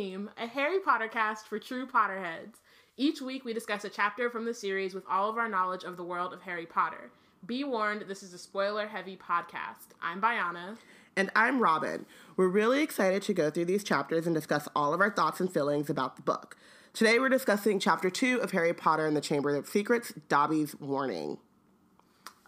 Welcome 0.00 0.12
to 0.14 0.32
Wizard 0.32 0.34
Team, 0.38 0.44
a 0.46 0.48
Harry 0.48 0.80
Potter 0.80 1.08
cast 1.08 1.46
for 1.46 1.58
true 1.58 1.86
Potterheads. 1.86 2.54
Each 2.96 3.20
week 3.20 3.44
we 3.44 3.52
discuss 3.52 3.84
a 3.84 3.90
chapter 3.90 4.30
from 4.30 4.46
the 4.46 4.54
series 4.54 4.94
with 4.94 5.04
all 5.10 5.28
of 5.28 5.36
our 5.36 5.48
knowledge 5.48 5.84
of 5.84 5.98
the 5.98 6.04
world 6.04 6.32
of 6.32 6.40
Harry 6.40 6.64
Potter. 6.64 7.10
Be 7.44 7.64
warned, 7.64 8.04
this 8.08 8.22
is 8.22 8.32
a 8.32 8.38
spoiler 8.38 8.86
heavy 8.86 9.18
podcast. 9.18 9.92
I'm 10.00 10.18
Biana. 10.18 10.78
And 11.16 11.30
I'm 11.36 11.60
Robin. 11.60 12.06
We're 12.38 12.48
really 12.48 12.82
excited 12.82 13.22
to 13.24 13.34
go 13.34 13.50
through 13.50 13.66
these 13.66 13.84
chapters 13.84 14.26
and 14.26 14.34
discuss 14.34 14.68
all 14.74 14.94
of 14.94 15.02
our 15.02 15.10
thoughts 15.10 15.38
and 15.38 15.52
feelings 15.52 15.90
about 15.90 16.16
the 16.16 16.22
book. 16.22 16.56
Today 16.94 17.18
we're 17.18 17.28
discussing 17.28 17.78
chapter 17.78 18.08
two 18.08 18.40
of 18.40 18.52
Harry 18.52 18.72
Potter 18.72 19.06
and 19.06 19.14
the 19.14 19.20
Chamber 19.20 19.54
of 19.54 19.68
Secrets, 19.68 20.14
Dobby's 20.30 20.78
Warning. 20.80 21.36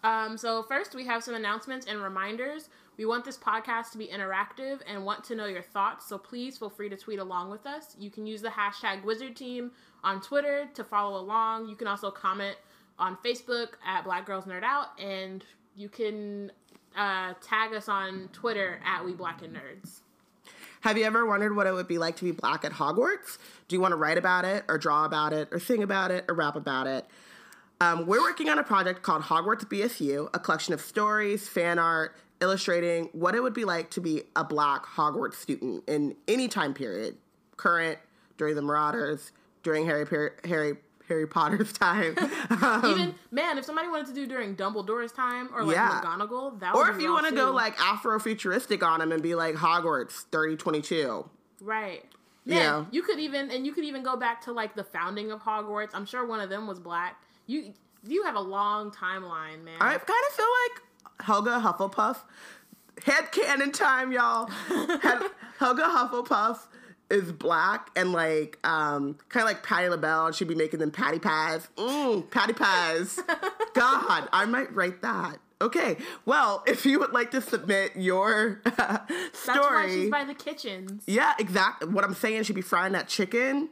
Um, 0.03 0.37
so, 0.37 0.63
first, 0.63 0.95
we 0.95 1.05
have 1.05 1.23
some 1.23 1.33
announcements 1.33 1.85
and 1.85 2.01
reminders. 2.01 2.67
We 2.97 3.05
want 3.05 3.25
this 3.25 3.37
podcast 3.37 3.91
to 3.93 3.97
be 3.97 4.07
interactive 4.07 4.79
and 4.87 5.03
want 5.03 5.23
to 5.25 5.35
know 5.35 5.45
your 5.45 5.63
thoughts, 5.63 6.07
so 6.07 6.17
please 6.17 6.57
feel 6.57 6.69
free 6.69 6.89
to 6.89 6.97
tweet 6.97 7.19
along 7.19 7.49
with 7.49 7.65
us. 7.65 7.95
You 7.97 8.11
can 8.11 8.27
use 8.27 8.41
the 8.41 8.49
hashtag 8.49 9.03
Wizard 9.03 9.35
Team 9.35 9.71
on 10.03 10.21
Twitter 10.21 10.69
to 10.75 10.83
follow 10.83 11.19
along. 11.19 11.67
You 11.67 11.75
can 11.75 11.87
also 11.87 12.11
comment 12.11 12.55
on 12.99 13.17
Facebook 13.25 13.69
at 13.85 14.03
Black 14.03 14.25
Girls 14.27 14.45
Nerd 14.45 14.63
Out, 14.63 14.87
and 14.99 15.43
you 15.75 15.89
can 15.89 16.51
uh, 16.95 17.33
tag 17.41 17.73
us 17.73 17.89
on 17.89 18.29
Twitter 18.31 18.79
at 18.85 19.03
We 19.03 19.13
Black 19.13 19.41
and 19.41 19.55
Nerds. 19.55 20.01
Have 20.81 20.97
you 20.97 21.05
ever 21.05 21.25
wondered 21.25 21.55
what 21.55 21.65
it 21.65 21.73
would 21.73 21.87
be 21.87 21.97
like 21.97 22.17
to 22.17 22.25
be 22.25 22.31
black 22.31 22.65
at 22.65 22.73
Hogwarts? 22.73 23.37
Do 23.69 23.75
you 23.75 23.79
want 23.79 23.93
to 23.93 23.95
write 23.95 24.17
about 24.17 24.45
it, 24.45 24.65
or 24.67 24.77
draw 24.77 25.05
about 25.05 25.33
it, 25.33 25.47
or 25.51 25.59
sing 25.59 25.81
about 25.81 26.11
it, 26.11 26.25
or 26.27 26.35
rap 26.35 26.55
about 26.55 26.87
it? 26.87 27.07
Um, 27.81 28.05
we're 28.05 28.21
working 28.21 28.49
on 28.49 28.59
a 28.59 28.63
project 28.63 29.01
called 29.01 29.23
Hogwarts 29.23 29.65
BSU, 29.65 30.29
a 30.33 30.39
collection 30.39 30.73
of 30.73 30.81
stories, 30.81 31.49
fan 31.49 31.79
art, 31.79 32.15
illustrating 32.43 33.09
what 33.13 33.33
it 33.33 33.41
would 33.41 33.53
be 33.53 33.65
like 33.65 33.89
to 33.91 34.01
be 34.01 34.23
a 34.35 34.43
black 34.43 34.85
Hogwarts 34.85 35.35
student 35.35 35.83
in 35.87 36.15
any 36.27 36.47
time 36.47 36.73
period, 36.73 37.15
current, 37.57 37.97
during 38.37 38.55
the 38.55 38.61
Marauders, 38.61 39.31
during 39.63 39.85
Harry 39.85 40.05
Harry 40.43 40.77
Harry 41.07 41.27
Potter's 41.27 41.73
time. 41.73 42.15
Um, 42.49 42.85
Even 42.85 43.15
man, 43.31 43.57
if 43.57 43.65
somebody 43.65 43.87
wanted 43.87 44.07
to 44.07 44.13
do 44.13 44.27
during 44.27 44.55
Dumbledore's 44.55 45.13
time 45.13 45.49
or 45.53 45.63
like 45.63 45.75
yeah. 45.75 46.01
McGonagall, 46.03 46.59
that 46.59 46.75
or 46.75 46.89
if 46.89 47.01
you 47.01 47.11
want 47.11 47.27
to 47.27 47.35
go 47.35 47.51
like 47.51 47.77
Afrofuturistic 47.77 48.83
on 48.83 49.01
him 49.01 49.11
and 49.11 49.23
be 49.23 49.35
like 49.35 49.55
Hogwarts 49.55 50.25
thirty 50.31 50.55
twenty 50.57 50.81
two, 50.81 51.29
right? 51.61 52.03
Man, 52.45 52.57
yeah, 52.57 52.85
you 52.91 53.03
could 53.03 53.19
even 53.19 53.51
and 53.51 53.65
you 53.65 53.71
could 53.71 53.85
even 53.85 54.03
go 54.03 54.17
back 54.17 54.41
to 54.41 54.51
like 54.51 54.75
the 54.75 54.83
founding 54.83 55.31
of 55.31 55.41
Hogwarts. 55.41 55.91
I'm 55.93 56.05
sure 56.05 56.25
one 56.25 56.41
of 56.41 56.49
them 56.49 56.67
was 56.67 56.79
black. 56.79 57.21
You 57.47 57.73
you 58.05 58.23
have 58.23 58.35
a 58.35 58.41
long 58.41 58.91
timeline, 58.91 59.63
man. 59.63 59.77
I 59.79 59.97
kind 59.97 60.01
of 60.01 60.35
feel 60.35 60.45
like 60.45 60.83
Helga 61.19 61.61
Hufflepuff. 61.63 62.17
Head 63.05 63.31
canon 63.31 63.71
time, 63.71 64.11
y'all. 64.11 64.47
Helga 65.59 65.83
Hufflepuff 65.83 66.59
is 67.09 67.31
black 67.31 67.89
and 67.95 68.11
like 68.11 68.57
um 68.63 69.17
kind 69.29 69.43
of 69.43 69.47
like 69.47 69.63
Patti 69.63 69.89
LaBelle. 69.89 70.27
And 70.27 70.35
she'd 70.35 70.47
be 70.47 70.55
making 70.55 70.79
them 70.79 70.91
patty 70.91 71.19
pies. 71.19 71.67
Mmm, 71.77 72.29
patty 72.29 72.53
pies. 72.53 73.19
God, 73.73 74.29
I 74.31 74.45
might 74.45 74.73
write 74.73 75.01
that. 75.01 75.37
Okay, 75.61 75.95
well, 76.25 76.61
if 76.67 76.85
you 76.85 76.99
would 76.99 77.13
like 77.13 77.31
to 77.31 77.39
submit 77.39 77.93
your 77.95 78.59
uh, 78.65 78.97
story, 79.31 79.55
that's 79.55 79.57
why 79.57 79.87
she's 79.87 80.09
by 80.09 80.25
the 80.25 80.33
kitchens. 80.33 81.03
Yeah, 81.07 81.33
exactly. 81.39 81.87
What 81.87 82.03
I'm 82.03 82.13
saying, 82.15 82.43
she'd 82.43 82.53
be 82.53 82.61
frying 82.61 82.91
that 82.93 83.07
chicken, 83.07 83.69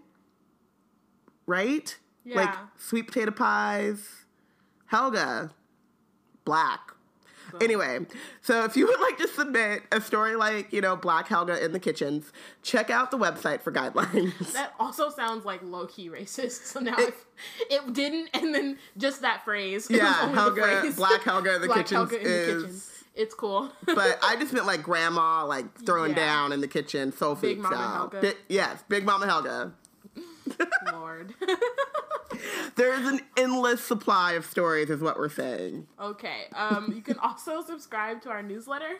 right? 1.45 1.93
Yeah. 2.23 2.35
Like 2.37 2.55
sweet 2.77 3.07
potato 3.07 3.31
pies. 3.31 4.07
Helga, 4.85 5.51
black. 6.45 6.90
Anyway, 7.59 7.99
so 8.41 8.63
if 8.65 8.77
you 8.77 8.87
would 8.87 8.99
like 8.99 9.17
to 9.17 9.27
submit 9.27 9.83
a 9.91 9.99
story 9.99 10.35
like, 10.35 10.71
you 10.71 10.81
know, 10.81 10.95
Black 10.95 11.27
Helga 11.27 11.63
in 11.63 11.71
the 11.71 11.79
kitchens, 11.79 12.31
check 12.63 12.89
out 12.89 13.11
the 13.11 13.17
website 13.17 13.61
for 13.61 13.71
guidelines. 13.71 14.53
That 14.53 14.73
also 14.79 15.09
sounds 15.09 15.45
like 15.45 15.61
low 15.63 15.87
key 15.87 16.09
racist. 16.09 16.65
So 16.65 16.79
now 16.79 16.95
it, 16.97 17.13
it 17.69 17.93
didn't, 17.93 18.29
and 18.33 18.53
then 18.53 18.77
just 18.97 19.21
that 19.21 19.43
phrase. 19.43 19.87
Yeah, 19.89 20.31
Helga, 20.33 20.61
phrase. 20.61 20.95
Black 20.95 21.21
Helga 21.23 21.55
in 21.55 21.61
the 21.61 21.67
Black 21.67 21.85
kitchens 21.85 22.11
Helga 22.11 22.19
in 22.19 22.25
is. 22.25 22.47
The 22.47 22.61
kitchen. 22.61 22.81
It's 23.13 23.33
cool. 23.33 23.69
but 23.85 24.19
I 24.23 24.37
just 24.37 24.53
meant 24.53 24.65
like 24.65 24.83
grandma, 24.83 25.45
like 25.45 25.79
throwing 25.85 26.11
yeah. 26.11 26.25
down 26.25 26.53
in 26.53 26.61
the 26.61 26.67
kitchen, 26.67 27.11
soul 27.11 27.35
food 27.35 27.41
Big 27.41 27.59
Mama 27.59 28.11
Helga. 28.11 28.33
yes, 28.47 28.83
Big 28.87 29.05
Mama 29.05 29.25
Helga. 29.25 29.73
Lord. 30.91 31.33
there 32.75 32.93
is 32.93 33.07
an 33.07 33.21
endless 33.37 33.83
supply 33.83 34.33
of 34.33 34.45
stories, 34.45 34.89
is 34.89 35.01
what 35.01 35.17
we're 35.17 35.29
saying. 35.29 35.87
Okay. 35.99 36.45
Um, 36.55 36.91
you 36.95 37.01
can 37.01 37.17
also 37.19 37.61
subscribe 37.65 38.21
to 38.23 38.29
our 38.29 38.41
newsletter. 38.41 38.99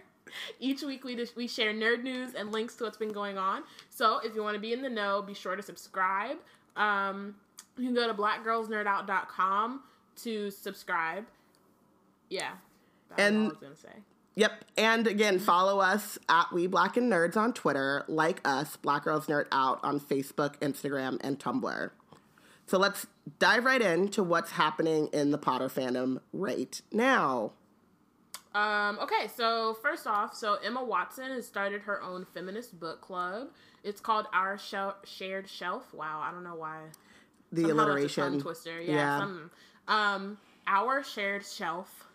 Each 0.59 0.81
week 0.81 1.03
we 1.03 1.15
just, 1.15 1.35
we 1.35 1.47
share 1.47 1.73
nerd 1.73 2.03
news 2.03 2.33
and 2.35 2.51
links 2.51 2.75
to 2.75 2.85
what's 2.85 2.97
been 2.97 3.11
going 3.11 3.37
on. 3.37 3.63
So 3.89 4.19
if 4.23 4.35
you 4.35 4.43
want 4.43 4.55
to 4.55 4.61
be 4.61 4.73
in 4.73 4.81
the 4.81 4.89
know, 4.89 5.21
be 5.21 5.33
sure 5.33 5.55
to 5.55 5.63
subscribe. 5.63 6.37
Um, 6.75 7.35
you 7.77 7.85
can 7.85 7.95
go 7.95 8.07
to 8.07 8.13
blackgirlsnerdout.com 8.13 9.81
to 10.23 10.51
subscribe. 10.51 11.25
Yeah. 12.29 12.51
That's 13.09 13.21
and 13.21 13.45
I 13.45 13.47
was 13.49 13.57
gonna 13.57 13.75
say. 13.75 13.89
Yep. 14.35 14.65
And 14.77 15.07
again, 15.07 15.39
follow 15.39 15.79
us 15.79 16.17
at 16.29 16.51
We 16.53 16.67
Black 16.67 16.95
and 16.97 17.11
Nerds 17.11 17.35
on 17.35 17.53
Twitter, 17.53 18.05
like 18.07 18.39
us, 18.45 18.77
Black 18.77 19.03
Girls 19.03 19.27
Nerd 19.27 19.45
Out 19.51 19.79
on 19.83 19.99
Facebook, 19.99 20.57
Instagram, 20.59 21.17
and 21.21 21.37
Tumblr. 21.37 21.91
So 22.65 22.77
let's 22.77 23.07
dive 23.39 23.65
right 23.65 23.81
into 23.81 24.23
what's 24.23 24.51
happening 24.51 25.07
in 25.07 25.31
the 25.31 25.37
Potter 25.37 25.67
fandom 25.67 26.21
right 26.31 26.81
now. 26.91 27.51
Um, 28.53 28.99
okay, 28.99 29.29
so 29.33 29.77
first 29.81 30.07
off, 30.07 30.35
so 30.35 30.55
Emma 30.55 30.83
Watson 30.83 31.31
has 31.31 31.45
started 31.45 31.81
her 31.81 32.01
own 32.01 32.25
feminist 32.33 32.79
book 32.79 33.01
club. 33.01 33.49
It's 33.83 33.99
called 34.01 34.27
Our 34.33 34.57
Shel- 34.57 34.97
Shared 35.05 35.49
Shelf. 35.49 35.93
Wow, 35.93 36.21
I 36.23 36.31
don't 36.31 36.43
know 36.43 36.55
why. 36.55 36.79
The 37.51 37.63
Somehow 37.63 37.85
alliteration. 37.85 38.39
twister. 38.41 38.81
Yeah. 38.81 39.27
yeah. 39.27 39.37
Um, 39.87 40.37
Our 40.67 41.03
Shared 41.03 41.45
Shelf. 41.45 42.07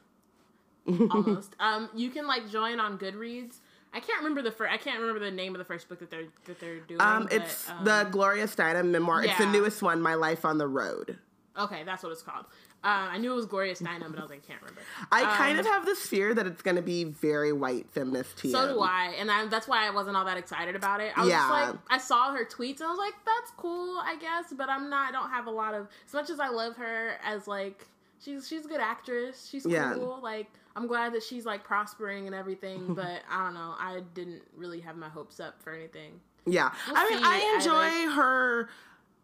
Almost. 0.86 1.56
um, 1.60 1.88
you 1.94 2.10
can 2.10 2.26
like 2.26 2.48
join 2.50 2.80
on 2.80 2.98
Goodreads. 2.98 3.58
I 3.92 4.00
can't 4.00 4.18
remember 4.18 4.42
the 4.42 4.50
first. 4.50 4.72
I 4.72 4.76
can't 4.76 5.00
remember 5.00 5.24
the 5.24 5.30
name 5.30 5.54
of 5.54 5.58
the 5.58 5.64
first 5.64 5.88
book 5.88 6.00
that 6.00 6.10
they're 6.10 6.26
that 6.44 6.60
they're 6.60 6.80
doing. 6.80 7.00
Um, 7.00 7.28
it's 7.30 7.68
um, 7.70 7.84
the 7.84 8.08
Gloria 8.10 8.46
Steinem 8.46 8.90
memoir. 8.90 9.24
Yeah. 9.24 9.30
It's 9.30 9.40
the 9.40 9.46
newest 9.46 9.82
one, 9.82 10.02
My 10.02 10.14
Life 10.14 10.44
on 10.44 10.58
the 10.58 10.68
Road. 10.68 11.18
Okay, 11.58 11.82
that's 11.84 12.02
what 12.02 12.12
it's 12.12 12.22
called. 12.22 12.44
Uh, 12.84 13.08
I 13.10 13.18
knew 13.18 13.32
it 13.32 13.34
was 13.34 13.46
Gloria 13.46 13.74
Steinem, 13.74 14.10
but 14.10 14.18
I 14.18 14.22
was 14.22 14.30
like, 14.30 14.42
I 14.44 14.46
can't 14.46 14.60
remember. 14.60 14.82
I 15.10 15.22
um, 15.22 15.30
kind 15.30 15.58
of 15.58 15.66
have 15.66 15.86
this 15.86 16.06
fear 16.06 16.34
that 16.34 16.46
it's 16.46 16.62
going 16.62 16.76
to 16.76 16.82
be 16.82 17.04
very 17.04 17.52
white 17.52 17.90
feminist 17.90 18.38
too. 18.38 18.50
So 18.50 18.74
do 18.74 18.80
I, 18.80 19.14
and 19.18 19.30
I, 19.30 19.46
that's 19.46 19.66
why 19.66 19.86
I 19.86 19.90
wasn't 19.90 20.16
all 20.16 20.24
that 20.26 20.36
excited 20.36 20.76
about 20.76 21.00
it. 21.00 21.12
I 21.16 21.22
was 21.22 21.30
yeah. 21.30 21.48
like, 21.48 21.74
I 21.88 21.98
saw 21.98 22.32
her 22.32 22.44
tweets, 22.44 22.80
and 22.80 22.84
I 22.84 22.90
was 22.90 22.98
like, 22.98 23.14
that's 23.24 23.50
cool, 23.56 23.98
I 23.98 24.16
guess, 24.20 24.52
but 24.52 24.68
I'm 24.68 24.88
not. 24.90 25.08
I 25.08 25.12
don't 25.12 25.30
have 25.30 25.46
a 25.46 25.50
lot 25.50 25.74
of. 25.74 25.88
As 26.06 26.12
much 26.12 26.30
as 26.30 26.38
I 26.38 26.48
love 26.48 26.76
her 26.76 27.16
as 27.24 27.48
like, 27.48 27.88
she's 28.22 28.48
she's 28.48 28.64
a 28.64 28.68
good 28.68 28.80
actress. 28.80 29.48
She's 29.50 29.64
cool. 29.64 29.72
Yeah. 29.72 29.94
Like 29.94 30.48
I'm 30.74 30.86
glad 30.86 31.14
that 31.14 31.22
she's 31.22 31.46
like 31.46 31.64
prospering 31.64 32.26
and 32.26 32.34
everything, 32.34 32.94
but 32.94 33.22
I 33.30 33.44
don't 33.44 33.54
know. 33.54 33.74
I 33.78 34.02
didn't 34.14 34.42
really 34.56 34.80
have 34.80 34.96
my 34.96 35.08
hopes 35.08 35.40
up 35.40 35.62
for 35.62 35.72
anything. 35.72 36.20
Yeah, 36.46 36.70
we'll 36.86 36.96
I 36.96 37.10
mean, 37.10 37.20
I 37.22 37.54
enjoy 37.56 38.12
her 38.14 38.68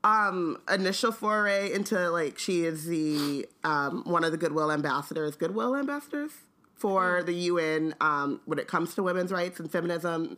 um 0.04 0.58
initial 0.72 1.12
foray 1.12 1.72
into 1.72 2.10
like 2.10 2.38
she 2.38 2.64
is 2.64 2.86
the 2.86 3.46
um 3.62 4.02
one 4.04 4.24
of 4.24 4.32
the 4.32 4.36
goodwill 4.36 4.72
ambassadors 4.72 5.36
goodwill 5.36 5.76
ambassadors 5.76 6.32
for 6.74 7.20
mm. 7.22 7.26
the 7.26 7.32
UN 7.34 7.94
um 8.00 8.40
when 8.44 8.58
it 8.58 8.66
comes 8.66 8.96
to 8.96 9.02
women's 9.04 9.30
rights 9.30 9.60
and 9.60 9.70
feminism 9.70 10.36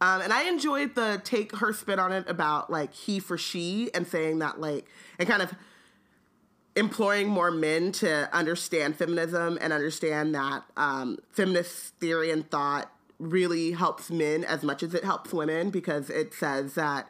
um 0.00 0.20
and 0.20 0.32
I 0.32 0.48
enjoyed 0.48 0.96
the 0.96 1.20
take 1.22 1.54
her 1.58 1.72
spin 1.72 2.00
on 2.00 2.10
it 2.10 2.28
about 2.28 2.70
like 2.70 2.92
he 2.92 3.20
for 3.20 3.38
she 3.38 3.88
and 3.94 4.04
saying 4.04 4.40
that 4.40 4.60
like 4.60 4.86
and 5.20 5.28
kind 5.28 5.42
of 5.42 5.54
imploring 6.76 7.28
more 7.28 7.50
men 7.50 7.92
to 7.92 8.34
understand 8.34 8.96
feminism 8.96 9.58
and 9.60 9.72
understand 9.72 10.34
that 10.34 10.64
um, 10.76 11.18
feminist 11.30 11.94
theory 11.96 12.30
and 12.30 12.50
thought 12.50 12.90
really 13.18 13.72
helps 13.72 14.10
men 14.10 14.44
as 14.44 14.62
much 14.62 14.82
as 14.82 14.92
it 14.92 15.04
helps 15.04 15.32
women 15.32 15.70
because 15.70 16.10
it 16.10 16.34
says 16.34 16.74
that 16.74 17.08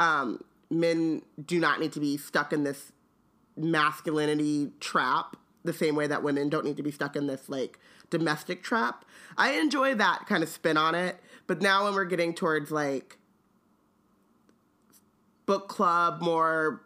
um, 0.00 0.42
men 0.70 1.22
do 1.44 1.60
not 1.60 1.78
need 1.78 1.92
to 1.92 2.00
be 2.00 2.16
stuck 2.16 2.52
in 2.52 2.64
this 2.64 2.92
masculinity 3.56 4.70
trap 4.80 5.36
the 5.64 5.72
same 5.72 5.94
way 5.94 6.06
that 6.06 6.22
women 6.22 6.48
don't 6.48 6.64
need 6.64 6.76
to 6.76 6.82
be 6.82 6.90
stuck 6.90 7.14
in 7.14 7.26
this 7.26 7.48
like 7.48 7.78
domestic 8.10 8.62
trap. 8.62 9.04
I 9.36 9.52
enjoy 9.52 9.94
that 9.94 10.26
kind 10.26 10.42
of 10.42 10.48
spin 10.48 10.76
on 10.76 10.94
it, 10.94 11.16
but 11.46 11.60
now 11.60 11.84
when 11.84 11.94
we're 11.94 12.04
getting 12.04 12.34
towards 12.34 12.70
like 12.70 13.18
book 15.46 15.68
club, 15.68 16.20
more 16.20 16.82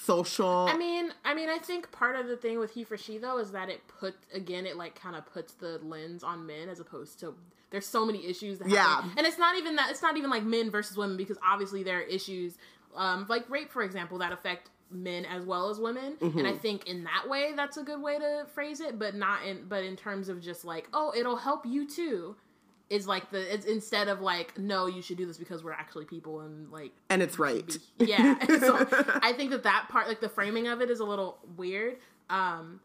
social. 0.00 0.66
I 0.68 0.76
mean, 0.76 1.12
I 1.24 1.34
mean, 1.34 1.48
I 1.48 1.58
think 1.58 1.90
part 1.92 2.16
of 2.16 2.26
the 2.26 2.36
thing 2.36 2.58
with 2.58 2.72
he 2.72 2.84
for 2.84 2.96
she 2.96 3.18
though 3.18 3.38
is 3.38 3.52
that 3.52 3.68
it 3.68 3.80
put 3.86 4.14
again, 4.32 4.66
it 4.66 4.76
like 4.76 4.94
kind 4.94 5.16
of 5.16 5.26
puts 5.32 5.54
the 5.54 5.78
lens 5.82 6.22
on 6.22 6.46
men 6.46 6.68
as 6.68 6.80
opposed 6.80 7.20
to 7.20 7.34
there's 7.70 7.86
so 7.86 8.04
many 8.04 8.26
issues. 8.26 8.58
That 8.58 8.68
yeah, 8.68 8.84
happen. 8.84 9.12
and 9.16 9.26
it's 9.26 9.38
not 9.38 9.56
even 9.56 9.76
that 9.76 9.90
it's 9.90 10.02
not 10.02 10.16
even 10.16 10.30
like 10.30 10.42
men 10.42 10.70
versus 10.70 10.96
women 10.96 11.16
because 11.16 11.38
obviously 11.46 11.82
there 11.82 11.98
are 11.98 12.02
issues 12.02 12.56
um, 12.96 13.26
like 13.28 13.48
rape, 13.48 13.70
for 13.70 13.82
example, 13.82 14.18
that 14.18 14.32
affect 14.32 14.70
men 14.90 15.24
as 15.24 15.44
well 15.44 15.70
as 15.70 15.78
women 15.78 16.16
mm-hmm. 16.16 16.36
and 16.36 16.48
i 16.48 16.52
think 16.52 16.88
in 16.88 17.04
that 17.04 17.28
way 17.28 17.52
that's 17.54 17.76
a 17.76 17.82
good 17.84 18.02
way 18.02 18.18
to 18.18 18.44
phrase 18.52 18.80
it 18.80 18.98
but 18.98 19.14
not 19.14 19.46
in 19.46 19.64
but 19.68 19.84
in 19.84 19.94
terms 19.94 20.28
of 20.28 20.40
just 20.40 20.64
like 20.64 20.88
oh 20.92 21.12
it'll 21.16 21.36
help 21.36 21.64
you 21.64 21.88
too 21.88 22.34
is 22.90 23.06
like 23.06 23.30
the 23.30 23.54
it's 23.54 23.64
instead 23.64 24.08
of 24.08 24.20
like 24.20 24.58
no 24.58 24.86
you 24.86 25.00
should 25.00 25.16
do 25.16 25.24
this 25.24 25.38
because 25.38 25.62
we're 25.64 25.72
actually 25.72 26.04
people 26.04 26.40
and 26.40 26.70
like 26.70 26.92
and 27.08 27.22
it's 27.22 27.38
right. 27.38 27.78
be, 27.98 28.06
yeah. 28.06 28.34
So 28.60 28.86
i 29.22 29.32
think 29.32 29.50
that 29.52 29.62
that 29.62 29.86
part 29.88 30.08
like 30.08 30.20
the 30.20 30.28
framing 30.28 30.66
of 30.66 30.80
it 30.82 30.90
is 30.90 31.00
a 31.00 31.04
little 31.04 31.38
weird 31.56 31.96
um 32.28 32.80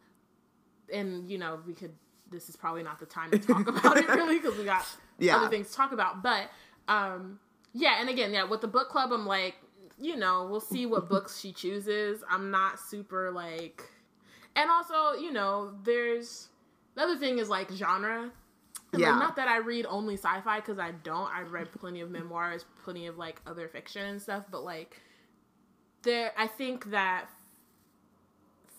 and 0.94 1.30
you 1.30 1.38
know 1.38 1.60
we 1.66 1.74
could 1.74 1.94
this 2.32 2.50
is 2.50 2.56
probably 2.56 2.84
not 2.84 3.00
the 3.00 3.06
time 3.06 3.32
to 3.32 3.40
talk 3.40 3.68
about 3.68 3.98
it 3.98 4.08
really 4.08 4.40
because 4.40 4.58
we 4.58 4.64
got 4.64 4.86
yeah. 5.20 5.36
other 5.36 5.50
things 5.50 5.70
to 5.70 5.76
talk 5.76 5.92
about 5.92 6.22
but 6.22 6.50
um 6.88 7.40
yeah 7.74 8.00
and 8.00 8.10
again 8.10 8.32
yeah 8.32 8.44
with 8.44 8.62
the 8.62 8.68
book 8.68 8.90
club 8.90 9.12
i'm 9.12 9.26
like 9.26 9.56
you 10.00 10.16
know 10.16 10.48
we'll 10.50 10.60
see 10.60 10.86
what 10.86 11.10
books 11.10 11.40
she 11.40 11.52
chooses. 11.52 12.24
I'm 12.30 12.52
not 12.52 12.80
super 12.80 13.32
like 13.32 13.84
and 14.56 14.70
also 14.70 15.14
you 15.14 15.32
know 15.32 15.74
there's 15.84 16.50
the 16.96 17.02
other 17.02 17.18
thing 17.18 17.40
is 17.40 17.50
like 17.50 17.72
genre 17.72 18.32
yeah. 19.00 19.12
Like, 19.12 19.20
not 19.20 19.36
that 19.38 19.48
I 19.48 19.58
read 19.58 19.86
only 19.88 20.16
sci-fi 20.16 20.60
because 20.60 20.80
I 20.80 20.92
don't. 20.92 21.30
I've 21.34 21.52
read 21.52 21.72
plenty 21.72 22.02
of 22.02 22.10
memoirs, 22.10 22.66
plenty 22.84 23.08
of 23.08 23.18
like 23.18 23.42
other 23.46 23.68
fiction 23.68 24.06
and 24.06 24.22
stuff. 24.22 24.46
But 24.50 24.64
like, 24.64 25.02
there, 26.04 26.32
I 26.38 26.48
think 26.48 26.92
that 26.92 27.30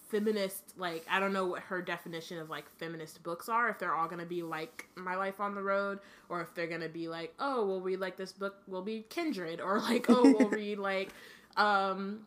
feminist, 0.09 0.75
like, 0.77 1.05
I 1.11 1.19
don't 1.19 1.33
know 1.33 1.47
what 1.47 1.63
her 1.63 1.83
definition 1.83 2.39
of 2.39 2.49
like 2.49 2.69
feminist 2.79 3.23
books 3.23 3.49
are. 3.49 3.69
If 3.69 3.79
they're 3.79 3.95
all 3.95 4.09
gonna 4.09 4.27
be 4.27 4.43
like 4.43 4.87
My 4.97 5.17
Life 5.17 5.41
on 5.41 5.55
the 5.55 5.63
Road, 5.63 5.99
or 6.29 6.41
if 6.41 6.55
they're 6.55 6.69
gonna 6.69 6.89
be 6.89 7.09
like, 7.09 7.35
oh, 7.39 7.67
we'll 7.67 7.81
read 7.81 8.01
like 8.01 8.17
this 8.17 8.33
book, 8.33 8.57
will 8.67 8.83
be 8.83 9.05
Kindred, 9.09 9.61
or 9.61 9.81
like, 9.81 10.07
oh, 10.09 10.23
we'll 10.23 10.49
read 10.51 10.79
like, 10.79 11.11
um, 11.57 12.27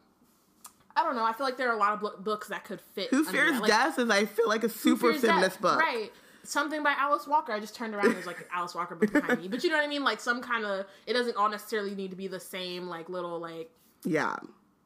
I 0.95 1.03
don't 1.03 1.15
know. 1.15 1.23
I 1.23 1.33
feel 1.33 1.45
like 1.45 1.57
there 1.57 1.69
are 1.69 1.75
a 1.75 1.79
lot 1.79 2.03
of 2.03 2.23
books 2.23 2.49
that 2.49 2.65
could 2.65 2.81
fit. 2.81 3.09
Who 3.11 3.23
Fears 3.23 3.59
like, 3.59 3.69
Death 3.69 3.99
is 3.99 4.09
I 4.09 4.25
feel 4.25 4.49
like 4.49 4.63
a 4.63 4.69
super 4.69 5.13
feminist 5.13 5.55
death? 5.55 5.61
book, 5.61 5.79
right? 5.79 6.11
Something 6.43 6.83
by 6.83 6.93
Alice 6.97 7.27
Walker. 7.27 7.51
I 7.51 7.59
just 7.59 7.75
turned 7.75 7.93
around 7.93 8.07
and 8.07 8.15
there's 8.15 8.25
like 8.25 8.47
Alice 8.53 8.75
Walker 8.75 8.95
book 8.95 9.11
behind 9.11 9.41
me. 9.41 9.47
But 9.47 9.63
you 9.63 9.69
know 9.69 9.77
what 9.77 9.85
I 9.85 9.87
mean? 9.87 10.03
Like 10.03 10.19
some 10.19 10.41
kind 10.41 10.65
of 10.65 10.85
it 11.05 11.13
doesn't 11.13 11.37
all 11.37 11.49
necessarily 11.49 11.95
need 11.95 12.11
to 12.11 12.17
be 12.17 12.27
the 12.27 12.39
same 12.39 12.87
like 12.87 13.09
little 13.09 13.39
like 13.39 13.71
yeah 14.05 14.35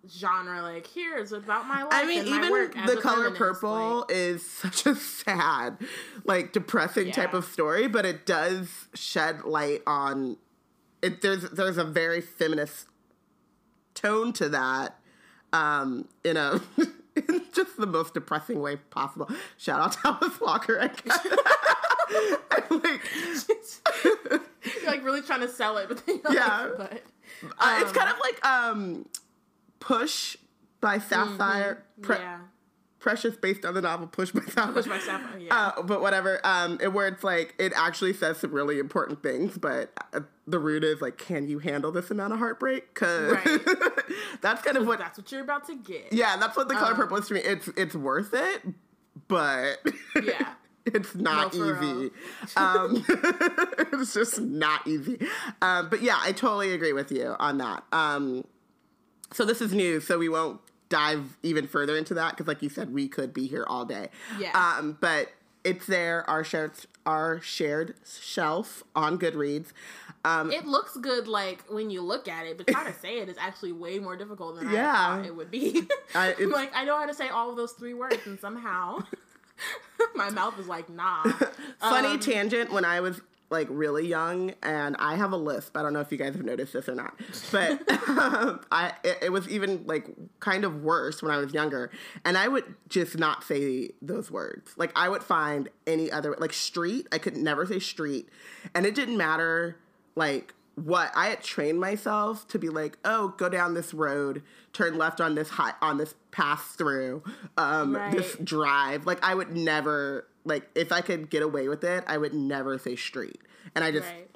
genre 0.10 0.62
like 0.62 0.86
here's 0.88 1.32
about 1.32 1.66
my 1.66 1.84
life 1.84 1.94
i 1.94 2.06
mean 2.06 2.28
even 2.28 2.52
the 2.86 3.00
color 3.02 3.32
purple 3.32 4.00
like, 4.00 4.12
is 4.12 4.46
such 4.52 4.86
a 4.86 4.96
sad 4.96 5.78
like 6.26 6.52
depressing 6.52 7.08
yeah. 7.08 7.14
type 7.14 7.34
of 7.34 7.46
story 7.46 7.88
but 7.88 8.06
it 8.06 8.26
does 8.26 8.88
shed 8.94 9.44
light 9.46 9.82
on 9.88 10.36
it 11.02 11.22
there's 11.22 11.50
there's 11.52 11.78
a 11.78 11.86
very 11.86 12.20
feminist 12.20 12.88
tone 13.94 14.34
to 14.34 14.50
that 14.50 15.00
um 15.54 16.06
in 16.26 16.36
a 16.36 16.60
in 17.16 17.42
just 17.52 17.78
the 17.78 17.86
most 17.86 18.14
depressing 18.14 18.62
way 18.62 18.78
possible. 18.78 19.30
Shout 19.58 19.80
out 19.80 19.92
to 19.94 20.00
Alice 20.06 20.40
Walker. 20.42 20.80
I 20.80 20.86
am 22.70 22.82
like, 22.82 23.02
you're 24.04 24.86
like 24.86 25.04
really 25.04 25.22
trying 25.22 25.42
to 25.42 25.50
sell 25.50 25.78
it, 25.78 25.90
but 25.90 26.04
yeah, 26.32 26.70
like, 26.78 27.04
but 27.42 27.52
um, 27.52 27.54
uh, 27.60 27.80
it's 27.82 27.92
kind 27.92 28.10
of 28.10 28.18
like 28.20 28.46
um, 28.46 29.06
Push 29.80 30.38
by 30.82 31.00
Sapphire. 31.00 31.84
Mm-hmm. 31.94 32.02
Pre- 32.02 32.16
yeah. 32.18 32.40
Precious 33.04 33.36
based 33.36 33.66
on 33.66 33.74
the 33.74 33.82
novel 33.82 34.08
Push 34.08 34.32
by 34.32 34.40
Sapphire. 34.46 34.72
Push 34.72 34.86
by 34.88 34.98
Sapphire, 34.98 35.38
yeah. 35.38 35.54
Uh, 35.54 35.82
but 35.82 36.00
whatever. 36.00 36.40
Um, 36.46 36.80
it, 36.82 36.94
where 36.94 37.06
it's 37.06 37.22
like 37.22 37.54
it 37.60 37.74
actually 37.76 38.14
says 38.14 38.38
some 38.38 38.54
really 38.54 38.80
important 38.80 39.22
things, 39.22 39.58
but 39.58 39.92
uh, 40.14 40.22
the 40.48 40.58
root 40.58 40.86
is 40.86 41.02
like, 41.02 41.18
can 41.18 41.50
you 41.50 41.60
handle 41.60 41.92
this 41.92 42.10
amount 42.12 42.32
of 42.32 42.40
heartbreak? 42.40 42.94
Because 42.94 43.34
right. 43.34 43.60
that's 44.42 44.62
kind 44.62 44.78
of 44.78 44.88
what 44.88 45.00
that's 45.00 45.18
what 45.18 45.30
you're 45.34 45.42
about 45.42 45.68
to 45.68 45.76
get. 45.76 46.14
Yeah, 46.14 46.38
that's 46.38 46.56
what 46.56 46.70
the 46.70 46.76
color 46.76 46.92
um, 46.92 46.96
purple 46.96 47.18
is 47.18 47.28
to 47.28 47.34
me. 47.34 47.42
It's 47.42 47.68
it's 47.76 47.94
worth 47.94 48.34
it, 48.34 48.62
but 49.28 49.80
yeah. 50.24 50.54
It's 50.86 51.14
not 51.16 51.54
no, 51.54 51.74
easy. 51.74 52.12
um, 52.56 53.06
it's 53.10 54.14
just 54.14 54.40
not 54.40 54.88
easy. 54.88 55.18
Um, 55.62 55.90
but 55.90 56.02
yeah, 56.02 56.18
I 56.20 56.32
totally 56.32 56.72
agree 56.72 56.94
with 56.94 57.12
you 57.12 57.36
on 57.40 57.58
that. 57.58 57.84
Um, 57.92 58.46
so 59.34 59.44
this 59.46 59.60
is 59.62 59.74
new, 59.74 60.00
so 60.00 60.18
we 60.18 60.30
won't 60.30 60.60
dive 60.94 61.38
even 61.42 61.68
further 61.68 61.98
into 61.98 62.14
that 62.14 62.32
because, 62.32 62.48
like 62.48 62.62
you 62.62 62.70
said, 62.70 62.94
we 62.94 63.08
could 63.08 63.34
be 63.34 63.48
here 63.48 63.66
all 63.68 63.84
day. 63.84 64.10
Yeah. 64.40 64.52
Um, 64.56 64.96
but 65.02 65.30
it's 65.64 65.88
there, 65.88 66.30
our 66.30 66.44
shared 66.44 66.74
our 67.08 67.42
shared 67.42 67.96
shelf 68.22 68.84
on 68.96 69.18
Goodreads. 69.18 69.74
Um, 70.24 70.52
it 70.52 70.68
looks 70.68 70.96
good, 70.98 71.28
like 71.28 71.64
when 71.68 71.90
you 71.90 72.02
look 72.02 72.28
at 72.28 72.46
it, 72.46 72.58
but 72.58 72.68
trying 72.68 72.94
to 72.94 73.00
say 73.00 73.18
it 73.18 73.28
is 73.28 73.38
actually 73.40 73.72
way 73.72 73.98
more 73.98 74.16
difficult 74.16 74.60
than 74.60 74.70
yeah. 74.70 74.92
I 74.92 75.18
thought 75.18 75.26
it 75.26 75.36
would 75.36 75.50
be. 75.50 75.82
I, 76.14 76.34
like 76.40 76.72
I 76.76 76.86
know 76.86 76.98
how 76.98 77.08
to 77.08 77.14
say 77.14 77.28
all 77.28 77.50
of 77.50 77.58
those 77.58 77.72
three 77.72 77.96
words, 77.96 78.20
and 78.26 78.40
somehow 78.40 79.00
my 80.16 80.30
mouth 80.30 80.60
is 80.60 80.68
like, 80.68 80.90
nah. 80.90 81.24
Funny 81.80 82.08
um, 82.10 82.20
tangent. 82.20 82.72
When 82.72 82.86
I 82.86 83.00
was 83.00 83.20
like 83.54 83.68
really 83.70 84.06
young 84.06 84.54
and 84.64 84.98
I 84.98 85.16
have 85.16 85.32
a 85.32 85.38
lisp. 85.38 85.78
I 85.78 85.84
don't 85.84 85.94
know 85.94 86.02
if 86.02 86.12
you 86.12 86.18
guys 86.18 86.36
have 86.36 86.44
noticed 86.44 86.74
this 86.74 86.90
or 86.90 86.96
not, 86.96 87.18
but 87.52 87.90
um, 88.10 88.60
I 88.72 88.92
it, 89.04 89.20
it, 89.22 89.32
was 89.32 89.48
even 89.48 89.86
like 89.86 90.08
kind 90.42 90.66
of 90.66 90.84
worse 90.84 91.22
when 91.22 91.32
I 91.32 91.38
was 91.38 91.54
younger, 91.54 91.92
and 92.26 92.38
I 92.38 92.48
would 92.48 92.76
just 92.90 93.18
not 93.18 93.44
say 93.44 93.92
those 94.02 94.30
words. 94.30 94.74
Like 94.76 94.92
I 94.96 95.08
would 95.08 95.24
find 95.24 95.70
any 95.88 96.12
other 96.12 96.36
like 96.40 96.52
street. 96.52 97.08
I 97.12 97.20
could 97.20 97.38
never 97.38 97.66
say 97.66 97.80
street, 97.80 98.28
and 98.74 98.86
it 98.86 98.96
didn't 98.96 99.18
matter 99.18 99.78
like 100.16 100.54
what 100.76 101.12
I 101.16 101.28
had 101.28 101.44
trained 101.44 101.80
myself 101.80 102.48
to 102.50 102.60
be 102.60 102.70
like, 102.70 102.98
oh, 103.06 103.30
go 103.38 103.50
down 103.50 103.74
this 103.74 103.94
road, 103.94 104.42
turn 104.72 104.98
left 104.98 105.22
on 105.22 105.36
this 105.36 105.50
high 105.50 105.74
on 105.82 105.98
this 105.98 106.16
pass 106.32 106.74
through, 106.74 107.24
um, 107.58 107.96
right. 107.96 108.12
this 108.12 108.36
drive. 108.44 109.06
Like 109.06 109.24
I 109.24 109.36
would 109.36 109.56
never 109.56 110.28
like 110.46 110.70
if 110.76 110.92
I 110.92 111.02
could 111.02 111.30
get 111.30 111.44
away 111.44 111.68
with 111.68 111.84
it, 111.84 112.04
I 112.08 112.18
would 112.18 112.34
never 112.34 112.78
say 112.78 112.96
street. 112.96 113.40
And 113.76 113.84
I 113.84 113.92
just 113.92 114.08
right. 114.08 114.30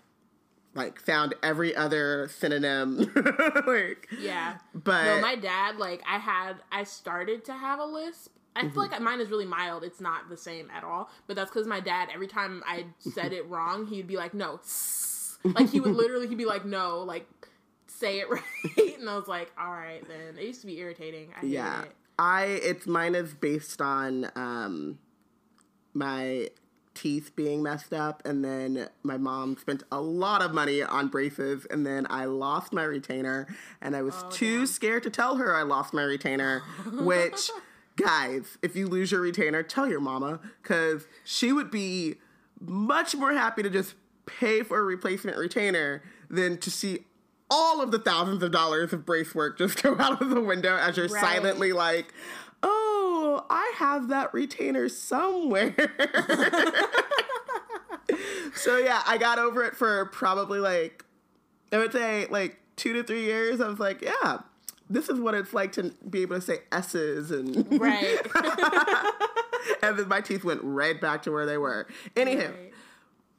like 0.75 1.01
found 1.01 1.33
every 1.41 1.75
other 1.75 2.29
synonym. 2.29 3.11
like 3.67 4.07
Yeah. 4.19 4.57
But 4.73 5.05
no, 5.05 5.21
my 5.21 5.35
dad, 5.35 5.77
like 5.77 6.03
I 6.07 6.19
had 6.19 6.57
I 6.71 6.83
started 6.83 7.45
to 7.45 7.53
have 7.53 7.79
a 7.79 7.85
lisp. 7.85 8.33
I 8.55 8.61
feel 8.61 8.69
mm-hmm. 8.69 8.91
like 8.91 9.01
mine 9.01 9.21
is 9.21 9.29
really 9.29 9.45
mild. 9.45 9.83
It's 9.83 10.01
not 10.01 10.29
the 10.29 10.37
same 10.37 10.69
at 10.75 10.83
all. 10.83 11.11
But 11.27 11.35
that's 11.35 11.51
because 11.51 11.67
my 11.67 11.79
dad, 11.79 12.09
every 12.11 12.27
time 12.27 12.63
I 12.65 12.85
said 12.99 13.31
it 13.31 13.47
wrong, 13.47 13.85
he'd 13.85 14.07
be 14.07 14.17
like, 14.17 14.33
no. 14.33 14.59
Like 15.53 15.69
he 15.69 15.79
would 15.79 15.91
literally 15.95 16.27
he'd 16.27 16.37
be 16.37 16.45
like, 16.45 16.65
no, 16.65 16.99
like 16.99 17.27
say 17.87 18.19
it 18.19 18.29
right. 18.29 18.99
And 18.99 19.09
I 19.09 19.15
was 19.15 19.27
like, 19.27 19.51
all 19.59 19.71
right 19.71 20.07
then. 20.07 20.37
It 20.37 20.45
used 20.45 20.61
to 20.61 20.67
be 20.67 20.79
irritating. 20.79 21.29
I 21.39 21.45
yeah. 21.45 21.83
It. 21.83 21.91
I 22.19 22.43
it's 22.45 22.87
mine 22.87 23.15
is 23.15 23.33
based 23.33 23.81
on 23.81 24.31
um 24.35 24.99
my 25.93 26.49
teeth 26.97 27.35
being 27.35 27.61
messed 27.61 27.93
up 27.93 28.23
and 28.25 28.43
then 28.43 28.89
my 29.03 29.17
mom 29.17 29.55
spent 29.55 29.83
a 29.91 30.01
lot 30.01 30.41
of 30.41 30.51
money 30.51 30.81
on 30.81 31.07
braces 31.07 31.67
and 31.69 31.85
then 31.85 32.07
I 32.09 32.25
lost 32.25 32.73
my 32.73 32.83
retainer 32.83 33.47
and 33.81 33.95
I 33.95 34.01
was 34.01 34.15
oh, 34.17 34.31
too 34.31 34.65
scared 34.65 35.03
to 35.03 35.11
tell 35.11 35.35
her 35.35 35.55
I 35.55 35.61
lost 35.61 35.93
my 35.93 36.01
retainer 36.01 36.63
which 36.91 37.51
guys 37.97 38.57
if 38.63 38.75
you 38.75 38.87
lose 38.87 39.11
your 39.11 39.21
retainer 39.21 39.61
tell 39.61 39.87
your 39.87 39.99
mama 39.99 40.39
cuz 40.63 41.05
she 41.23 41.53
would 41.53 41.69
be 41.69 42.15
much 42.59 43.15
more 43.15 43.31
happy 43.31 43.61
to 43.61 43.69
just 43.69 43.93
pay 44.27 44.61
for 44.61 44.79
a 44.79 44.83
replacement 44.83 45.37
retainer 45.37 46.03
than 46.29 46.57
to 46.59 46.69
see 46.69 47.05
all 47.49 47.81
of 47.81 47.91
the 47.91 47.99
thousands 47.99 48.43
of 48.43 48.51
dollars 48.51 48.93
of 48.93 49.05
brace 49.05 49.33
work 49.33 49.57
just 49.57 49.81
go 49.83 49.95
out 49.97 50.21
of 50.21 50.29
the 50.29 50.41
window 50.41 50.75
as 50.77 50.97
you're 50.97 51.07
right. 51.07 51.21
silently 51.21 51.73
like 51.73 52.13
oh, 52.63 53.45
I 53.49 53.73
have 53.75 54.09
that 54.09 54.33
retainer 54.33 54.89
somewhere. 54.89 55.75
so 58.55 58.77
yeah, 58.77 59.01
I 59.05 59.17
got 59.17 59.39
over 59.39 59.63
it 59.63 59.75
for 59.75 60.05
probably 60.07 60.59
like, 60.59 61.05
I 61.71 61.77
would 61.77 61.91
say 61.91 62.27
like 62.27 62.57
two 62.75 62.93
to 62.93 63.03
three 63.03 63.23
years. 63.23 63.61
I 63.61 63.67
was 63.67 63.79
like, 63.79 64.01
yeah, 64.01 64.39
this 64.89 65.09
is 65.09 65.19
what 65.19 65.33
it's 65.33 65.53
like 65.53 65.73
to 65.73 65.93
be 66.09 66.21
able 66.21 66.35
to 66.35 66.41
say 66.41 66.59
S's 66.71 67.31
and 67.31 67.79
right. 67.79 68.19
and 69.83 69.97
then 69.99 70.07
my 70.07 70.21
teeth 70.21 70.43
went 70.43 70.61
right 70.63 70.99
back 70.99 71.23
to 71.23 71.31
where 71.31 71.45
they 71.45 71.57
were. 71.57 71.87
Anywho, 72.15 72.49
right. 72.49 72.73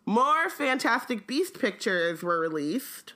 More 0.09 0.49
Fantastic 0.49 1.27
Beast 1.27 1.61
pictures 1.61 2.23
were 2.23 2.41
released. 2.41 3.13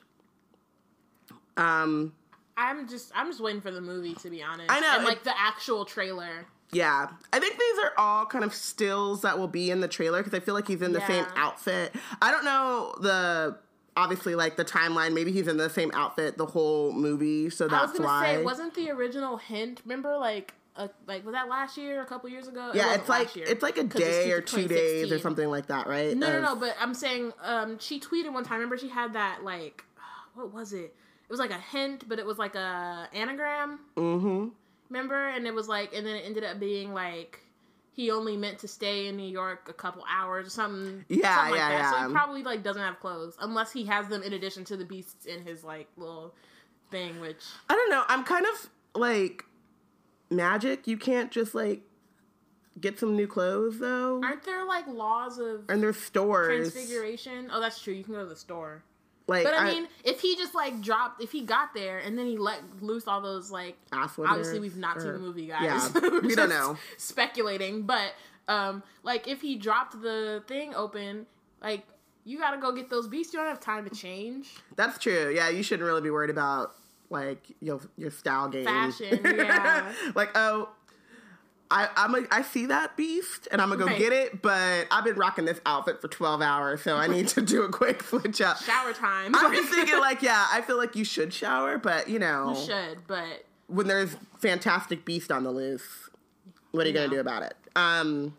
Um, 1.57 2.13
I'm 2.55 2.87
just 2.87 3.11
I'm 3.15 3.27
just 3.27 3.41
waiting 3.41 3.61
for 3.61 3.71
the 3.71 3.81
movie 3.81 4.13
to 4.15 4.29
be 4.29 4.43
honest. 4.43 4.71
I 4.71 4.79
know, 4.79 4.97
and 4.97 5.05
like 5.05 5.23
the 5.23 5.33
actual 5.37 5.85
trailer. 5.85 6.45
Yeah, 6.71 7.07
I 7.31 7.39
think 7.39 7.53
these 7.53 7.83
are 7.83 7.93
all 7.97 8.25
kind 8.25 8.43
of 8.43 8.53
stills 8.53 9.23
that 9.23 9.37
will 9.37 9.47
be 9.47 9.71
in 9.71 9.81
the 9.81 9.87
trailer 9.87 10.23
because 10.23 10.37
I 10.37 10.39
feel 10.39 10.53
like 10.53 10.67
he's 10.67 10.81
in 10.81 10.93
the 10.93 10.99
yeah. 10.99 11.07
same 11.07 11.25
outfit. 11.35 11.95
I 12.21 12.31
don't 12.31 12.45
know 12.45 12.95
the 13.01 13.57
obviously 13.97 14.35
like 14.35 14.55
the 14.55 14.65
timeline. 14.65 15.13
Maybe 15.13 15.31
he's 15.31 15.47
in 15.47 15.57
the 15.57 15.69
same 15.69 15.91
outfit 15.95 16.37
the 16.37 16.45
whole 16.45 16.91
movie, 16.91 17.49
so 17.49 17.67
that's 17.67 17.73
I 17.73 17.85
was 17.85 17.91
gonna 17.93 18.05
why. 18.05 18.35
Say, 18.35 18.43
wasn't 18.43 18.75
the 18.75 18.91
original 18.91 19.37
hint? 19.37 19.81
Remember, 19.83 20.15
like 20.17 20.53
a, 20.75 20.89
like 21.07 21.25
was 21.25 21.33
that 21.33 21.49
last 21.49 21.77
year, 21.77 22.01
a 22.01 22.05
couple 22.05 22.29
years 22.29 22.47
ago? 22.47 22.71
Yeah, 22.73 22.93
it 22.93 23.01
it's 23.01 23.09
like 23.09 23.35
year, 23.35 23.45
it's 23.47 23.63
like 23.63 23.77
a 23.77 23.83
day 23.83 24.31
or 24.31 24.41
two 24.41 24.67
days 24.67 25.11
or 25.11 25.19
something 25.19 25.47
like 25.47 25.67
that, 25.67 25.87
right? 25.87 26.15
No, 26.15 26.31
no, 26.31 26.41
no. 26.41 26.55
But 26.55 26.75
I'm 26.79 26.93
saying, 26.93 27.33
um, 27.41 27.77
she 27.79 27.99
tweeted 27.99 28.33
one 28.33 28.43
time. 28.43 28.55
Remember, 28.55 28.77
she 28.77 28.89
had 28.89 29.13
that 29.13 29.43
like, 29.43 29.83
what 30.35 30.53
was 30.53 30.73
it? 30.73 30.95
it 31.23 31.31
was 31.31 31.39
like 31.39 31.51
a 31.51 31.59
hint, 31.59 32.07
but 32.07 32.19
it 32.19 32.25
was 32.25 32.37
like 32.37 32.55
a 32.55 33.07
anagram. 33.13 33.79
Mm-hmm. 33.95 34.49
Remember? 34.89 35.27
And 35.29 35.47
it 35.47 35.53
was 35.53 35.67
like, 35.67 35.93
and 35.93 36.05
then 36.05 36.15
it 36.15 36.23
ended 36.25 36.43
up 36.43 36.59
being 36.59 36.93
like 36.93 37.39
he 37.93 38.09
only 38.09 38.35
meant 38.35 38.59
to 38.59 38.67
stay 38.67 39.07
in 39.07 39.15
New 39.15 39.29
York 39.29 39.67
a 39.69 39.73
couple 39.73 40.03
hours 40.09 40.47
or 40.47 40.49
something. 40.49 41.05
Yeah, 41.07 41.35
something 41.35 41.51
like 41.51 41.59
yeah, 41.59 41.69
that. 41.69 41.77
yeah. 41.77 41.91
So 42.01 42.07
he 42.07 42.13
probably 42.13 42.43
like 42.43 42.63
doesn't 42.63 42.81
have 42.81 42.99
clothes 42.99 43.37
unless 43.39 43.71
he 43.71 43.85
has 43.85 44.07
them 44.07 44.23
in 44.23 44.33
addition 44.33 44.65
to 44.65 44.77
the 44.77 44.85
beasts 44.85 45.25
in 45.25 45.43
his 45.45 45.63
like 45.63 45.87
little 45.95 46.33
thing, 46.91 47.19
which 47.19 47.43
I 47.69 47.73
don't 47.73 47.89
know. 47.89 48.03
I'm 48.07 48.23
kind 48.23 48.45
of 48.45 48.69
like 48.99 49.45
magic. 50.33 50.87
You 50.87 50.97
can't 50.97 51.31
just 51.31 51.55
like 51.55 51.81
get 52.79 52.99
some 52.99 53.15
new 53.15 53.27
clothes 53.27 53.79
though. 53.79 54.19
aren't 54.23 54.43
there 54.43 54.65
like 54.65 54.87
laws 54.87 55.37
of 55.37 55.69
and 55.69 55.81
there's 55.81 55.97
stores. 55.97 56.73
transfiguration? 56.73 57.49
Oh, 57.51 57.59
that's 57.59 57.81
true. 57.81 57.93
You 57.93 58.03
can 58.03 58.13
go 58.13 58.21
to 58.21 58.25
the 58.25 58.35
store. 58.35 58.83
Like, 59.25 59.45
But 59.45 59.53
I 59.53 59.71
mean, 59.71 59.87
if 60.03 60.19
he 60.19 60.35
just 60.35 60.53
like 60.53 60.81
dropped, 60.81 61.21
if 61.23 61.31
he 61.31 61.43
got 61.43 61.73
there 61.73 61.99
and 61.99 62.17
then 62.17 62.25
he 62.25 62.37
let 62.37 62.59
loose 62.81 63.07
all 63.07 63.21
those 63.21 63.51
like, 63.51 63.77
obviously 63.93 64.59
we've 64.59 64.75
not 64.75 65.01
seen 65.01 65.13
the 65.13 65.19
movie, 65.19 65.47
guys. 65.47 65.91
Yeah, 66.03 66.19
we 66.21 66.35
don't 66.35 66.49
know. 66.49 66.77
Speculating, 66.97 67.83
but 67.83 68.13
um, 68.49 68.83
like 69.03 69.27
if 69.29 69.39
he 69.39 69.55
dropped 69.55 70.01
the 70.01 70.43
thing 70.47 70.75
open, 70.75 71.25
like 71.61 71.85
you 72.25 72.37
got 72.37 72.51
to 72.51 72.57
go 72.57 72.73
get 72.73 72.89
those 72.89 73.07
beasts. 73.07 73.33
You 73.33 73.39
don't 73.39 73.47
have 73.47 73.59
time 73.59 73.87
to 73.87 73.95
change 73.95 74.49
That's 74.75 74.97
true. 74.97 75.31
Yeah, 75.33 75.49
you 75.49 75.63
shouldn't 75.63 75.85
really 75.87 76.01
be 76.01 76.09
worried 76.09 76.29
about 76.29 76.75
like 77.13 77.43
your 77.61 77.79
your 77.97 78.11
style 78.11 78.49
game. 78.49 78.65
Fashion, 78.65 79.21
yeah. 79.23 79.93
like, 80.15 80.31
oh, 80.35 80.69
I 81.71 81.87
I'm 81.95 82.13
a, 82.15 82.27
I 82.31 82.41
see 82.41 82.65
that 82.65 82.97
beast 82.97 83.47
and 83.51 83.61
I'm 83.61 83.69
gonna 83.69 83.79
go 83.79 83.85
Right. 83.87 83.97
get 83.97 84.11
it, 84.11 84.41
but 84.41 84.87
I've 84.91 85.03
been 85.05 85.15
rocking 85.15 85.45
this 85.45 85.61
outfit 85.65 86.01
for 86.01 86.07
12 86.09 86.41
hours, 86.41 86.81
so 86.81 86.97
I 86.97 87.07
need 87.07 87.27
to 87.29 87.41
do 87.41 87.63
a 87.63 87.69
quick 87.69 88.03
switch 88.09 88.41
up. 88.41 88.57
shower 88.57 88.91
time. 88.93 89.33
I'm 89.35 89.53
just 89.55 89.69
thinking, 89.73 89.99
like, 89.99 90.21
yeah, 90.21 90.47
I 90.51 90.61
feel 90.61 90.77
like 90.77 90.95
you 90.95 91.05
should 91.05 91.33
shower, 91.33 91.77
but 91.77 92.09
you 92.09 92.19
know, 92.19 92.49
you 92.57 92.65
should, 92.65 93.07
but 93.07 93.45
when 93.67 93.87
there's 93.87 94.17
fantastic 94.39 95.05
beast 95.05 95.31
on 95.31 95.43
the 95.43 95.51
loose, 95.51 96.09
what 96.71 96.85
are 96.85 96.89
you 96.89 96.95
Yeah. 96.95 97.03
gonna 97.05 97.15
do 97.15 97.19
about 97.21 97.43
it? 97.43 97.55
Um, 97.75 98.35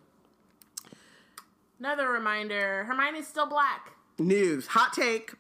another 1.78 2.08
reminder: 2.10 2.84
Hermione's 2.84 3.26
still 3.26 3.46
black. 3.46 3.92
news, 4.18 4.68
hot 4.68 4.92
take, 4.92 5.32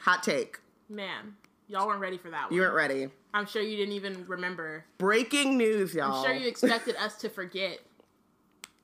hot 0.00 0.22
take. 0.22 0.58
Man, 0.88 1.36
y'all 1.68 1.86
weren't 1.86 2.00
ready 2.00 2.18
for 2.18 2.30
that 2.30 2.44
one. 2.46 2.54
You 2.54 2.62
weren't 2.62 2.74
ready. 2.74 3.08
I'm 3.32 3.46
sure 3.46 3.62
you 3.62 3.76
didn't 3.76 3.94
even 3.94 4.24
remember. 4.26 4.84
Breaking 4.98 5.56
news, 5.58 5.94
y'all. 5.94 6.24
I'm 6.24 6.24
sure 6.24 6.34
you 6.34 6.48
expected 6.48 6.96
us 6.96 7.16
to 7.18 7.28
forget, 7.28 7.80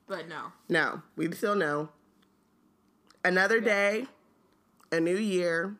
but 0.07 0.27
no. 0.27 0.47
No, 0.67 1.01
we 1.15 1.31
still 1.31 1.55
know. 1.55 1.89
Another 3.23 3.59
day, 3.61 4.05
a 4.91 4.99
new 4.99 5.15
year. 5.17 5.75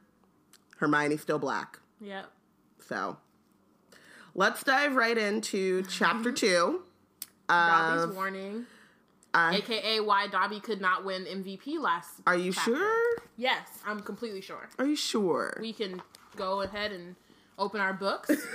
Hermione's 0.78 1.22
still 1.22 1.40
black. 1.40 1.80
Yep. 2.00 2.26
So 2.88 3.18
let's 4.34 4.64
dive 4.64 4.96
right 4.96 5.18
into 5.18 5.84
chapter 5.84 6.32
two. 6.32 6.84
Dobby's 7.48 8.16
warning, 8.16 8.66
uh, 9.34 9.52
aka 9.54 10.00
why 10.00 10.28
Dobby 10.28 10.62
could 10.62 10.80
not 10.80 11.04
win 11.04 11.26
MVP 11.26 11.78
last. 11.80 12.22
are 12.26 12.36
you 12.38 12.54
chapter. 12.54 12.76
sure? 12.76 13.18
Yes, 13.36 13.68
I'm 13.86 14.00
completely 14.00 14.40
sure. 14.42 14.70
Are 14.80 14.86
you 14.86 14.96
sure? 14.96 15.58
We 15.60 15.74
can 15.74 16.02
go 16.36 16.62
ahead 16.62 16.92
and 16.92 17.16
open 17.58 17.82
our 17.82 17.94
books. 17.94 18.32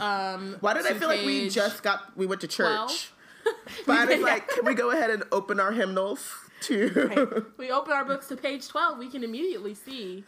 Um, 0.00 0.56
Why 0.60 0.74
did 0.74 0.86
I 0.86 0.94
feel 0.94 1.06
like 1.06 1.24
we 1.24 1.48
just 1.48 1.82
got 1.82 2.16
we 2.16 2.26
went 2.26 2.40
to 2.40 2.48
12. 2.48 2.90
church? 2.90 3.12
But 3.86 3.96
I 3.98 4.04
was 4.06 4.20
like, 4.20 4.48
can 4.48 4.64
we 4.64 4.74
go 4.74 4.90
ahead 4.90 5.10
and 5.10 5.22
open 5.30 5.60
our 5.60 5.70
hymnals 5.70 6.28
to? 6.62 7.46
we 7.56 7.70
open 7.70 7.92
our 7.92 8.04
books 8.04 8.26
to 8.28 8.36
page 8.36 8.68
12, 8.68 8.98
we 8.98 9.08
can 9.08 9.22
immediately 9.22 9.74
see 9.74 10.24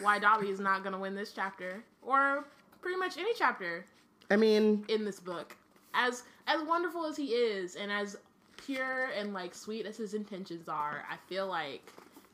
why 0.00 0.18
Dobby 0.18 0.48
is 0.48 0.60
not 0.60 0.82
going 0.82 0.92
to 0.92 0.98
win 0.98 1.14
this 1.14 1.32
chapter 1.32 1.84
or 2.02 2.44
pretty 2.82 2.98
much 2.98 3.16
any 3.18 3.32
chapter 3.34 3.84
I 4.30 4.36
mean, 4.36 4.84
in 4.88 5.04
this 5.04 5.20
book. 5.20 5.56
As 5.94 6.24
as 6.46 6.62
wonderful 6.62 7.06
as 7.06 7.16
he 7.16 7.26
is 7.28 7.76
and 7.76 7.90
as 7.90 8.16
pure 8.56 9.10
and 9.16 9.32
like 9.32 9.54
sweet 9.54 9.86
as 9.86 9.96
his 9.96 10.14
intentions 10.14 10.68
are, 10.68 11.04
I 11.10 11.16
feel 11.28 11.46
like 11.46 11.92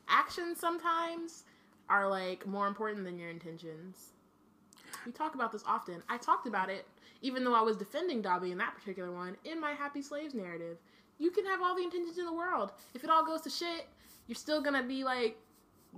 actions 0.09 0.59
sometimes 0.59 1.43
are 1.93 2.09
like 2.09 2.47
more 2.47 2.67
important 2.67 3.05
than 3.05 3.19
your 3.19 3.29
intentions. 3.29 4.13
We 5.05 5.11
talk 5.11 5.35
about 5.35 5.51
this 5.51 5.63
often. 5.67 6.01
I 6.09 6.17
talked 6.17 6.47
about 6.47 6.69
it 6.69 6.87
even 7.21 7.43
though 7.43 7.53
I 7.55 7.61
was 7.61 7.77
defending 7.77 8.21
Dobby 8.21 8.51
in 8.51 8.57
that 8.57 8.75
particular 8.75 9.11
one 9.11 9.37
in 9.45 9.59
my 9.61 9.71
Happy 9.71 10.01
Slaves 10.01 10.33
narrative. 10.33 10.77
You 11.19 11.31
can 11.31 11.45
have 11.45 11.61
all 11.61 11.75
the 11.75 11.83
intentions 11.83 12.17
in 12.17 12.25
the 12.25 12.33
world. 12.33 12.71
If 12.93 13.03
it 13.03 13.09
all 13.09 13.25
goes 13.25 13.41
to 13.41 13.49
shit, 13.49 13.87
you're 14.27 14.35
still 14.35 14.61
gonna 14.61 14.83
be 14.83 15.03
like 15.03 15.37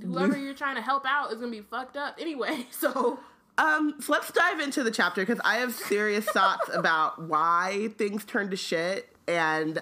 whoever 0.01 0.37
you're 0.37 0.53
trying 0.53 0.75
to 0.75 0.81
help 0.81 1.05
out 1.07 1.31
is 1.31 1.39
gonna 1.39 1.51
be 1.51 1.61
fucked 1.61 1.97
up 1.97 2.17
anyway. 2.19 2.67
So 2.71 3.19
um, 3.57 3.95
so 4.01 4.11
let's 4.11 4.31
dive 4.31 4.59
into 4.59 4.83
the 4.83 4.91
chapter 4.91 5.21
because 5.21 5.39
I 5.45 5.55
have 5.55 5.73
serious 5.73 6.25
thoughts 6.25 6.69
about 6.73 7.23
why 7.23 7.89
things 7.97 8.25
turn 8.25 8.49
to 8.49 8.57
shit, 8.57 9.15
and 9.29 9.81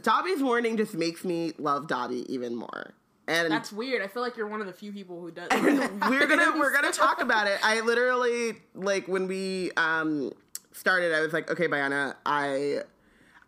Dobby's 0.00 0.42
warning 0.42 0.78
just 0.78 0.94
makes 0.94 1.24
me 1.24 1.52
love 1.58 1.86
Dobby 1.86 2.24
even 2.32 2.56
more. 2.56 2.94
And 3.28 3.52
that's 3.52 3.72
weird. 3.72 4.02
I 4.02 4.08
feel 4.08 4.22
like 4.22 4.36
you're 4.36 4.48
one 4.48 4.60
of 4.60 4.66
the 4.66 4.72
few 4.72 4.92
people 4.92 5.20
who 5.20 5.30
does. 5.30 5.48
we're 5.62 6.26
gonna 6.26 6.58
we're 6.58 6.72
gonna 6.72 6.92
talk 6.92 7.20
about 7.20 7.46
it. 7.46 7.58
I 7.62 7.80
literally 7.80 8.54
like 8.74 9.06
when 9.06 9.28
we 9.28 9.70
um 9.76 10.32
started, 10.72 11.14
I 11.14 11.20
was 11.20 11.32
like, 11.32 11.50
okay, 11.50 11.68
Bayana, 11.68 12.16
I 12.26 12.80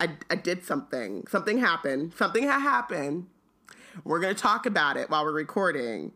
I 0.00 0.10
I 0.30 0.36
did 0.36 0.64
something. 0.64 1.26
Something 1.28 1.58
happened. 1.58 2.14
Something 2.14 2.44
had 2.44 2.60
happened. 2.60 3.26
We're 4.04 4.20
gonna 4.20 4.34
talk 4.34 4.66
about 4.66 4.96
it 4.96 5.10
while 5.10 5.24
we're 5.24 5.32
recording. 5.32 6.12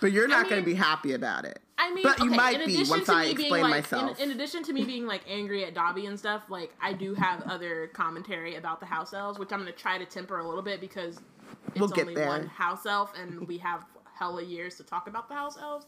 But 0.00 0.12
you're 0.12 0.28
not 0.28 0.48
gonna 0.48 0.62
be 0.62 0.74
happy 0.74 1.12
about 1.12 1.44
it. 1.44 1.60
I 1.76 1.92
mean, 1.92 2.02
But 2.02 2.18
you 2.18 2.26
okay, 2.26 2.36
might 2.36 2.66
be 2.66 2.84
once 2.88 3.06
to 3.06 3.12
I 3.12 3.24
explain 3.26 3.62
like, 3.62 3.70
myself. 3.70 4.18
In, 4.20 4.30
in 4.30 4.36
addition 4.36 4.64
to 4.64 4.72
me 4.72 4.84
being 4.84 5.06
like 5.06 5.22
angry 5.28 5.64
at 5.64 5.74
Dobby 5.74 6.06
and 6.06 6.18
stuff, 6.18 6.42
like 6.48 6.72
I 6.80 6.92
do 6.92 7.14
have 7.14 7.42
other 7.42 7.86
commentary 7.88 8.56
about 8.56 8.80
the 8.80 8.86
house 8.86 9.14
elves, 9.14 9.38
which 9.38 9.52
I'm 9.52 9.60
gonna 9.60 9.72
try 9.72 9.96
to 9.96 10.04
temper 10.04 10.38
a 10.38 10.46
little 10.46 10.62
bit 10.62 10.80
because 10.80 11.20
it's 11.68 11.80
We'll 11.80 11.88
get 11.88 12.02
only 12.02 12.14
there. 12.14 12.26
one 12.28 12.46
house 12.46 12.86
elf, 12.86 13.12
and 13.20 13.46
we 13.46 13.58
have 13.58 13.84
hella 14.18 14.42
years 14.42 14.76
to 14.76 14.82
talk 14.84 15.06
about 15.08 15.28
the 15.28 15.34
house 15.34 15.56
elves. 15.60 15.86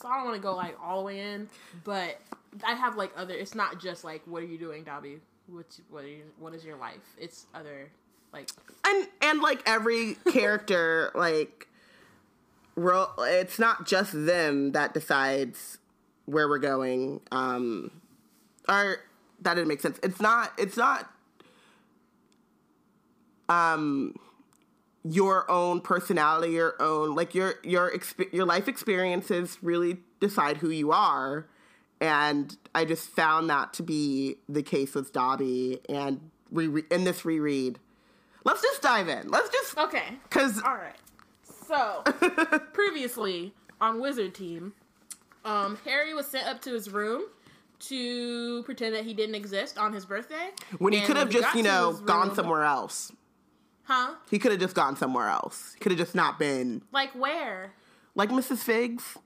So 0.00 0.08
I 0.08 0.16
don't 0.16 0.24
want 0.26 0.36
to 0.36 0.42
go 0.42 0.54
like 0.54 0.76
all 0.82 1.00
the 1.00 1.06
way 1.06 1.20
in, 1.20 1.48
but 1.84 2.20
I 2.64 2.74
have 2.74 2.96
like 2.96 3.12
other. 3.16 3.34
It's 3.34 3.54
not 3.54 3.80
just 3.80 4.04
like 4.04 4.22
what 4.26 4.42
are 4.42 4.46
you 4.46 4.58
doing, 4.58 4.84
Dobby? 4.84 5.18
What's 5.48 5.80
what? 5.90 6.04
Are 6.04 6.08
you, 6.08 6.22
what 6.38 6.54
is 6.54 6.64
your 6.64 6.76
life? 6.76 7.00
It's 7.18 7.46
other 7.54 7.90
like 8.32 8.50
and 8.86 9.06
and 9.22 9.40
like 9.40 9.62
every 9.66 10.14
character 10.32 11.10
like 11.14 11.68
ro- 12.74 13.12
it's 13.18 13.58
not 13.58 13.86
just 13.86 14.12
them 14.12 14.72
that 14.72 14.92
decides 14.92 15.78
where 16.26 16.48
we're 16.48 16.58
going 16.58 17.20
um 17.30 17.90
or 18.68 18.96
that 19.40 19.54
didn't 19.54 19.68
make 19.68 19.80
sense 19.80 19.98
it's 20.02 20.20
not 20.20 20.52
it's 20.58 20.76
not 20.76 21.08
um 23.48 24.14
your 25.08 25.48
own 25.50 25.80
personality 25.80 26.52
your 26.52 26.74
own 26.80 27.14
like 27.14 27.34
your 27.34 27.54
your 27.62 27.90
exp- 27.90 28.32
your 28.32 28.44
life 28.46 28.66
experiences 28.68 29.58
really 29.62 29.98
decide 30.20 30.56
who 30.56 30.70
you 30.70 30.90
are 30.90 31.46
and 32.00 32.56
i 32.74 32.84
just 32.84 33.08
found 33.10 33.48
that 33.50 33.72
to 33.72 33.82
be 33.82 34.36
the 34.48 34.62
case 34.62 34.94
with 34.94 35.12
dobby 35.12 35.78
and 35.88 36.30
re- 36.50 36.82
in 36.90 37.04
this 37.04 37.24
reread 37.24 37.78
let's 38.44 38.62
just 38.62 38.80
dive 38.82 39.08
in 39.08 39.28
let's 39.28 39.48
just 39.50 39.76
okay. 39.78 40.16
because 40.24 40.62
All 40.62 40.74
right. 40.74 40.94
So, 41.66 42.02
previously 42.72 43.52
on 43.80 44.00
Wizard 44.00 44.36
Team, 44.36 44.72
um, 45.44 45.76
Harry 45.84 46.14
was 46.14 46.26
sent 46.28 46.46
up 46.46 46.60
to 46.62 46.72
his 46.72 46.88
room 46.90 47.24
to 47.80 48.62
pretend 48.62 48.94
that 48.94 49.04
he 49.04 49.12
didn't 49.14 49.34
exist 49.34 49.76
on 49.76 49.92
his 49.92 50.06
birthday. 50.06 50.50
when 50.78 50.92
he 50.92 51.00
could 51.00 51.16
have 51.16 51.28
just 51.28 51.54
you 51.56 51.64
know 51.64 51.90
his 51.90 52.00
gone 52.02 52.28
room- 52.28 52.36
somewhere 52.36 52.62
else 52.62 53.10
Huh? 53.86 54.14
he 54.30 54.38
could 54.38 54.50
have 54.52 54.60
just 54.60 54.74
gone 54.74 54.96
somewhere 54.96 55.28
else 55.28 55.72
he 55.74 55.80
could 55.80 55.92
have 55.92 55.98
just 55.98 56.14
not 56.14 56.38
been 56.38 56.82
Like 56.92 57.10
where? 57.14 57.72
like 58.14 58.30
mrs 58.30 58.58
Figg's 58.58 59.16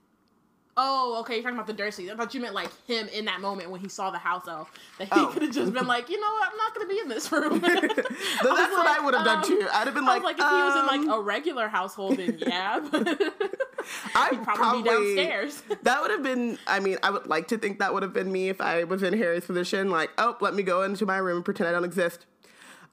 Oh, 0.77 1.17
okay. 1.19 1.35
You're 1.35 1.43
talking 1.43 1.57
about 1.59 1.67
the 1.67 1.73
Dursleys. 1.73 2.09
I 2.11 2.15
thought 2.15 2.33
you 2.33 2.39
meant 2.39 2.55
like 2.55 2.69
him 2.87 3.09
in 3.09 3.25
that 3.25 3.41
moment 3.41 3.69
when 3.71 3.81
he 3.81 3.89
saw 3.89 4.09
the 4.09 4.17
house 4.17 4.47
elf. 4.47 4.71
That 4.99 5.13
he 5.13 5.19
Oh. 5.19 5.27
could 5.27 5.41
have 5.41 5.51
just 5.51 5.73
been 5.73 5.85
like, 5.85 6.09
you 6.09 6.19
know 6.19 6.31
what? 6.31 6.49
I'm 6.49 6.57
not 6.57 6.73
going 6.73 6.87
to 6.87 6.93
be 6.93 6.99
in 7.01 7.09
this 7.09 7.29
room. 7.29 7.59
That's 7.59 8.71
what 8.71 8.87
I 8.87 9.01
would 9.03 9.13
have 9.13 9.25
done 9.25 9.39
um, 9.39 9.43
too. 9.43 9.67
I'd 9.71 9.85
have 9.87 9.93
been 9.93 10.05
I 10.05 10.17
like, 10.17 10.23
like, 10.23 10.39
if 10.39 10.45
he 10.47 10.55
was 10.63 10.75
in 10.75 10.81
um, 10.99 11.07
like 11.07 11.17
a 11.17 11.21
regular 11.21 11.67
household, 11.67 12.17
then 12.17 12.37
yeah, 12.39 12.79
I'd 14.15 14.29
he'd 14.31 14.43
probably, 14.43 14.83
be 14.83 14.89
downstairs. 14.89 15.61
That 15.83 16.01
would 16.01 16.11
have 16.11 16.23
been. 16.23 16.57
I 16.65 16.79
mean, 16.79 16.97
I 17.03 17.09
would 17.09 17.27
like 17.27 17.49
to 17.49 17.57
think 17.57 17.79
that 17.79 17.93
would 17.93 18.03
have 18.03 18.13
been 18.13 18.31
me 18.31 18.47
if 18.47 18.61
I 18.61 18.85
was 18.85 19.03
in 19.03 19.13
Harry's 19.13 19.45
position. 19.45 19.91
Like, 19.91 20.11
oh, 20.17 20.37
let 20.39 20.53
me 20.53 20.63
go 20.63 20.83
into 20.83 21.05
my 21.05 21.17
room 21.17 21.37
and 21.37 21.45
pretend 21.45 21.67
I 21.67 21.73
don't 21.73 21.83
exist. 21.83 22.25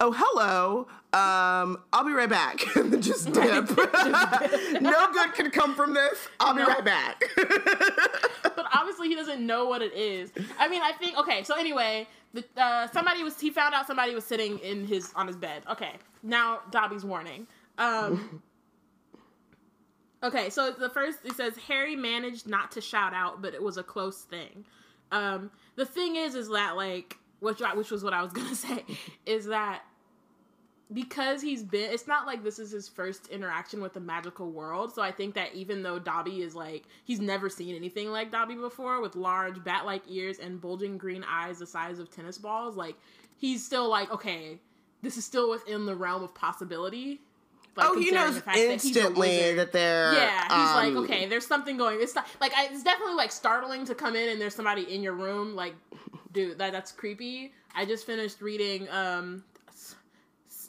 Oh, 0.01 0.13
hello. 0.17 0.87
Um, 1.13 1.83
I'll 1.93 2.05
be 2.05 2.13
right 2.13 2.29
back. 2.29 2.59
Just 3.01 3.33
dip. 3.33 3.69
no 4.81 5.13
good 5.13 5.35
can 5.35 5.51
come 5.51 5.75
from 5.75 5.93
this. 5.93 6.29
I'll 6.39 6.55
be 6.55 6.61
No. 6.63 6.69
right 6.69 6.85
back. 6.85 7.25
but 7.37 8.67
obviously 8.73 9.09
he 9.09 9.17
doesn't 9.17 9.45
know 9.45 9.67
what 9.67 9.83
it 9.83 9.93
is. 9.95 10.31
I 10.59 10.69
mean, 10.69 10.83
I 10.83 10.93
think 10.93 11.19
okay. 11.19 11.43
So 11.43 11.57
anyway, 11.59 12.07
the, 12.33 12.45
uh, 12.57 12.87
somebody 12.93 13.25
was 13.25 13.41
he 13.41 13.51
found 13.51 13.75
out 13.75 13.89
somebody 13.89 14.15
was 14.15 14.25
sitting 14.25 14.59
in 14.61 14.87
his 14.87 15.13
on 15.17 15.27
his 15.27 15.37
bed. 15.37 15.63
Okay, 15.69 15.95
now 16.23 16.61
Dobby's 16.71 17.05
warning. 17.05 17.49
Um, 17.79 18.41
okay, 20.23 20.49
so 20.49 20.71
the 20.71 20.91
first 20.91 21.19
it 21.25 21.35
says 21.35 21.55
Harry 21.67 21.97
managed 21.97 22.47
not 22.47 22.71
to 22.73 22.81
shout 22.81 23.15
out, 23.15 23.43
but 23.43 23.53
it 23.53 23.63
was 23.63 23.79
a 23.79 23.83
close 23.83 24.21
thing. 24.23 24.65
Um, 25.11 25.51
the 25.75 25.87
thing 25.87 26.15
is, 26.15 26.37
is 26.37 26.49
that 26.51 26.77
like 26.77 27.17
which 27.41 27.61
which 27.75 27.91
was 27.91 28.05
what 28.05 28.13
I 28.13 28.23
was 28.23 28.33
gonna 28.39 28.55
say, 28.55 28.85
is 29.27 29.47
that 29.47 29.83
because 30.93 31.43
he's 31.43 31.63
been 31.63 31.91
it's 31.91 32.07
not 32.07 32.27
like 32.27 32.43
this 32.43 32.59
is 32.59 32.71
his 32.71 32.89
first 32.89 33.29
interaction 33.29 33.83
with 33.83 33.93
the 33.93 34.01
magical 34.01 34.51
world. 34.51 34.95
So 34.95 35.03
i 35.03 35.13
think 35.13 35.35
that 35.35 35.55
even 35.55 35.83
though 35.83 35.99
dobby 35.99 36.43
is 36.43 36.55
like 36.55 36.85
he's 37.05 37.21
never 37.21 37.49
seen 37.51 37.75
anything 37.75 38.09
like 38.11 38.33
dobby 38.33 38.55
before 38.55 39.01
with 39.01 39.15
large 39.15 39.63
bat-like 39.65 40.03
ears 40.09 40.39
and 40.39 40.61
bulging 40.61 40.97
green 40.97 41.25
eyes 41.29 41.59
the 41.59 41.67
size 41.67 41.99
of 41.99 42.11
tennis 42.11 42.39
balls 42.39 42.77
like 42.77 42.97
he's 43.37 43.65
still 43.65 43.89
like 43.89 44.11
okay 44.11 44.59
this 45.03 45.17
is 45.17 45.25
still 45.25 45.51
within 45.51 45.85
the 45.87 45.95
realm 45.95 46.23
of 46.23 46.35
possibility 46.35 47.21
like, 47.77 47.87
oh, 47.89 47.99
he 47.99 48.11
knows 48.11 48.43
instantly 48.57 49.55
that, 49.55 49.57
that, 49.57 49.73
they're. 49.73 50.15
Yeah, 50.15 50.43
he's 50.43 50.53
um, 50.53 50.95
like, 50.95 51.05
okay, 51.05 51.27
there's 51.27 51.47
something 51.47 51.77
going. 51.77 51.99
It's 52.01 52.15
not 52.15 52.27
like 52.41 52.53
I, 52.57 52.67
it's 52.67 52.83
definitely 52.83 53.15
like 53.15 53.33
startling 53.33 53.85
to 53.87 53.95
come 53.95 54.17
in 54.17 54.29
and 54.31 54.41
there's 54.41 54.55
somebody 54.55 54.93
in 54.93 55.03
your 55.03 55.15
room. 55.15 55.55
Like, 55.55 55.75
dude, 56.33 56.59
that 56.59 56.73
that's 56.73 56.93
creepy. 56.93 57.53
I 57.75 57.85
just 57.85 58.07
finished 58.07 58.41
reading 58.41 58.89
um 58.91 59.45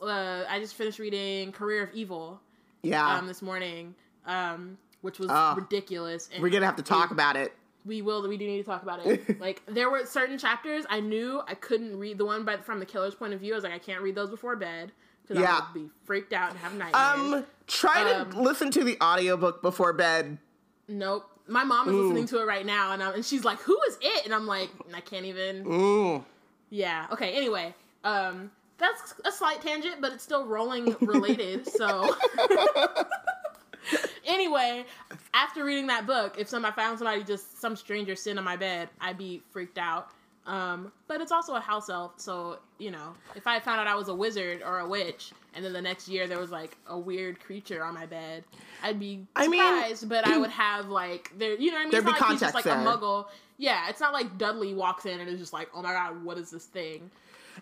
uh, 0.02 0.46
I 0.50 0.60
just 0.60 0.76
finished 0.76 1.00
reading 1.00 1.52
Career 1.52 1.84
of 1.84 1.94
Evil. 1.94 2.42
Yeah. 2.82 3.18
Um, 3.18 3.28
this 3.28 3.42
morning, 3.42 3.94
um, 4.26 4.78
which 5.02 5.20
was 5.20 5.30
uh, 5.30 5.54
ridiculous. 5.58 6.30
And 6.34 6.42
we're 6.42 6.50
gonna 6.50 6.66
have 6.66 6.78
to 6.78 6.84
talk 6.84 7.10
we, 7.10 7.16
about 7.16 7.36
it. 7.36 7.54
We 7.86 8.02
will. 8.02 8.26
We 8.28 8.38
do 8.38 8.48
need 8.48 8.60
to 8.60 8.64
talk 8.64 8.84
about 8.84 9.06
it. 9.06 9.40
like 9.42 9.62
there 9.68 9.90
were 9.90 10.06
certain 10.06 10.38
chapters 10.38 10.86
I 10.90 11.02
knew 11.02 11.42
I 11.48 11.56
couldn't 11.56 11.98
read. 11.98 12.18
The 12.18 12.26
one 12.26 12.46
by 12.46 12.58
from 12.58 12.80
the 12.80 12.86
killer's 12.86 13.16
point 13.16 13.34
of 13.34 13.42
view, 13.42 13.54
I 13.54 13.56
was 13.56 13.64
like, 13.64 13.74
I 13.74 13.80
can't 13.80 14.02
read 14.02 14.16
those 14.16 14.30
before 14.30 14.56
bed 14.56 14.92
because 15.30 15.44
yeah. 15.44 15.60
I 15.60 15.72
would 15.74 15.82
be 15.82 15.90
freaked 16.06 16.34
out 16.34 16.50
and 16.50 16.60
have 16.60 16.74
nightmares. 16.74 17.40
Um, 17.40 17.46
try 17.68 18.12
um, 18.12 18.32
to 18.32 18.42
listen 18.42 18.72
to 18.72 18.84
the 18.84 18.98
audiobook 19.02 19.62
before 19.62 19.94
bed. 19.94 20.40
Nope. 20.88 21.30
My 21.48 21.64
mom 21.64 21.88
is 21.90 21.96
listening 21.96 22.28
to 22.28 22.42
it 22.42 22.46
right 22.46 22.66
now, 22.66 22.92
and, 22.92 23.02
I'm, 23.02 23.16
and 23.16 23.26
she's 23.26 23.44
like, 23.44 23.60
"Who 23.62 23.80
is 23.88 23.98
it?" 24.02 24.26
And 24.26 24.36
I'm 24.36 24.46
like, 24.46 24.70
"I 24.94 25.00
can't 25.00 25.26
even." 25.26 25.66
Ooh. 25.66 26.24
Yeah. 26.70 27.08
Okay. 27.12 27.32
Anyway, 27.34 27.74
um, 28.04 28.52
that's 28.78 29.16
a 29.26 29.32
slight 29.32 29.62
tangent, 29.62 30.00
but 30.00 30.14
it's 30.14 30.24
still 30.24 30.46
rolling 30.46 30.96
related. 31.02 31.68
so 31.68 32.16
anyway, 34.28 34.86
after 35.34 35.64
reading 35.64 35.88
that 35.88 36.06
book, 36.06 36.36
if 36.38 36.48
some 36.48 36.66
I 36.66 36.72
found 36.72 37.00
somebody 37.00 37.24
just 37.24 37.60
some 37.60 37.76
stranger 37.76 38.16
sitting 38.16 38.38
on 38.38 38.44
my 38.44 38.56
bed, 38.56 38.90
I'd 39.02 39.18
be 39.18 39.42
freaked 39.50 39.80
out. 39.80 40.10
Um, 40.50 40.92
but 41.08 41.22
it's 41.22 41.32
also 41.32 41.54
a 41.54 41.60
house 41.60 41.90
elf, 41.90 42.14
so 42.18 42.58
you 42.80 42.90
know, 42.90 43.14
if 43.36 43.46
I 43.46 43.60
found 43.60 43.80
out 43.80 43.86
I 43.86 43.94
was 43.94 44.08
a 44.08 44.16
wizard 44.16 44.64
or 44.66 44.80
a 44.80 44.88
witch, 44.90 45.32
and 45.54 45.64
then 45.64 45.74
the 45.74 45.82
next 45.82 46.08
year 46.08 46.26
there 46.26 46.40
was 46.40 46.50
like 46.50 46.76
a 46.88 46.98
weird 46.98 47.40
creature 47.40 47.84
on 47.84 47.94
my 47.94 48.08
bed, 48.08 48.44
I'd 48.82 49.00
be 49.00 49.28
surprised. 49.38 49.38
I 49.38 50.08
mean, 50.08 50.10
but 50.10 50.28
I 50.28 50.40
would 50.40 50.50
have 50.50 50.90
like 50.90 51.32
there, 51.38 51.54
you 51.54 51.70
know 51.70 51.74
what 51.74 51.82
I 51.82 51.84
mean? 51.84 51.92
There'd 51.92 52.04
it's 52.04 52.14
be 52.14 52.20
not 52.20 52.22
like 52.22 52.32
he's 52.32 52.40
just 52.40 52.56
like 52.56 52.66
a 52.66 52.70
muggle. 52.70 53.28
Yeah, 53.60 53.90
it's 53.90 54.00
not 54.00 54.12
like 54.12 54.40
Dudley 54.40 54.74
walks 54.74 55.06
in 55.06 55.20
and 55.20 55.30
is 55.30 55.40
just 55.40 55.54
like, 55.54 55.70
oh 55.76 55.84
my 55.84 55.94
god, 55.94 56.24
what 56.24 56.40
is 56.40 56.50
this 56.50 56.66
thing? 56.66 57.12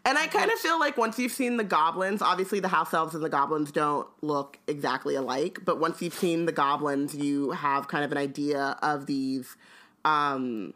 And 0.06 0.18
I 0.18 0.28
kind 0.28 0.50
of 0.50 0.58
feel 0.60 0.80
like 0.80 0.96
once 0.96 1.20
you've 1.20 1.34
seen 1.34 1.58
the 1.58 1.66
goblins, 1.66 2.22
obviously 2.22 2.62
the 2.62 2.70
house 2.70 2.94
elves 2.94 3.16
and 3.16 3.24
the 3.24 3.30
goblins 3.30 3.70
don't 3.70 4.08
look 4.22 4.60
exactly 4.68 5.16
alike, 5.16 5.60
but 5.66 5.78
once 5.78 6.02
you've 6.02 6.14
seen 6.14 6.46
the 6.46 6.54
goblins, 6.54 7.14
you 7.14 7.52
have 7.52 7.90
kind 7.90 8.06
of 8.06 8.14
an 8.14 8.18
idea 8.18 8.78
of 8.82 9.08
these 9.08 9.58
um, 10.06 10.74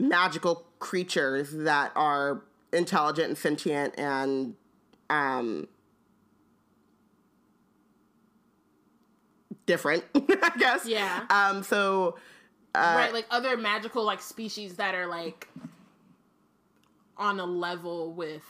magical 0.00 0.66
creatures 0.82 1.52
that 1.52 1.92
are 1.94 2.42
intelligent 2.72 3.28
and 3.28 3.38
sentient 3.38 3.94
and 3.96 4.56
um, 5.08 5.68
different, 9.64 10.04
I 10.14 10.52
guess. 10.58 10.84
Yeah. 10.84 11.24
Um, 11.30 11.62
so. 11.62 12.18
Uh, 12.74 12.94
right, 12.96 13.12
like 13.12 13.26
other 13.30 13.56
magical 13.56 14.02
like 14.02 14.20
species 14.20 14.76
that 14.76 14.94
are 14.94 15.06
like 15.06 15.46
on 17.18 17.38
a 17.38 17.44
level 17.44 18.12
with 18.12 18.42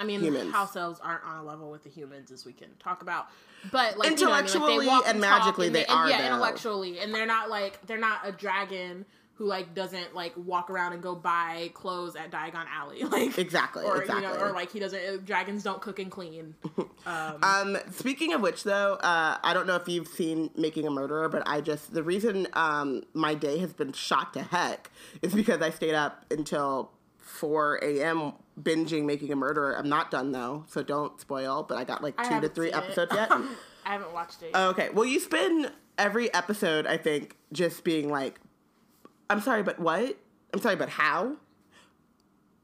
I 0.00 0.04
mean, 0.04 0.20
humans. 0.20 0.52
house 0.52 0.74
elves 0.76 1.00
aren't 1.00 1.24
on 1.24 1.36
a 1.38 1.44
level 1.44 1.70
with 1.70 1.84
the 1.84 1.88
humans 1.88 2.32
as 2.32 2.44
we 2.44 2.52
can 2.52 2.68
talk 2.80 3.00
about, 3.00 3.28
but 3.70 3.96
like 3.96 4.10
intellectually 4.10 4.74
you 4.74 4.82
know 4.82 4.82
I 4.82 4.86
mean? 4.86 4.88
like, 4.88 5.06
and, 5.06 5.10
and 5.12 5.20
magically 5.20 5.66
and 5.68 5.76
they, 5.76 5.80
they 5.80 5.86
and, 5.86 5.94
are. 5.98 6.10
Yeah, 6.10 6.18
though. 6.18 6.34
intellectually, 6.34 6.98
and 6.98 7.14
they're 7.14 7.26
not 7.26 7.48
like 7.48 7.86
they're 7.86 7.96
not 7.96 8.20
a 8.24 8.32
dragon 8.32 9.06
who 9.38 9.46
like 9.46 9.72
doesn't 9.72 10.16
like 10.16 10.32
walk 10.36 10.68
around 10.68 10.92
and 10.92 11.02
go 11.02 11.14
buy 11.14 11.70
clothes 11.72 12.16
at 12.16 12.32
Diagon 12.32 12.66
Alley, 12.74 13.04
like 13.04 13.38
exactly, 13.38 13.84
or 13.84 14.02
exactly. 14.02 14.26
you 14.26 14.34
know, 14.34 14.44
or 14.44 14.52
like 14.52 14.72
he 14.72 14.80
doesn't. 14.80 15.00
Uh, 15.00 15.16
dragons 15.24 15.62
don't 15.62 15.80
cook 15.80 15.98
and 15.98 16.10
clean. 16.10 16.54
Um, 17.06 17.38
um, 17.42 17.78
speaking 17.90 18.34
of 18.34 18.42
which, 18.42 18.64
though, 18.64 18.94
uh, 18.94 19.38
I 19.42 19.54
don't 19.54 19.66
know 19.66 19.76
if 19.76 19.88
you've 19.88 20.08
seen 20.08 20.50
Making 20.56 20.86
a 20.86 20.90
Murderer, 20.90 21.30
but 21.30 21.42
I 21.46 21.62
just 21.62 21.94
the 21.94 22.02
reason 22.02 22.48
um, 22.52 23.02
my 23.14 23.32
day 23.32 23.58
has 23.58 23.72
been 23.72 23.92
shot 23.92 24.34
to 24.34 24.42
heck 24.42 24.90
is 25.22 25.32
because 25.32 25.62
I 25.62 25.70
stayed 25.70 25.94
up 25.94 26.26
until 26.30 26.90
4 27.16 27.76
a.m. 27.82 28.34
binging 28.60 29.06
Making 29.06 29.32
a 29.32 29.36
Murderer. 29.36 29.74
I'm 29.78 29.88
not 29.88 30.10
done 30.10 30.32
though, 30.32 30.64
so 30.68 30.82
don't 30.82 31.18
spoil. 31.18 31.62
But 31.62 31.78
I 31.78 31.84
got 31.84 32.02
like 32.02 32.22
two 32.22 32.40
to 32.40 32.48
three 32.48 32.72
episodes 32.72 33.12
yet. 33.14 33.30
I 33.86 33.92
haven't 33.92 34.12
watched 34.12 34.42
it. 34.42 34.54
Okay, 34.54 34.90
well, 34.90 35.06
you 35.06 35.20
spend 35.20 35.72
every 35.96 36.32
episode, 36.34 36.86
I 36.86 36.98
think, 36.98 37.36
just 37.52 37.84
being 37.84 38.10
like, 38.10 38.38
"I'm 39.30 39.40
sorry, 39.40 39.62
but 39.62 39.78
what? 39.78 40.16
I'm 40.52 40.60
sorry, 40.60 40.76
but 40.76 40.88
how? 40.88 41.36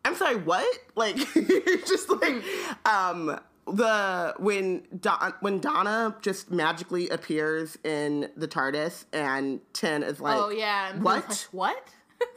I'm 0.05 0.15
sorry, 0.15 0.37
what? 0.37 0.79
Like, 0.95 1.17
it's 1.35 1.89
just 1.91 2.11
like, 2.11 2.43
um." 2.85 3.39
the 3.67 4.35
when 4.39 4.83
Don, 5.01 5.33
when 5.41 5.59
Donna 5.59 6.17
just 6.21 6.51
magically 6.51 7.09
appears 7.09 7.79
in 7.85 8.31
the 8.37 8.47
TARDIS 8.47 9.07
and 9.13 9.61
Ten 9.73 10.03
is 10.03 10.21
like, 10.21 10.37
"Oh 10.37 10.51
yeah, 10.51 10.95
what? 10.99 11.29
Like, 11.29 11.39
what? 11.51 11.89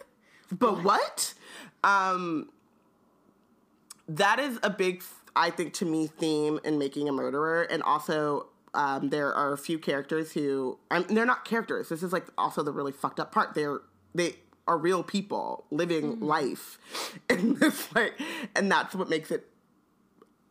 but 0.52 0.84
what? 0.84 1.34
Um, 1.84 2.50
that 4.08 4.40
is 4.40 4.60
a 4.64 4.70
big, 4.70 5.04
I 5.36 5.50
think, 5.50 5.74
to 5.76 5.86
me, 5.86 6.08
theme 6.08 6.60
in 6.64 6.78
making 6.78 7.10
a 7.10 7.12
murderer, 7.12 7.64
and 7.64 7.84
also 7.84 8.48
um, 8.74 9.10
there 9.10 9.34
are 9.34 9.54
a 9.54 9.58
few 9.58 9.80
characters 9.80 10.32
who 10.32 10.80
um, 10.92 11.06
they're 11.10 11.26
not 11.26 11.46
characters. 11.46 11.90
This 11.90 12.04
is 12.04 12.14
like 12.14 12.28
also 12.38 12.64
the 12.64 12.72
really 12.72 12.92
fucked 12.92 13.20
up 13.20 13.32
part. 13.32 13.54
They're 13.54 13.82
they 14.18 14.36
are 14.68 14.78
real 14.78 15.04
people 15.04 15.66
living 15.72 16.14
mm-hmm. 16.14 16.26
life 16.26 16.78
in 17.30 17.56
this 17.56 17.94
like, 17.96 18.20
and 18.56 18.72
that's 18.72 18.94
what 18.96 19.10
makes 19.10 19.32
it. 19.32 19.48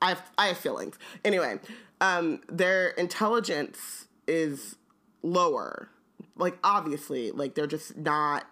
I 0.01 0.11
have 0.11 0.23
I 0.39 0.47
have 0.49 0.59
feelings 0.59 0.99
anyway. 1.25 1.59
Um, 2.01 2.41
their 2.49 2.89
intelligence 2.89 4.07
is 4.27 4.77
lower. 5.23 5.91
Like 6.37 6.59
obviously, 6.63 7.31
like 7.31 7.55
they're 7.55 7.67
just 7.67 7.97
not 7.97 8.47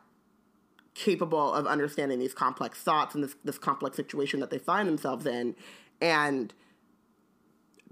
capable 0.94 1.52
of 1.52 1.66
understanding 1.66 2.18
these 2.18 2.34
complex 2.34 2.78
thoughts 2.78 3.14
and 3.14 3.24
this 3.24 3.34
this 3.44 3.58
complex 3.58 3.96
situation 3.96 4.40
that 4.40 4.50
they 4.50 4.58
find 4.58 4.88
themselves 4.88 5.26
in 5.26 5.56
and 6.00 6.54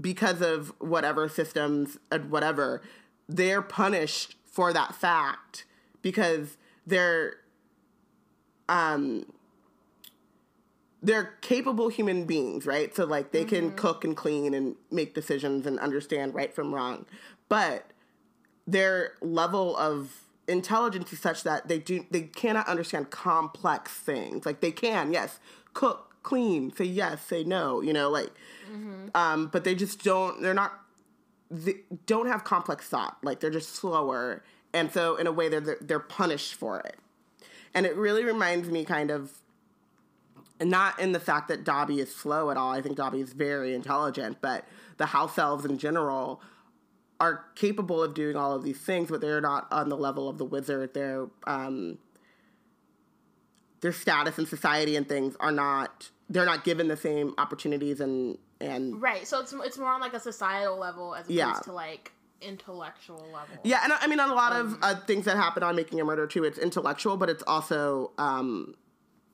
because 0.00 0.40
of 0.40 0.72
whatever 0.78 1.28
systems 1.28 1.98
and 2.10 2.30
whatever 2.30 2.80
they're 3.28 3.62
punished 3.62 4.36
for 4.44 4.72
that 4.72 4.94
fact 4.94 5.64
because 6.00 6.56
they're 6.86 7.34
um 8.68 9.26
they're 11.02 11.34
capable 11.40 11.88
human 11.88 12.24
beings, 12.24 12.64
right? 12.64 12.94
So 12.94 13.04
like 13.04 13.32
they 13.32 13.40
mm-hmm. 13.40 13.48
can 13.48 13.72
cook 13.72 14.04
and 14.04 14.16
clean 14.16 14.54
and 14.54 14.76
make 14.90 15.14
decisions 15.14 15.66
and 15.66 15.78
understand 15.80 16.34
right 16.34 16.54
from 16.54 16.74
wrong. 16.74 17.06
But 17.48 17.86
their 18.66 19.14
level 19.20 19.76
of 19.76 20.22
intelligence 20.46 21.12
is 21.12 21.18
such 21.18 21.42
that 21.42 21.68
they 21.68 21.78
do 21.78 22.06
they 22.10 22.22
cannot 22.22 22.68
understand 22.68 23.10
complex 23.10 23.92
things. 23.92 24.46
Like 24.46 24.60
they 24.60 24.70
can, 24.70 25.12
yes, 25.12 25.40
cook, 25.74 26.14
clean, 26.22 26.72
say 26.74 26.84
yes, 26.84 27.24
say 27.24 27.42
no, 27.44 27.80
you 27.80 27.92
know, 27.92 28.08
like 28.08 28.30
mm-hmm. 28.70 29.08
um, 29.14 29.48
but 29.48 29.64
they 29.64 29.74
just 29.74 30.02
don't 30.04 30.40
they're 30.40 30.54
not 30.54 30.72
they 31.50 31.80
don't 32.06 32.28
have 32.28 32.44
complex 32.44 32.86
thought. 32.88 33.18
Like 33.22 33.40
they're 33.40 33.50
just 33.50 33.74
slower. 33.74 34.44
And 34.74 34.92
so 34.92 35.16
in 35.16 35.26
a 35.26 35.32
way 35.32 35.48
they're 35.48 35.76
they're 35.80 36.00
punished 36.00 36.54
for 36.54 36.80
it. 36.80 36.96
And 37.74 37.86
it 37.86 37.96
really 37.96 38.24
reminds 38.24 38.68
me 38.68 38.84
kind 38.84 39.10
of 39.10 39.32
not 40.60 40.98
in 41.00 41.12
the 41.12 41.20
fact 41.20 41.48
that 41.48 41.64
Dobby 41.64 42.00
is 42.00 42.14
slow 42.14 42.50
at 42.50 42.56
all. 42.56 42.72
I 42.72 42.82
think 42.82 42.96
Dobby 42.96 43.20
is 43.20 43.32
very 43.32 43.74
intelligent, 43.74 44.38
but 44.40 44.64
the 44.96 45.06
house 45.06 45.38
elves 45.38 45.64
in 45.64 45.78
general 45.78 46.40
are 47.20 47.44
capable 47.54 48.02
of 48.02 48.14
doing 48.14 48.36
all 48.36 48.52
of 48.52 48.64
these 48.64 48.78
things, 48.78 49.08
but 49.08 49.20
they're 49.20 49.40
not 49.40 49.68
on 49.70 49.88
the 49.88 49.96
level 49.96 50.28
of 50.28 50.38
the 50.38 50.44
wizard. 50.44 50.94
Their 50.94 51.28
um, 51.46 51.98
their 53.80 53.92
status 53.92 54.38
in 54.38 54.46
society 54.46 54.96
and 54.96 55.08
things 55.08 55.36
are 55.40 55.52
not. 55.52 56.10
They're 56.28 56.46
not 56.46 56.64
given 56.64 56.88
the 56.88 56.96
same 56.96 57.34
opportunities 57.38 58.00
and 58.00 58.38
and 58.60 59.00
right. 59.00 59.26
So 59.26 59.40
it's 59.40 59.52
it's 59.52 59.78
more 59.78 59.90
on 59.90 60.00
like 60.00 60.14
a 60.14 60.20
societal 60.20 60.78
level 60.78 61.14
as 61.14 61.26
opposed 61.26 61.36
yeah. 61.36 61.60
to 61.64 61.72
like 61.72 62.12
intellectual 62.46 63.24
level. 63.32 63.56
Yeah, 63.64 63.80
and 63.84 63.92
I 63.92 64.06
mean 64.06 64.20
on 64.20 64.30
a 64.30 64.34
lot 64.34 64.52
um, 64.52 64.74
of 64.74 64.78
uh, 64.82 65.00
things 65.06 65.24
that 65.24 65.36
happen 65.36 65.62
on 65.62 65.76
Making 65.76 66.00
a 66.00 66.04
Murder 66.04 66.26
too. 66.26 66.44
It's 66.44 66.58
intellectual, 66.58 67.16
but 67.16 67.30
it's 67.30 67.42
also 67.46 68.12
um, 68.18 68.74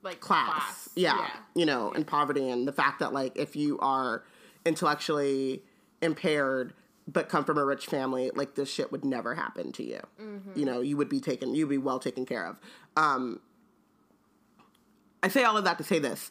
like 0.02 0.20
class. 0.20 0.46
class. 0.46 0.88
Yeah, 0.94 1.16
yeah, 1.16 1.28
you 1.54 1.66
know, 1.66 1.92
and 1.92 2.06
poverty, 2.06 2.48
and 2.48 2.66
the 2.66 2.72
fact 2.72 3.00
that 3.00 3.12
like 3.12 3.36
if 3.36 3.56
you 3.56 3.78
are 3.80 4.24
intellectually 4.64 5.62
impaired 6.00 6.74
but 7.10 7.28
come 7.28 7.44
from 7.44 7.56
a 7.56 7.64
rich 7.64 7.86
family, 7.86 8.30
like 8.34 8.54
this 8.54 8.70
shit 8.70 8.92
would 8.92 9.04
never 9.04 9.34
happen 9.34 9.72
to 9.72 9.82
you. 9.82 10.00
Mm-hmm. 10.20 10.58
You 10.58 10.66
know, 10.66 10.80
you 10.82 10.96
would 10.98 11.08
be 11.08 11.20
taken, 11.20 11.54
you'd 11.54 11.68
be 11.68 11.78
well 11.78 11.98
taken 11.98 12.26
care 12.26 12.46
of. 12.46 12.58
Um, 12.96 13.40
I 15.22 15.28
say 15.28 15.42
all 15.42 15.56
of 15.56 15.64
that 15.64 15.78
to 15.78 15.84
say 15.84 15.98
this. 15.98 16.30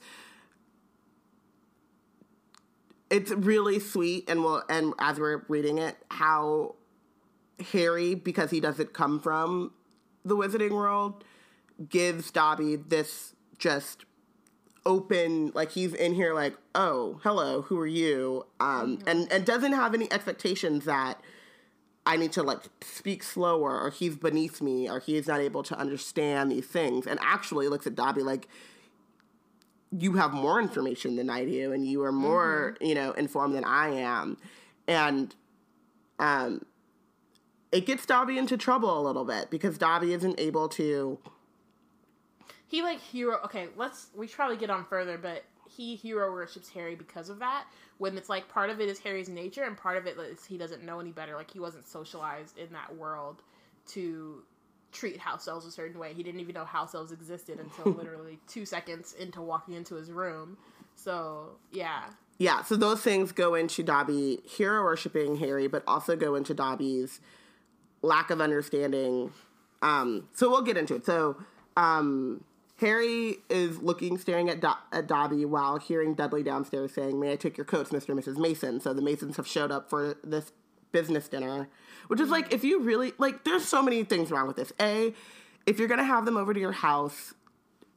It's 3.10 3.32
really 3.32 3.80
sweet, 3.80 4.30
and 4.30 4.44
well, 4.44 4.64
and 4.70 4.94
as 5.00 5.20
we're 5.20 5.44
reading 5.48 5.78
it, 5.78 5.96
how 6.12 6.76
Harry, 7.72 8.16
because 8.16 8.52
he 8.52 8.60
doesn't 8.60 8.94
come 8.94 9.20
from 9.20 9.72
the 10.26 10.36
wizarding 10.36 10.72
world, 10.72 11.24
gives 11.90 12.32
Dobby 12.32 12.76
this 12.76 13.34
just 13.58 14.06
open 14.88 15.52
like 15.54 15.70
he's 15.72 15.94
in 15.94 16.14
here 16.14 16.34
like 16.34 16.56
oh 16.74 17.20
hello 17.22 17.62
who 17.64 17.78
are 17.78 17.86
you 17.86 18.46
um 18.62 18.98
mm-hmm. 18.98 19.10
and 19.10 19.32
and 19.34 19.46
doesn't 19.46 19.74
have 19.74 19.94
any 19.94 20.10
expectations 20.14 20.86
that 20.86 21.20
i 22.06 22.16
need 22.16 22.32
to 22.32 22.42
like 22.42 22.62
speak 22.82 23.22
slower 23.22 23.78
or 23.78 23.90
he's 23.90 24.16
beneath 24.16 24.62
me 24.62 24.90
or 24.90 25.02
he 25.02 25.18
is 25.18 25.28
not 25.28 25.42
able 25.42 25.62
to 25.62 25.78
understand 25.78 26.50
these 26.50 26.66
things 26.66 27.06
and 27.06 27.20
actually 27.22 27.68
looks 27.68 27.86
at 27.86 27.96
dobby 27.96 28.24
like 28.24 28.48
you 29.92 30.14
have 30.14 30.34
more 30.34 30.60
information 30.62 31.16
than 31.16 31.30
i 31.30 31.46
do 31.46 31.72
and 31.72 31.86
you 31.86 32.04
are 32.04 32.12
more 32.12 32.76
mm-hmm. 32.76 32.86
you 32.86 32.96
know 32.96 33.12
informed 33.14 33.56
than 33.56 33.64
i 33.64 33.90
am 33.90 34.38
and 34.88 35.36
um 36.20 36.66
it 37.72 37.86
gets 37.86 38.06
dobby 38.06 38.38
into 38.38 38.58
trouble 38.58 39.00
a 39.00 39.02
little 39.02 39.26
bit 39.26 39.50
because 39.50 39.78
dobby 39.78 40.14
isn't 40.14 40.40
able 40.40 40.68
to 40.68 41.18
he 42.68 42.84
like 42.84 43.00
hero. 43.00 43.40
Okay, 43.46 43.70
let's 43.78 44.08
we 44.16 44.28
probably 44.28 44.58
get 44.58 44.70
on 44.70 44.86
further, 44.86 45.18
but 45.18 45.44
he 45.70 45.96
hero 45.96 46.32
worships 46.32 46.70
Harry 46.70 46.96
because 46.96 47.30
of 47.30 47.40
that. 47.40 47.66
When 47.98 48.18
it's 48.18 48.30
like 48.30 48.48
part 48.50 48.70
of 48.70 48.82
it 48.82 48.90
is 48.90 49.00
Harry's 49.00 49.30
nature, 49.30 49.64
and 49.64 49.78
part 49.78 49.98
of 49.98 50.06
it 50.06 50.18
is 50.18 50.46
he 50.46 50.58
doesn't 50.58 50.84
know 50.84 51.00
any 51.00 51.12
better. 51.12 51.36
Like 51.36 51.50
he 51.50 51.60
wasn't 51.60 51.88
socialized 51.88 52.58
in 52.58 52.72
that 52.74 52.96
world 52.96 53.42
to 53.90 54.44
treat 54.92 55.18
house 55.20 55.48
elves 55.48 55.66
a 55.66 55.72
certain 55.72 56.00
way. 56.00 56.14
He 56.14 56.24
didn't 56.24 56.40
even 56.40 56.56
know 56.56 56.66
house 56.66 56.96
elves 56.96 57.12
existed 57.12 57.60
until 57.60 57.92
literally 57.98 58.40
two 58.48 58.66
seconds 58.66 59.14
into 59.14 59.42
walking 59.42 59.74
into 59.74 59.96
his 59.96 60.12
room. 60.12 60.58
So 60.96 61.58
yeah. 61.72 62.06
Yeah, 62.40 62.64
so 62.64 62.76
those 62.76 63.02
things 63.02 63.32
go 63.32 63.56
into 63.56 63.82
Dobby 63.84 64.40
hero 64.46 64.84
worshiping 64.84 65.38
Harry, 65.38 65.68
but 65.68 65.84
also 65.88 66.16
go 66.16 66.36
into 66.36 66.54
Dobby's 66.54 67.20
lack 68.02 68.30
of 68.30 68.42
understanding. 68.42 69.32
Um, 69.82 70.28
so 70.34 70.50
we'll 70.50 70.62
get 70.62 70.78
into 70.78 70.96
it. 70.96 71.06
So 71.06 71.38
um, 71.76 72.44
Harry 72.80 73.38
is 73.50 73.80
looking, 73.80 74.18
staring 74.18 74.50
at, 74.50 74.62
Do- 74.62 74.74
at 74.92 75.08
Dobby 75.08 75.46
while 75.46 75.78
hearing 75.78 76.14
Dudley 76.14 76.44
downstairs 76.44 76.94
saying, 76.94 77.20
May 77.20 77.34
I 77.34 77.36
take 77.36 77.58
your 77.58 77.66
coats, 77.66 77.90
Mr. 77.90 78.10
and 78.10 78.20
Mrs. 78.20 78.38
Mason? 78.38 78.80
So 78.80 78.94
the 78.94 79.02
Masons 79.02 79.38
have 79.38 79.48
showed 79.48 79.72
up 79.72 79.90
for 79.90 80.16
this 80.24 80.52
business 80.92 81.28
dinner, 81.28 81.70
which 82.08 82.20
is 82.20 82.30
like, 82.30 82.54
if 82.54 82.64
you 82.64 82.82
really, 82.82 83.14
like, 83.18 83.44
there's 83.44 83.66
so 83.66 83.82
many 83.82 84.04
things 84.04 84.32
wrong 84.32 84.48
with 84.48 84.56
this. 84.56 84.74
A, 84.80 85.14
if 85.66 85.80
you're 85.80 85.88
to 86.00 86.06
have 86.06 86.26
them 86.26 86.38
over 86.38 86.54
to 86.54 86.60
your 86.60 86.72
house, 86.72 87.34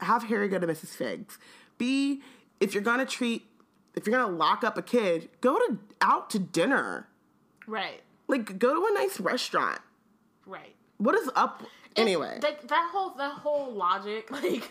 have 0.01 0.25
Harry 0.25 0.49
go 0.49 0.59
to 0.59 0.66
Mrs. 0.66 0.88
Figg's. 0.88 1.38
B, 1.79 2.23
if 2.59 2.75
you're 2.75 2.83
to 2.99 3.07
treat, 3.07 3.46
if 3.94 4.07
you're 4.07 4.16
to 4.29 4.37
lock 4.37 4.64
up 4.64 4.77
a 4.77 4.83
kid, 4.83 5.29
go 5.40 5.57
to 5.57 5.79
out 6.01 6.31
to 6.31 6.38
dinner. 6.38 7.09
Right. 7.66 8.03
Like, 8.29 8.59
go 8.59 8.75
to 8.75 8.87
a 8.90 8.94
nice 8.94 9.20
restaurant. 9.20 9.81
Right. 10.46 10.75
What 10.99 11.14
is 11.14 11.31
up? 11.35 11.62
anyway, 11.96 12.38
Like 12.42 12.68
that 12.68 12.88
whole 12.92 13.11
that 13.16 13.33
whole 13.33 13.73
logic, 13.73 14.31
like, 14.42 14.70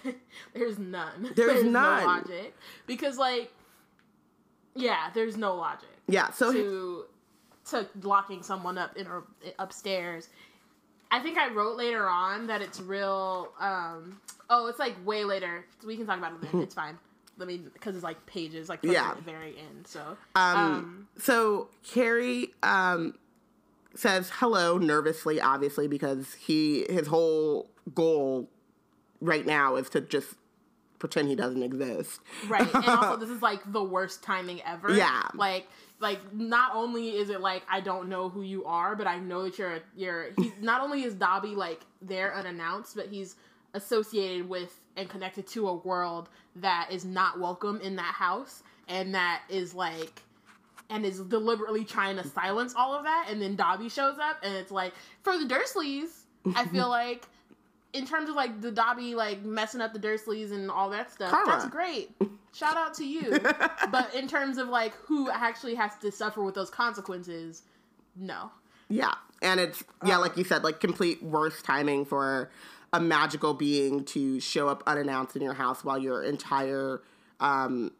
there's 0.53 0.77
none. 0.77 1.33
There's, 1.35 1.35
there's 1.35 1.63
none. 1.63 2.01
no 2.01 2.07
logic 2.07 2.55
because, 2.85 3.17
like, 3.17 3.51
yeah, 4.75 5.09
there's 5.13 5.37
no 5.37 5.55
logic. 5.55 5.89
Yeah. 6.07 6.31
So 6.31 6.51
to 6.51 7.05
to 7.71 7.87
locking 8.03 8.43
someone 8.43 8.77
up 8.77 8.95
in 8.97 9.07
or 9.07 9.23
upstairs. 9.57 10.29
I 11.11 11.19
think 11.19 11.37
I 11.37 11.51
wrote 11.51 11.75
later 11.77 12.07
on 12.07 12.47
that 12.47 12.61
it's 12.61 12.79
real. 12.79 13.49
Um, 13.59 14.19
oh, 14.49 14.67
it's 14.67 14.79
like 14.79 14.95
way 15.05 15.23
later. 15.23 15.65
We 15.85 15.97
can 15.97 16.05
talk 16.05 16.17
about 16.17 16.33
it 16.33 16.51
then. 16.51 16.61
it's 16.63 16.75
fine. 16.75 16.97
Let 17.37 17.47
me 17.47 17.57
because 17.57 17.95
it's 17.95 18.03
like 18.03 18.23
pages, 18.25 18.67
like 18.69 18.79
yeah, 18.83 19.13
the 19.15 19.21
very 19.21 19.55
end. 19.57 19.87
So, 19.87 20.17
um, 20.35 20.57
um 20.57 21.07
so 21.17 21.69
Harry 21.95 22.49
um, 22.63 23.15
says 23.95 24.29
hello 24.35 24.77
nervously, 24.77 25.39
obviously, 25.39 25.87
because 25.87 26.33
he 26.33 26.85
his 26.89 27.07
whole 27.07 27.69
goal 27.95 28.49
right 29.21 29.45
now 29.45 29.77
is 29.77 29.89
to 29.89 30.01
just 30.01 30.35
pretend 30.99 31.29
he 31.29 31.35
doesn't 31.35 31.63
exist. 31.63 32.21
Right. 32.47 32.73
And 32.73 32.85
also 32.85 33.15
this 33.19 33.29
is 33.29 33.41
like 33.41 33.59
the 33.71 33.83
worst 33.83 34.21
timing 34.21 34.61
ever. 34.63 34.91
Yeah. 34.91 35.27
Like 35.33 35.67
like 35.99 36.33
not 36.33 36.75
only 36.75 37.09
is 37.17 37.29
it 37.29 37.41
like 37.41 37.63
I 37.69 37.79
don't 37.81 38.09
know 38.09 38.29
who 38.29 38.41
you 38.41 38.65
are, 38.65 38.95
but 38.95 39.07
I 39.07 39.17
know 39.17 39.43
that 39.43 39.57
you're 39.57 39.79
you're 39.95 40.27
he 40.37 40.53
not 40.61 40.81
only 40.81 41.03
is 41.03 41.15
Dobby 41.15 41.49
like 41.49 41.81
there 42.01 42.35
unannounced, 42.35 42.95
but 42.95 43.07
he's 43.07 43.35
associated 43.73 44.47
with 44.47 44.79
and 44.95 45.09
connected 45.09 45.47
to 45.47 45.67
a 45.67 45.75
world 45.75 46.29
that 46.57 46.89
is 46.91 47.05
not 47.05 47.39
welcome 47.39 47.79
in 47.81 47.95
that 47.95 48.13
house 48.13 48.63
and 48.87 49.13
that 49.15 49.43
is 49.49 49.73
like 49.73 50.23
and 50.89 51.05
is 51.05 51.19
deliberately 51.21 51.85
trying 51.85 52.17
to 52.17 52.27
silence 52.27 52.73
all 52.75 52.93
of 52.93 53.03
that 53.03 53.27
and 53.29 53.41
then 53.41 53.55
Dobby 53.55 53.89
shows 53.89 54.17
up 54.19 54.37
and 54.43 54.55
it's 54.55 54.71
like 54.71 54.93
for 55.23 55.37
the 55.37 55.45
Dursleys, 55.45 56.23
I 56.55 56.65
feel 56.65 56.89
like 56.89 57.25
in 57.93 58.05
terms 58.05 58.29
of 58.29 58.35
like 58.35 58.61
the 58.61 58.71
Dobby 58.71 59.15
like 59.15 59.43
messing 59.43 59.81
up 59.81 59.93
the 59.93 59.99
Dursleys 59.99 60.51
and 60.51 60.69
all 60.69 60.89
that 60.91 61.11
stuff, 61.11 61.31
Karma. 61.31 61.51
that's 61.51 61.67
great. 61.67 62.11
Shout 62.53 62.77
out 62.77 62.93
to 62.95 63.05
you. 63.05 63.39
but 63.91 64.13
in 64.13 64.27
terms 64.27 64.57
of 64.57 64.69
like 64.69 64.93
who 65.05 65.29
actually 65.29 65.75
has 65.75 65.91
to 66.01 66.11
suffer 66.11 66.43
with 66.43 66.55
those 66.55 66.69
consequences, 66.69 67.63
no. 68.15 68.51
Yeah. 68.89 69.13
And 69.41 69.59
it's 69.59 69.83
yeah, 70.05 70.17
like 70.17 70.37
you 70.37 70.43
said, 70.43 70.63
like 70.63 70.79
complete 70.79 71.23
worst 71.23 71.63
timing 71.63 72.05
for 72.05 72.51
a 72.91 72.99
magical 72.99 73.53
being 73.53 74.03
to 74.03 74.39
show 74.39 74.67
up 74.67 74.83
unannounced 74.87 75.35
in 75.35 75.41
your 75.41 75.53
house 75.53 75.83
while 75.83 75.97
your 75.97 76.23
entire 76.23 77.01
um 77.39 77.91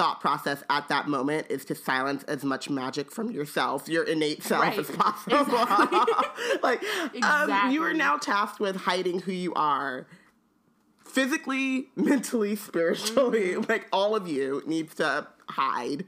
thought 0.00 0.18
process 0.18 0.64
at 0.70 0.88
that 0.88 1.08
moment 1.08 1.46
is 1.50 1.62
to 1.66 1.74
silence 1.74 2.22
as 2.22 2.42
much 2.42 2.70
magic 2.70 3.12
from 3.12 3.30
yourself, 3.30 3.86
your 3.86 4.02
innate 4.04 4.42
self, 4.42 4.62
right. 4.62 4.78
as 4.78 4.90
possible. 4.90 5.40
Exactly. 5.40 5.98
like, 6.62 6.82
exactly. 7.12 7.20
Um, 7.52 7.70
you 7.70 7.82
are 7.82 7.92
now 7.92 8.16
tasked 8.16 8.60
with 8.60 8.76
hiding 8.76 9.20
who 9.20 9.32
you 9.32 9.52
are 9.52 10.06
physically, 11.04 11.88
mentally, 11.96 12.56
spiritually. 12.56 13.48
Mm-hmm. 13.48 13.70
Like, 13.70 13.88
all 13.92 14.16
of 14.16 14.26
you 14.26 14.62
needs 14.66 14.94
to 14.94 15.26
hide. 15.50 16.06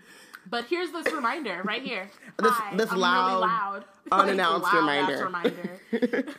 But 0.49 0.67
here's 0.67 0.91
this 0.91 1.13
reminder 1.13 1.63
right 1.65 1.83
here. 1.83 2.11
this, 2.39 2.53
Hi, 2.53 2.77
this 2.77 2.93
loud, 2.93 3.29
really 3.29 3.41
loud, 3.41 3.85
unannounced 4.13 4.65
like, 4.65 4.75
loud 4.75 5.09
reminder. 5.09 5.25
reminder. 5.25 6.25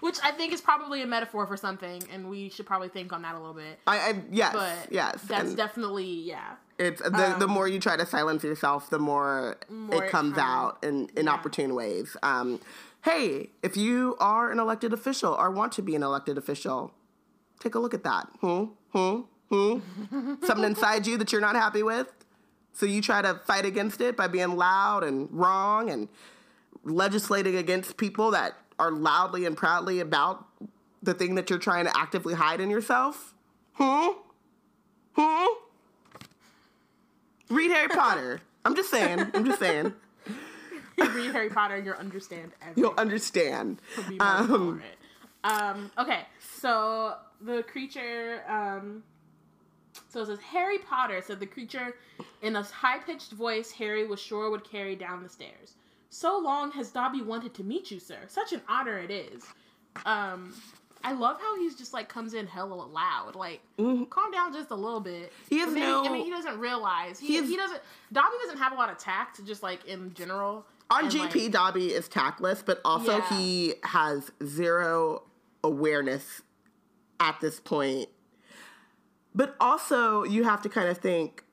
Which 0.00 0.18
I 0.22 0.32
think 0.32 0.52
is 0.52 0.60
probably 0.60 1.02
a 1.02 1.06
metaphor 1.06 1.46
for 1.46 1.56
something, 1.56 2.02
and 2.12 2.28
we 2.28 2.48
should 2.48 2.66
probably 2.66 2.88
think 2.88 3.12
on 3.12 3.22
that 3.22 3.34
a 3.34 3.38
little 3.38 3.54
bit. 3.54 3.78
I, 3.86 3.96
I 3.96 4.14
yes, 4.30 4.52
but 4.52 4.92
yes, 4.92 5.22
that's 5.22 5.48
and 5.48 5.56
definitely 5.56 6.04
yeah. 6.06 6.56
It's 6.78 7.00
the 7.00 7.34
um, 7.34 7.38
the 7.38 7.46
more 7.46 7.68
you 7.68 7.78
try 7.78 7.96
to 7.96 8.04
silence 8.04 8.42
yourself, 8.42 8.90
the 8.90 8.98
more, 8.98 9.58
more 9.68 10.04
it 10.04 10.10
comes 10.10 10.36
out 10.36 10.78
in 10.82 11.08
in 11.16 11.26
yeah. 11.26 11.32
opportune 11.32 11.74
ways. 11.74 12.16
Um, 12.22 12.60
hey, 13.02 13.50
if 13.62 13.76
you 13.76 14.16
are 14.18 14.50
an 14.50 14.58
elected 14.58 14.92
official 14.92 15.34
or 15.34 15.50
want 15.50 15.72
to 15.72 15.82
be 15.82 15.94
an 15.94 16.02
elected 16.02 16.36
official, 16.36 16.92
take 17.60 17.74
a 17.74 17.78
look 17.78 17.94
at 17.94 18.04
that. 18.04 18.28
Hmm, 18.40 18.64
hmm, 18.92 19.20
hmm. 19.48 20.34
Something 20.44 20.64
inside 20.64 21.06
you 21.06 21.16
that 21.18 21.30
you're 21.30 21.40
not 21.40 21.54
happy 21.54 21.82
with. 21.82 22.12
So 22.72 22.86
you 22.86 23.02
try 23.02 23.22
to 23.22 23.34
fight 23.46 23.64
against 23.64 24.00
it 24.00 24.16
by 24.16 24.28
being 24.28 24.56
loud 24.56 25.04
and 25.04 25.28
wrong 25.30 25.90
and 25.90 26.08
legislating 26.84 27.56
against 27.56 27.96
people 27.96 28.30
that 28.32 28.54
are 28.78 28.90
loudly 28.90 29.44
and 29.44 29.56
proudly 29.56 30.00
about 30.00 30.46
the 31.02 31.14
thing 31.14 31.34
that 31.34 31.50
you're 31.50 31.58
trying 31.58 31.84
to 31.84 31.96
actively 31.96 32.34
hide 32.34 32.60
in 32.60 32.70
yourself? 32.70 33.34
Hmm? 33.74 34.08
Hmm? 35.14 35.46
Read 37.50 37.70
Harry 37.70 37.88
Potter. 37.94 38.40
I'm 38.64 38.74
just 38.74 38.90
saying. 38.90 39.30
I'm 39.34 39.44
just 39.44 39.58
saying. 39.58 39.92
you 40.96 41.10
read 41.10 41.32
Harry 41.32 41.50
Potter 41.50 41.76
and 41.76 41.84
you'll 41.86 41.94
understand 41.96 42.52
everything. 42.62 42.84
You'll 42.84 42.94
understand. 42.96 43.82
Um, 44.20 44.82
um, 45.44 45.90
okay, 45.98 46.20
so 46.38 47.16
the 47.40 47.62
creature, 47.64 48.42
um, 48.48 49.02
so 50.12 50.20
it 50.20 50.26
says 50.26 50.38
Harry 50.40 50.78
Potter 50.78 51.22
said 51.22 51.40
the 51.40 51.46
creature 51.46 51.94
in 52.42 52.56
a 52.56 52.62
high 52.62 52.98
pitched 52.98 53.32
voice 53.32 53.70
Harry 53.70 54.06
was 54.06 54.20
sure 54.20 54.50
would 54.50 54.68
carry 54.68 54.94
down 54.94 55.22
the 55.22 55.28
stairs. 55.28 55.74
So 56.10 56.38
long 56.38 56.70
has 56.72 56.90
Dobby 56.90 57.22
wanted 57.22 57.54
to 57.54 57.64
meet 57.64 57.90
you, 57.90 57.98
sir. 57.98 58.18
Such 58.28 58.52
an 58.52 58.60
honor 58.68 58.98
it 58.98 59.10
is. 59.10 59.44
Um, 60.04 60.54
I 61.02 61.12
love 61.12 61.40
how 61.40 61.58
he's 61.58 61.74
just 61.74 61.94
like 61.94 62.08
comes 62.08 62.34
in 62.34 62.46
hella 62.46 62.74
loud. 62.74 63.34
Like, 63.34 63.60
mm-hmm. 63.78 64.04
calm 64.04 64.30
down 64.30 64.52
just 64.52 64.70
a 64.70 64.74
little 64.74 65.00
bit. 65.00 65.32
He 65.48 65.58
has 65.60 65.72
no. 65.72 66.04
I 66.04 66.12
mean, 66.12 66.24
he 66.24 66.30
doesn't 66.30 66.58
realize 66.58 67.18
he, 67.18 67.40
he, 67.40 67.46
he 67.46 67.56
doesn't. 67.56 67.80
Dobby 68.12 68.36
doesn't 68.42 68.58
have 68.58 68.72
a 68.72 68.74
lot 68.74 68.90
of 68.90 68.98
tact, 68.98 69.44
just 69.46 69.62
like 69.62 69.86
in 69.86 70.12
general. 70.12 70.66
On 70.90 71.04
and, 71.04 71.12
GP, 71.12 71.44
like, 71.44 71.52
Dobby 71.52 71.86
is 71.92 72.08
tactless, 72.08 72.62
but 72.62 72.82
also 72.84 73.18
yeah. 73.18 73.38
he 73.38 73.74
has 73.82 74.30
zero 74.44 75.22
awareness 75.64 76.42
at 77.18 77.40
this 77.40 77.58
point. 77.58 78.08
But 79.34 79.56
also, 79.60 80.24
you 80.24 80.44
have 80.44 80.62
to 80.62 80.68
kind 80.68 80.88
of 80.88 80.98
think 80.98 81.44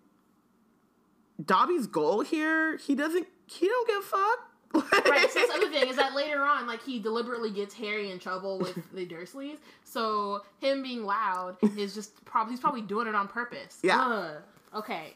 Dobby's 1.44 1.88
goal 1.88 2.22
here. 2.22 2.78
He 2.78 2.96
doesn't. 2.96 3.28
He 3.48 3.68
don't 3.68 3.88
give 3.88 3.98
a 3.98 4.02
fuck 4.02 4.50
right. 4.74 4.84
So 5.32 5.40
that's 5.40 5.54
the 5.54 5.54
other 5.56 5.70
thing 5.72 5.90
is 5.90 5.96
that 5.96 6.16
later 6.16 6.42
on, 6.42 6.68
like 6.68 6.84
he 6.84 7.00
deliberately 7.00 7.52
gets 7.52 7.74
Harry 7.76 8.12
in 8.12 8.20
trouble 8.20 8.60
with 8.60 8.78
the 8.94 9.06
Dursleys. 9.06 9.58
So 9.84 10.44
him 10.60 10.84
being 10.84 11.06
loud 11.06 11.58
is 11.78 11.94
just 11.94 12.24
probably 12.26 12.54
he's 12.54 12.60
probably 12.60 12.82
doing 12.82 13.08
it 13.08 13.16
on 13.16 13.28
purpose. 13.28 13.80
Yeah. 13.84 14.02
Ugh. 14.02 14.42
Okay. 14.76 15.14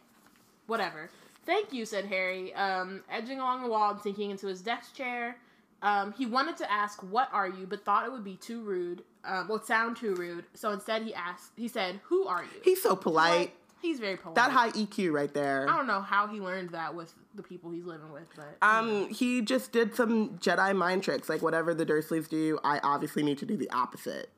Whatever. 0.68 1.10
Thank 1.46 1.74
you, 1.74 1.86
said 1.86 2.06
Harry, 2.06 2.54
um, 2.54 3.04
edging 3.12 3.40
along 3.40 3.64
the 3.64 3.70
wall 3.70 3.92
and 3.92 4.00
sinking 4.00 4.32
into 4.32 4.48
his 4.48 4.62
desk 4.62 4.96
chair. 4.96 5.36
Um, 5.84 6.14
he 6.18 6.26
wanted 6.26 6.58
to 6.58 6.72
ask, 6.72 7.02
"What 7.04 7.30
are 7.32 7.48
you?" 7.48 7.68
but 7.68 7.84
thought 7.86 8.06
it 8.06 8.12
would 8.12 8.24
be 8.24 8.38
too 8.38 8.62
rude. 8.64 9.04
Um, 9.26 9.48
would 9.50 9.66
sound 9.66 9.98
too 9.98 10.16
rude. 10.16 10.46
So 10.56 10.72
instead, 10.72 11.04
he 11.04 11.14
asked. 11.14 11.52
He 11.56 11.68
said, 11.68 12.00
"Who 12.06 12.26
are 12.26 12.44
you?" 12.44 12.62
He's 12.64 12.82
so 12.82 12.96
polite. 12.96 13.54
He's 13.82 14.00
very 14.00 14.16
polite. 14.16 14.36
that 14.36 14.52
high 14.52 14.72
EQ 14.72 15.12
right 15.12 15.34
there. 15.34 15.68
I 15.70 15.76
don't 15.76 15.88
know 15.88 16.00
how 16.02 16.26
he 16.28 16.40
learned 16.40 16.70
that 16.70 16.96
with 16.96 17.14
the 17.36 17.44
people 17.44 17.70
he's 17.72 17.84
living 17.84 18.14
with, 18.14 18.24
but 18.34 18.56
Um, 18.62 19.10
he 19.10 19.42
just 19.42 19.74
did 19.74 19.94
some 19.94 20.38
Jedi 20.40 20.74
mind 20.74 21.04
tricks. 21.04 21.28
Like 21.28 21.42
whatever 21.42 21.74
the 21.74 21.86
Dursleys 21.86 22.30
do, 22.30 22.60
I 22.64 22.80
obviously 22.82 23.24
need 23.24 23.40
to 23.40 23.46
do 23.46 23.58
the 23.58 23.70
opposite. 23.72 24.30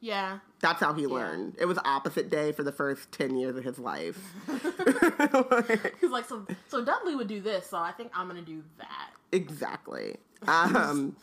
yeah. 0.00 0.40
That's 0.60 0.78
how 0.80 0.92
he 0.92 1.06
learned. 1.06 1.56
It 1.58 1.64
was 1.64 1.78
opposite 1.86 2.28
day 2.28 2.52
for 2.52 2.62
the 2.64 2.70
first 2.72 3.10
ten 3.12 3.34
years 3.34 3.56
of 3.56 3.64
his 3.64 3.78
life. 3.78 4.18
He's 6.00 6.10
like, 6.10 6.28
so 6.28 6.46
so 6.68 6.84
Dudley 6.84 7.14
would 7.16 7.28
do 7.28 7.40
this, 7.40 7.68
so 7.70 7.78
I 7.78 7.92
think 7.92 8.10
I'm 8.14 8.28
gonna 8.28 8.42
do 8.42 8.62
that. 8.78 9.10
exactly. 9.32 10.16
Um, 10.48 11.16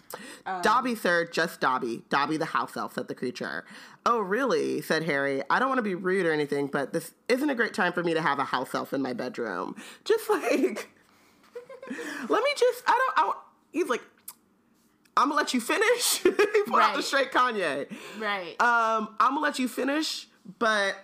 Dobby, 0.61 0.95
sir, 0.95 1.25
just 1.25 1.59
Dobby. 1.59 2.03
Dobby 2.09 2.37
the 2.37 2.45
house 2.45 2.75
elf, 2.75 2.93
said 2.93 3.07
the 3.07 3.15
creature. 3.15 3.65
Oh, 4.05 4.19
really? 4.19 4.81
said 4.81 5.03
Harry. 5.03 5.43
I 5.49 5.59
don't 5.59 5.67
want 5.67 5.79
to 5.79 5.83
be 5.83 5.95
rude 5.95 6.25
or 6.25 6.31
anything, 6.31 6.67
but 6.67 6.93
this 6.93 7.11
isn't 7.27 7.49
a 7.49 7.55
great 7.55 7.73
time 7.73 7.93
for 7.93 8.03
me 8.03 8.13
to 8.13 8.21
have 8.21 8.39
a 8.39 8.43
house 8.43 8.73
elf 8.73 8.93
in 8.93 9.01
my 9.01 9.13
bedroom. 9.13 9.75
Just 10.05 10.29
like, 10.29 10.89
let 12.29 12.43
me 12.43 12.49
just, 12.57 12.83
I 12.87 13.11
don't, 13.15 13.29
I, 13.29 13.33
he's 13.71 13.87
like, 13.87 14.01
I'm 15.17 15.29
gonna 15.29 15.35
let 15.35 15.53
you 15.53 15.59
finish. 15.59 16.17
he 16.23 16.31
put 16.31 16.81
out 16.81 16.95
the 16.95 17.03
straight 17.03 17.31
Kanye. 17.31 17.91
Right. 18.19 18.59
Um, 18.61 19.15
I'm 19.19 19.31
gonna 19.31 19.41
let 19.41 19.59
you 19.59 19.67
finish, 19.67 20.27
but 20.59 20.95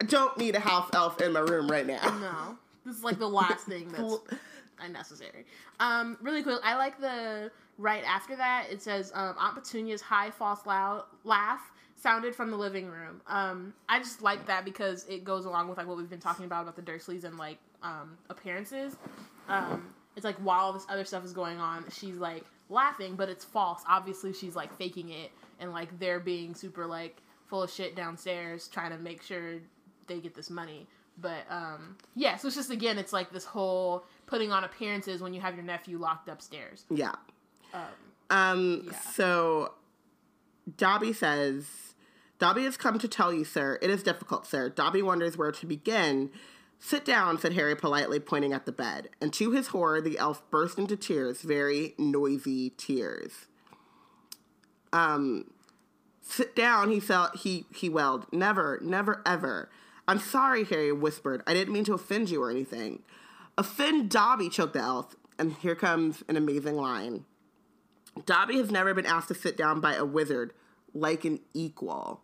I 0.00 0.04
don't 0.04 0.38
need 0.38 0.54
a 0.54 0.60
house 0.60 0.88
elf 0.94 1.20
in 1.20 1.32
my 1.32 1.40
room 1.40 1.68
right 1.68 1.86
now. 1.86 2.00
no. 2.20 2.58
This 2.84 2.98
is 2.98 3.04
like 3.04 3.18
the 3.18 3.28
last 3.28 3.66
thing 3.66 3.88
that's 3.96 4.18
unnecessary. 4.80 5.44
Um, 5.80 6.16
really 6.20 6.42
quick, 6.42 6.60
I 6.62 6.76
like 6.76 7.00
the 7.00 7.50
right 7.78 8.04
after 8.04 8.36
that. 8.36 8.66
It 8.70 8.82
says 8.82 9.12
um, 9.14 9.34
Aunt 9.38 9.54
Petunia's 9.54 10.00
high 10.00 10.30
false 10.30 10.66
loud 10.66 11.04
laugh 11.24 11.60
sounded 11.96 12.34
from 12.34 12.50
the 12.50 12.56
living 12.56 12.86
room. 12.86 13.20
Um, 13.26 13.74
I 13.88 13.98
just 13.98 14.22
like 14.22 14.46
that 14.46 14.64
because 14.64 15.06
it 15.08 15.24
goes 15.24 15.44
along 15.44 15.68
with 15.68 15.78
like 15.78 15.86
what 15.86 15.96
we've 15.96 16.10
been 16.10 16.20
talking 16.20 16.44
about 16.44 16.62
about 16.62 16.76
the 16.76 16.82
Dursleys 16.82 17.24
and 17.24 17.38
like 17.38 17.58
um, 17.82 18.16
appearances. 18.30 18.96
Um, 19.48 19.94
it's 20.14 20.24
like 20.24 20.36
while 20.36 20.72
this 20.72 20.86
other 20.88 21.04
stuff 21.04 21.24
is 21.24 21.32
going 21.32 21.58
on, 21.58 21.84
she's 21.90 22.16
like 22.16 22.44
laughing, 22.68 23.16
but 23.16 23.28
it's 23.28 23.44
false. 23.44 23.82
Obviously, 23.88 24.32
she's 24.32 24.56
like 24.56 24.76
faking 24.76 25.10
it, 25.10 25.30
and 25.60 25.72
like 25.72 25.98
they're 25.98 26.20
being 26.20 26.54
super 26.54 26.86
like 26.86 27.22
full 27.46 27.62
of 27.62 27.70
shit 27.70 27.94
downstairs, 27.94 28.68
trying 28.68 28.90
to 28.90 28.98
make 28.98 29.22
sure 29.22 29.56
they 30.06 30.20
get 30.20 30.34
this 30.34 30.50
money. 30.50 30.86
But 31.18 31.44
um, 31.48 31.96
yeah, 32.14 32.36
so 32.36 32.48
it's 32.48 32.56
just 32.56 32.70
again, 32.70 32.98
it's 32.98 33.12
like 33.12 33.30
this 33.32 33.44
whole 33.44 34.04
putting 34.26 34.52
on 34.52 34.64
appearances 34.64 35.20
when 35.22 35.32
you 35.34 35.40
have 35.40 35.54
your 35.54 35.64
nephew 35.64 35.98
locked 35.98 36.28
upstairs. 36.28 36.84
Yeah. 36.90 37.12
Um, 37.72 37.82
Um, 38.28 38.82
Yeah. 38.90 38.98
so 39.12 39.74
Dobby 40.76 41.12
says, 41.12 41.94
Dobby 42.38 42.64
has 42.64 42.76
come 42.76 42.98
to 42.98 43.08
tell 43.08 43.32
you, 43.32 43.44
sir. 43.44 43.78
It 43.80 43.88
is 43.88 44.02
difficult, 44.02 44.46
sir. 44.46 44.68
Dobby 44.68 45.00
wonders 45.00 45.36
where 45.36 45.52
to 45.52 45.66
begin. 45.66 46.30
Sit 46.78 47.04
down, 47.04 47.38
said 47.38 47.54
Harry 47.54 47.74
politely, 47.74 48.20
pointing 48.20 48.52
at 48.52 48.66
the 48.66 48.72
bed. 48.72 49.08
And 49.20 49.32
to 49.34 49.52
his 49.52 49.68
horror, 49.68 50.00
the 50.00 50.18
elf 50.18 50.42
burst 50.50 50.76
into 50.78 50.96
tears, 50.96 51.42
very 51.42 51.94
noisy 51.98 52.70
tears. 52.70 53.46
Um, 54.92 55.50
sit 56.20 56.54
down, 56.54 56.90
he 56.90 57.00
felt 57.00 57.36
he 57.36 57.64
he 57.74 57.88
wailed. 57.88 58.26
Never, 58.32 58.78
never, 58.82 59.22
ever. 59.24 59.70
I'm 60.08 60.18
sorry, 60.18 60.64
Harry 60.64 60.92
whispered. 60.92 61.42
I 61.46 61.54
didn't 61.54 61.72
mean 61.72 61.84
to 61.84 61.94
offend 61.94 62.28
you 62.30 62.42
or 62.42 62.50
anything. 62.50 63.02
Offend 63.58 64.10
Dobby, 64.10 64.48
choked 64.48 64.74
the 64.74 64.80
elf. 64.80 65.14
And 65.38 65.52
here 65.54 65.74
comes 65.74 66.22
an 66.28 66.36
amazing 66.36 66.76
line. 66.76 67.24
Dobby 68.24 68.56
has 68.56 68.70
never 68.70 68.94
been 68.94 69.04
asked 69.06 69.28
to 69.28 69.34
sit 69.34 69.56
down 69.56 69.80
by 69.80 69.94
a 69.94 70.04
wizard 70.04 70.52
like 70.94 71.24
an 71.26 71.40
equal. 71.52 72.22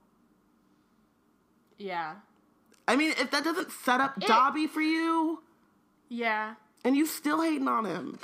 yeah, 1.78 2.14
I 2.88 2.96
mean, 2.96 3.10
if 3.18 3.30
that 3.30 3.44
doesn't 3.44 3.70
set 3.70 4.00
up 4.00 4.18
Dobby 4.18 4.66
for 4.66 4.80
you, 4.80 5.42
yeah. 6.08 6.54
and 6.84 6.96
you 6.96 7.04
still 7.06 7.42
hating 7.42 7.68
on 7.68 7.84
him. 7.84 8.18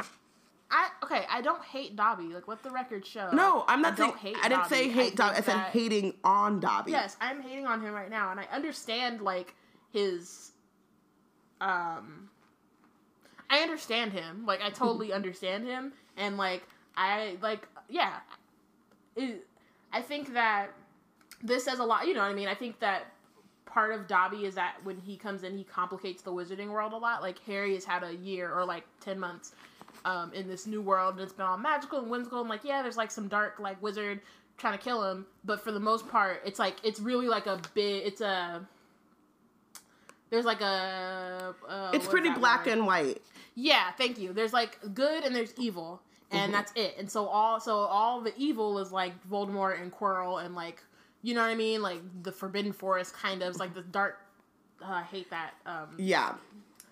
I 0.71 0.89
okay. 1.03 1.25
I 1.31 1.41
don't 1.43 1.63
hate 1.65 1.97
Dobby. 1.97 2.25
Like 2.25 2.49
what 2.49 2.63
the 2.63 2.71
record 2.71 3.07
show. 3.07 3.31
No, 3.33 3.65
I'm 3.69 3.81
I 3.85 3.89
not 3.91 3.99
saying. 3.99 4.11
don't 4.11 4.19
hate. 4.19 4.37
I 4.43 4.49
didn't 4.49 4.67
say 4.69 4.89
hate 4.89 5.17
Dobby. 5.17 5.37
I 5.37 5.41
said 5.41 5.55
that- 5.55 5.71
hating 5.73 6.15
on 6.25 6.61
Dobby. 6.61 6.93
Yes, 6.93 7.17
I'm 7.21 7.43
hating 7.43 7.67
on 7.67 7.81
him 7.83 7.93
right 7.93 8.11
now, 8.11 8.31
and 8.31 8.41
I 8.41 8.45
understand 8.53 9.21
like 9.21 9.55
his. 9.93 10.53
Um. 11.61 12.31
I 13.51 13.61
understand 13.61 14.13
him. 14.13 14.45
Like 14.47 14.61
I 14.63 14.71
totally 14.71 15.13
understand 15.19 15.67
him, 15.67 15.93
and 16.17 16.37
like 16.37 16.63
I 16.97 17.37
like 17.43 17.67
yeah. 17.89 18.15
It, 19.17 19.47
I 19.93 20.03
think 20.03 20.35
that 20.35 20.69
this 21.43 21.65
says 21.65 21.79
a 21.79 21.85
lot. 21.85 22.07
You 22.07 22.15
know 22.15 22.21
what 22.21 22.31
I 22.31 22.35
mean? 22.35 22.49
I 22.49 22.55
think 22.55 22.79
that 22.81 23.13
part 23.65 23.93
of 23.93 24.07
Dobby 24.07 24.45
is 24.45 24.55
that 24.55 24.77
when 24.85 24.99
he 24.99 25.17
comes 25.17 25.43
in, 25.43 25.57
he 25.57 25.65
complicates 25.65 26.23
the 26.23 26.33
wizarding 26.33 26.69
world 26.69 26.93
a 26.93 26.97
lot. 26.97 27.23
Like 27.23 27.39
Harry 27.41 27.75
has 27.75 27.85
had 27.85 28.03
a 28.03 28.15
year 28.15 28.53
or 28.53 28.65
like 28.65 28.85
ten 29.01 29.19
months 29.19 29.53
um, 30.05 30.33
in 30.33 30.49
this 30.49 30.67
new 30.67 30.83
world, 30.83 31.15
and 31.15 31.23
it's 31.23 31.33
been 31.33 31.47
all 31.47 31.59
magical 31.59 31.99
and 32.01 32.11
whimsical. 32.11 32.41
And 32.41 32.49
like, 32.49 32.65
yeah, 32.65 32.83
there's 32.83 32.97
like 32.97 33.11
some 33.11 33.29
dark 33.29 33.59
like 33.59 33.81
wizard 33.83 34.21
trying 34.57 34.77
to 34.77 34.83
kill 34.83 35.09
him, 35.09 35.25
but 35.45 35.63
for 35.63 35.73
the 35.73 35.81
most 35.81 36.09
part, 36.09 36.43
it's 36.45 36.59
like 36.59 36.77
it's 36.83 37.01
really 37.01 37.29
like 37.29 37.47
a 37.47 37.61
big. 37.75 38.07
It's 38.07 38.21
a 38.21 38.67
there's 40.31 40.45
like 40.45 40.61
a. 40.61 41.55
Uh, 41.67 41.91
it's 41.95 42.07
pretty 42.07 42.31
black 42.31 42.67
word? 42.67 42.73
and 42.73 42.87
white. 42.87 43.23
Yeah, 43.61 43.91
thank 43.99 44.19
you. 44.19 44.33
There's 44.33 44.53
like 44.53 44.79
good 44.95 45.25
and 45.25 45.35
there's 45.35 45.53
evil, 45.59 46.01
and 46.31 46.55
that's 46.55 46.71
it. 46.77 46.95
And 46.97 47.11
so 47.11 47.27
all 47.27 47.59
so 47.59 47.73
all 47.79 48.21
the 48.21 48.33
evil 48.37 48.79
is 48.79 48.93
like 48.93 49.13
Voldemort 49.29 49.83
and 49.83 49.93
Quirrell 49.93 50.45
and 50.45 50.55
like 50.55 50.81
you 51.23 51.35
know 51.35 51.41
what 51.43 51.49
I 51.51 51.57
mean, 51.57 51.83
like 51.83 52.01
the 52.23 52.31
Forbidden 52.31 52.73
Forest 52.73 53.15
kind 53.15 53.43
of. 53.43 53.49
It's 53.51 53.59
like 53.59 53.75
the 53.75 53.83
dark. 53.83 54.21
Uh, 54.81 54.87
I 54.93 55.03
hate 55.03 55.29
that. 55.31 55.55
Um, 55.67 55.89
Yeah, 55.99 56.35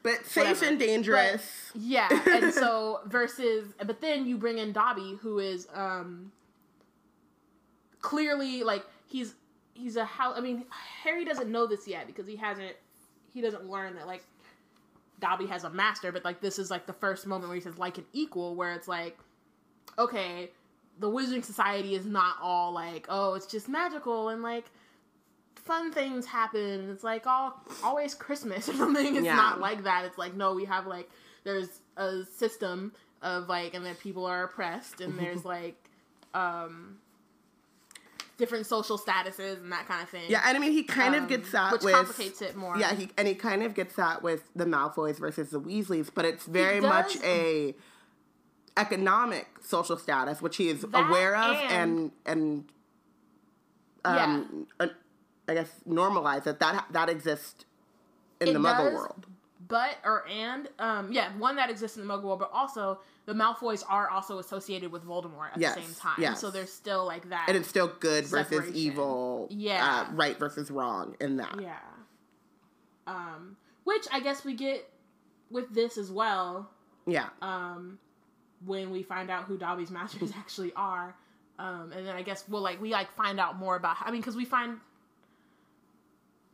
but 0.02 0.26
safe 0.26 0.44
Whatever. 0.48 0.64
and 0.66 0.78
dangerous. 0.80 1.70
yeah, 1.76 2.08
and 2.26 2.52
so 2.62 2.98
versus, 3.06 3.72
but 3.84 4.00
then 4.00 4.26
you 4.26 4.36
bring 4.36 4.58
in 4.58 4.72
Dobby, 4.72 5.16
who 5.22 5.38
is 5.38 5.68
um 5.72 6.32
clearly 8.00 8.62
like 8.64 8.84
he's 9.06 9.34
he's 9.74 9.94
a 9.96 10.04
how. 10.04 10.34
I 10.34 10.40
mean, 10.40 10.64
Harry 11.04 11.24
doesn't 11.24 11.50
know 11.50 11.66
this 11.68 11.86
yet 11.86 12.08
because 12.08 12.26
he 12.26 12.34
hasn't 12.34 12.74
he 13.32 13.40
doesn't 13.40 13.68
learn 13.70 13.94
that 13.94 14.06
like 14.08 14.24
Dobby 15.20 15.46
has 15.46 15.64
a 15.64 15.70
master, 15.70 16.12
but 16.12 16.24
like 16.24 16.40
this 16.40 16.58
is 16.58 16.70
like 16.70 16.86
the 16.86 16.92
first 16.92 17.26
moment 17.26 17.48
where 17.48 17.54
he 17.56 17.60
says 17.60 17.78
like 17.78 17.98
an 17.98 18.04
equal, 18.12 18.54
where 18.54 18.72
it's 18.72 18.88
like, 18.88 19.16
okay, 19.98 20.50
the 20.98 21.08
Wizarding 21.10 21.44
Society 21.44 21.94
is 21.94 22.06
not 22.06 22.36
all 22.42 22.72
like, 22.72 23.06
oh, 23.08 23.34
it's 23.34 23.46
just 23.46 23.68
magical 23.68 24.28
and 24.28 24.42
like 24.42 24.66
fun 25.54 25.90
things 25.92 26.26
happen. 26.26 26.90
It's 26.90 27.04
like 27.04 27.26
all 27.26 27.60
always 27.82 28.14
Christmas 28.14 28.68
or 28.68 28.74
something. 28.74 29.16
It's 29.16 29.24
Yeah. 29.24 29.36
not 29.36 29.60
like 29.60 29.84
that. 29.84 30.04
It's 30.04 30.18
like 30.18 30.34
no, 30.34 30.54
we 30.54 30.64
have 30.66 30.86
like 30.86 31.08
there's 31.44 31.80
a 31.96 32.24
system 32.24 32.92
of 33.22 33.48
like, 33.48 33.74
and 33.74 33.84
then 33.84 33.94
people 33.96 34.26
are 34.26 34.44
oppressed, 34.44 35.00
and 35.00 35.18
there's 35.18 35.44
like 35.56 35.76
um 36.34 36.98
different 38.38 38.66
social 38.66 38.98
statuses 38.98 39.56
and 39.62 39.72
that 39.72 39.86
kind 39.88 40.02
of 40.02 40.08
thing. 40.10 40.24
Yeah, 40.28 40.42
and 40.44 40.56
I 40.56 40.60
mean, 40.60 40.72
he 40.72 40.82
kind 40.82 41.14
Um, 41.14 41.22
of 41.22 41.28
gets 41.28 41.50
that 41.52 41.72
which 41.72 41.82
with 41.82 41.94
complicates 41.94 42.42
it 42.42 42.54
more. 42.56 42.76
Yeah, 42.76 42.92
he 42.94 43.08
and 43.16 43.26
he 43.26 43.34
kind 43.34 43.62
of 43.62 43.74
gets 43.74 43.96
that 43.96 44.22
with 44.22 44.42
the 44.54 44.64
Malfoys 44.66 45.18
versus 45.18 45.50
the 45.50 45.60
Weasleys, 45.60 46.10
but 46.14 46.24
it's 46.24 46.44
very 46.46 46.80
does. 46.80 46.88
much 46.88 47.16
a 47.24 47.74
economic 48.76 49.48
social 49.62 49.96
status, 49.96 50.42
which 50.42 50.56
he 50.56 50.68
is 50.68 50.82
That 50.82 51.08
aware 51.08 51.34
of 51.36 51.56
and- 51.56 52.12
and 52.26 52.68
um, 54.04 54.66
uh, 54.78 54.86
I 55.48 55.54
guess 55.54 55.70
normalize 55.88 56.44
that 56.44 56.60
that 56.60 56.86
that 56.90 57.08
exists 57.08 57.64
in 58.40 58.48
It 58.48 58.52
the 58.52 58.58
Muggle 58.58 58.92
world. 58.92 59.26
but 59.66 59.96
or 60.04 60.26
and 60.28 60.68
um 60.78 61.10
yeah 61.12 61.30
one 61.38 61.56
that 61.56 61.70
exists 61.70 61.96
in 61.96 62.06
the 62.06 62.12
Muggle 62.12 62.24
world, 62.24 62.38
but 62.40 62.50
also 62.52 63.00
the 63.26 63.34
Malfoys 63.34 63.82
are 63.88 64.08
also 64.08 64.38
associated 64.38 64.90
with 64.92 65.04
Voldemort 65.04 65.50
at 65.52 65.58
Yes, 65.58 65.74
the 65.74 65.82
same 65.82 65.94
time. 65.94 66.14
yes. 66.18 66.40
So 66.40 66.50
there's 66.50 66.72
still 66.72 67.04
like 67.04 67.28
that. 67.30 67.44
And 67.48 67.56
it's 67.56 67.68
still 67.68 67.88
good 68.00 68.24
versus 68.26 68.70
evil, 68.74 69.48
Yeah. 69.50 70.06
uh, 70.08 70.12
right 70.14 70.38
versus 70.38 70.70
wrong 70.70 71.14
in 71.20 71.36
that. 71.36 71.60
yeah. 71.60 71.78
Um, 73.06 73.56
which 73.84 74.06
I 74.12 74.20
guess 74.20 74.44
we 74.44 74.54
get 74.54 74.88
with 75.50 75.72
this 75.74 75.98
as 75.98 76.10
well. 76.10 76.70
Yeah. 77.06 77.28
Um, 77.42 77.98
when 78.64 78.90
we 78.90 79.02
find 79.02 79.30
out 79.30 79.44
who 79.44 79.56
Dobby's 79.58 79.90
masters 79.92 80.32
actually 80.36 80.72
are, 80.74 81.14
um, 81.58 81.92
and 81.94 82.06
then 82.06 82.14
I 82.16 82.22
guess 82.22 82.44
we'll 82.48 82.62
like 82.62 82.80
we 82.80 82.90
like 82.90 83.12
find 83.16 83.38
out 83.40 83.56
more 83.58 83.76
about. 83.76 83.96
I 84.00 84.10
mean, 84.10 84.20
because 84.20 84.36
we 84.36 84.44
find. 84.44 84.78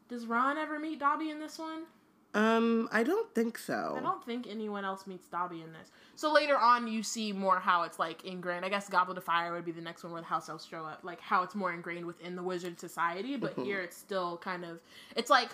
Does 0.08 0.26
Ron 0.26 0.58
ever 0.58 0.78
meet 0.78 0.98
Dobby 1.00 1.30
in 1.30 1.38
this 1.40 1.58
one? 1.58 1.84
Um, 2.34 2.88
I 2.90 3.02
don't 3.02 3.32
think 3.34 3.58
so. 3.58 3.94
I 3.96 4.00
don't 4.00 4.24
think 4.24 4.46
anyone 4.48 4.84
else 4.86 5.06
meets 5.06 5.28
Dobby 5.28 5.60
in 5.60 5.72
this. 5.72 5.90
So 6.14 6.32
later 6.32 6.56
on, 6.56 6.88
you 6.88 7.02
see 7.02 7.30
more 7.32 7.60
how 7.60 7.82
it's 7.82 7.98
like 7.98 8.24
ingrained. 8.24 8.64
I 8.64 8.70
guess 8.70 8.88
Goblet 8.88 9.18
of 9.18 9.24
Fire 9.24 9.52
would 9.52 9.64
be 9.66 9.72
the 9.72 9.82
next 9.82 10.02
one 10.02 10.12
where 10.12 10.22
the 10.22 10.26
house 10.28 10.48
elves 10.48 10.64
show 10.64 10.84
up, 10.86 11.00
like 11.02 11.20
how 11.20 11.42
it's 11.42 11.54
more 11.54 11.72
ingrained 11.74 12.06
within 12.06 12.34
the 12.34 12.42
wizard 12.42 12.80
society. 12.80 13.36
But 13.36 13.56
Mhm. 13.56 13.64
here, 13.64 13.80
it's 13.82 13.96
still 13.96 14.38
kind 14.38 14.64
of, 14.64 14.80
it's 15.14 15.28
like 15.30 15.50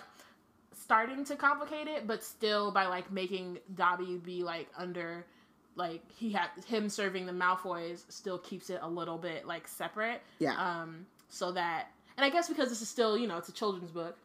starting 0.73 1.25
to 1.25 1.35
complicate 1.35 1.87
it, 1.87 2.07
but 2.07 2.23
still 2.23 2.71
by 2.71 2.87
like 2.87 3.11
making 3.11 3.59
Dobby 3.75 4.17
be 4.17 4.43
like 4.43 4.69
under, 4.77 5.25
like 5.75 6.01
he 6.11 6.31
had 6.31 6.49
him 6.65 6.87
serving 6.87 7.25
the 7.25 7.33
Malfoys 7.33 8.09
still 8.09 8.39
keeps 8.39 8.69
it 8.69 8.79
a 8.81 8.87
little 8.89 9.17
bit 9.17 9.45
like 9.45 9.67
separate. 9.67 10.21
Yeah. 10.39 10.53
Um, 10.55 11.05
so 11.27 11.51
that, 11.51 11.87
and 12.15 12.25
I 12.25 12.29
guess 12.29 12.47
because 12.47 12.69
this 12.69 12.81
is 12.81 12.87
still, 12.89 13.17
you 13.17 13.27
know, 13.27 13.37
it's 13.37 13.49
a 13.49 13.53
children's 13.53 13.91
book. 13.91 14.17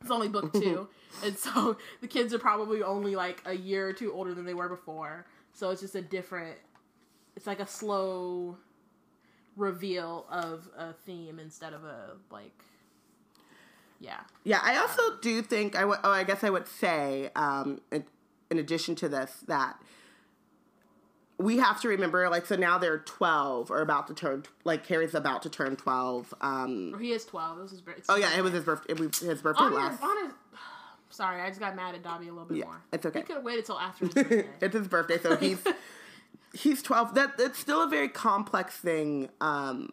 It's 0.00 0.10
only 0.10 0.28
book 0.28 0.52
two, 0.52 0.88
and 1.24 1.36
so 1.36 1.76
the 2.00 2.06
kids 2.06 2.32
are 2.32 2.38
probably 2.38 2.82
only 2.82 3.16
like 3.16 3.42
a 3.44 3.54
year 3.54 3.88
or 3.88 3.92
two 3.92 4.12
older 4.12 4.34
than 4.34 4.44
they 4.44 4.54
were 4.54 4.68
before. 4.68 5.26
So 5.52 5.70
it's 5.70 5.80
just 5.80 5.94
a 5.94 6.02
different. 6.02 6.56
It's 7.36 7.46
like 7.46 7.60
a 7.60 7.66
slow 7.66 8.56
reveal 9.56 10.26
of 10.30 10.68
a 10.76 10.92
theme 10.92 11.38
instead 11.38 11.72
of 11.72 11.84
a 11.84 12.12
like. 12.30 12.52
Yeah. 14.00 14.20
Yeah, 14.44 14.60
I 14.62 14.76
also 14.76 15.16
do 15.20 15.42
think 15.42 15.74
I 15.76 15.84
would. 15.84 15.98
Oh, 16.04 16.10
I 16.10 16.22
guess 16.24 16.44
I 16.44 16.50
would 16.50 16.68
say, 16.68 17.30
um, 17.34 17.80
in, 17.90 18.04
in 18.50 18.58
addition 18.58 18.94
to 18.96 19.08
this, 19.08 19.42
that 19.48 19.80
we 21.38 21.58
have 21.58 21.80
to 21.82 21.88
remember, 21.88 22.28
like, 22.28 22.46
so 22.46 22.56
now 22.56 22.78
they're 22.78 22.98
twelve 22.98 23.70
or 23.70 23.80
about 23.80 24.08
to 24.08 24.14
turn, 24.14 24.44
like, 24.64 24.84
Harry's 24.86 25.14
about 25.14 25.42
to 25.42 25.50
turn 25.50 25.76
twelve. 25.76 26.34
Um, 26.40 26.92
Or 26.94 26.98
he 26.98 27.12
is 27.12 27.24
twelve. 27.24 27.58
It 27.58 27.62
was 27.62 27.70
his 27.70 27.80
birthday. 27.80 28.02
oh 28.08 28.16
yeah, 28.16 28.36
it 28.36 28.42
was 28.42 28.52
his 28.52 28.64
birthday. 28.64 28.92
It 28.92 28.98
was 29.00 29.18
his 29.20 29.40
birthday 29.40 29.62
on 29.64 29.70
his, 29.72 29.78
last. 29.80 30.02
on 30.02 30.24
his. 30.24 30.32
Sorry, 31.10 31.40
I 31.40 31.48
just 31.48 31.60
got 31.60 31.74
mad 31.76 31.94
at 31.94 32.02
Dobby 32.02 32.28
a 32.28 32.32
little 32.32 32.46
bit 32.46 32.58
Yeah, 32.58 32.64
more. 32.66 32.82
it's 32.92 33.06
okay. 33.06 33.20
He 33.20 33.24
could 33.24 33.36
have 33.36 33.44
waited 33.44 33.64
till 33.66 33.78
after 33.78 34.04
his 34.06 34.14
birthday. 34.14 34.46
it's 34.60 34.74
his 34.74 34.88
birthday, 34.88 35.18
so 35.18 35.36
he's 35.36 35.58
he's 36.52 36.82
twelve. 36.82 37.14
That 37.14 37.34
it's 37.38 37.58
still 37.58 37.82
a 37.82 37.88
very 37.88 38.08
complex 38.08 38.76
thing. 38.76 39.28
Um, 39.40 39.92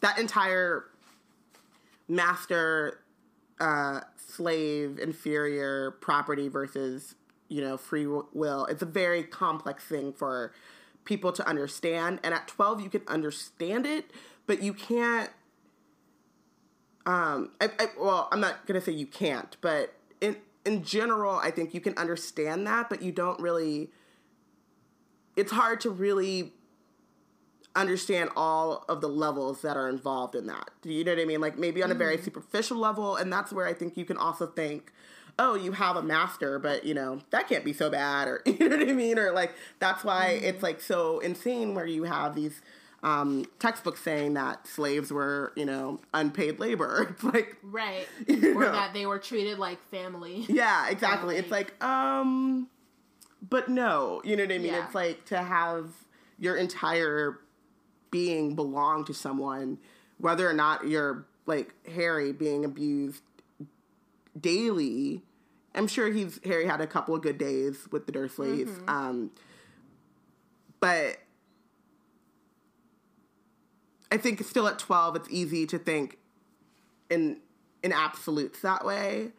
that 0.00 0.18
entire 0.18 0.84
master 2.08 3.00
uh, 3.60 4.00
slave 4.16 4.98
inferior 4.98 5.92
property 6.00 6.48
versus 6.48 7.14
you 7.48 7.60
know 7.60 7.76
free 7.76 8.06
will. 8.06 8.66
It's 8.66 8.82
a 8.82 8.86
very 8.86 9.22
complex 9.22 9.84
thing 9.84 10.12
for 10.12 10.52
people 11.04 11.32
to 11.32 11.46
understand. 11.46 12.20
And 12.22 12.34
at 12.34 12.48
twelve, 12.48 12.80
you 12.80 12.90
can 12.90 13.02
understand 13.08 13.86
it, 13.86 14.10
but 14.46 14.62
you 14.62 14.72
can't. 14.72 15.30
Um, 17.06 17.50
I, 17.60 17.68
I, 17.78 17.86
well, 18.00 18.28
I'm 18.32 18.40
not 18.40 18.66
gonna 18.66 18.80
say 18.80 18.92
you 18.92 19.06
can't, 19.06 19.56
but 19.60 19.94
in 20.20 20.36
in 20.64 20.82
general, 20.84 21.36
I 21.36 21.50
think 21.50 21.74
you 21.74 21.80
can 21.80 21.96
understand 21.98 22.66
that, 22.66 22.88
but 22.88 23.02
you 23.02 23.12
don't 23.12 23.40
really. 23.40 23.90
It's 25.36 25.52
hard 25.52 25.80
to 25.80 25.90
really 25.90 26.52
understand 27.76 28.30
all 28.36 28.84
of 28.88 29.00
the 29.00 29.08
levels 29.08 29.62
that 29.62 29.76
are 29.76 29.88
involved 29.88 30.34
in 30.34 30.46
that. 30.46 30.70
Do 30.82 30.92
you 30.92 31.04
know 31.04 31.12
what 31.12 31.20
I 31.20 31.24
mean? 31.24 31.40
Like 31.40 31.58
maybe 31.58 31.82
on 31.82 31.90
a 31.90 31.94
very 31.94 32.18
superficial 32.18 32.78
level, 32.78 33.16
and 33.16 33.32
that's 33.32 33.52
where 33.52 33.66
I 33.66 33.74
think 33.74 33.96
you 33.96 34.04
can 34.04 34.16
also 34.16 34.46
think, 34.46 34.92
oh, 35.38 35.54
you 35.54 35.72
have 35.72 35.96
a 35.96 36.02
master, 36.02 36.58
but 36.58 36.84
you 36.84 36.94
know 36.94 37.20
that 37.30 37.48
can't 37.48 37.64
be 37.64 37.72
so 37.72 37.90
bad, 37.90 38.28
or 38.28 38.42
you 38.46 38.68
know 38.68 38.76
what 38.76 38.88
I 38.88 38.92
mean, 38.92 39.18
or 39.18 39.32
like 39.32 39.54
that's 39.78 40.04
why 40.04 40.40
it's 40.42 40.62
like 40.62 40.80
so 40.80 41.18
insane 41.20 41.74
where 41.74 41.86
you 41.86 42.04
have 42.04 42.34
these 42.34 42.60
um, 43.02 43.44
textbooks 43.58 44.00
saying 44.00 44.34
that 44.34 44.66
slaves 44.66 45.12
were 45.12 45.52
you 45.56 45.64
know 45.64 46.00
unpaid 46.12 46.58
labor. 46.58 47.08
It's 47.14 47.24
like 47.24 47.56
right. 47.62 48.06
Or 48.28 48.34
know. 48.34 48.72
that 48.72 48.94
they 48.94 49.06
were 49.06 49.18
treated 49.18 49.58
like 49.58 49.78
family. 49.90 50.46
yeah, 50.48 50.88
exactly. 50.88 51.36
It's 51.36 51.50
like, 51.50 51.82
um, 51.82 52.68
but 53.48 53.68
no, 53.68 54.20
you 54.24 54.36
know 54.36 54.44
what 54.44 54.52
I 54.52 54.58
mean? 54.58 54.72
Yeah. 54.72 54.86
It's 54.86 54.94
like 54.94 55.24
to 55.26 55.38
have 55.38 55.90
your 56.38 56.56
entire 56.56 57.38
being 58.10 58.54
belong 58.54 59.04
to 59.04 59.14
someone, 59.14 59.78
whether 60.18 60.48
or 60.48 60.52
not 60.54 60.86
you're 60.88 61.26
like 61.46 61.74
Harry 61.86 62.32
being 62.32 62.64
abused 62.64 63.22
daily. 64.40 65.22
I'm 65.74 65.86
sure 65.88 66.10
he's 66.12 66.40
Harry 66.44 66.66
had 66.66 66.80
a 66.80 66.86
couple 66.86 67.14
of 67.14 67.22
good 67.22 67.38
days 67.38 67.88
with 67.90 68.06
the 68.06 68.12
Dursleys, 68.12 68.68
um, 68.88 69.30
but 70.80 71.18
I 74.12 74.16
think 74.16 74.42
still 74.44 74.68
at 74.68 74.78
12, 74.78 75.16
it's 75.16 75.28
easy 75.30 75.66
to 75.66 75.78
think 75.78 76.18
in 77.10 77.40
in 77.82 77.92
absolutes 77.92 78.60
that 78.60 78.84
way. 78.84 79.32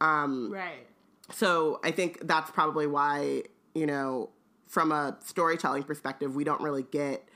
Um, 0.00 0.52
Right. 0.52 0.86
so 1.32 1.80
I 1.82 1.90
think 1.90 2.20
that's 2.26 2.50
probably 2.50 2.86
why, 2.86 3.42
you 3.74 3.86
know, 3.86 4.30
from 4.66 4.92
a 4.92 5.16
storytelling 5.24 5.82
perspective, 5.82 6.36
we 6.36 6.44
don't 6.44 6.60
really 6.60 6.84
get 6.84 7.26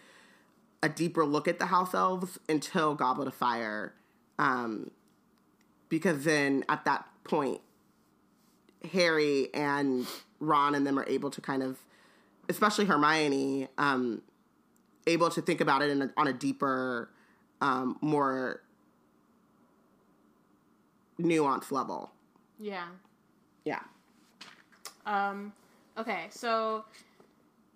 a 0.83 0.88
deeper 0.88 1.25
look 1.25 1.48
at 1.48 1.59
the 1.59 1.66
house 1.66 1.94
elves 1.94 2.38
until 2.48 2.94
Goblet 2.94 3.27
of 3.29 3.35
Fire. 3.35 3.94
Um, 4.38 4.90
because 5.92 6.24
then 6.24 6.64
at 6.70 6.87
that 6.87 7.07
point, 7.22 7.61
Harry 8.92 9.52
and 9.52 10.07
Ron 10.40 10.74
and 10.74 10.87
them 10.87 10.98
are 10.98 11.05
able 11.07 11.31
to 11.31 11.42
kind 11.42 11.62
of, 11.62 11.78
especially 12.48 12.87
Hermione, 12.87 13.68
um, 13.76 14.22
able 15.07 15.28
to 15.28 15.42
think 15.42 15.61
about 15.61 15.83
it 15.83 15.90
in 15.90 16.00
a, 16.00 16.11
on 16.16 16.28
a 16.28 16.33
deeper, 16.33 17.11
um, 17.61 17.98
more 18.00 18.62
nuanced 21.20 21.70
level. 21.70 22.11
Yeah. 22.59 22.87
Yeah. 23.66 23.81
Um, 25.05 25.52
okay, 25.98 26.28
so 26.31 26.87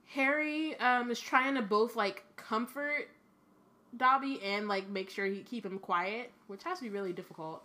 Harry 0.06 0.74
um, 0.80 1.10
is 1.10 1.20
trying 1.20 1.54
to 1.56 1.60
both 1.60 1.96
like 1.96 2.24
comfort 2.36 3.10
Dobby 3.94 4.40
and 4.42 4.68
like 4.68 4.88
make 4.88 5.10
sure 5.10 5.26
he 5.26 5.42
keep 5.42 5.66
him 5.66 5.78
quiet, 5.78 6.32
which 6.46 6.64
has 6.64 6.78
to 6.78 6.84
be 6.84 6.88
really 6.88 7.12
difficult. 7.12 7.62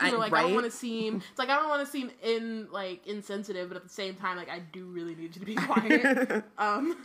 I- 0.00 0.10
like 0.12 0.32
I 0.32 0.42
don't 0.42 0.54
want 0.54 0.66
to 0.66 0.70
seem 0.70 1.22
it's 1.30 1.38
like 1.38 1.48
I 1.48 1.56
don't 1.56 1.68
want 1.68 1.84
to 1.84 1.90
seem 1.90 2.10
in 2.22 2.68
like 2.70 3.06
insensitive, 3.06 3.68
but 3.68 3.76
at 3.76 3.82
the 3.82 3.88
same 3.88 4.14
time, 4.14 4.36
like 4.36 4.50
I 4.50 4.60
do 4.72 4.84
really 4.86 5.14
need 5.14 5.34
you 5.34 5.40
to 5.40 5.46
be 5.46 5.54
quiet. 5.66 6.44
um, 6.58 6.96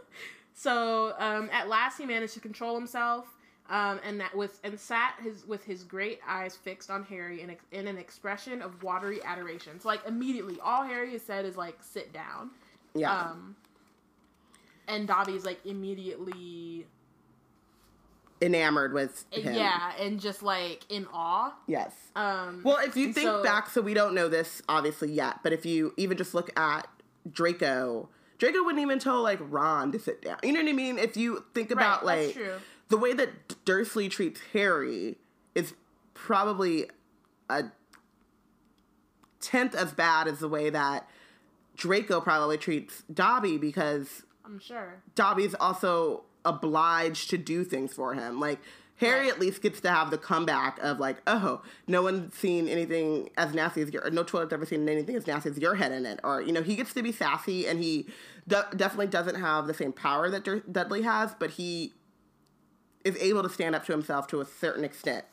so 0.54 1.14
um, 1.18 1.48
at 1.52 1.68
last, 1.68 1.98
he 1.98 2.06
managed 2.06 2.34
to 2.34 2.40
control 2.40 2.74
himself. 2.74 3.26
Um, 3.68 4.00
and 4.04 4.18
that 4.20 4.34
with 4.36 4.58
and 4.64 4.78
sat 4.80 5.14
his 5.22 5.46
with 5.46 5.62
his 5.62 5.84
great 5.84 6.18
eyes 6.26 6.56
fixed 6.56 6.90
on 6.90 7.04
Harry 7.04 7.40
in, 7.40 7.54
in 7.70 7.86
an 7.86 7.98
expression 7.98 8.62
of 8.62 8.82
watery 8.82 9.22
adoration. 9.24 9.78
So 9.78 9.86
like 9.88 10.00
immediately, 10.08 10.58
all 10.60 10.82
Harry 10.82 11.12
has 11.12 11.22
said 11.22 11.44
is 11.44 11.56
like 11.56 11.76
sit 11.80 12.12
down. 12.12 12.50
yeah. 12.94 13.12
Um, 13.30 13.54
and 14.88 15.06
Dobby's 15.06 15.44
like 15.44 15.64
immediately, 15.64 16.84
enamored 18.42 18.92
with 18.92 19.24
him. 19.32 19.54
yeah, 19.54 19.92
and 19.98 20.18
just 20.20 20.42
like 20.42 20.84
in 20.88 21.06
awe. 21.12 21.52
Yes. 21.66 21.92
Um, 22.16 22.62
Well, 22.64 22.78
if 22.78 22.96
you 22.96 23.12
think 23.12 23.26
so- 23.26 23.42
back, 23.42 23.68
so 23.68 23.80
we 23.82 23.92
don't 23.94 24.14
know 24.14 24.28
this 24.28 24.62
obviously 24.68 25.12
yet, 25.12 25.40
but 25.42 25.52
if 25.52 25.66
you 25.66 25.92
even 25.96 26.16
just 26.16 26.34
look 26.34 26.50
at 26.58 26.88
Draco, 27.30 28.08
Draco 28.38 28.62
wouldn't 28.64 28.80
even 28.82 28.98
tell 28.98 29.20
like 29.22 29.38
Ron 29.42 29.92
to 29.92 29.98
sit 29.98 30.22
down. 30.22 30.38
You 30.42 30.52
know 30.52 30.60
what 30.62 30.68
I 30.70 30.72
mean? 30.72 30.98
If 30.98 31.16
you 31.16 31.44
think 31.54 31.70
about 31.70 32.04
Right, 32.04 32.26
that's 32.26 32.36
like 32.36 32.46
true. 32.46 32.54
the 32.88 32.96
way 32.96 33.12
that 33.12 33.64
Dursley 33.66 34.08
treats 34.08 34.40
Harry 34.54 35.18
is 35.54 35.74
probably 36.14 36.88
a 37.50 37.64
tenth 39.40 39.74
as 39.74 39.92
bad 39.92 40.28
as 40.28 40.38
the 40.38 40.48
way 40.48 40.70
that 40.70 41.08
Draco 41.76 42.20
probably 42.20 42.58
treats 42.58 43.02
Dobby 43.12 43.58
because 43.58 44.22
I'm 44.44 44.58
sure. 44.58 45.02
Dobby's 45.14 45.54
also 45.54 46.24
obliged 46.44 47.30
to 47.30 47.38
do 47.38 47.64
things 47.64 47.92
for 47.92 48.14
him. 48.14 48.40
Like 48.40 48.58
Harry 48.96 49.20
Right. 49.26 49.32
at 49.32 49.40
least 49.40 49.62
gets 49.62 49.80
to 49.80 49.90
have 49.90 50.10
the 50.10 50.18
comeback 50.18 50.78
of 50.80 51.00
like, 51.00 51.18
oh, 51.26 51.62
no 51.86 52.02
one's 52.02 52.34
seen 52.34 52.68
anything 52.68 53.30
as 53.38 53.54
nasty 53.54 53.80
as 53.80 53.90
your, 53.92 54.04
or 54.06 54.10
no 54.10 54.22
toilet's 54.22 54.52
ever 54.52 54.66
seen 54.66 54.86
anything 54.88 55.16
as 55.16 55.26
nasty 55.26 55.48
as 55.50 55.58
your 55.58 55.74
head 55.76 55.90
in 55.92 56.04
it. 56.04 56.20
Or 56.22 56.42
you 56.42 56.52
know, 56.52 56.62
he 56.62 56.76
gets 56.76 56.92
to 56.94 57.02
be 57.02 57.10
sassy, 57.12 57.66
and 57.66 57.82
he 57.82 58.06
de- 58.46 58.68
definitely 58.76 59.06
doesn't 59.06 59.36
have 59.36 59.66
the 59.66 59.74
same 59.74 59.92
power 59.92 60.28
that 60.30 60.44
Dudley 60.70 61.02
has, 61.02 61.34
but 61.38 61.52
he 61.52 61.94
is 63.04 63.16
able 63.16 63.42
to 63.42 63.48
stand 63.48 63.74
up 63.74 63.86
to 63.86 63.92
himself 63.92 64.26
to 64.28 64.40
a 64.42 64.44
certain 64.44 64.84
extent. 64.84 65.24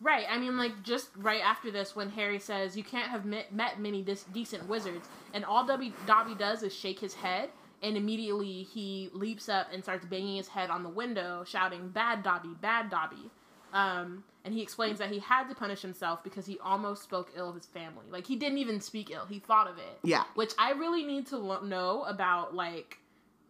Right. 0.00 0.24
I 0.30 0.38
mean, 0.38 0.56
like 0.56 0.82
just 0.82 1.10
right 1.14 1.42
after 1.42 1.70
this, 1.70 1.94
when 1.94 2.08
Harry 2.10 2.38
says 2.38 2.74
you 2.74 2.82
can't 2.82 3.10
have 3.10 3.26
met, 3.26 3.52
met 3.52 3.78
many 3.78 4.00
dis- 4.00 4.24
decent 4.32 4.66
wizards, 4.66 5.06
and 5.34 5.44
all 5.44 5.66
Dobby, 5.66 5.92
Dobby 6.06 6.34
does 6.34 6.62
is 6.62 6.74
shake 6.74 6.98
his 6.98 7.12
head, 7.12 7.50
and 7.82 7.96
immediately 7.96 8.62
he 8.62 9.10
leaps 9.12 9.48
up 9.48 9.68
and 9.72 9.82
starts 9.82 10.04
banging 10.04 10.36
his 10.36 10.48
head 10.48 10.70
on 10.70 10.82
the 10.82 10.88
window, 10.88 11.44
shouting 11.44 11.88
"Bad 11.88 12.22
Dobby, 12.22 12.50
bad 12.60 12.90
Dobby." 12.90 13.30
Um, 13.72 14.24
and 14.44 14.52
he 14.52 14.62
explains 14.62 14.98
that 14.98 15.10
he 15.10 15.18
had 15.20 15.48
to 15.48 15.54
punish 15.54 15.82
himself 15.82 16.24
because 16.24 16.46
he 16.46 16.58
almost 16.58 17.02
spoke 17.02 17.30
ill 17.36 17.48
of 17.48 17.54
his 17.54 17.66
family. 17.66 18.06
Like 18.10 18.26
he 18.26 18.36
didn't 18.36 18.58
even 18.58 18.80
speak 18.80 19.10
ill; 19.10 19.26
he 19.26 19.38
thought 19.38 19.68
of 19.68 19.78
it. 19.78 19.98
Yeah. 20.02 20.24
Which 20.34 20.52
I 20.58 20.72
really 20.72 21.04
need 21.04 21.26
to 21.28 21.38
lo- 21.38 21.60
know 21.60 22.02
about, 22.04 22.54
like 22.54 22.98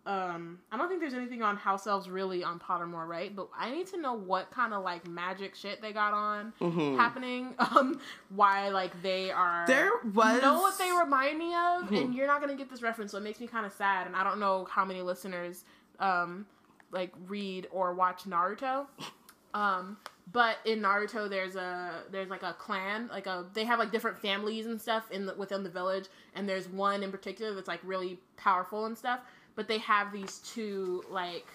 um 0.06 0.58
I 0.72 0.78
don't 0.78 0.88
think 0.88 1.00
there's 1.00 1.14
anything 1.14 1.42
on 1.42 1.56
house 1.56 1.86
elves 1.86 2.08
really 2.08 2.42
on 2.42 2.58
Pottermore, 2.58 3.06
right? 3.06 3.34
But 3.36 3.48
I 3.56 3.70
need 3.70 3.86
to 3.88 4.00
know 4.00 4.14
what 4.14 4.50
kind 4.50 4.72
of 4.72 4.82
like 4.82 5.06
magic 5.06 5.54
shit 5.54 5.82
they 5.82 5.92
got 5.92 6.14
on 6.14 6.52
Mhm. 6.60 6.96
happening. 6.96 7.54
Um 7.58 8.00
why 8.30 8.70
like 8.70 9.00
they 9.02 9.30
are 9.30 9.66
There 9.66 9.90
was 10.14 10.40
know 10.40 10.60
what 10.60 10.78
they 10.78 10.90
remind 10.90 11.38
me 11.38 11.54
of? 11.54 11.88
Mhm. 11.90 12.04
And 12.04 12.14
you're 12.14 12.26
not 12.26 12.40
gonna 12.40 12.56
get 12.56 12.70
this 12.70 12.82
reference, 12.82 13.12
so 13.12 13.18
it 13.18 13.22
makes 13.22 13.40
me 13.40 13.46
kind 13.46 13.66
of 13.66 13.72
sad. 13.72 14.06
And 14.06 14.16
I 14.16 14.24
don't 14.24 14.40
know 14.40 14.66
how 14.70 14.84
many 14.84 15.02
listeners 15.02 15.64
um 15.98 16.46
like 16.92 17.12
read 17.26 17.68
or 17.70 17.94
watch 17.94 18.24
Naruto. 18.24 18.86
Um, 19.52 19.96
but 20.32 20.58
in 20.64 20.80
Naruto, 20.80 21.28
there's 21.28 21.56
a 21.56 22.04
there's 22.12 22.30
like 22.30 22.44
a 22.44 22.52
clan, 22.52 23.08
like 23.08 23.26
a 23.26 23.46
they 23.52 23.64
have 23.64 23.80
like 23.80 23.90
different 23.90 24.16
families 24.20 24.66
and 24.66 24.80
stuff 24.80 25.10
in 25.10 25.26
the, 25.26 25.34
within 25.34 25.64
the 25.64 25.68
village, 25.70 26.04
and 26.36 26.48
there's 26.48 26.68
one 26.68 27.02
in 27.02 27.10
particular 27.10 27.52
that's 27.52 27.66
like 27.66 27.80
really 27.82 28.20
powerful 28.36 28.84
and 28.86 28.96
stuff. 28.96 29.18
But 29.56 29.68
they 29.68 29.78
have 29.78 30.12
these 30.12 30.38
two 30.38 31.04
like 31.10 31.46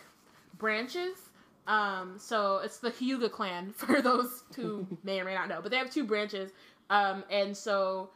branches. 0.58 1.18
Um, 1.68 2.16
so 2.18 2.58
it's 2.58 2.78
the 2.78 2.92
Hyuga 2.92 3.32
clan 3.32 3.74
for 3.78 4.02
those 4.02 4.44
who 4.56 4.86
may 5.04 5.20
or 5.20 5.26
may 5.26 5.34
not 5.34 5.50
know, 5.50 5.60
but 5.62 5.72
they 5.72 5.78
have 5.78 5.90
two 5.90 6.04
branches. 6.04 6.52
Um, 6.90 7.24
and 7.32 7.56
so 7.56 8.10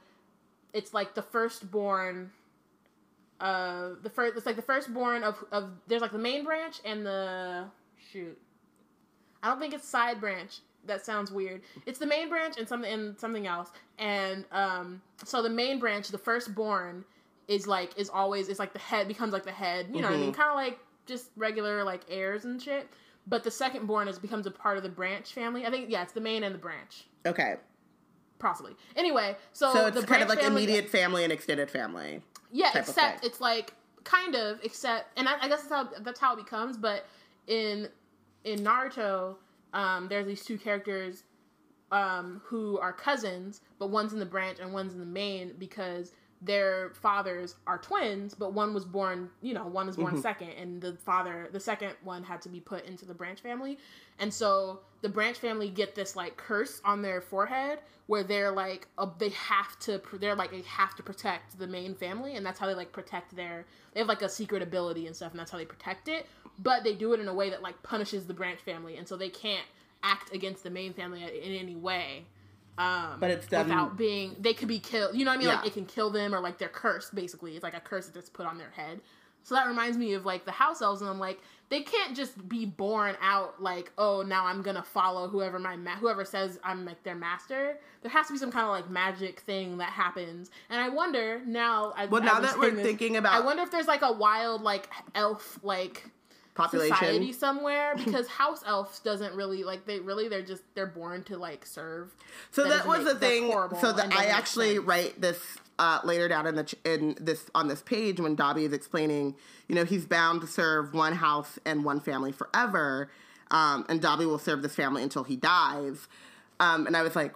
it's 0.74 0.94
like 0.94 1.16
the 1.16 1.22
firstborn. 1.22 2.32
Uh, 3.40 3.92
the 4.04 4.10
first 4.10 4.36
it's 4.36 4.46
like 4.46 4.58
the 4.58 4.62
firstborn 4.62 5.24
of 5.24 5.44
of 5.52 5.72
there's 5.88 6.02
like 6.02 6.12
the 6.12 6.18
main 6.18 6.44
branch 6.44 6.82
and 6.86 7.06
the 7.06 7.66
shoot. 8.12 8.38
I 9.42 9.48
don't 9.48 9.60
think 9.60 9.74
it's 9.74 9.88
side 9.88 10.20
branch. 10.20 10.60
That 10.86 11.06
sounds 11.06 11.32
weird. 11.32 11.62
It's 11.86 12.00
the 12.00 12.06
main 12.06 12.30
branch 12.30 12.58
and 12.58 12.68
something 12.68 12.92
and 12.92 13.20
something 13.20 13.48
else. 13.48 13.70
And 13.98 14.46
um, 14.52 15.02
so 15.24 15.42
the 15.42 15.50
main 15.50 15.80
branch, 15.80 16.10
the 16.10 16.18
firstborn, 16.18 17.06
is 17.50 17.68
like 17.68 17.98
is 17.98 18.10
always 18.10 18.48
is 18.48 18.60
like 18.60 18.72
the 18.72 18.80
head 18.80 19.10
becomes 19.10 19.34
like 19.34 19.44
the 19.44 19.52
head. 19.52 19.88
You 19.92 20.02
know 20.02 20.08
what 20.10 20.18
I 20.18 20.22
mean? 20.22 20.32
Kind 20.34 20.50
of 20.50 20.56
like 20.56 20.80
just 21.06 21.32
regular 21.36 21.84
like 21.84 22.02
heirs 22.10 22.46
and 22.46 22.62
shit. 22.62 22.88
But 23.28 23.44
the 23.44 23.52
second 23.52 23.88
born 23.88 24.08
is 24.08 24.18
becomes 24.20 24.46
a 24.46 24.52
part 24.52 24.78
of 24.78 24.84
the 24.84 24.90
branch 24.90 25.34
family. 25.34 25.66
I 25.66 25.72
think 25.72 25.90
yeah, 25.90 26.04
it's 26.04 26.14
the 26.14 26.22
main 26.22 26.44
and 26.44 26.54
the 26.56 26.60
branch 26.60 27.08
okay. 27.26 27.56
possibly. 28.38 28.76
Anyway, 28.96 29.36
so, 29.52 29.74
So 29.74 29.88
it's 29.88 30.06
kind 30.06 30.24
of 30.24 30.30
like 30.30 30.40
family- 30.40 30.64
immediate 30.64 30.90
family 30.90 31.24
and 31.24 31.34
extended 31.34 31.70
family. 31.70 32.22
yeah, 32.52 32.72
except 32.76 33.26
it's 33.26 33.42
like 33.42 33.74
kind 34.04 34.36
of 34.36 34.60
except, 34.64 35.18
and 35.18 35.28
I, 35.28 35.34
I 35.42 35.48
guess 35.50 35.64
that's 35.64 35.72
how 35.74 35.90
that's 36.02 36.20
how 36.20 36.34
it 36.34 36.44
becomes. 36.44 36.78
But 36.78 37.06
in 37.48 37.90
in 38.44 38.60
Naruto, 38.60 39.36
um, 39.74 40.08
there's 40.08 40.28
these 40.28 40.46
two 40.46 40.58
characters 40.58 41.24
um, 41.92 42.42
who 42.46 42.78
are 42.80 42.94
cousins, 42.94 43.62
but 43.80 43.90
one's 43.90 44.14
in 44.14 44.20
the 44.20 44.26
branch 44.26 44.60
and 44.60 44.72
one's 44.72 44.94
in 44.94 45.00
the 45.00 45.06
main 45.06 45.54
because 45.58 46.14
their 46.42 46.92
fathers 46.92 47.56
are 47.68 47.78
twins, 47.78 48.34
but 48.34 48.54
one 48.54 48.74
was 48.74 48.86
born, 48.86 49.30
you 49.42 49.54
know, 49.54 49.66
one 49.68 49.88
was 49.88 49.98
born 49.98 50.14
Mm-hmm. 50.14 50.22
second, 50.22 50.50
and 50.52 50.82
the 50.82 50.94
father, 50.94 51.50
the 51.52 51.60
second 51.60 51.94
one, 52.04 52.24
had 52.24 52.42
to 52.44 52.50
be 52.50 52.60
put 52.60 52.86
into 52.86 53.06
the 53.06 53.14
branch 53.14 53.42
family, 53.42 53.78
and 54.20 54.34
so 54.34 54.80
the 55.02 55.10
branch 55.10 55.38
family 55.38 55.70
get 55.70 55.96
this 55.96 56.16
like 56.16 56.38
curse 56.38 56.82
on 56.86 57.02
their 57.02 57.22
forehead 57.22 57.80
where 58.08 58.24
they're 58.24 58.52
like, 58.52 58.88
uh, 58.98 59.06
they 59.20 59.30
have 59.30 59.78
to, 59.80 60.02
they're 60.20 60.36
like 60.36 60.52
they 60.52 60.62
have 60.62 60.96
to 60.96 61.04
protect 61.04 61.60
the 61.60 61.68
main 61.68 61.94
family, 61.94 62.36
and 62.36 62.46
that's 62.46 62.60
how 62.60 62.66
they 62.68 62.74
like 62.74 62.92
protect 62.92 63.36
their, 63.36 63.66
they 63.94 64.00
have 64.00 64.08
like 64.08 64.22
a 64.22 64.30
secret 64.30 64.62
ability 64.62 65.08
and 65.08 65.16
stuff, 65.16 65.32
and 65.32 65.40
that's 65.40 65.52
how 65.52 65.58
they 65.58 65.66
protect 65.66 66.08
it, 66.08 66.26
but 66.60 66.84
they 66.84 66.94
do 66.96 67.14
it 67.14 67.20
in 67.20 67.28
a 67.28 67.34
way 67.34 67.50
that 67.50 67.62
like 67.62 67.82
punishes 67.84 68.26
the 68.26 68.34
branch 68.34 68.60
family, 68.62 68.96
and 68.98 69.08
so 69.08 69.18
they 69.18 69.30
can't 69.30 69.66
act 70.04 70.34
against 70.34 70.64
the 70.64 70.70
main 70.70 70.94
family 70.94 71.22
in 71.24 71.54
any 71.54 71.76
way. 71.76 72.24
Um, 72.80 73.20
But 73.20 73.30
it's 73.32 73.46
done- 73.48 73.68
without 73.68 73.98
being, 73.98 74.36
they 74.40 74.54
could 74.54 74.68
be 74.70 74.80
killed. 74.80 75.16
You 75.16 75.26
know 75.26 75.32
what 75.32 75.36
I 75.36 75.40
mean? 75.40 75.48
Like 75.50 75.64
Yeah. 75.64 75.68
it 75.68 75.74
can 75.74 75.86
kill 75.86 76.10
them, 76.10 76.34
or 76.34 76.40
like 76.40 76.58
they're 76.58 76.70
cursed. 76.70 77.14
Basically, 77.14 77.56
it's 77.56 77.64
like 77.64 77.74
a 77.76 77.80
curse 77.82 78.08
that's 78.08 78.30
put 78.30 78.46
on 78.46 78.58
their 78.58 78.70
head. 78.72 79.02
So 79.44 79.56
that 79.56 79.68
reminds 79.68 79.98
me 79.98 80.14
of 80.14 80.26
like 80.26 80.46
the 80.46 80.52
house 80.52 80.82
elves, 80.82 81.02
and 81.02 81.10
I'm 81.10 81.20
like, 81.20 81.42
they 81.70 81.82
can't 81.82 82.16
just 82.16 82.48
be 82.50 82.66
born 82.66 83.16
out 83.22 83.62
like, 83.62 83.92
oh, 83.98 84.22
now 84.22 84.46
I'm 84.46 84.62
gonna 84.62 84.84
follow 84.84 85.28
whoever 85.28 85.60
my 85.60 85.76
ma- 85.76 85.96
whoever 85.96 86.24
says 86.26 86.60
I'm 86.64 86.86
like 86.86 87.04
their 87.04 87.16
master. 87.16 87.80
There 88.02 88.12
has 88.12 88.28
to 88.28 88.34
be 88.34 88.40
some 88.40 88.52
kind 88.52 88.66
of 88.66 88.72
like 88.72 88.90
magic 88.90 89.42
thing 89.42 89.78
that 89.78 89.90
happens, 89.92 90.50
and 90.70 90.80
I 90.80 90.90
wonder 90.90 91.42
now. 91.46 91.94
I, 91.98 92.06
Well, 92.08 92.22
now 92.22 92.34
I'm 92.36 92.42
that 92.44 92.58
we're 92.60 92.72
this, 92.72 92.86
thinking 92.86 93.18
about, 93.18 93.34
I 93.34 93.40
wonder 93.42 93.62
if 93.64 93.72
there's 93.72 93.88
like 93.88 94.02
a 94.04 94.12
wild 94.12 94.62
like 94.62 94.90
elf 95.16 95.60
like 95.64 96.10
population, 96.64 96.96
society 96.98 97.32
somewhere 97.34 97.96
because 98.04 98.28
house 98.28 98.64
elves 98.66 99.00
doesn't 99.00 99.34
really 99.36 99.64
like 99.64 99.86
they 99.86 100.00
really 100.00 100.28
they're 100.28 100.42
just 100.42 100.64
they're 100.76 100.86
born 100.86 101.24
to 101.24 101.38
like 101.38 101.66
serve. 101.66 102.14
So 102.52 102.64
That 102.64 102.70
that, 102.70 102.88
was 102.88 103.00
make- 103.06 103.14
the 103.14 103.20
thing. 103.20 103.52
So 103.82 103.92
that 103.94 104.14
I 104.16 104.26
actually 104.26 104.76
sense. 104.76 104.86
write 104.88 105.22
this 105.22 105.40
uh, 105.80 106.00
later 106.04 106.28
down 106.28 106.46
in 106.46 106.56
the 106.56 106.64
ch- 106.66 106.76
in 106.84 107.16
this 107.22 107.50
on 107.56 107.68
this 107.68 107.82
page 107.82 108.20
when 108.20 108.36
Dobby 108.36 108.66
is 108.66 108.74
explaining. 108.74 109.36
You 109.68 109.76
know, 109.76 109.86
he's 109.86 110.06
bound 110.06 110.42
to 110.42 110.48
serve 110.48 110.94
one 110.94 111.14
house 111.14 111.58
and 111.66 111.86
one 111.86 112.00
family 112.00 112.32
forever, 112.32 113.10
um, 113.52 113.86
and 113.88 114.02
Dobby 114.02 114.26
will 114.26 114.40
serve 114.40 114.62
this 114.62 114.76
family 114.76 115.04
until 115.04 115.24
he 115.24 115.36
dies. 115.36 116.08
Um, 116.60 116.88
and 116.88 116.98
I 116.98 117.04
was 117.04 117.16
like, 117.16 117.34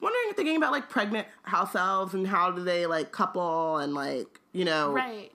wondering, 0.00 0.34
thinking 0.34 0.56
about 0.56 0.72
like 0.72 0.88
pregnant 0.88 1.28
house 1.44 1.74
elves 1.76 2.14
and 2.14 2.26
how 2.26 2.50
do 2.50 2.64
they 2.64 2.86
like 2.86 3.12
couple 3.12 3.76
and 3.76 3.94
like 3.94 4.40
you 4.52 4.64
know 4.64 4.92
Right. 4.92 5.30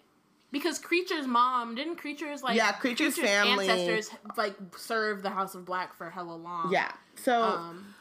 Because 0.52 0.80
Kreacher's 0.80 1.28
mom 1.28 1.76
didn't 1.76 1.98
Kreacher's 1.98 2.42
like 2.42 2.56
Yeah, 2.56 2.72
Kreacher's 2.74 3.18
family- 3.18 3.70
ancestors 3.70 4.10
like 4.38 4.56
serve 4.78 5.22
the 5.22 5.30
House 5.30 5.54
of 5.56 5.64
Black 5.66 5.96
for 5.96 6.10
hella 6.10 6.34
long. 6.36 6.72
yeah. 6.72 6.92
So. 7.16 7.42
Um, 7.44 7.96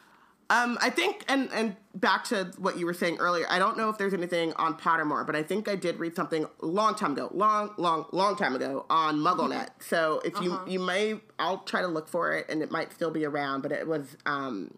Um, 0.51 0.79
I 0.81 0.89
think, 0.89 1.23
and 1.27 1.47
and 1.53 1.75
back 1.93 2.23
to 2.29 2.45
what 2.57 2.75
you 2.79 2.87
were 2.87 2.93
saying 2.95 3.17
earlier, 3.19 3.45
I 3.51 3.59
don't 3.59 3.77
know 3.77 3.87
if 3.89 3.99
there's 3.99 4.15
anything 4.15 4.51
on 4.53 4.75
Pottermore, 4.79 5.23
but 5.23 5.35
I 5.35 5.43
think 5.43 5.67
I 5.69 5.75
did 5.75 5.99
read 5.99 6.15
something 6.15 6.47
long 6.59 6.95
time 6.95 7.11
ago, 7.11 7.29
long, 7.31 7.75
long, 7.77 8.07
long 8.11 8.35
time 8.35 8.55
ago 8.55 8.87
on 8.89 9.17
MuggleNet. 9.19 9.69
So 9.79 10.21
if 10.25 10.41
you 10.41 10.53
Uh-huh. 10.53 10.65
you 10.67 10.79
may, 10.79 11.21
I'll 11.37 11.59
try 11.59 11.81
to 11.81 11.87
look 11.87 12.07
for 12.09 12.31
it, 12.33 12.47
and 12.49 12.63
it 12.63 12.71
might 12.71 12.91
still 12.91 13.11
be 13.11 13.25
around. 13.25 13.61
But 13.61 13.71
it 13.73 13.87
was 13.87 14.17
um, 14.25 14.71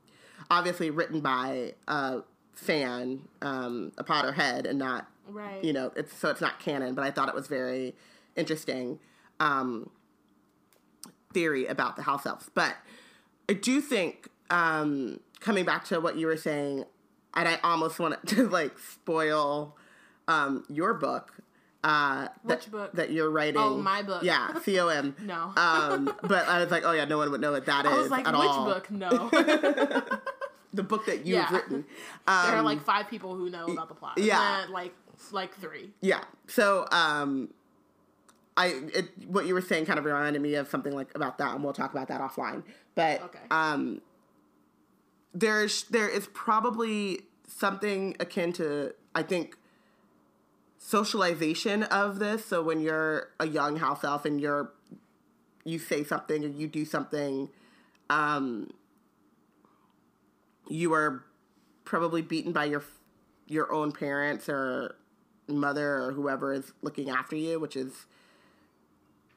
obviously 0.50 0.90
written 0.90 1.22
by 1.22 1.74
a 1.88 2.20
fan, 2.54 3.22
um, 3.42 3.94
a 3.98 4.04
Potterhead, 4.04 4.66
and 4.70 4.78
not 4.78 5.08
right. 5.28 5.64
you 5.64 5.74
know, 5.74 5.92
it's 5.96 6.16
so 6.18 6.30
it's 6.30 6.42
not 6.42 6.60
canon. 6.60 6.94
But 6.96 7.04
I 7.04 7.12
thought 7.12 7.30
it 7.30 7.36
was 7.36 7.48
very 7.48 7.96
interesting 8.36 9.00
um, 9.40 9.90
theory 11.34 11.66
about 11.68 11.96
the 11.96 12.04
house 12.04 12.26
elves. 12.26 12.50
But 12.54 12.76
I 13.50 13.54
do 13.54 13.82
think 13.82 14.30
um, 14.50 15.20
coming 15.40 15.66
back 15.66 15.86
to 15.86 16.00
what 16.00 16.18
you 16.18 16.28
were 16.28 16.38
saying, 16.38 16.86
and 17.34 17.48
I 17.48 17.60
almost 17.64 18.00
want 18.00 18.26
to 18.30 18.48
like 18.48 18.78
spoil 18.80 19.78
um, 20.28 20.64
your 20.70 20.94
book. 20.94 21.34
Uh, 21.84 22.28
Which 22.44 22.66
that, 22.66 22.72
book? 22.72 22.92
that 22.94 23.10
you're 23.12 23.32
writing? 23.32 23.58
Oh, 23.60 23.76
my 23.76 24.04
book. 24.04 24.22
Yeah, 24.22 24.50
com. 24.66 25.16
No. 25.24 25.52
Um, 25.58 26.14
but 26.22 26.48
I 26.48 26.60
was 26.62 26.70
like, 26.70 26.84
oh 26.86 26.92
yeah, 26.92 27.06
no 27.06 27.18
one 27.18 27.32
would 27.32 27.42
know 27.42 27.54
what 27.54 27.66
that 27.66 27.88
is 27.88 27.92
I 27.92 27.98
was 27.98 28.12
like, 28.12 28.28
which 28.28 28.36
all. 28.36 28.66
book? 28.66 28.92
No. 28.92 29.30
The 30.74 30.84
book 30.84 31.06
that 31.08 31.18
you've 31.26 31.38
Yeah. 31.38 31.52
written. 31.54 31.86
there 32.28 32.36
are 32.36 32.58
Um, 32.60 32.66
like 32.66 32.82
five 32.84 33.10
people 33.10 33.36
who 33.36 33.50
know 33.50 33.66
about 33.66 33.90
the 33.90 33.96
plot. 33.96 34.18
yeah. 34.18 34.62
And, 34.64 34.72
like 34.72 34.94
like 35.32 35.54
three. 35.56 35.92
Yeah. 36.02 36.24
So, 36.48 36.88
um, 36.92 37.54
I 38.58 38.68
it, 38.94 39.28
what 39.28 39.46
you 39.46 39.54
were 39.54 39.62
saying 39.62 39.86
kind 39.86 39.98
of 39.98 40.06
reminded 40.06 40.42
me 40.42 40.56
of 40.56 40.68
something 40.68 40.94
like 40.94 41.14
about 41.16 41.38
that, 41.38 41.56
and 41.56 41.64
we'll 41.64 41.74
talk 41.74 41.92
about 41.92 42.08
that 42.10 42.22
offline. 42.22 42.64
But 42.96 43.22
Okay. 43.24 43.40
um, 43.50 44.02
there's 45.34 45.84
there 45.84 46.10
is 46.10 46.28
probably 46.34 47.22
something 47.48 48.16
akin 48.20 48.54
to 48.54 48.94
I 49.16 49.24
think 49.24 49.56
socialization 50.78 51.84
of 51.84 52.20
this. 52.20 52.46
So 52.46 52.62
when 52.62 52.82
you're 52.82 53.30
a 53.40 53.48
young 53.48 53.78
house 53.78 54.04
elf 54.04 54.26
and 54.26 54.42
you're 54.42 54.72
you 55.64 55.80
say 55.80 56.04
something 56.04 56.44
or 56.44 56.48
you 56.48 56.68
do 56.68 56.84
something, 56.86 57.50
um, 58.10 58.72
you 60.68 60.94
are 60.94 61.24
probably 61.86 62.22
beaten 62.22 62.52
by 62.52 62.66
your 62.66 62.84
your 63.48 63.72
own 63.72 63.92
parents 63.92 64.50
or 64.50 64.96
mother 65.52 66.04
or 66.04 66.12
whoever 66.14 66.54
is 66.54 66.74
looking 66.82 67.10
after 67.10 67.36
you, 67.36 67.60
which 67.60 67.76
is 67.76 68.06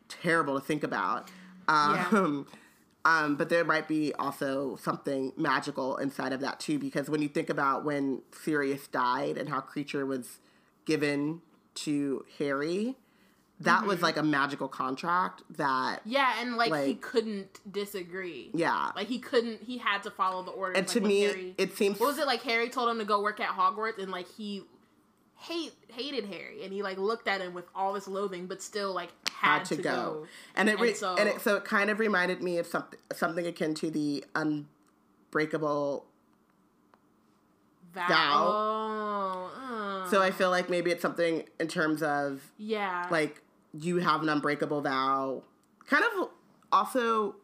terrible 0.09 0.59
to 0.59 0.65
think 0.65 0.83
about. 0.83 1.31
Um, 1.69 2.47
um, 3.05 3.37
but 3.37 3.49
there 3.49 3.65
might 3.65 3.89
be 3.89 4.13
also 4.15 4.77
something 4.77 5.33
magical 5.37 5.97
inside 5.97 6.33
of 6.33 6.41
that 6.41 6.61
too, 6.61 6.79
because 6.79 7.09
when 7.09 7.23
you 7.23 7.29
think 7.29 7.49
about 7.51 7.85
when 7.85 8.23
Sirius 8.33 8.87
died 8.87 9.37
and 9.39 9.49
how 9.49 9.61
Kreacher 9.61 10.07
was 10.07 10.39
given 10.85 11.41
to 11.75 12.25
Harry, 12.39 12.97
that 13.61 13.87
was 13.87 14.03
like 14.03 14.17
a 14.17 14.23
magical 14.23 14.69
contract 14.69 15.43
that 15.57 16.01
Yeah, 16.05 16.41
and 16.41 16.57
like, 16.57 16.85
he 16.85 16.97
couldn't 16.97 17.61
disagree. 17.71 18.51
yeah. 18.53 18.91
Like 18.95 19.07
he 19.07 19.19
couldn't. 19.19 19.63
He 19.63 19.79
had 19.79 20.03
to 20.03 20.11
follow 20.11 20.43
the 20.43 20.51
orders. 20.51 20.77
and 20.77 20.87
like, 20.87 20.93
to 20.95 21.01
me, 21.01 21.21
Harry, 21.23 21.55
it 21.57 21.77
seems 21.77 21.99
what 21.99 22.09
was 22.09 22.19
it 22.19 22.27
like? 22.27 22.43
Harry 22.43 22.69
told 22.69 22.91
him 22.91 22.99
to 22.99 23.05
go 23.05 23.23
work 23.23 23.41
at 23.41 23.51
Hogwarts, 23.51 24.03
and 24.03 24.11
like 24.11 24.27
he 24.37 24.65
hate 25.45 25.73
hated 25.89 26.25
Harry, 26.27 26.65
and 26.65 26.73
he 26.73 26.83
like 26.83 26.99
looked 26.99 27.29
at 27.29 27.41
him 27.41 27.55
with 27.55 27.65
all 27.75 27.93
this 27.93 28.09
loathing, 28.09 28.47
but 28.47 28.63
still 28.63 28.93
like 28.95 29.11
had, 29.31 29.59
had 29.59 29.65
to, 29.67 29.77
go. 29.77 30.27
And 30.57 30.69
it 30.69 30.81
re- 30.81 30.89
And 30.89 30.97
so- 30.97 31.17
and 31.17 31.29
it 31.29 31.41
so 31.41 31.57
it 31.57 31.65
kind 31.65 31.91
of 31.91 31.99
reminded 31.99 32.43
me 32.43 32.59
of 32.59 32.67
something 32.67 32.99
something 33.13 33.47
akin 33.47 33.75
to 33.75 33.91
the 33.91 34.25
unbreakable 34.35 36.07
Vow. 37.93 38.07
Vow. 38.09 38.47
Oh, 38.49 39.51
uh, 40.05 40.11
So 40.11 40.21
I 40.21 40.33
feel 40.33 40.51
like 40.51 40.69
maybe 40.69 40.91
it's 40.91 41.03
something 41.03 41.45
in 41.61 41.69
terms 41.69 42.03
of 42.03 42.43
yeah, 42.59 43.07
like 43.11 43.41
you 43.73 43.99
have 43.99 44.23
an 44.23 44.29
unbreakable 44.29 44.81
vow. 44.81 45.43
Kind 45.87 46.05
of 46.05 46.29
also 46.73 47.37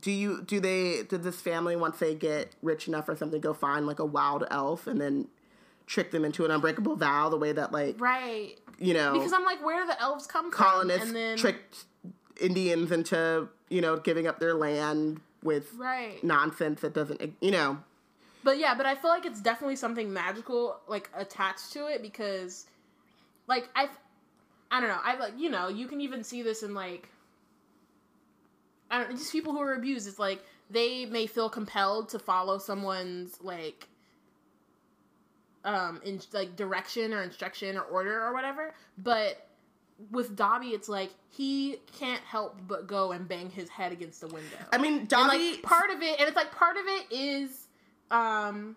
do 0.00 0.10
you 0.10 0.42
do 0.42 0.58
they 0.60 1.02
did 1.04 1.22
this 1.22 1.40
family 1.40 1.76
once 1.76 1.98
they 1.98 2.14
get 2.14 2.54
rich 2.60 2.88
enough 2.88 3.08
or 3.08 3.14
something 3.16 3.40
go 3.40 3.54
find 3.54 3.86
like 3.86 3.98
a 3.98 4.04
wild 4.04 4.44
elf 4.50 4.86
and 4.86 5.00
then 5.00 5.28
trick 5.86 6.10
them 6.10 6.24
into 6.24 6.44
an 6.44 6.50
unbreakable 6.50 6.96
vow 6.96 7.28
the 7.28 7.36
way 7.36 7.52
that 7.52 7.72
like 7.72 8.00
right. 8.00 8.54
you 8.78 8.92
know 8.92 9.12
because 9.12 9.32
i'm 9.32 9.44
like 9.44 9.64
where 9.64 9.80
do 9.82 9.86
the 9.86 10.00
elves 10.00 10.26
come 10.26 10.50
colonists 10.50 11.04
from? 11.04 11.12
colonists 11.12 11.12
then 11.12 11.36
tricked 11.36 11.84
indians 12.40 12.92
into 12.92 13.48
you 13.68 13.80
know 13.80 13.96
giving 13.96 14.26
up 14.26 14.40
their 14.40 14.54
land 14.54 15.20
with 15.42 15.72
right. 15.74 16.22
nonsense 16.24 16.80
that 16.80 16.92
doesn't 16.92 17.20
you 17.40 17.50
know. 17.50 17.78
But 18.42 18.58
yeah 18.58 18.74
but 18.74 18.86
i 18.86 18.94
feel 18.94 19.10
like 19.10 19.26
it's 19.26 19.40
definitely 19.40 19.76
something 19.76 20.12
magical 20.12 20.80
like 20.88 21.10
attached 21.16 21.72
to 21.72 21.86
it 21.86 22.02
because 22.02 22.66
like 23.46 23.68
i 23.74 23.88
i 24.70 24.80
don't 24.80 24.88
know 24.88 25.00
i 25.02 25.16
like 25.16 25.32
you 25.36 25.50
know 25.50 25.68
you 25.68 25.88
can 25.88 26.00
even 26.00 26.22
see 26.22 26.42
this 26.42 26.62
in 26.62 26.74
like 26.74 27.08
I 28.90 29.02
don't 29.02 29.16
just 29.16 29.32
people 29.32 29.52
who 29.52 29.60
are 29.60 29.74
abused. 29.74 30.06
It's 30.06 30.18
like 30.18 30.44
they 30.70 31.06
may 31.06 31.26
feel 31.26 31.48
compelled 31.48 32.08
to 32.10 32.18
follow 32.18 32.58
someone's 32.58 33.40
like 33.40 33.88
um 35.66 36.00
in 36.04 36.20
like 36.32 36.56
direction 36.56 37.12
or 37.12 37.22
instruction 37.22 37.76
or 37.76 37.82
order 37.82 38.22
or 38.22 38.32
whatever, 38.32 38.72
but 38.96 39.46
with 40.10 40.36
Dobby, 40.36 40.68
it's 40.68 40.88
like 40.88 41.10
he 41.28 41.76
can't 41.98 42.22
help 42.22 42.58
but 42.66 42.86
go 42.86 43.12
and 43.12 43.26
bang 43.28 43.50
his 43.50 43.68
head 43.68 43.92
against 43.92 44.20
the 44.20 44.28
window. 44.28 44.56
I 44.72 44.78
mean, 44.78 45.06
Dobby. 45.06 45.52
Like 45.52 45.62
part 45.62 45.90
of 45.90 46.02
it, 46.02 46.18
and 46.18 46.28
it's 46.28 46.36
like 46.36 46.52
part 46.52 46.76
of 46.76 46.84
it 46.86 47.06
is, 47.10 47.66
um, 48.10 48.76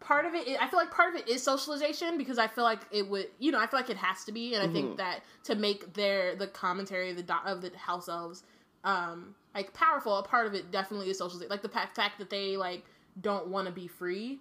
part 0.00 0.24
of 0.24 0.34
it. 0.34 0.46
I 0.60 0.68
feel 0.68 0.78
like 0.78 0.90
part 0.90 1.14
of 1.14 1.20
it 1.20 1.28
is 1.28 1.42
socialization 1.42 2.18
because 2.18 2.38
I 2.38 2.46
feel 2.46 2.64
like 2.64 2.80
it 2.90 3.08
would, 3.08 3.28
you 3.38 3.52
know, 3.52 3.58
I 3.58 3.66
feel 3.66 3.80
like 3.80 3.90
it 3.90 3.96
has 3.96 4.24
to 4.24 4.32
be, 4.32 4.54
and 4.54 4.62
I 4.62 4.66
mm-hmm. 4.66 4.74
think 4.74 4.96
that 4.98 5.20
to 5.44 5.54
make 5.54 5.94
their 5.94 6.36
the 6.36 6.46
commentary 6.46 7.10
of 7.10 7.16
the 7.16 7.36
of 7.44 7.62
the 7.62 7.70
house 7.76 8.08
elves 8.08 8.42
um 8.84 9.34
like 9.54 9.72
powerful 9.74 10.16
a 10.16 10.22
part 10.22 10.46
of 10.46 10.54
it 10.54 10.70
definitely 10.70 11.10
is 11.10 11.18
social 11.18 11.40
like 11.50 11.62
the 11.62 11.68
fact 11.68 11.96
that 12.18 12.30
they 12.30 12.56
like 12.56 12.84
don't 13.20 13.48
want 13.48 13.66
to 13.66 13.72
be 13.72 13.88
free 13.88 14.38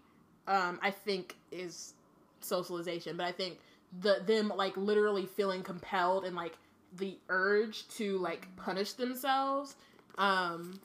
um 0.47 0.79
i 0.81 0.91
think 0.91 1.35
is 1.51 1.93
socialization 2.41 3.17
but 3.17 3.25
i 3.25 3.31
think 3.31 3.57
the 4.01 4.21
them 4.25 4.51
like 4.55 4.75
literally 4.77 5.25
feeling 5.25 5.63
compelled 5.63 6.25
and 6.25 6.35
like 6.35 6.57
the 6.97 7.17
urge 7.29 7.87
to 7.89 8.17
like 8.19 8.47
punish 8.55 8.93
themselves 8.93 9.75
um 10.17 10.79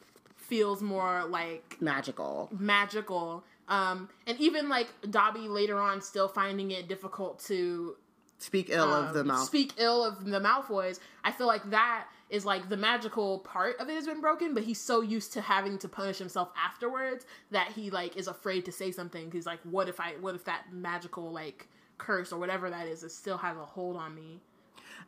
feels 0.51 0.83
more 0.83 1.25
like 1.27 1.77
magical. 1.81 2.49
magical. 2.53 3.45
Um 3.69 4.09
and 4.27 4.39
even 4.41 4.69
like 4.69 4.89
dobby 5.09 5.49
later 5.49 5.79
on 5.79 6.03
still 6.03 6.27
finding 6.27 6.73
it 6.73 6.89
difficult 6.89 7.39
to 7.47 7.95
speak 8.43 8.69
ill 8.71 8.93
um, 8.93 9.07
of 9.07 9.15
the 9.15 9.25
mouth 9.25 9.47
speak 9.47 9.73
ill 9.77 10.05
of 10.05 10.25
the 10.25 10.41
malfoys 10.41 10.99
i 11.25 11.31
feel 11.31 11.47
like 11.47 11.69
that 11.71 12.07
is 12.31 12.45
like 12.45 12.69
the 12.69 12.77
magical 12.77 13.41
part 13.41 13.79
of 13.81 13.89
it 13.89 13.95
has 13.95 14.07
been 14.07 14.21
broken, 14.21 14.55
but 14.55 14.63
he's 14.63 14.81
so 14.81 15.01
used 15.01 15.33
to 15.33 15.41
having 15.41 15.77
to 15.79 15.89
punish 15.89 16.19
himself 16.19 16.51
afterwards 16.57 17.27
that 17.51 17.73
he 17.73 17.91
like 17.91 18.17
is 18.17 18.29
afraid 18.29 18.65
to 18.65 18.73
say 18.73 18.93
something. 18.93 19.31
He's 19.31 19.47
like, 19.47 19.59
what 19.65 19.89
if 19.89 20.01
I, 20.01 20.13
what 20.21 20.35
if 20.35 20.45
that 20.45 20.73
magical 20.73 21.31
like 21.31 21.69
curse 21.99 22.33
or 22.33 22.39
whatever 22.39 22.71
that 22.71 22.87
is, 22.87 23.03
it 23.03 23.11
still 23.11 23.37
has 23.39 23.57
a 23.57 23.65
hold 23.65 23.97
on 23.97 24.15
me. 24.15 24.41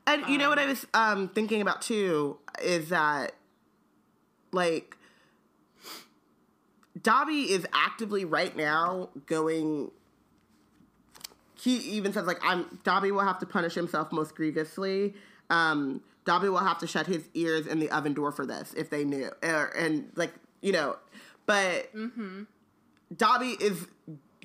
And 0.07 0.23
you 0.23 0.35
um, 0.35 0.39
know 0.39 0.49
what 0.49 0.59
I 0.59 0.67
was 0.67 0.87
um, 0.95 1.29
thinking 1.29 1.63
about 1.63 1.81
too 1.81 2.39
is 2.61 2.89
that 2.89 3.35
like 4.51 4.97
Dobby 7.01 7.53
is 7.53 7.67
actively 7.73 8.25
right 8.25 8.55
now 8.57 9.11
going. 9.27 9.91
He 11.63 11.77
even 11.77 12.13
says 12.13 12.27
like 12.27 12.41
I'm 12.43 12.81
Dobby 12.83 13.13
will 13.13 13.21
have 13.21 13.39
to 13.39 13.47
punish 13.47 13.75
himself 13.75 14.11
most 14.11 14.35
grievously. 14.35 15.15
Um, 15.49 16.01
Dobby 16.25 16.49
will 16.49 16.59
have 16.59 16.79
to 16.79 16.87
shut 16.87 17.07
his 17.07 17.29
ears 17.35 17.67
in 17.69 17.79
the 17.79 17.91
oven 17.91 18.15
door 18.15 18.33
for 18.33 18.45
this 18.45 18.75
if 18.75 18.91
they 18.91 19.05
knew. 19.05 19.31
Er, 19.45 19.73
and 19.77 20.11
like, 20.17 20.33
you 20.61 20.73
know, 20.73 20.97
but 21.47 21.95
mm-hmm. 21.95 22.45
Dobby 23.17 23.57
is 23.61 23.87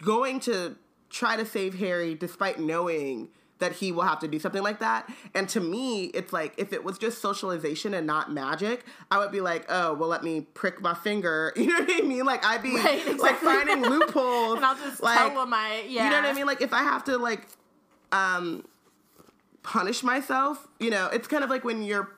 going 0.03 0.39
to 0.41 0.75
try 1.09 1.35
to 1.37 1.45
save 1.45 1.75
Harry 1.79 2.13
despite 2.13 2.59
knowing 2.59 3.29
that 3.59 3.73
he 3.73 3.91
will 3.91 4.03
have 4.03 4.19
to 4.19 4.27
do 4.27 4.39
something 4.39 4.61
like 4.61 4.79
that. 4.79 5.09
And 5.33 5.49
to 5.49 5.59
me, 5.59 6.05
it's 6.05 6.31
like 6.31 6.53
if 6.57 6.73
it 6.73 6.83
was 6.83 6.97
just 6.97 7.21
socialization 7.21 7.93
and 7.93 8.05
not 8.05 8.31
magic, 8.31 8.85
I 9.09 9.17
would 9.17 9.31
be 9.31 9.41
like, 9.41 9.65
oh, 9.69 9.93
well, 9.93 10.09
let 10.09 10.23
me 10.23 10.41
prick 10.41 10.81
my 10.81 10.93
finger. 10.93 11.53
You 11.67 11.73
know 11.73 11.79
what 11.79 12.03
I 12.03 12.07
mean? 12.07 12.25
Like 12.25 12.45
I'd 12.45 12.63
be 12.63 12.75
right, 12.75 12.99
exactly. 12.99 13.17
like 13.17 13.35
finding 13.37 13.81
loopholes. 13.81 14.55
and 14.57 14.65
I'll 14.65 14.75
just 14.75 15.03
like, 15.03 15.17
tell 15.17 15.53
I, 15.53 15.85
yeah. 15.87 16.05
You 16.05 16.09
know 16.11 16.21
what 16.21 16.29
I 16.29 16.33
mean? 16.33 16.45
Like 16.45 16.61
if 16.61 16.71
I 16.71 16.83
have 16.83 17.03
to 17.05 17.17
like, 17.17 17.45
um, 18.11 18.63
punish 19.67 20.01
myself. 20.01 20.67
You 20.79 20.89
know, 20.89 21.07
it's 21.07 21.27
kind 21.27 21.43
of 21.43 21.49
like 21.49 21.63
when 21.63 21.83
you're, 21.83 22.09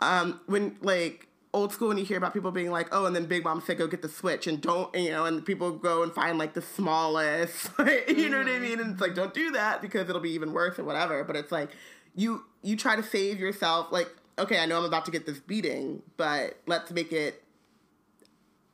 um, 0.00 0.40
when 0.46 0.76
like 0.82 1.28
old 1.54 1.72
school 1.72 1.88
when 1.88 1.96
you 1.96 2.04
hear 2.04 2.18
about 2.18 2.34
people 2.34 2.50
being 2.50 2.70
like, 2.70 2.88
oh, 2.92 3.06
and 3.06 3.14
then 3.14 3.26
Big 3.26 3.44
Mom 3.44 3.62
said 3.64 3.78
go 3.78 3.86
get 3.86 4.02
the 4.02 4.08
Switch 4.08 4.46
and 4.46 4.60
don't, 4.60 4.94
you 4.94 5.10
know, 5.10 5.24
and 5.24 5.46
people 5.46 5.70
go 5.70 6.02
and 6.02 6.12
find 6.12 6.36
like 6.36 6.52
the 6.52 6.60
smallest, 6.60 7.70
you 7.78 7.84
mm-hmm. 7.84 8.30
know 8.30 8.38
what 8.38 8.46
I 8.48 8.50
mm-hmm. 8.50 8.62
mean? 8.62 8.80
And 8.80 8.92
it's 8.92 9.00
like, 9.00 9.14
don't 9.14 9.32
do 9.32 9.52
that 9.52 9.80
because 9.80 10.08
it'll 10.08 10.20
be 10.20 10.32
even 10.32 10.52
worse 10.52 10.78
or 10.78 10.84
whatever. 10.84 11.22
But 11.24 11.36
it's 11.36 11.52
like, 11.52 11.70
you 12.14 12.44
you 12.62 12.76
try 12.76 12.96
to 12.96 13.02
save 13.02 13.38
yourself. 13.38 13.92
Like, 13.92 14.08
okay, 14.38 14.58
I 14.58 14.66
know 14.66 14.78
I'm 14.78 14.84
about 14.84 15.04
to 15.06 15.10
get 15.10 15.26
this 15.26 15.38
beating, 15.38 16.02
but 16.16 16.58
let's 16.66 16.90
make 16.90 17.12
it 17.12 17.42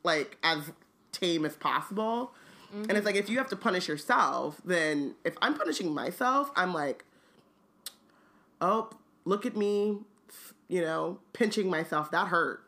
like 0.03 0.39
as 0.43 0.73
tame 1.13 1.45
as 1.45 1.57
possible. 1.57 2.33
Mm-hmm. 2.73 2.83
And 2.89 2.93
it's 2.93 3.05
like 3.05 3.17
if 3.17 3.29
you 3.29 3.39
have 3.39 3.49
to 3.49 3.57
punish 3.57 3.89
yourself, 3.89 4.61
then 4.65 5.15
if 5.25 5.35
I'm 5.43 5.55
punishing 5.55 5.93
myself, 5.93 6.51
I'm 6.57 6.73
like, 6.73 7.05
oh, 8.61 8.91
look 9.25 9.45
at 9.45 9.57
me, 9.57 9.99
you 10.69 10.81
know, 10.81 11.19
pinching 11.33 11.69
myself. 11.69 12.11
That 12.11 12.29
hurt. 12.29 12.63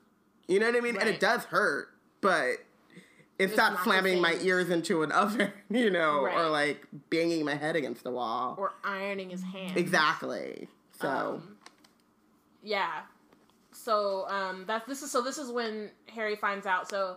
You 0.53 0.61
know 0.61 0.67
what 0.67 0.77
I 0.77 0.81
mean? 0.81 0.95
Right. 0.97 1.07
And 1.07 1.15
it 1.15 1.19
does 1.19 1.45
hurt, 1.45 1.89
but 2.21 2.59
it's, 3.39 3.53
it's 3.53 3.57
not, 3.57 3.83
slamming 3.85 4.21
my 4.21 4.37
ears 4.43 4.69
into 4.69 5.03
an 5.03 5.11
oven, 5.13 5.51
you 5.71 5.89
know, 5.89 6.25
right. 6.25 6.37
or 6.37 6.51
like 6.51 6.87
banging 7.09 7.45
my 7.45 7.55
head 7.55 7.75
against 7.75 8.05
the 8.05 8.11
wall. 8.11 8.55
Or 8.59 8.75
ironing 8.85 9.31
his 9.31 9.43
hands. 9.43 9.77
Exactly. 9.77 10.69
So 11.01 11.09
um, 11.09 11.57
Yeah. 12.63 13.01
So 13.73 14.29
um 14.29 14.65
that 14.67 14.87
this 14.87 15.03
is 15.03 15.11
so 15.11 15.23
this 15.23 15.39
is 15.39 15.51
when 15.51 15.91
Harry 16.15 16.37
finds 16.37 16.67
out. 16.67 16.89
So 16.89 17.17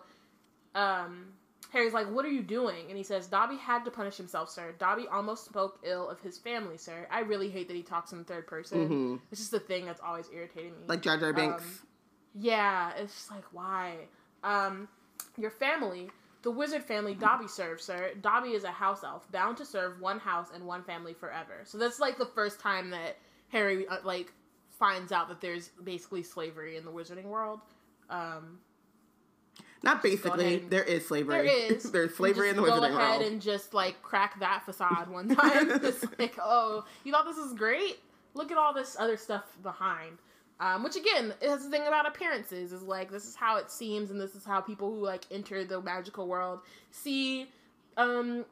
um 0.73 1.25
Harry's 1.73 1.93
like, 1.93 2.09
What 2.09 2.23
are 2.23 2.31
you 2.31 2.41
doing? 2.41 2.85
And 2.87 2.95
he 2.95 3.03
says, 3.03 3.27
Dobby 3.27 3.57
had 3.57 3.83
to 3.83 3.91
punish 3.91 4.15
himself, 4.15 4.49
sir. 4.49 4.73
Dobby 4.79 5.07
almost 5.11 5.43
spoke 5.43 5.79
ill 5.83 6.09
of 6.09 6.21
his 6.21 6.37
family, 6.37 6.77
sir. 6.77 7.05
I 7.11 7.19
really 7.19 7.49
hate 7.49 7.67
that 7.67 7.75
he 7.75 7.83
talks 7.83 8.13
in 8.13 8.23
third 8.23 8.47
person. 8.47 8.79
Mm-hmm. 8.79 9.15
It's 9.29 9.41
just 9.41 9.51
the 9.51 9.59
thing 9.59 9.85
that's 9.85 9.99
always 9.99 10.29
irritating 10.33 10.71
me. 10.71 10.85
Like 10.87 11.01
Jar 11.01 11.17
Jar 11.17 11.33
Binks. 11.33 11.61
Um, 11.61 11.87
yeah, 12.37 12.91
it's 12.97 13.13
just 13.13 13.31
like, 13.31 13.45
why? 13.51 13.95
Um, 14.43 14.87
your 15.37 15.51
family, 15.51 16.09
the 16.43 16.51
wizard 16.51 16.83
family 16.83 17.15
Dobby 17.15 17.47
serves, 17.47 17.83
sir. 17.83 18.11
Dobby 18.21 18.49
is 18.49 18.63
a 18.63 18.71
house 18.71 19.03
elf, 19.03 19.29
bound 19.31 19.57
to 19.57 19.65
serve 19.65 19.99
one 20.01 20.19
house 20.19 20.49
and 20.53 20.65
one 20.65 20.83
family 20.83 21.13
forever. 21.13 21.61
So 21.63 21.77
that's 21.77 21.99
like 21.99 22.17
the 22.17 22.25
first 22.25 22.59
time 22.59 22.89
that 22.91 23.17
Harry, 23.49 23.87
uh, 23.87 23.97
like, 24.03 24.31
finds 24.77 25.11
out 25.11 25.29
that 25.29 25.39
there's 25.39 25.69
basically 25.83 26.23
slavery 26.23 26.75
in 26.75 26.83
the 26.83 26.91
wizarding 26.91 27.25
world. 27.25 27.61
Um, 28.09 28.59
not 29.83 30.03
basically. 30.03 30.57
There 30.57 30.83
is 30.83 31.07
slavery. 31.07 31.47
There 31.47 31.73
is. 31.73 31.83
There's 31.91 32.15
slavery 32.15 32.49
in 32.49 32.55
the 32.55 32.63
wizarding 32.63 32.81
world. 32.81 32.91
Go 32.91 32.97
ahead 32.97 33.21
and 33.21 33.41
just 33.41 33.73
like 33.73 34.01
crack 34.01 34.39
that 34.39 34.65
facade 34.65 35.09
one 35.09 35.29
time. 35.35 35.79
just 35.79 36.05
like, 36.19 36.35
oh, 36.43 36.83
you 37.03 37.11
thought 37.11 37.25
this 37.25 37.37
was 37.37 37.53
great? 37.53 37.99
Look 38.33 38.51
at 38.51 38.57
all 38.57 38.73
this 38.73 38.97
other 38.99 39.15
stuff 39.15 39.43
behind. 39.63 40.17
Um, 40.57 40.83
which 40.83 40.95
again 40.95 41.33
is 41.41 41.65
the 41.65 41.69
thing 41.69 41.85
about 41.85 42.07
appearances 42.07 42.71
is 42.71 42.81
like 42.81 43.11
this 43.11 43.25
is 43.25 43.35
how 43.35 43.57
it 43.57 43.69
seems 43.69 44.09
and 44.09 44.21
this 44.21 44.35
is 44.35 44.45
how 44.45 44.61
people 44.61 44.89
who 44.89 45.03
like 45.03 45.25
enter 45.29 45.65
the 45.65 45.81
magical 45.81 46.29
world 46.29 46.59
see 46.91 47.49
um, 47.97 48.45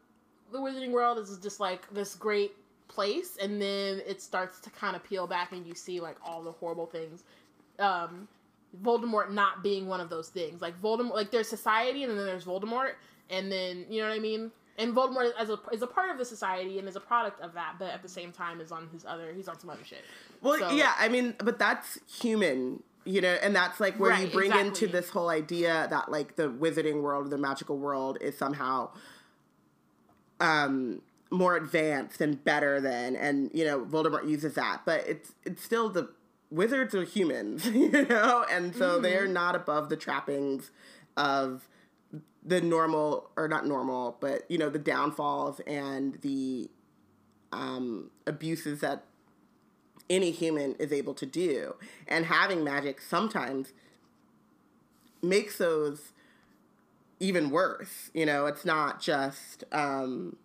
the 0.51 0.57
wizarding 0.57 0.91
world 0.91 1.17
is 1.17 1.37
just 1.37 1.61
like 1.61 1.89
this 1.93 2.13
great 2.15 2.51
place 2.89 3.37
and 3.41 3.61
then 3.61 4.01
it 4.05 4.21
starts 4.21 4.59
to 4.59 4.69
kind 4.69 4.97
of 4.97 5.03
peel 5.05 5.27
back 5.27 5.53
and 5.53 5.65
you 5.65 5.73
see 5.73 6.01
like 6.01 6.17
all 6.25 6.43
the 6.43 6.51
horrible 6.51 6.85
things 6.85 7.23
um, 7.79 8.27
Voldemort 8.81 9.31
not 9.31 9.61
being 9.61 9.87
one 9.87 10.01
of 10.01 10.09
those 10.09 10.29
things. 10.29 10.61
Like 10.61 10.79
Voldemort, 10.81 11.13
like 11.13 11.31
there's 11.31 11.47
society 11.47 12.03
and 12.03 12.17
then 12.17 12.25
there's 12.25 12.45
Voldemort, 12.45 12.93
and 13.29 13.51
then 13.51 13.85
you 13.89 14.01
know 14.01 14.09
what 14.09 14.15
I 14.15 14.19
mean. 14.19 14.51
And 14.77 14.95
Voldemort 14.95 15.31
as 15.37 15.49
a 15.49 15.59
is 15.71 15.81
a 15.81 15.87
part 15.87 16.09
of 16.09 16.17
the 16.17 16.25
society 16.25 16.79
and 16.79 16.87
is 16.87 16.95
a 16.95 16.99
product 16.99 17.41
of 17.41 17.53
that, 17.53 17.75
but 17.77 17.89
at 17.89 18.01
the 18.01 18.09
same 18.09 18.31
time 18.31 18.59
is 18.59 18.71
on 18.71 18.89
his 18.91 19.05
other 19.05 19.31
he's 19.33 19.47
on 19.47 19.59
some 19.59 19.69
other 19.69 19.83
shit. 19.83 20.03
Well, 20.41 20.57
so, 20.57 20.71
yeah, 20.71 20.93
I 20.97 21.09
mean, 21.09 21.35
but 21.37 21.59
that's 21.59 21.99
human, 22.19 22.81
you 23.05 23.21
know, 23.21 23.37
and 23.43 23.55
that's 23.55 23.79
like 23.79 23.99
where 23.99 24.11
right, 24.11 24.25
you 24.25 24.33
bring 24.33 24.51
exactly. 24.51 24.67
into 24.67 24.87
this 24.87 25.09
whole 25.09 25.29
idea 25.29 25.87
that 25.91 26.11
like 26.11 26.37
the 26.37 26.49
wizarding 26.49 27.01
world, 27.01 27.29
the 27.29 27.37
magical 27.37 27.77
world, 27.77 28.17
is 28.19 28.37
somehow 28.37 28.89
um 30.39 31.01
more 31.29 31.55
advanced 31.55 32.21
and 32.21 32.43
better 32.43 32.81
than, 32.81 33.15
and 33.15 33.51
you 33.53 33.65
know, 33.65 33.85
Voldemort 33.85 34.27
uses 34.27 34.55
that, 34.55 34.81
but 34.85 35.07
it's 35.07 35.33
it's 35.45 35.63
still 35.63 35.89
the 35.89 36.09
wizards 36.49 36.95
are 36.95 37.03
humans, 37.03 37.67
you 37.73 37.91
know, 37.91 38.45
and 38.49 38.75
so 38.75 38.93
mm-hmm. 38.93 39.03
they're 39.03 39.27
not 39.27 39.55
above 39.55 39.89
the 39.89 39.97
trappings 39.97 40.71
of 41.17 41.67
the 42.45 42.61
normal 42.61 43.29
or 43.35 43.47
not 43.47 43.65
normal, 43.65 44.17
but 44.19 44.43
you 44.49 44.57
know 44.57 44.69
the 44.69 44.79
downfalls 44.79 45.59
and 45.61 46.15
the 46.21 46.69
um, 47.51 48.11
abuses 48.27 48.81
that 48.81 49.03
any 50.09 50.31
human 50.31 50.75
is 50.75 50.91
able 50.91 51.13
to 51.15 51.25
do. 51.25 51.75
And 52.07 52.25
having 52.25 52.63
magic 52.63 53.01
sometimes 53.01 53.73
makes 55.21 55.57
those 55.57 56.11
even 57.19 57.49
worse. 57.49 58.11
You 58.13 58.25
know, 58.25 58.45
it's 58.45 58.65
not 58.65 59.01
just 59.01 59.63
um 59.71 60.35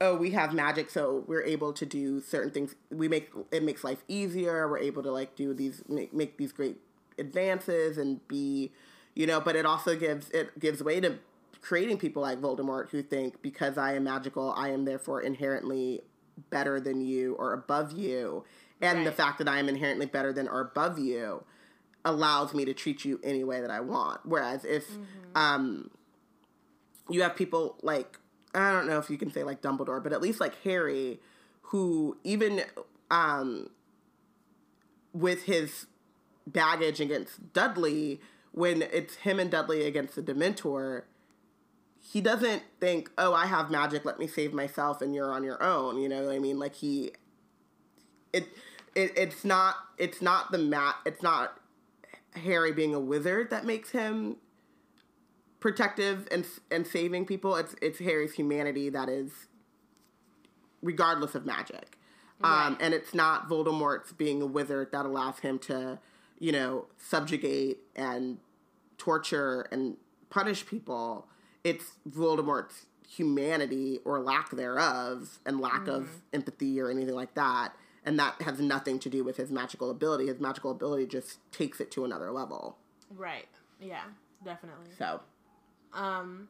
oh, 0.00 0.16
we 0.16 0.30
have 0.30 0.54
magic, 0.54 0.90
so 0.90 1.24
we're 1.26 1.42
able 1.42 1.72
to 1.72 1.84
do 1.86 2.20
certain 2.20 2.50
things. 2.50 2.74
We 2.90 3.08
make 3.08 3.30
it 3.50 3.62
makes 3.62 3.84
life 3.84 4.04
easier. 4.08 4.68
We're 4.68 4.78
able 4.78 5.02
to 5.02 5.10
like 5.12 5.34
do 5.36 5.54
these 5.54 5.82
make, 5.88 6.12
make 6.12 6.36
these 6.36 6.52
great 6.52 6.76
advances 7.18 7.98
and 7.98 8.26
be, 8.28 8.70
you 9.18 9.26
know. 9.26 9.40
But 9.40 9.56
it 9.56 9.66
also 9.66 9.96
gives 9.96 10.30
it 10.30 10.58
gives 10.58 10.82
way 10.82 11.00
to 11.00 11.18
creating 11.60 11.98
people 11.98 12.22
like 12.22 12.40
Voldemort 12.40 12.88
who 12.90 13.02
think 13.02 13.42
because 13.42 13.76
I 13.76 13.94
am 13.94 14.04
magical, 14.04 14.54
I 14.56 14.70
am 14.70 14.84
therefore 14.84 15.20
inherently 15.20 16.00
better 16.50 16.80
than 16.80 17.00
you 17.00 17.34
or 17.34 17.52
above 17.52 17.92
you, 17.92 18.44
and 18.80 18.98
right. 18.98 19.04
the 19.04 19.12
fact 19.12 19.38
that 19.38 19.48
I 19.48 19.58
am 19.58 19.68
inherently 19.68 20.06
better 20.06 20.32
than 20.32 20.48
or 20.48 20.60
above 20.60 20.98
you 20.98 21.44
allows 22.04 22.54
me 22.54 22.64
to 22.64 22.72
treat 22.72 23.04
you 23.04 23.20
any 23.22 23.44
way 23.44 23.60
that 23.60 23.70
I 23.70 23.80
want. 23.80 24.20
Whereas 24.24 24.64
if 24.64 24.88
mm-hmm. 24.88 25.02
um, 25.36 25.90
you 27.10 27.22
have 27.22 27.36
people 27.36 27.76
like 27.82 28.18
I 28.54 28.72
don't 28.72 28.86
know 28.86 28.98
if 28.98 29.10
you 29.10 29.18
can 29.18 29.30
say 29.30 29.44
like 29.44 29.60
Dumbledore, 29.60 30.02
but 30.02 30.12
at 30.12 30.20
least 30.20 30.40
like 30.40 30.54
Harry, 30.62 31.20
who 31.62 32.16
even 32.24 32.62
um, 33.10 33.70
with 35.12 35.44
his 35.44 35.86
baggage 36.46 37.00
against 37.00 37.52
Dudley, 37.52 38.20
when 38.58 38.82
it's 38.82 39.14
him 39.16 39.38
and 39.38 39.50
Dudley 39.50 39.86
against 39.86 40.16
the 40.16 40.22
Dementor, 40.22 41.04
he 42.00 42.20
doesn't 42.20 42.62
think, 42.80 43.10
"Oh, 43.16 43.32
I 43.32 43.46
have 43.46 43.70
magic. 43.70 44.04
Let 44.04 44.18
me 44.18 44.26
save 44.26 44.52
myself, 44.52 45.00
and 45.00 45.14
you're 45.14 45.32
on 45.32 45.44
your 45.44 45.62
own." 45.62 46.00
You 46.00 46.08
know 46.08 46.24
what 46.24 46.34
I 46.34 46.40
mean? 46.40 46.58
Like 46.58 46.74
he, 46.74 47.12
it, 48.32 48.48
it, 48.96 49.12
it's 49.16 49.44
not, 49.44 49.76
it's 49.96 50.20
not 50.20 50.50
the 50.50 50.58
mat, 50.58 50.96
it's 51.06 51.22
not 51.22 51.60
Harry 52.34 52.72
being 52.72 52.94
a 52.94 53.00
wizard 53.00 53.50
that 53.50 53.64
makes 53.64 53.90
him 53.90 54.36
protective 55.60 56.26
and 56.32 56.44
and 56.70 56.84
saving 56.84 57.26
people. 57.26 57.54
It's 57.54 57.76
it's 57.80 58.00
Harry's 58.00 58.34
humanity 58.34 58.88
that 58.90 59.08
is 59.08 59.46
regardless 60.82 61.36
of 61.36 61.46
magic. 61.46 61.96
Um, 62.42 62.50
right. 62.50 62.66
Um, 62.66 62.78
and 62.80 62.94
it's 62.94 63.14
not 63.14 63.48
Voldemort's 63.48 64.12
being 64.12 64.42
a 64.42 64.46
wizard 64.46 64.90
that 64.92 65.06
allows 65.06 65.40
him 65.40 65.58
to, 65.60 65.98
you 66.38 66.52
know, 66.52 66.86
subjugate 66.96 67.78
and 67.96 68.38
torture 68.98 69.66
and 69.72 69.96
punish 70.30 70.66
people. 70.66 71.26
It's 71.64 71.92
Voldemort's 72.08 72.86
humanity 73.08 74.00
or 74.04 74.20
lack 74.20 74.50
thereof 74.50 75.38
and 75.46 75.60
lack 75.60 75.84
mm. 75.84 75.96
of 75.96 76.02
mm-hmm. 76.04 76.18
empathy 76.34 76.80
or 76.80 76.90
anything 76.90 77.14
like 77.14 77.34
that. 77.34 77.72
And 78.04 78.18
that 78.18 78.40
has 78.42 78.60
nothing 78.60 78.98
to 79.00 79.10
do 79.10 79.24
with 79.24 79.36
his 79.36 79.50
magical 79.50 79.90
ability. 79.90 80.26
His 80.26 80.40
magical 80.40 80.70
ability 80.70 81.06
just 81.06 81.38
takes 81.52 81.80
it 81.80 81.90
to 81.92 82.04
another 82.04 82.30
level. 82.30 82.78
Right. 83.14 83.48
Yeah, 83.80 84.04
definitely. 84.44 84.90
So 84.96 85.20
um, 85.92 86.48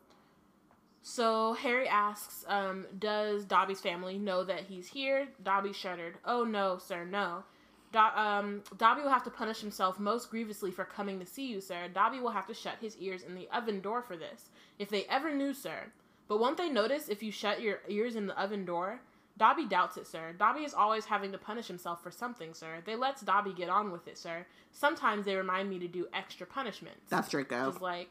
so 1.02 1.54
Harry 1.54 1.88
asks, 1.88 2.44
um, 2.48 2.86
"Does 2.98 3.44
Dobby's 3.44 3.80
family 3.80 4.18
know 4.18 4.44
that 4.44 4.64
he's 4.64 4.88
here?" 4.88 5.28
Dobby 5.42 5.72
shuddered. 5.72 6.18
"Oh 6.24 6.44
no, 6.44 6.78
sir, 6.78 7.04
no. 7.04 7.44
Do- 7.92 7.98
um, 7.98 8.62
Dobby 8.76 9.02
will 9.02 9.10
have 9.10 9.24
to 9.24 9.30
punish 9.30 9.60
himself 9.60 9.98
most 9.98 10.30
grievously 10.30 10.70
for 10.70 10.84
coming 10.84 11.18
to 11.20 11.26
see 11.26 11.46
you, 11.46 11.60
sir. 11.60 11.88
Dobby 11.88 12.20
will 12.20 12.30
have 12.30 12.46
to 12.46 12.54
shut 12.54 12.76
his 12.80 12.96
ears 12.98 13.22
in 13.22 13.34
the 13.34 13.48
oven 13.52 13.80
door 13.80 14.02
for 14.02 14.16
this. 14.16 14.50
If 14.78 14.88
they 14.88 15.04
ever 15.04 15.34
knew, 15.34 15.54
sir. 15.54 15.84
But 16.28 16.40
won't 16.40 16.58
they 16.58 16.68
notice 16.68 17.08
if 17.08 17.22
you 17.22 17.32
shut 17.32 17.62
your 17.62 17.80
ears 17.88 18.16
in 18.16 18.26
the 18.26 18.40
oven 18.40 18.64
door?" 18.64 19.00
Dobby 19.38 19.66
doubts 19.66 19.96
it, 19.96 20.06
sir. 20.06 20.34
Dobby 20.36 20.64
is 20.64 20.74
always 20.74 21.04
having 21.04 21.30
to 21.30 21.38
punish 21.38 21.68
himself 21.68 22.02
for 22.02 22.10
something, 22.10 22.52
sir. 22.54 22.82
They 22.84 22.96
lets 22.96 23.22
Dobby 23.22 23.52
get 23.52 23.68
on 23.68 23.92
with 23.92 24.08
it, 24.08 24.18
sir. 24.18 24.44
Sometimes 24.72 25.24
they 25.24 25.36
remind 25.36 25.70
me 25.70 25.78
to 25.78 25.86
do 25.86 26.08
extra 26.12 26.44
punishments. 26.44 27.08
That's 27.08 27.28
Draco. 27.28 27.70
Just 27.70 27.80
like, 27.80 28.10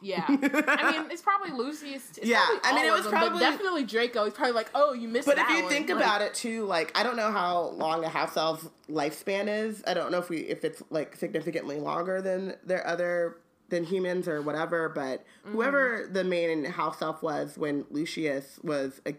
yeah, 0.00 0.24
I 0.28 0.92
mean 0.92 1.10
it's 1.10 1.22
probably 1.22 1.50
Lucius. 1.50 2.16
It's 2.16 2.26
yeah, 2.26 2.44
probably 2.44 2.60
I 2.64 2.74
mean 2.74 2.84
it 2.86 2.92
was 2.92 3.02
them, 3.02 3.12
probably 3.12 3.40
definitely 3.40 3.84
Draco. 3.84 4.24
He's 4.24 4.34
probably 4.34 4.54
like, 4.54 4.70
oh, 4.74 4.92
you 4.92 5.08
missed. 5.08 5.26
But 5.26 5.38
if 5.38 5.48
you 5.50 5.62
one. 5.62 5.68
think 5.70 5.88
like, 5.88 5.98
about 5.98 6.22
it 6.22 6.34
too, 6.34 6.64
like 6.64 6.96
I 6.98 7.02
don't 7.02 7.16
know 7.16 7.30
how 7.30 7.70
long 7.70 8.04
a 8.04 8.08
house 8.08 8.36
elf 8.36 8.68
lifespan 8.88 9.48
is. 9.48 9.82
I 9.86 9.94
don't 9.94 10.10
know 10.10 10.18
if 10.18 10.28
we 10.28 10.38
if 10.38 10.64
it's 10.64 10.82
like 10.90 11.16
significantly 11.16 11.78
longer 11.78 12.22
than 12.22 12.56
their 12.64 12.86
other 12.86 13.38
than 13.68 13.84
humans 13.84 14.28
or 14.28 14.42
whatever. 14.42 14.88
But 14.88 15.20
mm-hmm. 15.20 15.52
whoever 15.52 16.08
the 16.10 16.24
main 16.24 16.64
house 16.64 17.02
elf 17.02 17.22
was 17.22 17.58
when 17.58 17.84
Lucius 17.90 18.58
was 18.62 19.00
a, 19.06 19.14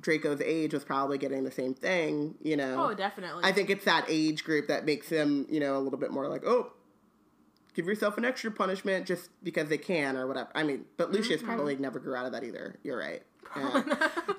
Draco's 0.00 0.40
age 0.40 0.74
was 0.74 0.84
probably 0.84 1.18
getting 1.18 1.44
the 1.44 1.50
same 1.50 1.74
thing. 1.74 2.34
You 2.42 2.56
know. 2.56 2.90
Oh, 2.90 2.94
definitely. 2.94 3.44
I 3.44 3.52
think 3.52 3.70
it's 3.70 3.84
that 3.84 4.04
age 4.08 4.44
group 4.44 4.68
that 4.68 4.84
makes 4.84 5.08
them 5.08 5.46
you 5.50 5.60
know 5.60 5.76
a 5.76 5.80
little 5.80 5.98
bit 5.98 6.10
more 6.10 6.28
like 6.28 6.44
oh 6.44 6.72
give 7.76 7.86
yourself 7.86 8.16
an 8.16 8.24
extra 8.24 8.50
punishment 8.50 9.06
just 9.06 9.28
because 9.44 9.68
they 9.68 9.76
can 9.78 10.16
or 10.16 10.26
whatever. 10.26 10.48
I 10.54 10.62
mean, 10.62 10.86
but 10.96 11.12
Lucius 11.12 11.42
mm-hmm. 11.42 11.46
probably 11.46 11.76
never 11.76 12.00
grew 12.00 12.16
out 12.16 12.24
of 12.24 12.32
that 12.32 12.42
either. 12.42 12.78
You're 12.82 12.98
right. 12.98 13.22
Yeah. 13.54 13.82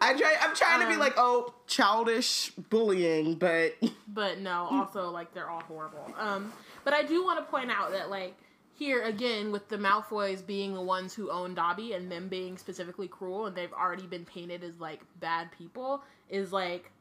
I 0.02 0.18
try. 0.18 0.36
I'm 0.42 0.56
trying 0.56 0.76
um, 0.76 0.82
to 0.82 0.88
be 0.88 0.94
um, 0.96 1.00
like, 1.00 1.14
oh, 1.18 1.54
childish 1.68 2.50
bullying, 2.70 3.36
but 3.36 3.76
but 4.08 4.40
no. 4.40 4.68
Also, 4.70 5.12
like 5.12 5.34
they're 5.34 5.50
all 5.50 5.62
horrible. 5.62 6.14
Um, 6.18 6.52
but 6.84 6.94
I 6.94 7.04
do 7.04 7.24
want 7.24 7.40
to 7.40 7.46
point 7.50 7.72
out 7.72 7.92
that 7.92 8.10
like 8.10 8.36
here 8.74 9.04
again 9.04 9.52
with 9.52 9.70
the 9.70 9.78
Malfoys 9.78 10.46
being 10.46 10.74
the 10.74 10.82
ones 10.82 11.14
who 11.14 11.32
own 11.32 11.54
Dobby 11.54 11.94
and 11.94 12.12
them 12.12 12.28
being 12.28 12.58
specifically 12.58 13.08
cruel 13.08 13.46
and 13.46 13.56
they've 13.56 13.74
already 13.74 14.06
been 14.06 14.26
painted 14.26 14.64
as 14.64 14.80
like 14.80 15.02
bad 15.20 15.52
people 15.52 16.04
is 16.30 16.52
like 16.52 16.92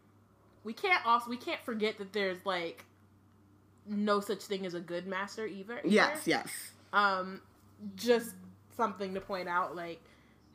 we 0.64 0.72
can't 0.72 1.04
also 1.04 1.28
we 1.28 1.36
can't 1.36 1.60
forget 1.64 1.98
that 1.98 2.14
there's 2.14 2.38
like 2.46 2.86
no 3.88 4.20
such 4.20 4.42
thing 4.44 4.66
as 4.66 4.74
a 4.74 4.80
good 4.80 5.06
master 5.06 5.46
either. 5.46 5.78
either. 5.78 5.88
Yes, 5.88 6.26
yes. 6.26 6.48
Um, 6.92 7.40
just 7.94 8.34
something 8.76 9.14
to 9.14 9.20
point 9.20 9.48
out. 9.48 9.76
Like 9.76 10.00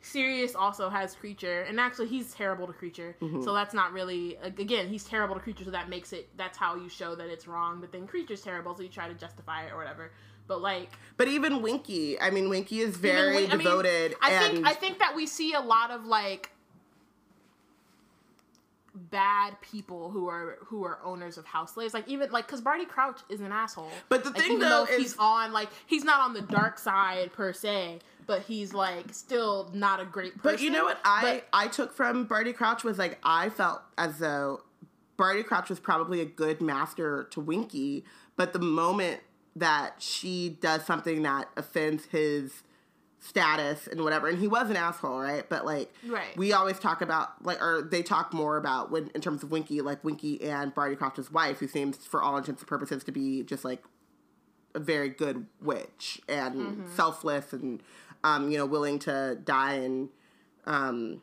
Sirius 0.01 0.55
also 0.55 0.89
has 0.89 1.15
Kreacher, 1.15 1.67
and 1.69 1.79
actually 1.79 2.07
he's 2.07 2.33
terrible 2.33 2.67
to 2.67 2.73
Kreacher, 2.73 3.13
Mm-hmm. 3.21 3.43
So 3.43 3.53
that's 3.53 3.73
not 3.73 3.93
really 3.93 4.37
again 4.41 4.87
he's 4.89 5.03
terrible 5.03 5.35
to 5.35 5.41
Kreacher, 5.41 5.65
So 5.65 5.71
that 5.71 5.89
makes 5.89 6.13
it 6.13 6.29
that's 6.37 6.57
how 6.57 6.75
you 6.75 6.89
show 6.89 7.15
that 7.15 7.27
it's 7.27 7.47
wrong. 7.47 7.79
But 7.79 7.91
then 7.91 8.07
Kreacher's 8.07 8.41
terrible, 8.41 8.75
so 8.75 8.83
you 8.83 8.89
try 8.89 9.07
to 9.07 9.13
justify 9.13 9.65
it 9.65 9.71
or 9.71 9.77
whatever. 9.77 10.11
But 10.47 10.61
like, 10.61 10.89
but 11.17 11.27
even 11.27 11.61
Winky, 11.61 12.19
I 12.19 12.29
mean, 12.31 12.49
Winky 12.49 12.79
is 12.79 12.97
very 12.97 13.47
Win- 13.47 13.49
devoted. 13.57 14.15
I, 14.21 14.29
mean, 14.29 14.39
I 14.39 14.47
think 14.49 14.67
I 14.67 14.73
think 14.73 14.99
that 14.99 15.15
we 15.15 15.25
see 15.27 15.53
a 15.53 15.61
lot 15.61 15.91
of 15.91 16.05
like 16.05 16.49
bad 18.93 19.59
people 19.61 20.09
who 20.11 20.27
are 20.27 20.57
who 20.65 20.83
are 20.83 20.99
owners 21.03 21.37
of 21.37 21.45
house 21.45 21.73
slaves. 21.73 21.93
Like 21.93 22.07
even 22.07 22.31
like 22.31 22.47
because 22.47 22.61
Barty 22.61 22.85
Crouch 22.85 23.21
is 23.29 23.41
an 23.41 23.51
asshole. 23.51 23.91
But 24.09 24.23
the 24.23 24.31
like, 24.31 24.39
thing 24.39 24.59
though 24.59 24.83
is 24.83 24.97
he's 24.97 25.15
on 25.17 25.53
like 25.53 25.69
he's 25.87 26.03
not 26.03 26.21
on 26.21 26.33
the 26.33 26.41
dark 26.41 26.77
side 26.77 27.31
per 27.33 27.53
se, 27.53 27.99
but 28.25 28.41
he's 28.43 28.73
like 28.73 29.13
still 29.13 29.69
not 29.73 29.99
a 29.99 30.05
great 30.05 30.33
person. 30.37 30.41
But 30.43 30.61
you 30.61 30.69
know 30.69 30.83
what 30.83 30.99
I 31.05 31.21
but, 31.21 31.47
I 31.53 31.67
took 31.67 31.93
from 31.93 32.25
Barty 32.25 32.53
Crouch 32.53 32.83
was 32.83 32.97
like 32.97 33.19
I 33.23 33.49
felt 33.49 33.81
as 33.97 34.19
though 34.19 34.61
Barty 35.17 35.43
Crouch 35.43 35.69
was 35.69 35.79
probably 35.79 36.21
a 36.21 36.25
good 36.25 36.61
master 36.61 37.27
to 37.31 37.39
Winky, 37.39 38.03
but 38.35 38.53
the 38.53 38.59
moment 38.59 39.21
that 39.55 39.95
she 39.99 40.57
does 40.61 40.85
something 40.85 41.23
that 41.23 41.49
offends 41.57 42.05
his 42.05 42.63
status 43.23 43.85
and 43.85 44.03
whatever 44.03 44.27
and 44.27 44.39
he 44.39 44.47
was 44.47 44.71
an 44.71 44.75
asshole 44.75 45.19
right 45.19 45.47
but 45.47 45.63
like 45.63 45.93
right. 46.07 46.35
we 46.35 46.53
always 46.53 46.79
talk 46.79 47.01
about 47.01 47.29
like 47.45 47.61
or 47.61 47.83
they 47.83 48.01
talk 48.01 48.33
more 48.33 48.57
about 48.57 48.89
when 48.89 49.11
in 49.13 49.21
terms 49.21 49.43
of 49.43 49.51
winky 49.51 49.79
like 49.79 50.03
winky 50.03 50.41
and 50.41 50.73
barty 50.73 50.95
Crouch's 50.95 51.31
wife 51.31 51.59
who 51.59 51.67
seems 51.67 51.97
for 51.97 52.23
all 52.23 52.35
intents 52.35 52.63
and 52.63 52.67
purposes 52.67 53.03
to 53.03 53.11
be 53.11 53.43
just 53.43 53.63
like 53.63 53.83
a 54.73 54.79
very 54.79 55.07
good 55.07 55.45
witch 55.61 56.19
and 56.27 56.55
mm-hmm. 56.55 56.95
selfless 56.95 57.53
and 57.53 57.83
um 58.23 58.49
you 58.49 58.57
know 58.57 58.65
willing 58.65 58.97
to 58.97 59.37
die 59.43 59.75
and 59.75 60.09
um 60.65 61.21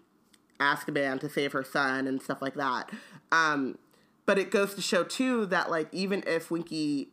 Azkaban 0.61 1.19
to 1.19 1.29
save 1.29 1.51
her 1.51 1.65
son 1.65 2.07
and 2.07 2.23
stuff 2.23 2.41
like 2.41 2.55
that 2.55 2.91
um 3.33 3.77
but 4.25 4.39
it 4.39 4.53
goes 4.53 4.73
to 4.75 4.81
show 4.81 5.03
too 5.03 5.47
that 5.47 5.69
like 5.69 5.89
even 5.93 6.23
if 6.29 6.49
winky 6.49 7.09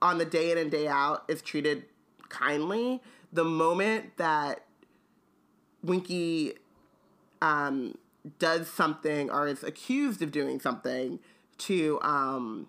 on 0.00 0.18
the 0.18 0.24
day 0.24 0.50
in 0.50 0.58
and 0.58 0.72
day 0.72 0.88
out 0.88 1.24
is 1.28 1.40
treated 1.40 1.84
kindly 2.28 3.00
the 3.32 3.44
moment 3.44 4.16
that 4.18 4.64
Winky 5.82 6.54
um, 7.40 7.96
does 8.38 8.68
something 8.68 9.30
or 9.30 9.48
is 9.48 9.62
accused 9.62 10.22
of 10.22 10.30
doing 10.30 10.60
something 10.60 11.18
to 11.58 11.98
um, 12.02 12.68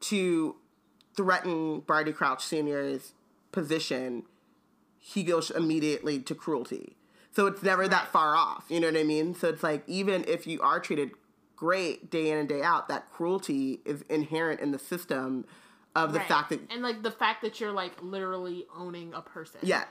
to 0.00 0.56
threaten 1.16 1.80
Barty 1.80 2.12
Crouch 2.12 2.44
Senior's 2.44 3.12
position, 3.52 4.24
he 4.98 5.22
goes 5.22 5.50
immediately 5.50 6.18
to 6.20 6.34
cruelty. 6.34 6.96
So 7.32 7.46
it's 7.46 7.62
never 7.62 7.82
right. 7.82 7.90
that 7.90 8.08
far 8.08 8.36
off. 8.36 8.64
You 8.68 8.80
know 8.80 8.88
what 8.88 8.96
I 8.96 9.04
mean? 9.04 9.34
So 9.34 9.48
it's 9.48 9.62
like 9.62 9.82
even 9.86 10.24
if 10.26 10.46
you 10.46 10.60
are 10.60 10.80
treated 10.80 11.12
great 11.56 12.10
day 12.10 12.30
in 12.30 12.38
and 12.38 12.48
day 12.48 12.62
out, 12.62 12.88
that 12.88 13.10
cruelty 13.12 13.80
is 13.84 14.02
inherent 14.08 14.60
in 14.60 14.72
the 14.72 14.78
system 14.78 15.44
of 15.96 16.12
the 16.12 16.18
right. 16.20 16.28
fact 16.28 16.50
that 16.50 16.60
and 16.70 16.82
like 16.82 17.02
the 17.02 17.10
fact 17.10 17.42
that 17.42 17.60
you're 17.60 17.72
like 17.72 17.92
literally 18.02 18.66
owning 18.76 19.12
a 19.14 19.20
person. 19.20 19.60
Yes. 19.62 19.88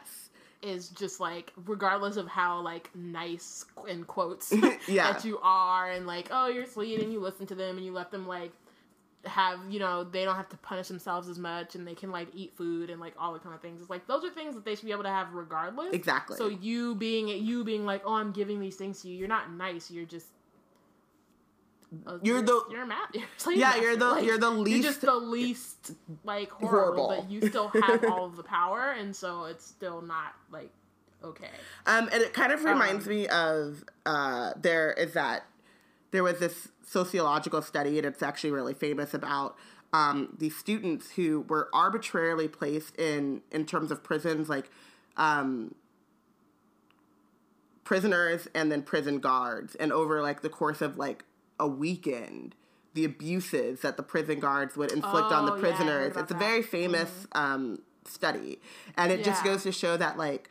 is 0.62 0.89
just 0.89 1.20
like 1.20 1.52
regardless 1.66 2.16
of 2.18 2.28
how 2.28 2.62
like 2.62 2.89
nice 2.95 3.66
in 3.88 4.04
quotes 4.06 4.54
Yeah. 4.88 5.12
that 5.14 5.26
you 5.26 5.39
are 5.41 5.89
and 5.91 6.08
like 6.08 6.28
oh 6.32 6.47
you're 6.47 6.66
sweet 6.66 7.00
and 7.02 7.12
you 7.14 7.20
listen 7.20 7.45
to 7.47 7.56
them 7.56 7.78
and 7.78 7.86
you 7.86 7.91
let 7.91 8.12
them 8.12 8.28
like 8.28 8.52
have 9.26 9.60
you 9.70 9.80
know 9.80 10.06
they 10.06 10.24
don't 10.24 10.38
have 10.38 10.47
to 10.47 10.56
punish 10.58 10.88
themselves 10.88 11.28
as 11.28 11.38
much 11.38 11.76
and 11.76 11.86
they 11.86 11.93
can 11.93 12.10
like 12.10 12.30
eat 12.34 12.54
food 12.56 12.89
and 12.89 13.02
like 13.02 13.14
all 13.20 13.34
the 13.34 13.39
kind 13.39 13.54
of 13.54 13.60
things 13.62 13.82
it's 13.82 13.89
like 13.89 14.08
those 14.08 14.24
are 14.24 14.30
things 14.30 14.56
that 14.56 14.64
they 14.64 14.76
should 14.76 14.86
be 14.86 14.93
able 14.93 15.04
to 15.04 15.10
have 15.10 15.34
regardless 15.34 15.93
Exactly. 15.93 16.38
so 16.38 16.47
you 16.47 16.95
being 16.95 17.28
you 17.28 17.66
being 17.66 17.86
like 17.86 18.02
oh 18.06 18.14
i'm 18.14 18.32
giving 18.32 18.62
these 18.62 18.78
things 18.78 19.02
to 19.02 19.10
you 19.10 19.18
you're 19.18 19.28
not 19.28 19.52
nice 19.52 19.91
you're 19.91 20.06
just 20.06 20.28
You're 22.22 22.42
the- 22.42 22.66
you're 22.70 22.86
mad 22.86 23.08
you're 23.14 23.54
Yeah, 23.54 23.76
you're 23.78 23.96
the- 23.96 24.06
Like, 24.12 24.26
you're 24.26 24.38
the 24.38 24.52
you're 24.52 24.60
least- 24.60 24.84
just 24.88 25.02
the 25.02 25.16
least 25.16 25.92
like 26.24 26.52
horrible, 26.52 27.08
Horrible. 27.08 27.22
but 27.24 27.32
you 27.32 27.48
still 27.50 27.70
have 27.70 28.04
all 28.06 28.26
of 28.26 28.36
the 28.36 28.44
power 28.58 28.92
and 28.92 29.16
so 29.16 29.46
it's 29.46 29.66
still 29.66 30.02
not 30.02 30.34
like 30.52 30.70
okay 31.24 31.50
Um, 31.88 32.08
and 32.14 32.22
it 32.22 32.34
kind 32.34 32.52
of 32.52 32.64
reminds 32.64 33.06
Um, 33.08 33.10
me 33.14 33.28
of 33.28 33.84
uh, 34.06 34.54
there 34.62 34.92
is 34.94 35.14
that 35.14 35.46
there 36.12 36.24
was 36.24 36.40
this 36.40 36.70
sociological 36.84 37.62
study, 37.62 37.98
and 38.00 38.06
it's 38.08 38.24
actually 38.24 38.50
really 38.52 38.74
famous 38.74 39.14
about 39.14 39.56
um, 39.94 40.36
these 40.40 40.56
students 40.58 41.12
who 41.12 41.42
were 41.48 41.70
arbitrarily 41.74 42.48
placed 42.48 42.96
in 42.96 43.42
in 43.52 43.66
terms 43.66 43.92
of 43.92 44.04
prisons, 44.04 44.50
like 44.50 44.70
um, 45.18 45.76
prisoners 47.84 48.48
and 48.54 48.72
then 48.72 48.82
prison 48.82 49.20
guards, 49.20 49.76
and 49.76 49.92
over 49.92 50.22
like 50.22 50.42
the 50.42 50.50
course 50.50 50.82
of 50.82 50.98
like 50.98 51.26
a 51.60 51.68
weekend. 51.68 52.55
The 52.95 53.05
abuses 53.05 53.82
that 53.82 53.97
the 53.97 54.03
prison 54.03 54.39
guards 54.39 54.76
would 54.76 54.91
inflict 54.91 55.32
on 55.32 55.45
the 55.45 55.51
Oh, 55.51 55.55
yeah, 55.55 55.62
prisoners. 55.62 56.07
it's 56.07 56.18
a 56.18 56.20
that. 56.22 56.30
Mm-hmm. 56.30 56.39
very 56.39 56.62
famous 56.64 57.28
um, 57.34 57.80
study. 58.05 58.60
And 58.97 59.12
it 59.12 59.24
just 59.24 59.43
goes 59.43 59.64
to 59.64 59.72
show 59.72 59.95
that, 59.95 60.18
like, 60.18 60.49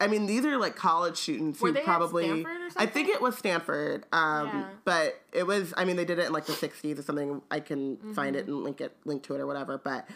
I 0.00 0.06
mean, 0.08 0.26
these 0.26 0.44
are 0.44 0.56
like 0.58 0.74
college 0.76 1.16
students 1.16 1.60
Were 1.60 1.72
who 1.72 1.80
probably. 1.80 2.24
Stanford 2.24 2.60
or 2.62 2.68
I 2.76 2.86
think 2.86 3.08
it 3.08 3.20
was 3.22 3.36
Stanford, 3.38 4.06
um, 4.12 4.46
Yeah. 4.46 4.64
but 4.84 5.20
it 5.32 5.44
was. 5.46 5.72
I 5.76 5.84
mean, 5.84 5.96
they 5.96 6.04
did 6.04 6.18
it 6.18 6.26
in 6.26 6.32
like 6.32 6.46
the 6.46 6.52
'60s 6.52 6.98
or 6.98 7.02
something. 7.02 7.42
I 7.50 7.60
can 7.60 7.96
find 8.14 8.34
Mm-hmm. 8.36 8.48
it 8.48 8.52
and 8.52 8.62
link 8.64 8.80
it, 8.80 8.96
link 9.04 9.22
to 9.24 9.34
it 9.34 9.40
or 9.40 9.46
whatever. 9.46 9.76
But 9.78 10.08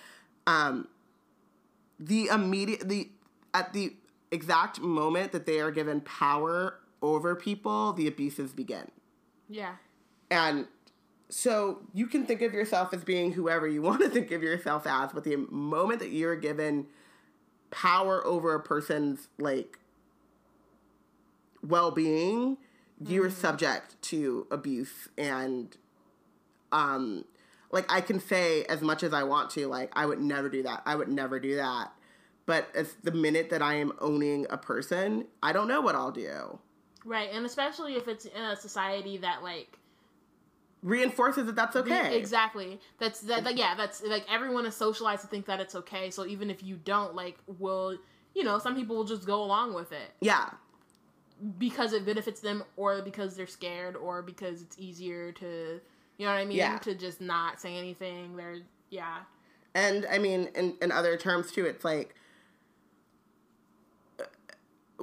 um, 0.47 0.89
the 1.99 2.27
immediate, 2.27 2.89
the 2.89 3.09
at 3.55 3.73
the 3.73 3.95
exact 4.31 4.81
moment 4.81 5.33
that 5.33 5.47
they 5.47 5.61
are 5.61 5.71
given 5.71 6.01
power 6.01 6.79
over 7.03 7.35
people, 7.35 7.93
the 7.93 8.07
abuses 8.07 8.53
begin. 8.53 8.91
yeah 9.49 9.75
And 10.33 10.67
so 11.29 11.81
you 11.93 12.07
can 12.07 12.25
think 12.25 12.41
of 12.41 12.55
yourself 12.55 12.95
as 12.95 13.05
being 13.05 13.33
whoever 13.33 13.69
you 13.69 13.83
want 13.89 14.01
to 14.01 14.09
think 14.09 14.31
of 14.31 14.43
yourself 14.43 14.87
as, 14.87 15.13
but 15.13 15.25
the 15.25 15.37
moment 15.37 16.01
that 16.01 16.11
you're 16.11 16.37
given 16.37 16.87
power 17.71 18.27
over 18.27 18.55
a 18.55 18.61
person's 18.61 19.29
like 19.39 19.79
well-being, 21.63 22.57
you're 22.99 23.31
subject 23.31 24.01
to 24.01 24.47
abuse 24.51 25.09
and 25.19 25.77
um 26.71 27.25
like 27.71 27.91
I 27.91 28.01
can 28.01 28.21
say 28.21 28.65
as 28.65 28.81
much 28.81 29.03
as 29.03 29.13
I 29.13 29.25
want 29.25 29.51
to 29.51 29.67
like 29.67 29.91
I 29.95 30.07
would 30.07 30.21
never 30.21 30.49
do 30.49 30.63
that. 30.63 30.83
I 30.87 30.95
would 30.95 31.09
never 31.09 31.39
do 31.39 31.57
that. 31.57 31.93
But 32.47 32.69
as 32.75 32.95
the 33.03 33.13
minute 33.13 33.51
that 33.51 33.61
I 33.61 33.75
am 33.75 33.93
owning 34.01 34.47
a 34.51 34.57
person, 34.57 35.27
I 35.43 35.53
don't 35.53 35.69
know 35.69 35.81
what 35.81 35.95
I'll 35.95 36.11
do. 36.13 36.59
right 37.05 37.29
and 37.33 37.45
especially 37.45 37.97
if 37.97 38.09
it's 38.09 38.25
in 38.25 38.43
a 38.43 38.57
society 38.57 39.19
that 39.19 39.43
like 39.43 39.79
Reinforces 40.83 41.47
that 41.47 41.55
that's 41.55 41.77
okay. 41.77 42.17
Exactly. 42.19 42.81
That's 42.99 43.21
that. 43.23 43.57
Yeah, 43.57 43.75
that's 43.77 44.03
like 44.03 44.27
everyone 44.31 44.67
is 44.67 44.75
socialized 44.75 45.23
to 45.23 45.29
think 45.29 45.47
that 45.47 45.61
it's 45.61 45.75
okay. 45.77 46.11
So 46.11 46.27
even 46.27 46.51
if 46.51 46.63
you 46.63 46.77
don't, 46.77 47.15
like, 47.15 47.39
will 47.59 47.99
you 48.35 48.43
know, 48.45 48.59
some 48.59 48.75
people 48.75 48.97
will 48.97 49.05
just 49.05 49.27
go 49.27 49.43
along 49.43 49.75
with 49.75 49.93
it 49.93 50.11
Yeah. 50.21 50.51
because 51.59 51.93
it 51.93 52.05
benefits 52.07 52.41
them, 52.41 52.65
or 52.77 53.03
because 53.03 53.37
they're 53.37 53.47
scared, 53.47 53.95
or 53.97 54.23
because 54.23 54.63
it's 54.63 54.79
easier 54.79 55.33
to, 55.33 55.81
you 56.17 56.27
know 56.27 56.33
what 56.33 56.39
I 56.41 56.45
mean, 56.47 56.57
Yeah. 56.57 56.79
to 56.79 56.95
just 56.95 57.21
not 57.21 57.61
say 57.61 57.77
anything. 57.77 58.37
They're 58.37 58.59
yeah, 58.91 59.19
And 59.75 60.07
I 60.11 60.19
mean, 60.19 60.51
in, 60.55 60.77
in 60.83 60.93
other 60.93 61.17
terms 61.17 61.51
too, 61.51 61.65
it's 61.65 61.85
like 61.85 62.15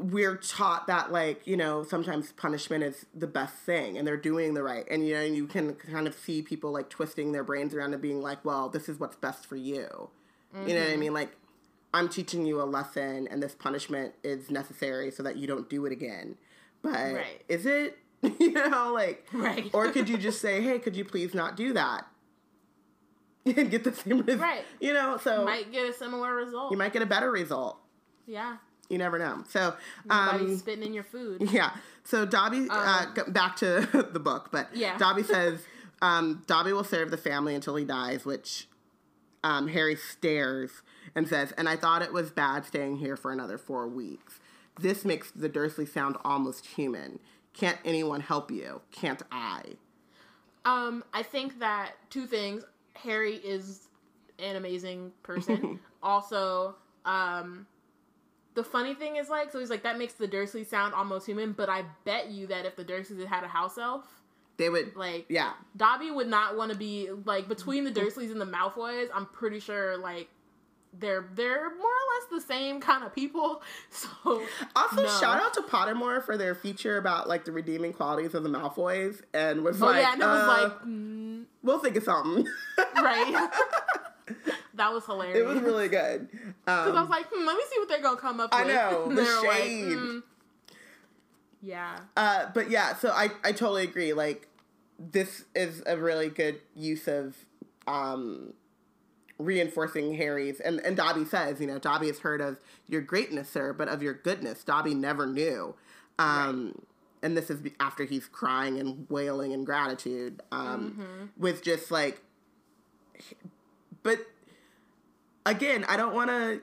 we're 0.01 0.35
taught 0.35 0.87
that 0.87 1.11
like 1.11 1.45
you 1.45 1.57
know 1.57 1.83
sometimes 1.83 2.31
punishment 2.33 2.83
is 2.83 3.05
the 3.13 3.27
best 3.27 3.55
thing 3.55 3.97
and 3.97 4.07
they're 4.07 4.17
doing 4.17 4.53
the 4.53 4.63
right 4.63 4.85
and 4.89 5.07
you 5.07 5.13
know 5.13 5.21
you 5.21 5.45
can 5.47 5.73
kind 5.75 6.07
of 6.07 6.15
see 6.15 6.41
people 6.41 6.71
like 6.71 6.89
twisting 6.89 7.31
their 7.31 7.43
brains 7.43 7.73
around 7.73 7.93
and 7.93 8.01
being 8.01 8.21
like 8.21 8.43
well 8.45 8.69
this 8.69 8.87
is 8.89 8.99
what's 8.99 9.15
best 9.15 9.45
for 9.45 9.55
you 9.55 10.09
you 10.65 10.73
know 10.73 10.79
what 10.79 10.87
i 10.87 10.91
mm-hmm. 10.91 10.99
mean 10.99 11.13
like 11.13 11.31
i'm 11.93 12.09
teaching 12.09 12.45
you 12.45 12.61
a 12.61 12.63
lesson 12.63 13.27
and 13.29 13.41
this 13.41 13.53
punishment 13.53 14.13
is 14.23 14.49
necessary 14.49 15.11
so 15.11 15.21
that 15.23 15.37
you 15.37 15.45
don't 15.47 15.69
do 15.69 15.85
it 15.85 15.91
again 15.91 16.35
but 16.81 16.91
Right. 16.91 17.41
is 17.47 17.65
it 17.65 17.97
you 18.39 18.51
know 18.51 18.91
like 18.93 19.27
Right. 19.33 19.69
or 19.73 19.91
could 19.91 20.09
you 20.09 20.17
just 20.17 20.41
say 20.41 20.61
hey 20.61 20.79
could 20.79 20.95
you 20.95 21.05
please 21.05 21.33
not 21.33 21.55
do 21.55 21.73
that 21.73 22.07
and 23.45 23.69
get 23.71 23.83
the 23.83 23.93
same 23.93 24.21
result 24.21 24.41
Right. 24.41 24.65
you 24.79 24.93
know 24.93 25.17
so 25.17 25.45
might 25.45 25.71
get 25.71 25.87
a 25.89 25.93
similar 25.93 26.35
result. 26.35 26.71
you 26.71 26.77
might 26.77 26.93
get 26.93 27.01
a 27.01 27.05
better 27.05 27.31
result 27.31 27.77
yeah, 28.29 28.57
you 28.89 28.97
never 28.97 29.19
know 29.19 29.43
so 29.47 29.73
um 30.09 30.57
spitting 30.57 30.83
in 30.83 30.93
your 30.93 31.03
food. 31.03 31.41
yeah 31.51 31.71
so 32.03 32.25
dobby 32.25 32.67
uh, 32.69 33.05
back 33.27 33.55
to 33.55 33.87
the 34.13 34.19
book 34.19 34.49
but 34.51 34.65
Um, 34.67 34.71
Yeah. 34.73 34.97
dobby 34.97 35.23
says 35.23 35.61
um, 36.01 36.43
dobby 36.47 36.71
will 36.73 36.83
serve 36.83 37.11
the 37.11 37.17
family 37.17 37.53
until 37.55 37.75
he 37.75 37.85
dies 37.85 38.25
which 38.25 38.67
um, 39.43 39.67
harry 39.67 39.95
stares 39.95 40.81
and 41.15 41.27
says 41.27 41.51
and 41.57 41.69
i 41.69 41.75
thought 41.75 42.01
it 42.01 42.13
was 42.13 42.29
bad 42.31 42.65
staying 42.65 42.97
here 42.97 43.15
for 43.15 43.31
another 43.31 43.57
four 43.57 43.87
weeks 43.87 44.39
this 44.79 45.05
makes 45.05 45.29
the 45.31 45.49
dursley 45.49 45.85
sound 45.85 46.15
almost 46.25 46.65
human 46.65 47.19
can't 47.53 47.77
anyone 47.85 48.21
help 48.21 48.49
you 48.51 48.81
can't 48.91 49.21
i 49.31 49.61
Um, 50.65 51.03
I 51.13 51.23
think 51.23 51.59
that 51.59 51.93
two 52.09 52.25
things. 52.27 52.63
Harry 52.95 53.35
is 53.35 53.87
an 54.39 54.55
amazing 54.57 55.11
person. 55.23 55.79
also, 56.03 56.75
um, 57.05 57.65
the 58.59 58.69
funny 58.69 58.93
thing 58.93 59.15
is 59.15 59.29
like, 59.29 59.51
so 59.51 59.59
he's 59.59 59.69
like 59.69 59.83
that 59.83 59.97
makes 59.97 60.13
the 60.13 60.27
Dursley 60.27 60.65
sound 60.65 60.93
almost 60.93 61.25
human. 61.25 61.53
But 61.53 61.69
I 61.69 61.85
bet 62.03 62.29
you 62.29 62.47
that 62.47 62.65
if 62.65 62.75
the 62.75 62.83
Dursleys 62.83 63.19
had 63.19 63.27
had 63.29 63.43
a 63.45 63.47
house 63.47 63.77
elf, 63.77 64.03
they 64.57 64.67
would 64.69 64.95
like 64.97 65.25
yeah 65.29 65.53
Dobby 65.77 66.11
would 66.11 66.27
not 66.27 66.57
want 66.57 66.71
to 66.73 66.77
be 66.77 67.09
like 67.25 67.47
between 67.47 67.85
the 67.85 67.91
Dursleys 67.91 68.31
and 68.31 68.41
the 68.41 68.45
Malfoys. 68.45 69.07
I'm 69.15 69.25
pretty 69.27 69.61
sure 69.61 69.97
like 69.97 70.27
they're 70.91 71.25
they're 71.35 71.69
more 71.69 71.85
or 71.85 72.05
less 72.31 72.41
the 72.43 72.47
same 72.47 72.81
kind 72.81 73.03
of 73.05 73.13
people. 73.15 73.61
So 73.91 74.43
Also, 74.75 75.03
no. 75.03 75.07
shout 75.19 75.41
out 75.41 75.53
to 75.53 75.61
Pottermore 75.61 76.21
for 76.25 76.35
their 76.35 76.55
feature 76.55 76.97
about 76.97 77.29
like 77.29 77.45
the 77.45 77.51
redeeming 77.53 77.93
qualities 77.93 78.33
of 78.33 78.43
the 78.43 78.49
Malfoys, 78.49 79.21
and 79.33 79.63
was 79.63 79.81
Oh 79.81 79.85
like, 79.85 80.01
yeah, 80.01 80.13
and 80.13 80.21
it 80.21 80.25
was 80.25 80.41
uh, 80.43 80.61
like 80.63 80.81
mm, 80.83 81.43
we'll 81.63 81.79
think 81.79 81.95
of 81.95 82.03
something. 82.03 82.45
right. 82.95 83.49
that 84.75 84.93
was 84.93 85.05
hilarious. 85.05 85.37
it 85.37 85.45
was 85.45 85.61
really 85.61 85.87
good. 85.87 86.29
Because 86.31 86.55
I 86.67 86.87
Um, 86.87 86.95
was 86.95 87.09
like, 87.09 87.25
hmm, 87.31 87.45
let 87.45 87.57
me 87.57 87.63
see 87.71 87.79
what 87.79 87.89
they're 87.89 88.01
gonna 88.01 88.17
come 88.19 88.39
up 88.39 88.49
I 88.53 88.63
with. 88.65 88.75
I 88.75 88.91
know, 88.91 89.09
the 89.15 89.15
were 89.23 89.47
like, 89.47 89.61
shade. 89.63 89.97
hmm. 89.97 90.19
Yeah. 91.61 91.97
uh, 92.15 92.45
but 92.53 92.69
yeah, 92.69 92.95
so 92.95 93.09
I 93.09 93.29
I 93.43 93.51
totally 93.51 93.83
agree. 93.83 94.13
Like 94.13 94.47
this 94.97 95.43
is 95.55 95.81
a 95.85 95.97
really 95.97 96.29
good 96.29 96.59
use 96.75 97.07
of 97.07 97.35
um, 97.87 98.53
reinforcing 99.37 100.15
Harry's 100.15 100.59
and 100.61 100.79
and 100.81 100.95
Dobby 100.95 101.25
says, 101.25 101.59
you 101.59 101.67
know, 101.67 101.77
Dobby 101.79 102.07
has 102.07 102.19
heard 102.19 102.39
of 102.41 102.57
your 102.87 103.01
greatness, 103.01 103.49
sir, 103.49 103.73
but 103.73 103.87
of 103.89 104.01
your 104.01 104.13
goodness, 104.13 104.63
Dobby 104.63 104.93
never 104.95 105.25
knew. 105.27 105.75
Um, 106.17 106.75
And 107.21 107.35
this 107.35 107.49
is 107.49 107.59
after 107.81 108.05
he's 108.05 108.27
crying 108.27 108.79
and 108.79 109.05
wailing 109.09 109.51
in 109.51 109.65
gratitude, 109.65 110.41
um, 110.53 110.95
Mm-hmm. 110.97 111.25
with 111.41 111.61
just 111.61 111.91
like, 111.91 112.21
but 114.03 114.19
again, 115.45 115.85
I 115.87 115.97
don't 115.97 116.13
want 116.13 116.29
to 116.29 116.61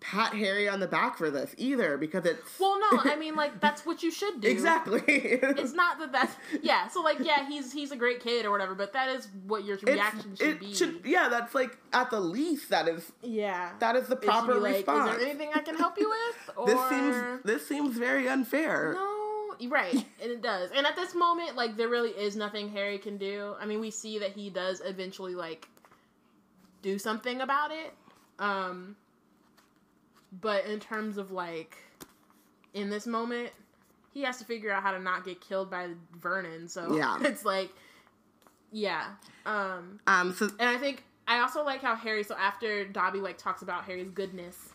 pat 0.00 0.32
Harry 0.32 0.68
on 0.68 0.78
the 0.78 0.86
back 0.86 1.18
for 1.18 1.28
this 1.28 1.52
either 1.58 1.98
because 1.98 2.24
it's 2.24 2.40
Well, 2.60 2.78
no, 2.78 3.00
I 3.10 3.16
mean, 3.16 3.34
like 3.34 3.60
that's 3.60 3.84
what 3.84 4.02
you 4.02 4.10
should 4.12 4.40
do. 4.40 4.48
exactly. 4.48 5.02
It's 5.08 5.72
not 5.72 5.98
that 5.98 6.12
that's 6.12 6.34
yeah. 6.62 6.86
So 6.88 7.02
like, 7.02 7.18
yeah, 7.20 7.48
he's 7.48 7.72
he's 7.72 7.90
a 7.90 7.96
great 7.96 8.20
kid 8.22 8.46
or 8.46 8.50
whatever, 8.52 8.74
but 8.74 8.92
that 8.92 9.08
is 9.08 9.28
what 9.46 9.64
your 9.64 9.76
It's- 9.76 9.94
reaction 9.94 10.36
should 10.36 10.48
it 10.48 10.60
be. 10.60 10.72
should 10.74 11.00
yeah 11.04 11.28
that's 11.28 11.54
like 11.54 11.76
at 11.92 12.10
the 12.10 12.20
least 12.20 12.70
that 12.70 12.86
is 12.88 13.10
yeah. 13.22 13.70
that 13.80 13.96
is 13.96 14.06
the 14.06 14.16
proper 14.16 14.54
like, 14.54 14.76
response 14.76 15.10
Is 15.10 15.18
there 15.18 15.28
anything 15.28 15.50
I 15.54 15.60
can 15.60 15.74
help 15.76 15.98
you 15.98 16.08
with? 16.08 16.50
Or 16.56 16.66
this 16.66 16.88
seems 16.88 17.42
this 17.44 17.66
seems 17.68 17.96
very 17.98 18.28
unfair 18.28 18.94
No, 18.94 19.68
right, 19.68 19.94
and 19.94 20.30
it 20.30 20.42
does. 20.42 20.70
And 20.74 20.86
at 20.86 20.94
this 20.96 21.14
moment, 21.14 21.56
like 21.56 21.76
there 21.76 21.88
really 21.88 22.10
is 22.10 22.36
nothing 22.36 22.68
Harry 22.70 22.98
can 22.98 23.16
do. 23.18 23.54
I 23.60 23.66
mean, 23.66 23.80
we 23.80 23.90
see 23.90 24.18
that 24.20 24.32
he 24.32 24.48
does 24.50 24.80
eventually 24.84 25.34
like 25.34 25.68
do 26.82 26.98
something 26.98 27.40
about 27.40 27.70
it. 27.70 27.94
Um 28.38 28.96
but 30.40 30.66
in 30.66 30.78
terms 30.80 31.16
of 31.16 31.30
like 31.30 31.76
in 32.74 32.90
this 32.90 33.06
moment, 33.06 33.50
he 34.12 34.22
has 34.22 34.38
to 34.38 34.44
figure 34.44 34.70
out 34.70 34.82
how 34.82 34.92
to 34.92 34.98
not 35.00 35.24
get 35.24 35.40
killed 35.40 35.70
by 35.70 35.88
Vernon. 36.16 36.68
So 36.68 36.94
Yeah. 36.96 37.18
it's 37.22 37.44
like 37.44 37.70
yeah. 38.70 39.06
Um 39.46 40.00
um 40.06 40.32
so 40.34 40.46
and 40.58 40.68
I 40.68 40.76
think 40.78 41.04
I 41.26 41.40
also 41.40 41.64
like 41.64 41.82
how 41.82 41.94
Harry. 41.94 42.22
So 42.22 42.34
after 42.36 42.84
Dobby 42.84 43.20
like 43.20 43.38
talks 43.38 43.62
about 43.62 43.84
Harry's 43.84 44.10
goodness, 44.10 44.70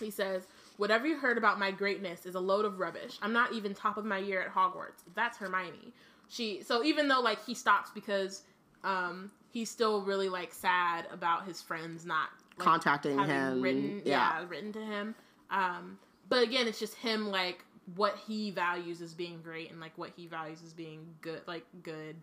he 0.00 0.10
says, 0.10 0.46
Whatever 0.78 1.06
you 1.06 1.16
heard 1.18 1.36
about 1.38 1.58
my 1.58 1.70
greatness 1.70 2.24
is 2.26 2.34
a 2.34 2.40
load 2.40 2.64
of 2.64 2.78
rubbish. 2.80 3.18
I'm 3.22 3.32
not 3.32 3.52
even 3.52 3.74
top 3.74 3.96
of 3.98 4.04
my 4.04 4.18
year 4.18 4.40
at 4.42 4.52
Hogwarts. 4.52 5.02
That's 5.14 5.36
Hermione. 5.38 5.92
She 6.28 6.62
so 6.62 6.82
even 6.82 7.08
though 7.08 7.20
like 7.20 7.44
he 7.44 7.54
stops 7.54 7.90
because 7.90 8.42
um 8.84 9.30
he's 9.52 9.70
still 9.70 10.02
really 10.02 10.28
like 10.28 10.52
sad 10.52 11.06
about 11.12 11.46
his 11.46 11.60
friends 11.62 12.04
not 12.04 12.28
like, 12.58 12.64
Contacting 12.66 13.18
him, 13.18 13.62
written 13.62 14.02
yeah. 14.04 14.40
yeah 14.40 14.46
written 14.48 14.72
to 14.72 14.80
him. 14.80 15.14
Um 15.50 15.98
but 16.28 16.42
again 16.42 16.66
it's 16.66 16.78
just 16.80 16.94
him 16.96 17.28
like 17.28 17.64
what 17.96 18.16
he 18.26 18.50
values 18.50 19.00
as 19.02 19.12
being 19.14 19.40
great 19.42 19.70
and 19.70 19.80
like 19.80 19.96
what 19.98 20.10
he 20.16 20.26
values 20.26 20.60
as 20.64 20.72
being 20.72 21.06
good 21.20 21.40
like 21.46 21.64
good 21.82 22.16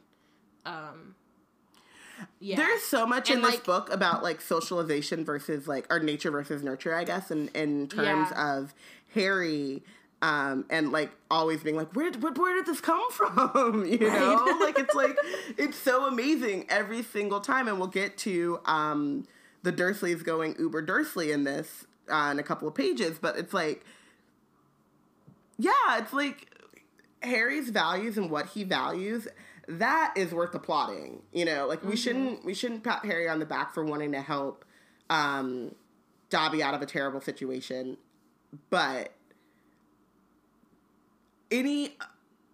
um 0.66 1.16
yeah 2.40 2.56
There's 2.58 2.82
so 2.84 3.06
much 3.06 3.30
in 3.30 3.38
And, 3.38 3.46
this 3.46 3.58
book 3.62 3.92
about 3.92 4.24
like 4.24 4.42
socialization 4.42 5.24
versus 5.24 5.68
like 5.68 5.86
or 5.90 6.00
nature 6.00 6.32
versus 6.32 6.64
nurture, 6.64 6.94
I 6.96 7.04
guess, 7.06 7.32
in 7.32 7.48
in 7.50 7.88
terms 7.88 8.30
Yeah. 8.32 8.58
of 8.58 8.74
Harry. 9.16 9.84
Um, 10.22 10.66
and 10.70 10.92
like 10.92 11.12
always 11.32 11.64
being 11.64 11.78
like, 11.78 11.96
where, 11.96 12.12
where 12.12 12.34
where 12.34 12.56
did 12.56 12.66
this 12.66 12.82
come 12.82 13.02
from? 13.12 13.86
You 13.90 14.00
know, 14.00 14.36
Right. 14.36 14.58
like 14.62 14.80
it's 14.80 14.94
like 14.96 15.16
it's 15.58 15.78
so 15.78 16.06
amazing 16.08 16.66
every 16.70 17.04
single 17.04 17.40
time, 17.40 17.68
and 17.68 17.78
we'll 17.80 17.88
get 17.88 18.18
to 18.20 18.60
um 18.66 19.26
the 19.64 19.72
Dursleys 19.72 20.24
going 20.24 20.56
uber 20.60 20.82
Dursley 20.82 21.32
in 21.32 21.44
this 21.46 21.86
uh, 22.10 22.30
in 22.32 22.40
a 22.40 22.44
couple 22.44 22.68
of 22.68 22.76
pages, 22.76 23.18
but 23.20 23.38
it's 23.38 23.54
like, 23.54 23.86
yeah, 25.58 25.72
it's 25.98 26.14
like 26.14 26.48
Harry's 27.22 27.70
values 27.70 28.18
and 28.18 28.30
what 28.30 28.48
he 28.48 28.64
values 28.64 29.28
that 29.68 30.14
is 30.16 30.32
worth 30.32 30.56
applauding 30.56 31.22
you 31.32 31.46
know 31.46 31.68
like 31.68 31.84
we 31.84 31.96
shouldn't 31.96 32.44
we 32.44 32.56
shouldn't 32.56 32.84
pat 32.84 33.06
harry 33.06 33.30
on 33.30 33.38
the 33.38 33.46
back 33.46 33.72
for 33.72 33.86
wanting 33.86 34.12
to 34.14 34.20
help 34.20 34.66
um 35.12 35.76
dobby 36.32 36.64
out 36.64 36.74
of 36.74 36.82
a 36.82 36.88
terrible 36.88 37.22
situation 37.22 37.96
but 38.72 39.12
any 41.52 41.98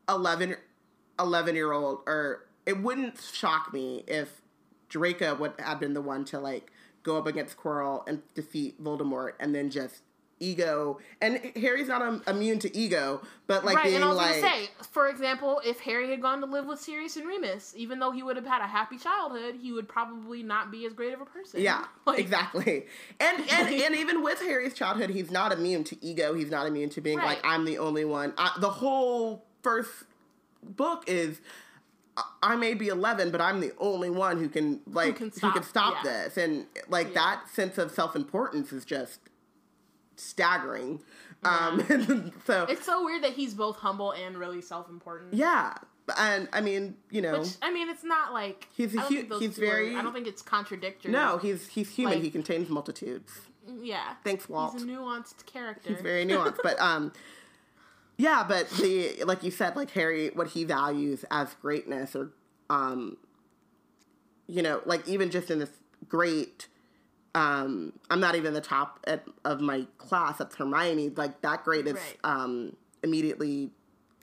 11 0.10 0.56
11 1.20 1.56
year 1.56 1.72
old 1.72 2.00
or 2.06 2.48
it 2.66 2.82
wouldn't 2.82 3.20
shock 3.20 3.74
me 3.74 4.04
if 4.08 4.42
Draco 4.90 5.36
would 5.36 5.54
have 5.60 5.80
been 5.80 5.94
the 5.94 6.02
one 6.02 6.26
to 6.26 6.40
like 6.40 6.72
go 7.04 7.18
up 7.18 7.28
against 7.28 7.58
Quirrell 7.58 8.08
and 8.08 8.22
defeat 8.34 8.84
Voldemort 8.84 9.34
and 9.40 9.54
then 9.54 9.70
just 9.70 10.02
ego 10.40 11.00
and 11.22 11.40
Harry's 11.56 11.88
not 11.88 12.02
um, 12.02 12.22
immune 12.28 12.60
to 12.60 12.76
ego 12.76 13.22
but 13.48 13.64
like 13.64 13.76
right, 13.78 13.86
being 13.86 13.96
and 13.96 14.04
I 14.04 14.08
was 14.10 14.18
like 14.18 14.42
gonna 14.42 14.54
say, 14.54 14.70
for 14.92 15.08
example, 15.08 15.62
if 15.64 15.80
Harry 15.82 16.10
had 16.10 16.22
gone 16.22 16.40
to 16.42 16.48
live 16.48 16.66
with 16.66 16.80
Sirius 16.80 17.16
and 17.16 17.28
Remus, 17.28 17.74
even 17.78 18.00
though 18.00 18.12
he 18.12 18.24
would 18.24 18.36
have 18.38 18.46
had 18.46 18.62
a 18.62 18.68
happy 18.68 18.98
childhood, 18.98 19.56
he 19.62 19.72
would 19.72 19.88
probably 19.88 20.42
not 20.42 20.72
be 20.72 20.86
as 20.86 20.94
great 20.94 21.14
of 21.14 21.22
a 21.22 21.26
person. 21.26 21.62
Yeah, 21.62 21.86
Like, 22.06 22.20
exactly. 22.20 22.86
And 23.20 23.40
and 23.52 23.70
and 23.70 23.96
even 23.96 24.24
with 24.24 24.40
Harry's 24.42 24.74
childhood, 24.74 25.12
he's 25.12 25.30
not 25.30 25.52
immune 25.52 25.84
to 25.86 26.06
ego. 26.06 26.34
He's 26.34 26.50
not 26.50 26.66
immune 26.66 26.90
to 26.90 27.02
being 27.02 27.20
like 27.20 27.40
I'm 27.44 27.66
the 27.66 27.78
only 27.78 28.04
one. 28.04 28.34
I, 28.38 28.52
the 28.60 28.70
whole 28.72 29.46
first 29.62 29.92
book 30.64 31.04
is 31.08 31.40
I- 32.42 32.56
may 32.56 32.74
be 32.74 32.88
11, 32.88 33.30
but 33.32 33.42
I'm 33.42 33.60
the 33.60 33.74
only 33.78 34.10
one 34.10 34.40
who 34.40 34.50
can 34.50 34.80
like 34.88 35.18
can 35.18 35.26
who 35.26 35.52
can 35.52 35.64
stop, 35.64 35.66
stop 35.66 35.96
yeah. 36.04 36.12
this. 36.12 36.38
And 36.38 36.66
like 36.90 37.08
Yeah. 37.08 37.14
that 37.14 37.50
sense 37.50 37.78
of 37.78 37.92
self 37.92 38.16
importance 38.16 38.72
is 38.74 38.86
just 38.86 39.20
staggering. 40.18 41.02
Um, 41.44 42.32
so 42.48 42.64
It's 42.70 42.86
so 42.86 43.04
weird 43.06 43.24
that 43.24 43.34
he's 43.34 43.54
both 43.54 43.78
humble 43.78 44.12
and 44.12 44.38
really 44.38 44.62
self-important. 44.62 45.34
yeah, 45.34 45.76
and 46.18 46.48
I 46.54 46.62
mean, 46.62 46.96
you 47.12 47.22
know, 47.22 47.40
Which 47.40 47.50
I 47.62 47.72
mean, 47.72 47.90
it's 47.90 48.04
not 48.04 48.34
like 48.34 48.68
He's 48.76 48.96
a 48.96 49.02
hu- 49.02 49.16
he's 49.40 49.56
two 49.56 49.62
are- 49.64 49.66
very- 49.66 49.96
I 49.96 50.02
don't 50.02 50.14
think 50.14 50.28
it's 50.28 50.42
contradictory. 50.42 51.12
no, 51.12 51.38
he's 51.38 51.68
he's 51.68 51.90
human. 51.90 52.16
Like- 52.16 52.24
he 52.24 52.32
contains 52.32 52.70
multitudes. 52.70 53.32
Yeah. 53.82 54.14
Thanks, 54.24 54.48
Walt. 54.48 54.74
He's 54.74 54.84
a 54.84 54.86
nuanced 54.86 55.46
character. 55.48 55.90
He's 55.92 56.02
very 56.02 56.24
nuanced, 56.26 56.58
but 56.64 56.80
um, 56.80 57.12
yeah, 58.18 58.46
but 58.48 58.70
the 58.72 59.24
like 59.26 59.44
you 59.44 59.50
said, 59.52 59.76
like 59.76 59.90
Harry, 59.92 60.30
what 60.30 60.50
he 60.50 60.64
values 60.64 61.26
as 61.32 61.54
greatness, 61.62 62.16
or 62.16 62.32
um, 62.70 63.18
you 64.48 64.62
know, 64.62 64.82
like 64.86 65.08
even 65.08 65.32
just 65.32 65.50
in 65.52 65.60
this 65.60 65.72
great, 66.08 66.68
um, 67.36 67.94
I'm 68.10 68.20
not 68.20 68.34
even 68.36 68.54
the 68.56 68.62
top 68.62 69.00
at, 69.06 69.24
of 69.44 69.62
my 69.62 69.86
class. 70.00 70.38
That's 70.40 70.56
Hermione. 70.56 71.10
Like 71.10 71.42
that 71.42 71.64
grade 71.64 71.86
is 71.86 71.94
Right. 71.94 72.18
um 72.24 72.76
immediately 73.04 73.70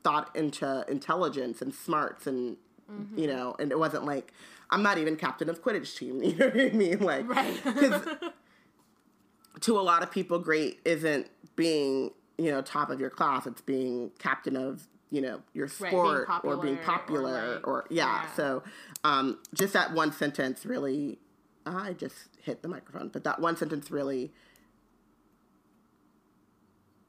thought 0.02 0.34
into 0.34 0.84
intelligence 0.88 1.62
and 1.62 1.72
smarts 1.72 2.26
and 2.26 2.56
Mm-hmm. 2.90 3.18
you 3.20 3.26
know, 3.26 3.54
and 3.58 3.70
it 3.70 3.78
wasn't 3.78 4.04
like 4.04 4.34
I'm 4.70 4.82
not 4.82 4.98
even 4.98 5.16
captain 5.16 5.48
of 5.48 5.62
Quidditch 5.62 5.96
team. 5.96 6.20
You 6.22 6.34
know 6.36 6.48
what 6.48 6.60
I 6.60 6.68
mean? 6.70 6.98
Like 6.98 7.26
right. 7.28 7.62
to 9.60 9.78
a 9.78 9.80
lot 9.80 10.02
of 10.02 10.10
people, 10.10 10.38
great 10.38 10.80
isn't 10.84 11.28
being 11.56 12.10
you 12.38 12.50
know 12.50 12.60
top 12.60 12.90
of 12.90 13.00
your 13.00 13.10
class. 13.10 13.46
It's 13.46 13.60
being 13.62 14.10
captain 14.18 14.56
of 14.56 14.88
you 15.10 15.20
know 15.20 15.40
your 15.54 15.68
being 15.68 15.90
sport 15.90 16.28
or 16.42 16.56
being 16.56 16.78
popular 16.78 17.32
or, 17.32 17.54
like- 17.54 17.66
or, 17.68 17.84
yeah. 17.90 18.22
yeah. 18.24 18.32
So 18.34 18.62
um, 19.04 19.38
just 19.54 19.72
that 19.74 19.92
one 19.92 20.12
sentence 20.12 20.66
really. 20.66 21.18
I 21.64 21.92
just 21.92 22.16
hit 22.42 22.62
the 22.62 22.68
microphone, 22.68 23.08
but 23.08 23.24
that 23.24 23.40
one 23.40 23.56
sentence 23.56 23.90
really 23.90 24.32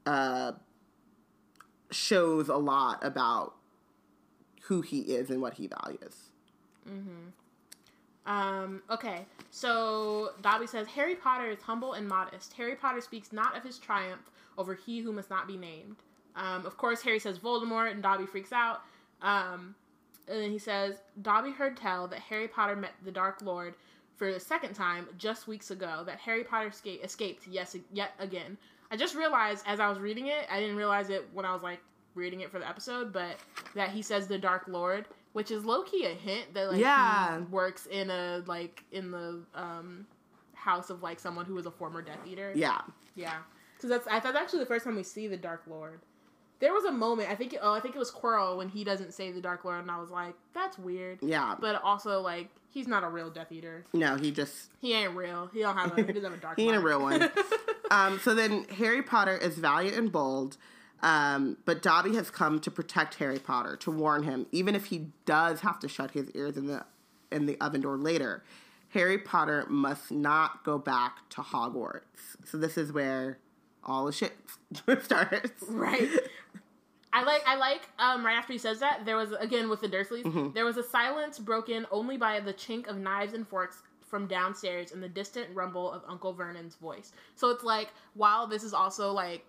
uh, 0.06 0.52
shows 1.90 2.48
a 2.48 2.56
lot 2.56 3.04
about 3.04 3.54
who 4.62 4.80
he 4.80 5.00
is 5.00 5.30
and 5.30 5.42
what 5.42 5.54
he 5.54 5.66
values. 5.66 6.30
Um, 8.26 8.82
okay, 8.90 9.26
so 9.50 10.30
Dobby 10.40 10.66
says 10.66 10.86
Harry 10.88 11.14
Potter 11.14 11.50
is 11.50 11.60
humble 11.62 11.92
and 11.92 12.08
modest. 12.08 12.54
Harry 12.54 12.74
Potter 12.74 13.00
speaks 13.00 13.32
not 13.32 13.56
of 13.56 13.62
his 13.62 13.78
triumph 13.78 14.30
over 14.56 14.74
he 14.74 15.00
who 15.00 15.12
must 15.12 15.28
not 15.28 15.46
be 15.46 15.56
named. 15.56 15.96
Um, 16.36 16.64
of 16.64 16.76
course, 16.76 17.02
Harry 17.02 17.18
says 17.18 17.38
Voldemort, 17.38 17.90
and 17.90 18.02
Dobby 18.02 18.26
freaks 18.26 18.52
out. 18.52 18.80
Um, 19.20 19.74
and 20.26 20.42
then 20.42 20.50
he 20.50 20.58
says 20.58 20.96
Dobby 21.20 21.50
heard 21.50 21.76
tell 21.76 22.08
that 22.08 22.20
Harry 22.20 22.48
Potter 22.48 22.76
met 22.76 22.92
the 23.04 23.12
Dark 23.12 23.42
Lord 23.42 23.74
for 24.16 24.32
the 24.32 24.40
second 24.40 24.74
time 24.74 25.06
just 25.18 25.46
weeks 25.48 25.70
ago. 25.70 26.02
That 26.06 26.18
Harry 26.18 26.44
Potter 26.44 26.70
esca- 26.70 27.02
escaped 27.04 27.46
yes 27.48 27.76
yet 27.92 28.12
again. 28.18 28.56
I 28.90 28.96
just 28.96 29.14
realized 29.14 29.64
as 29.66 29.80
I 29.80 29.88
was 29.88 29.98
reading 29.98 30.28
it, 30.28 30.46
I 30.50 30.60
didn't 30.60 30.76
realize 30.76 31.10
it 31.10 31.28
when 31.32 31.44
I 31.44 31.52
was 31.52 31.62
like 31.62 31.80
reading 32.14 32.40
it 32.42 32.50
for 32.50 32.58
the 32.60 32.68
episode, 32.68 33.12
but 33.12 33.36
that 33.74 33.90
he 33.90 34.02
says 34.02 34.28
the 34.28 34.38
Dark 34.38 34.64
Lord, 34.68 35.06
which 35.32 35.50
is 35.50 35.64
low 35.64 35.82
key 35.82 36.04
a 36.06 36.10
hint 36.10 36.54
that 36.54 36.70
like 36.70 36.80
Yeah. 36.80 37.38
he 37.38 37.44
works 37.46 37.86
in 37.86 38.10
a 38.10 38.42
like 38.46 38.84
in 38.92 39.10
the 39.10 39.40
um 39.54 40.06
house 40.54 40.90
of 40.90 41.02
like 41.02 41.18
someone 41.18 41.44
who 41.44 41.54
was 41.54 41.66
a 41.66 41.70
former 41.70 42.00
Death 42.02 42.20
Eater. 42.26 42.52
Yeah, 42.54 42.80
Yeah, 43.16 43.38
because 43.76 43.90
that's 43.90 44.06
I 44.06 44.20
thought 44.20 44.36
actually 44.36 44.60
the 44.60 44.66
first 44.66 44.84
time 44.84 44.96
we 44.96 45.02
see 45.02 45.26
the 45.26 45.36
Dark 45.36 45.62
Lord. 45.66 46.00
There 46.64 46.72
was 46.72 46.84
a 46.86 46.92
moment 46.92 47.30
I 47.30 47.34
think 47.34 47.54
oh 47.60 47.74
I 47.74 47.80
think 47.80 47.94
it 47.94 47.98
was 47.98 48.10
Quirrell 48.10 48.56
when 48.56 48.70
he 48.70 48.84
doesn't 48.84 49.12
say 49.12 49.30
the 49.30 49.40
Dark 49.42 49.66
Lord 49.66 49.82
and 49.82 49.90
I 49.90 50.00
was 50.00 50.10
like 50.10 50.34
that's 50.54 50.78
weird. 50.78 51.18
yeah. 51.20 51.56
But 51.60 51.82
also 51.82 52.22
like 52.22 52.48
he's 52.70 52.88
not 52.88 53.04
a 53.04 53.08
real 53.10 53.28
Death 53.28 53.52
Eater. 53.52 53.84
no, 53.92 54.16
he 54.16 54.30
just 54.30 54.70
He 54.80 54.94
ain't 54.94 55.14
real. 55.14 55.50
He 55.52 55.60
don't 55.60 55.76
have 55.76 55.92
a 55.92 55.96
he 55.96 56.02
doesn't 56.04 56.24
have 56.24 56.32
a 56.32 56.36
dark. 56.38 56.56
He 56.58 56.64
ain't 56.66 56.76
a 56.76 56.80
real 56.80 57.02
one. 57.02 57.30
um, 57.90 58.18
so 58.18 58.34
then 58.34 58.64
Harry 58.78 59.02
Potter 59.02 59.36
is 59.36 59.58
valiant 59.58 59.94
and 59.94 60.10
bold, 60.10 60.56
um, 61.02 61.58
but 61.66 61.82
Dobby 61.82 62.14
has 62.14 62.30
come 62.30 62.58
to 62.60 62.70
protect 62.70 63.16
Harry 63.16 63.38
Potter, 63.38 63.76
to 63.76 63.90
warn 63.90 64.22
him, 64.22 64.46
even 64.50 64.74
if 64.74 64.86
he 64.86 65.08
does 65.26 65.60
have 65.60 65.78
to 65.80 65.88
shut 65.88 66.12
his 66.12 66.30
ears 66.30 66.56
in 66.56 66.66
the 66.66 66.86
in 67.30 67.44
the 67.44 67.60
oven 67.60 67.82
door 67.82 67.98
later. 67.98 68.42
Harry 68.94 69.18
Potter 69.18 69.66
must 69.68 70.10
not 70.10 70.64
go 70.64 70.78
back 70.78 71.28
to 71.28 71.42
Hogwarts. 71.42 72.38
So 72.46 72.56
this 72.56 72.78
is 72.78 72.90
where 72.90 73.38
all 73.82 74.06
the 74.06 74.12
shit 74.12 74.32
starts. 75.02 75.62
right. 75.68 76.08
I 77.14 77.22
like 77.22 77.42
I 77.46 77.56
like 77.56 77.82
um 77.98 78.26
right 78.26 78.34
after 78.36 78.52
he 78.52 78.58
says 78.58 78.80
that 78.80 79.04
there 79.06 79.16
was 79.16 79.32
again 79.32 79.70
with 79.70 79.80
the 79.80 79.88
Dursleys 79.88 80.24
Mm-hmm. 80.24 80.52
there 80.52 80.64
was 80.64 80.76
a 80.76 80.82
silence 80.82 81.38
broken 81.38 81.86
only 81.90 82.16
by 82.16 82.40
the 82.40 82.52
chink 82.52 82.88
of 82.88 82.96
knives 82.98 83.32
and 83.34 83.46
forks 83.46 83.82
from 84.00 84.26
downstairs 84.26 84.92
and 84.92 85.02
the 85.02 85.08
distant 85.08 85.48
rumble 85.54 85.90
of 85.90 86.02
Uncle 86.08 86.32
Vernon's 86.32 86.74
voice. 86.76 87.12
So 87.36 87.50
it's 87.50 87.64
like 87.64 87.88
while 88.14 88.46
this 88.46 88.62
is 88.62 88.74
also 88.74 89.12
like 89.12 89.44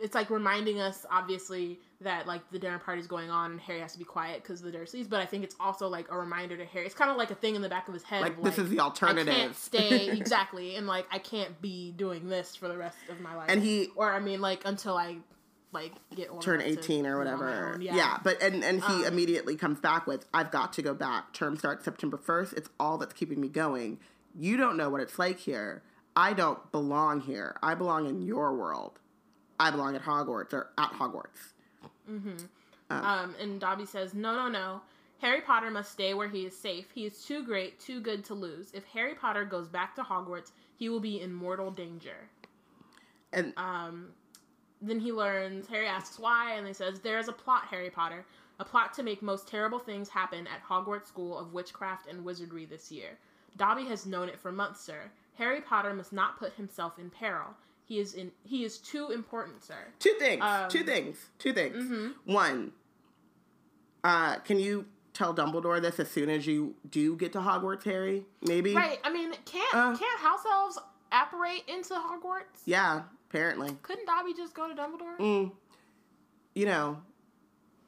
it's 0.00 0.14
like 0.14 0.30
reminding 0.30 0.80
us 0.80 1.04
obviously 1.10 1.78
that 2.00 2.26
like 2.26 2.40
the 2.50 2.58
dinner 2.58 2.78
party's 2.78 3.06
going 3.06 3.30
on 3.30 3.52
and 3.52 3.60
Harry 3.60 3.80
has 3.80 3.92
to 3.92 3.98
be 3.98 4.04
quiet 4.04 4.42
because 4.42 4.62
of 4.64 4.72
the 4.72 4.76
Dursleys, 4.78 5.08
but 5.08 5.20
I 5.20 5.26
think 5.26 5.44
it's 5.44 5.56
also 5.60 5.88
like 5.88 6.06
a 6.10 6.16
reminder 6.16 6.56
to 6.56 6.64
Harry. 6.64 6.86
It's 6.86 6.94
kind 6.94 7.10
of 7.10 7.16
like 7.16 7.30
a 7.30 7.34
thing 7.34 7.54
in 7.54 7.62
the 7.62 7.68
back 7.68 7.86
of 7.86 7.94
his 7.94 8.02
head. 8.02 8.22
Like, 8.22 8.38
of, 8.38 8.44
this 8.44 8.58
is 8.58 8.70
the 8.70 8.80
alternative. 8.80 9.28
I 9.32 9.36
can't 9.36 9.56
stay 9.56 10.08
exactly, 10.18 10.76
and 10.76 10.86
like 10.86 11.06
I 11.12 11.18
can't 11.18 11.60
be 11.60 11.92
doing 11.92 12.28
this 12.28 12.56
for 12.56 12.68
the 12.68 12.78
rest 12.78 12.96
of 13.10 13.20
my 13.20 13.34
life. 13.34 13.50
And 13.50 13.62
he 13.62 13.88
or 13.94 14.12
I 14.12 14.20
mean 14.20 14.40
like 14.40 14.62
until 14.64 14.96
I 14.96 15.16
like 15.74 15.92
get 16.14 16.30
old 16.30 16.40
turn 16.42 16.60
18 16.62 17.06
or 17.06 17.18
live 17.24 17.34
on 17.34 17.38
my 17.40 17.44
whatever. 17.44 17.74
own. 17.74 17.82
Yeah. 17.82 18.18
but 18.24 18.40
and 18.42 18.64
and 18.64 18.82
he 18.82 18.92
Um, 18.92 19.04
immediately 19.04 19.56
comes 19.56 19.78
back 19.80 20.06
with 20.06 20.24
I've 20.32 20.50
got 20.50 20.72
to 20.74 20.82
go 20.82 20.94
back. 20.94 21.32
Term 21.34 21.56
starts 21.58 21.84
September 21.84 22.16
1st. 22.16 22.54
It's 22.54 22.70
all 22.80 22.96
that's 22.98 23.12
keeping 23.12 23.40
me 23.40 23.48
going. 23.48 23.98
You 24.38 24.56
don't 24.56 24.76
know 24.76 24.88
what 24.88 25.00
it's 25.00 25.18
like 25.18 25.38
here. 25.40 25.82
I 26.16 26.32
don't 26.32 26.70
belong 26.72 27.20
here. 27.20 27.56
I 27.62 27.74
belong 27.74 28.06
in 28.08 28.22
your 28.22 28.54
world. 28.54 29.00
I 29.60 29.70
belong 29.70 29.94
at 29.96 30.02
Hogwarts 30.02 30.52
or 30.52 30.70
at 30.78 30.92
Hogwarts. 30.92 31.52
Mm-hmm. 32.10 32.36
Um, 32.90 33.34
and 33.40 33.60
Dobby 33.60 33.86
says, 33.86 34.14
"No, 34.14 34.34
no, 34.34 34.48
no. 34.48 34.80
Harry 35.20 35.40
Potter 35.40 35.70
must 35.70 35.90
stay 35.92 36.12
where 36.12 36.28
he 36.28 36.44
is 36.44 36.56
safe. 36.56 36.86
He 36.94 37.06
is 37.06 37.24
too 37.24 37.44
great, 37.44 37.80
too 37.80 38.00
good 38.00 38.24
to 38.26 38.34
lose. 38.34 38.70
If 38.74 38.84
Harry 38.86 39.14
Potter 39.14 39.44
goes 39.44 39.68
back 39.68 39.94
to 39.96 40.02
Hogwarts, 40.02 40.50
he 40.76 40.88
will 40.88 41.00
be 41.00 41.20
in 41.20 41.32
mortal 41.32 41.70
danger." 41.70 42.28
And 43.32 43.52
Um, 43.56 44.10
then 44.88 45.00
he 45.00 45.12
learns. 45.12 45.66
Harry 45.68 45.86
asks 45.86 46.18
why, 46.18 46.52
and 46.54 46.66
he 46.66 46.72
says, 46.72 47.00
"There 47.00 47.18
is 47.18 47.28
a 47.28 47.32
plot, 47.32 47.64
Harry 47.70 47.90
Potter, 47.90 48.24
a 48.60 48.64
plot 48.64 48.94
to 48.94 49.02
make 49.02 49.22
most 49.22 49.48
terrible 49.48 49.78
things 49.78 50.08
happen 50.08 50.46
at 50.46 50.62
Hogwarts 50.62 51.06
School 51.06 51.38
of 51.38 51.52
Witchcraft 51.52 52.06
and 52.08 52.24
Wizardry 52.24 52.64
this 52.66 52.90
year. 52.92 53.18
Dobby 53.56 53.84
has 53.86 54.06
known 54.06 54.28
it 54.28 54.38
for 54.38 54.52
months, 54.52 54.80
sir. 54.80 55.10
Harry 55.38 55.60
Potter 55.60 55.92
must 55.94 56.12
not 56.12 56.38
put 56.38 56.52
himself 56.54 56.98
in 56.98 57.10
peril. 57.10 57.54
He 57.86 57.98
is 57.98 58.14
in. 58.14 58.32
He 58.44 58.64
is 58.64 58.78
too 58.78 59.10
important, 59.10 59.62
sir." 59.64 59.92
Two 59.98 60.14
things. 60.18 60.42
Um, 60.44 60.68
two 60.68 60.84
things. 60.84 61.28
Two 61.38 61.52
things. 61.52 61.76
mhm. 61.76 62.14
One. 62.24 62.72
Uh, 64.02 64.36
can 64.40 64.58
you 64.58 64.86
tell 65.12 65.34
Dumbledore 65.34 65.80
this 65.80 65.98
as 66.00 66.10
soon 66.10 66.28
as 66.28 66.46
you 66.46 66.74
do 66.90 67.16
get 67.16 67.32
to 67.32 67.38
Hogwarts, 67.38 67.84
Harry? 67.84 68.26
Maybe. 68.42 68.74
Right. 68.74 68.98
I 69.04 69.10
mean, 69.12 69.32
can't 69.44 69.74
Uh. 69.74 69.96
can't 69.96 70.20
house 70.20 70.44
elves 70.50 70.78
apparate 71.12 71.62
into 71.68 71.94
Hogwarts? 71.94 72.62
Yeah. 72.64 73.02
Apparently. 73.34 73.76
Couldn't 73.82 74.06
Dobby 74.06 74.32
just 74.32 74.54
go 74.54 74.68
to 74.68 74.74
Dumbledore? 74.74 75.18
Mm. 75.18 75.50
You 76.54 76.66
know. 76.66 76.98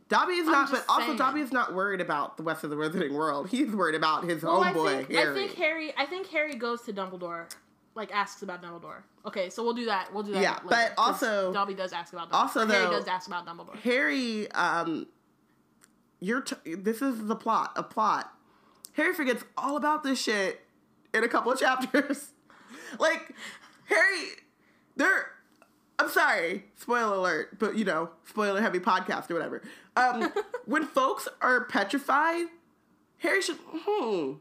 Dobby 0.08 0.32
is 0.34 0.46
I'm 0.48 0.52
not, 0.52 0.70
but 0.72 0.84
also 0.88 1.06
saying. 1.06 1.18
Dobby 1.18 1.40
is 1.40 1.52
not 1.52 1.72
worried 1.72 2.00
about 2.00 2.36
the 2.36 2.42
rest 2.42 2.64
of 2.64 2.70
the 2.70 2.76
Wizarding 2.76 3.12
world. 3.12 3.48
He's 3.50 3.70
worried 3.70 3.94
about 3.94 4.24
his 4.24 4.42
Well, 4.42 4.60
I 4.60 4.72
homeboy 4.72 5.06
think 5.06 5.12
Harry. 5.12 5.30
I 5.30 5.34
think 5.34 5.54
Harry 5.54 5.94
I 5.96 6.06
think 6.06 6.26
Harry 6.28 6.56
goes 6.56 6.82
to 6.82 6.92
Dumbledore, 6.92 7.48
like 7.94 8.12
asks 8.12 8.42
about 8.42 8.60
Dumbledore. 8.60 9.02
Okay, 9.24 9.48
so 9.50 9.62
we'll 9.62 9.74
do 9.74 9.84
that. 9.86 10.12
We'll 10.12 10.24
do 10.24 10.32
that. 10.32 10.42
Yeah, 10.42 10.54
later, 10.64 10.66
but 10.68 10.94
also- 10.98 11.52
Dobby 11.52 11.74
does 11.74 11.92
ask 11.92 12.12
about 12.12 12.30
Dumbledore. 12.30 12.34
also, 12.34 12.66
Harry 12.66 12.90
does 12.90 13.06
ask 13.06 13.28
about 13.28 13.46
Dumbledore. 13.46 13.76
Harry, 13.80 14.50
um, 14.52 15.06
you're 16.20 16.40
t- 16.40 16.74
this 16.74 17.02
is 17.02 17.26
the 17.26 17.36
plot. 17.36 17.72
A 17.76 17.82
plot. 17.84 18.32
Harry 18.94 19.14
forgets 19.14 19.44
all 19.56 19.76
about 19.76 20.02
this 20.02 20.20
shit 20.20 20.60
in 21.14 21.22
a 21.22 21.28
couple 21.28 21.52
of 21.52 21.58
chapters. 21.60 22.30
like 22.98 23.32
Harry, 23.84 24.26
there. 24.96 25.30
I'm 25.98 26.10
sorry, 26.10 26.64
spoiler 26.76 27.14
alert, 27.14 27.58
but 27.58 27.76
you 27.76 27.84
know, 27.84 28.10
spoiler 28.28 28.60
heavy 28.60 28.78
podcast 28.80 29.30
or 29.30 29.34
whatever. 29.34 29.62
Um, 29.96 30.32
when 30.66 30.84
folks 30.84 31.26
are 31.40 31.64
petrified, 31.64 32.46
Harry 33.18 33.40
should. 33.40 33.56
Hmm. 33.72 34.32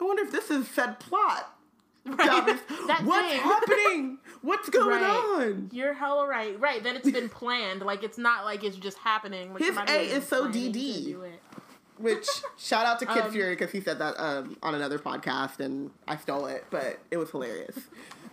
I 0.00 0.04
wonder 0.04 0.22
if 0.22 0.32
this 0.32 0.50
is 0.50 0.68
said 0.68 0.98
plot. 1.00 1.48
That 2.04 3.02
What's 3.04 3.28
thing. 3.28 3.40
happening? 3.40 4.18
What's 4.40 4.68
going 4.68 5.00
Right. 5.02 5.04
on? 5.46 5.70
You're 5.72 5.92
hella 5.94 6.26
right. 6.26 6.58
Right, 6.58 6.82
that 6.82 6.96
it's 6.96 7.08
been 7.08 7.28
planned. 7.28 7.82
Like 7.82 8.02
it's 8.02 8.18
not 8.18 8.44
like 8.44 8.64
it's 8.64 8.76
just 8.76 8.98
happening. 8.98 9.52
Like, 9.54 9.62
His 9.62 9.76
A 9.76 10.06
is 10.06 10.26
so 10.26 10.48
DD. 10.48 11.16
Which 11.98 12.26
shout 12.58 12.86
out 12.86 12.98
to 13.00 13.06
Kid 13.06 13.22
Um, 13.26 13.30
Fury 13.30 13.52
because 13.54 13.70
he 13.70 13.80
said 13.80 14.00
that 14.00 14.14
um, 14.18 14.56
on 14.64 14.74
another 14.74 14.98
podcast 14.98 15.60
and 15.60 15.92
I 16.08 16.16
stole 16.16 16.46
it, 16.46 16.64
but 16.70 16.98
it 17.12 17.18
was 17.18 17.30
hilarious. 17.30 17.78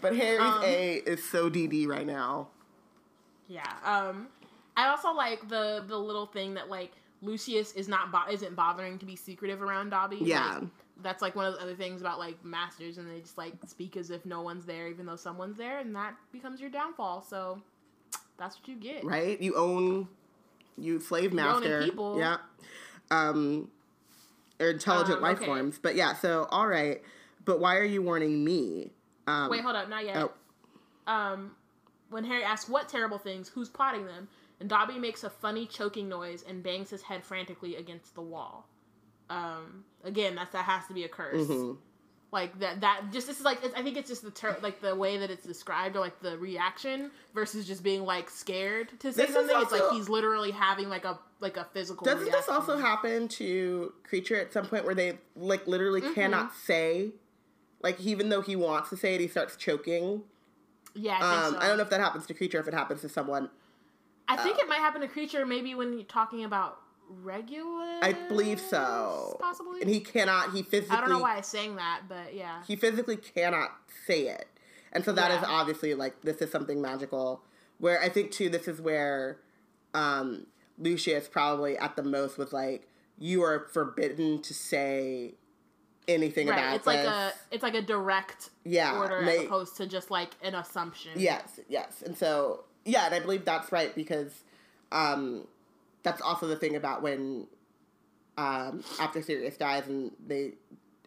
But 0.02 0.16
Harry's 0.16 0.40
Um, 0.42 0.64
A 0.64 0.94
is 1.06 1.24
so 1.30 1.48
DD 1.50 1.86
right 1.88 2.08
now. 2.08 2.48
Yeah. 3.50 3.64
Um, 3.84 4.28
I 4.78 4.88
also 4.88 5.12
like 5.12 5.50
the 5.50 5.84
the 5.86 5.98
little 5.98 6.28
thing 6.28 6.54
that 6.54 6.70
like 6.70 6.94
Lucius 7.22 7.74
is 7.74 7.90
not 7.90 8.12
bo- 8.14 8.32
isn't 8.32 8.56
bothering 8.56 8.98
to 9.00 9.06
be 9.06 9.16
secretive 9.18 9.62
around 9.62 9.90
Dobby. 9.90 10.20
Yeah. 10.22 10.60
Like, 10.60 10.64
that's 11.02 11.22
like 11.22 11.36
one 11.36 11.46
of 11.46 11.54
the 11.56 11.62
other 11.62 11.76
things 11.76 12.00
about 12.02 12.20
like 12.20 12.44
masters, 12.46 12.98
and 12.98 13.10
they 13.10 13.20
just 13.20 13.38
like 13.38 13.54
speak 13.68 13.98
as 13.98 14.10
if 14.12 14.26
no 14.26 14.42
one's 14.42 14.66
there, 14.66 14.88
even 14.88 15.06
though 15.06 15.16
someone's 15.16 15.58
there, 15.58 15.80
and 15.80 15.96
that 15.96 16.14
becomes 16.32 16.62
your 16.62 16.70
downfall. 16.70 17.22
So 17.28 17.62
that's 18.38 18.58
what 18.60 18.68
you 18.68 18.76
get. 18.76 19.04
Right? 19.04 19.42
You 19.42 19.56
own 19.56 20.08
you 20.78 21.00
slave 21.00 21.34
master. 21.34 21.84
people. 21.84 22.18
Yeah. 22.20 22.38
Um 23.12 23.70
or 24.60 24.70
intelligent 24.70 25.18
Um, 25.18 25.24
life 25.24 25.38
okay. 25.38 25.46
forms. 25.46 25.80
But 25.82 25.96
yeah, 25.96 26.14
so 26.16 26.48
all 26.52 26.68
right. 26.68 27.02
But 27.46 27.60
why 27.60 27.78
are 27.78 27.84
you 27.86 28.02
warning 28.02 28.44
me? 28.44 28.92
Um 29.28 29.50
Wait, 29.50 29.62
hold 29.62 29.76
up, 29.76 29.90
not 29.90 30.06
yet. 30.06 30.18
oh, 30.18 30.32
Um, 31.12 31.52
when 32.10 32.24
Harry 32.26 32.44
asks 32.44 32.70
what 32.70 32.90
terrible 32.90 33.18
things, 33.18 33.50
who's 33.50 33.70
plotting 33.70 34.06
them, 34.06 34.28
and 34.60 34.68
Dobby 34.70 34.98
makes 35.00 35.24
a 35.24 35.30
funny 35.30 35.66
choking 35.66 36.10
noise 36.10 36.44
and 36.48 36.62
bangs 36.64 36.90
his 36.90 37.02
head 37.04 37.24
frantically 37.24 37.76
against 37.76 38.16
the 38.16 38.22
wall. 38.22 38.68
Um, 39.30 39.84
again, 40.04 40.36
that's 40.36 40.52
that 40.54 40.66
has 40.66 40.88
to 40.88 40.94
be 40.94 41.04
a 41.04 41.08
curse. 41.10 41.48
mhm. 41.48 41.78
like 42.32 42.58
that 42.60 42.82
that 42.82 43.04
just 43.12 43.26
this 43.28 43.40
is 43.40 43.46
like 43.46 43.58
it's, 43.64 43.74
i 43.76 43.82
think 43.82 43.98
it's 43.98 44.08
just 44.10 44.22
the 44.24 44.30
ter- 44.32 44.58
like 44.62 44.82
the 44.82 44.96
way 44.96 45.18
that 45.18 45.32
it's 45.32 45.44
described 45.46 45.96
or 45.96 46.00
like 46.00 46.20
the 46.22 46.38
reaction 46.38 47.10
versus 47.34 47.66
just 47.66 47.82
being 47.84 48.04
like 48.04 48.30
scared 48.30 48.88
to 49.00 49.12
say 49.12 49.22
This 49.22 49.30
is 49.30 49.36
something 49.36 49.56
it's 49.62 49.72
like 49.72 49.92
he's 49.94 50.10
literally 50.10 50.52
having 50.52 50.90
like 50.90 51.06
a 51.06 51.18
like 51.40 51.58
a 51.58 51.66
physical 51.74 52.06
Doesn't 52.06 52.32
this 52.32 52.48
also 52.50 52.78
happen 52.78 53.28
to 53.30 53.94
Kreacher 54.12 54.40
at 54.40 54.54
some 54.54 54.66
point 54.68 54.86
where 54.86 54.94
they 54.96 55.18
like 55.36 55.66
literally 55.68 56.02
Mm-hmm. 56.02 56.14
cannot 56.14 56.54
say 56.56 57.12
like 57.82 58.00
even 58.02 58.30
though 58.30 58.42
he 58.42 58.56
wants 58.56 58.90
to 58.90 58.98
say 58.98 59.16
it, 59.16 59.22
he 59.22 59.28
starts 59.28 59.56
choking. 59.56 60.22
Yeah 60.96 61.18
i 61.22 61.46
Um, 61.46 61.54
so 61.54 61.60
I 61.60 61.68
don't 61.68 61.78
know 61.78 61.84
if 61.84 61.90
that 61.90 62.00
happens 62.02 62.26
to 62.28 62.34
Kreacher, 62.34 62.60
if 62.60 62.68
it 62.68 62.74
happens 62.74 63.02
to 63.02 63.10
someone. 63.10 63.50
I 64.28 64.38
think 64.38 64.60
it 64.60 64.68
might 64.68 64.78
happen 64.80 65.02
to 65.02 65.08
Kreacher 65.08 65.48
maybe 65.48 65.74
when 65.76 65.94
you're 65.94 66.04
talking 66.04 66.44
about 66.44 66.80
regular 67.10 68.00
I 68.04 68.14
believe 68.28 68.60
so. 68.60 69.38
possibly 69.42 69.82
And 69.82 69.90
he 69.90 70.00
cannot. 70.00 70.52
He 70.54 70.62
physically. 70.62 70.96
i 70.96 71.02
don't 71.02 71.10
know 71.10 71.20
why 71.20 71.38
i 71.38 71.42
sang 71.42 71.76
that 71.78 72.02
but 72.08 72.36
yeah 72.36 72.62
He 72.68 72.76
physically 72.76 73.18
cannot 73.18 73.72
say 74.06 74.28
it, 74.28 74.46
and 74.94 75.04
so 75.04 75.12
that 75.14 75.32
is 75.32 75.42
Yeah. 75.42 75.48
obviously 75.50 75.94
like 75.96 76.22
this 76.22 76.38
is 76.38 76.52
something 76.52 76.82
magical. 76.82 77.42
Where 77.80 78.02
I 78.02 78.10
think 78.10 78.32
too, 78.32 78.50
this 78.50 78.68
is 78.68 78.80
where 78.82 79.38
um, 79.94 80.46
Lucius 80.78 81.28
probably 81.28 81.78
at 81.78 81.96
the 81.96 82.04
most 82.04 82.38
was 82.38 82.52
like, 82.54 82.88
"You 83.18 83.42
are 83.44 83.68
forbidden 83.74 84.42
to 84.44 84.54
say 84.54 85.36
anything 86.10 86.48
right 86.48 86.58
about 86.58 86.76
it's 86.76 86.86
this." 86.86 87.06
like 87.06 87.06
a 87.06 87.34
it's 87.52 87.64
like 87.64 87.76
a 87.76 87.82
direct 87.82 88.50
Yeah, 88.66 88.98
order 89.00 89.24
they- 89.26 89.40
as 89.40 89.46
opposed 89.46 89.78
to 89.78 89.88
just 89.88 90.12
like 90.12 90.32
an 90.44 90.56
assumption 90.56 91.12
Yes, 91.16 91.60
yes. 91.70 92.02
And 92.06 92.18
so, 92.18 92.66
yeah, 92.86 93.06
and 93.06 93.16
I 93.16 93.20
believe 93.20 93.46
that's 93.46 93.72
right 93.72 93.94
because 93.96 94.44
um, 94.92 95.48
that's 96.04 96.22
also 96.22 96.48
the 96.48 96.56
thing 96.56 96.76
about 96.76 97.02
when 97.02 97.48
um, 98.38 98.84
after 99.00 99.22
Sirius 99.22 99.58
dies 99.58 99.88
and 99.88 100.12
they, 100.26 100.54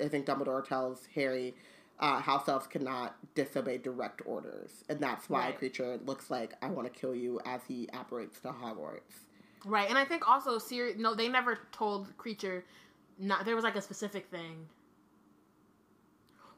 I 0.02 0.08
think 0.08 0.26
Dumbledore 0.26 0.66
tells 0.66 1.06
Harry, 1.14 1.54
uh, 1.98 2.20
house 2.20 2.48
elves 2.48 2.66
cannot 2.66 3.16
disobey 3.34 3.78
direct 3.78 4.22
orders, 4.26 4.84
and 4.88 5.00
that's 5.00 5.30
why 5.30 5.46
Right. 5.46 5.60
Kreacher 5.60 6.04
looks 6.06 6.30
like 6.30 6.54
I 6.62 6.68
want 6.68 6.92
to 6.92 6.98
kill 7.00 7.14
you 7.14 7.40
as 7.46 7.60
he 7.66 7.88
apparates 7.92 8.40
to 8.40 8.48
Hogwarts. 8.48 9.24
Right, 9.64 9.88
and 9.88 9.96
I 9.96 10.04
think 10.04 10.28
also 10.28 10.58
Sirius. 10.58 10.98
No, 10.98 11.14
they 11.14 11.28
never 11.28 11.58
told 11.70 12.16
Kreacher. 12.18 12.62
Not 13.18 13.44
there 13.44 13.54
was 13.54 13.62
like 13.64 13.76
a 13.76 13.82
specific 13.82 14.26
thing. 14.28 14.66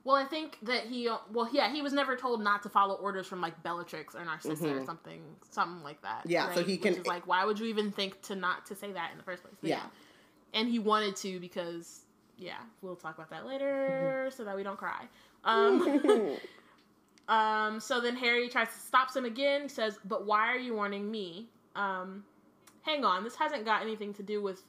Well, 0.04 0.16
I 0.16 0.24
think 0.26 0.58
that 0.62 0.84
he. 0.86 1.08
Well, 1.32 1.48
yeah, 1.52 1.72
he 1.72 1.80
was 1.80 1.92
never 1.94 2.14
told 2.14 2.42
not 2.42 2.62
to 2.64 2.68
follow 2.68 2.94
orders 2.96 3.26
from 3.26 3.40
like 3.40 3.62
Bellatrix 3.62 4.14
or 4.14 4.22
Narcissa 4.24 4.68
or 4.68 4.80
Mhm. 4.80 4.86
something, 4.86 5.22
something 5.50 5.82
like 5.82 6.02
that. 6.02 6.22
Yeah, 6.26 6.50
so 6.50 6.56
right? 6.58 6.66
he 6.66 6.74
Which 6.74 6.82
can- 6.82 6.94
is 7.00 7.06
like, 7.06 7.26
why 7.26 7.44
would 7.46 7.58
you 7.58 7.66
even 7.66 7.90
think 7.90 8.20
to 8.22 8.34
not 8.36 8.66
to 8.66 8.74
say 8.74 8.92
that 8.92 9.12
in 9.12 9.16
the 9.18 9.24
first 9.24 9.42
place? 9.42 9.54
But 9.60 9.70
Yeah. 9.70 9.82
and 10.52 10.68
he 10.68 10.78
wanted 10.78 11.16
to 11.16 11.40
because 11.40 12.02
yeah, 12.36 12.58
we'll 12.82 12.96
talk 12.96 13.16
about 13.16 13.30
that 13.30 13.40
Mm-hmm. 13.44 13.48
later 13.48 14.30
so 14.34 14.44
that 14.44 14.54
we 14.56 14.62
don't 14.62 14.76
cry. 14.78 15.08
Um, 15.44 16.36
um, 17.28 17.80
so 17.80 18.00
then 18.00 18.16
Harry 18.16 18.48
tries 18.48 18.68
to 18.68 18.78
stop 18.78 19.14
him 19.14 19.24
again. 19.24 19.62
He 19.62 19.68
says, 19.68 19.98
"But 20.04 20.26
why 20.26 20.48
are 20.52 20.58
you 20.58 20.74
warning 20.74 21.10
me?" 21.10 21.48
Um, 21.74 22.24
hang 22.82 23.04
on, 23.04 23.24
this 23.24 23.36
hasn't 23.36 23.64
got 23.64 23.80
anything 23.82 24.12
to 24.14 24.22
do 24.22 24.42
with 24.42 24.62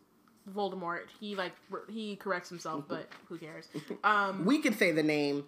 Voldemort. 0.53 1.03
He 1.19 1.35
like 1.35 1.53
he 1.89 2.15
corrects 2.17 2.49
himself, 2.49 2.85
but 2.87 3.07
who 3.27 3.37
cares? 3.37 3.67
Um, 4.03 4.45
we 4.45 4.59
could 4.59 4.77
say 4.77 4.91
the 4.91 5.03
name. 5.03 5.43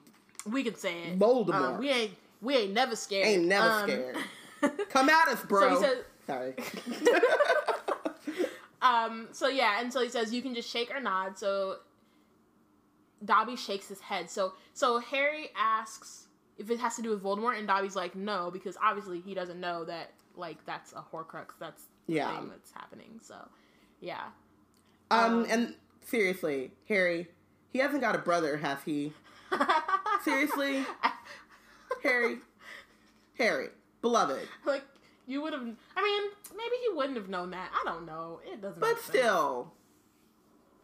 we 0.50 0.64
can 0.64 0.76
say 0.76 1.04
it. 1.04 1.20
Voldemort. 1.20 1.54
Um, 1.74 1.78
we 1.80 1.90
ain't 1.90 2.12
we 2.42 2.56
ain't 2.56 2.74
never 2.74 2.96
scared. 2.96 3.28
Ain't 3.28 3.46
never 3.46 3.68
Um, 3.70 3.84
scared. 3.90 4.18
Come 4.90 5.10
at 5.10 5.28
us, 5.28 5.44
bro. 5.44 5.76
So 5.76 5.82
says, 5.82 5.98
Sorry. 6.26 6.54
Um, 8.80 9.28
so 9.32 9.48
yeah, 9.48 9.82
and 9.82 9.92
so 9.92 10.02
he 10.02 10.10
says 10.10 10.32
you 10.32 10.42
can 10.44 10.54
just 10.54 10.70
shake 10.70 10.94
or 10.94 11.00
nod. 11.00 11.38
So 11.38 11.78
Dobby 13.26 13.56
shakes 13.56 13.88
his 13.88 14.00
head. 14.00 14.30
So 14.30 14.54
so 14.74 15.00
Harry 15.00 15.50
asks 15.58 16.28
if 16.60 16.70
it 16.70 16.80
has 16.80 16.96
to 16.98 17.02
do 17.02 17.10
with 17.10 17.24
Voldemort, 17.24 17.58
and 17.58 17.68
Dobby's 17.68 17.96
like 17.96 18.16
no, 18.16 18.52
because 18.52 18.78
obviously 18.84 19.20
he 19.20 19.34
doesn't 19.34 19.60
know 19.60 19.84
that 19.86 20.12
like 20.36 20.64
that's 20.66 20.94
a 20.94 21.04
Horcrux. 21.12 21.50
That's 21.60 21.84
the 22.08 22.14
Yeah. 22.16 22.38
thing 22.40 22.50
that's 22.50 22.72
happening. 22.72 23.20
So 23.22 23.36
yeah, 24.00 24.26
Um, 25.12 25.20
Um, 25.44 25.46
and 25.50 25.76
seriously, 26.06 26.72
Harry, 26.88 27.28
he 27.70 27.80
hasn't 27.80 28.02
got 28.02 28.16
a 28.16 28.20
brother, 28.20 28.58
has 28.58 28.80
he? 28.86 29.14
Seriously? 30.24 30.86
Harry, 32.04 32.38
Harry, 33.38 33.70
beloved. 34.02 34.48
like 34.66 34.84
you 35.26 35.42
would 35.42 35.54
have. 35.54 35.62
I 35.96 36.04
mean, 36.04 36.32
maybe 36.58 36.76
he 36.88 36.94
wouldn't 36.96 37.18
have 37.18 37.30
known 37.30 37.52
that. 37.52 37.70
I 37.74 37.84
don't 37.86 38.06
know. 38.06 38.40
It 38.46 38.62
doesn't. 38.62 38.80
But 38.80 39.00
still, 39.00 39.72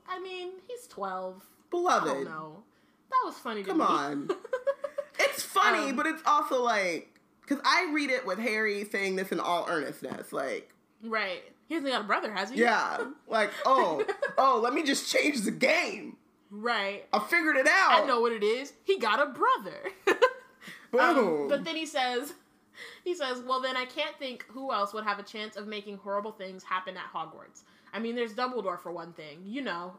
I 0.07 0.19
mean, 0.19 0.51
he's 0.67 0.87
twelve. 0.87 1.37
I 1.41 1.69
beloved. 1.71 2.07
don't 2.07 2.23
know. 2.25 2.63
That 3.09 3.21
was 3.25 3.35
funny. 3.37 3.63
To 3.63 3.69
Come 3.69 3.79
me. 3.79 3.85
on. 3.85 4.29
It's 5.19 5.43
funny, 5.43 5.89
Um, 5.91 5.95
but 5.95 6.05
it's 6.07 6.21
also 6.25 6.61
like 6.63 7.19
because 7.41 7.61
I 7.63 7.91
read 7.93 8.09
it 8.09 8.25
with 8.25 8.39
Harry 8.39 8.83
saying 8.91 9.15
this 9.15 9.31
in 9.31 9.39
all 9.39 9.65
earnestness, 9.69 10.33
like, 10.33 10.73
right. 11.03 11.43
He 11.67 11.75
hasn't 11.75 11.91
got 11.91 12.01
a 12.01 12.03
brother, 12.05 12.31
has 12.31 12.49
he? 12.49 12.59
yeah, 12.59 13.05
like, 13.27 13.51
oh, 13.65 14.05
oh, 14.37 14.59
let 14.61 14.73
me 14.73 14.83
just 14.83 15.11
change 15.11 15.41
the 15.41 15.51
game. 15.51 16.17
Right. 16.51 17.05
I 17.11 17.19
figured 17.19 17.57
it 17.57 17.67
out. 17.67 18.03
I 18.03 18.05
know 18.05 18.21
what 18.21 18.31
it 18.31 18.43
is. 18.43 18.73
He 18.83 18.99
got 18.99 19.19
a 19.19 19.31
brother. 19.31 19.91
Boom. 20.91 21.01
Um, 21.01 21.47
but 21.47 21.63
then 21.63 21.75
he 21.75 21.87
says, 21.87 22.33
he 23.03 23.15
says, 23.15 23.41
"Well, 23.41 23.59
then 23.59 23.75
I 23.75 23.85
can't 23.85 24.15
think 24.19 24.45
who 24.49 24.71
else 24.71 24.93
would 24.93 25.03
have 25.03 25.17
a 25.17 25.23
chance 25.23 25.55
of 25.55 25.67
making 25.67 25.97
horrible 25.97 26.31
things 26.31 26.63
happen 26.63 26.95
at 26.95 27.11
Hogwarts. 27.11 27.63
I 27.91 27.99
mean, 27.99 28.15
there's 28.15 28.33
Dumbledore 28.33 28.79
for 28.79 28.91
one 28.91 29.13
thing. 29.13 29.41
You 29.45 29.61
know, 29.61 29.93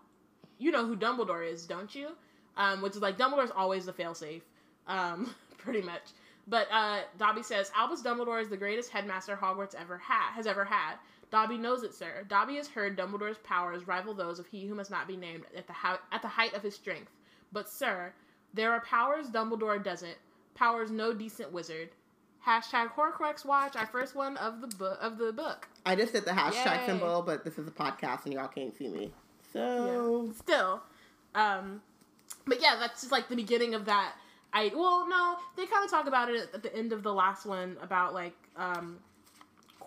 you 0.58 0.70
know 0.70 0.86
who 0.86 0.96
Dumbledore 0.96 1.48
is, 1.48 1.66
don't 1.66 1.92
you? 1.94 2.10
Um, 2.56 2.82
which 2.82 2.94
is 2.94 3.02
like 3.02 3.18
Dumbledore's 3.18 3.50
always 3.50 3.86
the 3.86 3.92
failsafe, 3.92 4.42
um, 4.86 5.34
pretty 5.58 5.82
much. 5.82 6.02
But 6.46 6.68
uh, 6.70 7.00
Dobby 7.18 7.42
says 7.42 7.72
Albus 7.76 8.02
Dumbledore 8.02 8.40
is 8.40 8.48
the 8.48 8.56
greatest 8.56 8.90
headmaster 8.90 9.36
Hogwarts 9.36 9.74
ever 9.74 9.98
had 9.98 10.32
has 10.34 10.46
ever 10.46 10.64
had. 10.64 10.94
Dobby 11.34 11.58
knows 11.58 11.82
it, 11.82 11.92
sir. 11.92 12.24
Dobby 12.28 12.54
has 12.54 12.68
heard 12.68 12.96
Dumbledore's 12.96 13.38
powers 13.38 13.88
rival 13.88 14.14
those 14.14 14.38
of 14.38 14.46
he 14.46 14.68
who 14.68 14.74
must 14.76 14.92
not 14.92 15.08
be 15.08 15.16
named 15.16 15.42
at 15.56 15.66
the 15.66 15.72
ho- 15.72 15.98
at 16.12 16.22
the 16.22 16.28
height 16.28 16.54
of 16.54 16.62
his 16.62 16.76
strength. 16.76 17.10
But, 17.50 17.68
sir, 17.68 18.12
there 18.52 18.70
are 18.70 18.78
powers 18.82 19.30
Dumbledore 19.30 19.82
doesn't. 19.82 20.14
Powers 20.54 20.92
no 20.92 21.12
decent 21.12 21.52
wizard. 21.52 21.88
Hashtag 22.46 22.92
Horcrux 22.92 23.44
Watch, 23.44 23.74
our 23.74 23.86
first 23.86 24.14
one 24.14 24.36
of 24.36 24.60
the 24.60 24.68
book 24.76 24.96
of 25.00 25.18
the 25.18 25.32
book. 25.32 25.66
I 25.84 25.96
just 25.96 26.12
did 26.12 26.24
the 26.24 26.30
hashtag 26.30 26.82
Yay. 26.82 26.86
symbol, 26.86 27.20
but 27.22 27.44
this 27.44 27.58
is 27.58 27.66
a 27.66 27.72
podcast 27.72 28.26
and 28.26 28.34
y'all 28.34 28.46
can't 28.46 28.76
see 28.76 28.86
me. 28.86 29.10
So 29.52 30.26
Yeah. 30.28 30.32
Still, 30.34 30.82
um, 31.34 31.82
but 32.46 32.62
yeah, 32.62 32.76
that's 32.78 33.00
just 33.00 33.10
like 33.10 33.28
the 33.28 33.34
beginning 33.34 33.74
of 33.74 33.86
that. 33.86 34.12
I 34.52 34.70
well, 34.72 35.08
no, 35.08 35.36
they 35.56 35.66
kind 35.66 35.84
of 35.84 35.90
talk 35.90 36.06
about 36.06 36.30
it 36.30 36.50
at 36.54 36.62
the 36.62 36.72
end 36.76 36.92
of 36.92 37.02
the 37.02 37.12
last 37.12 37.44
one 37.44 37.76
about 37.82 38.14
like 38.14 38.36
um, 38.56 38.98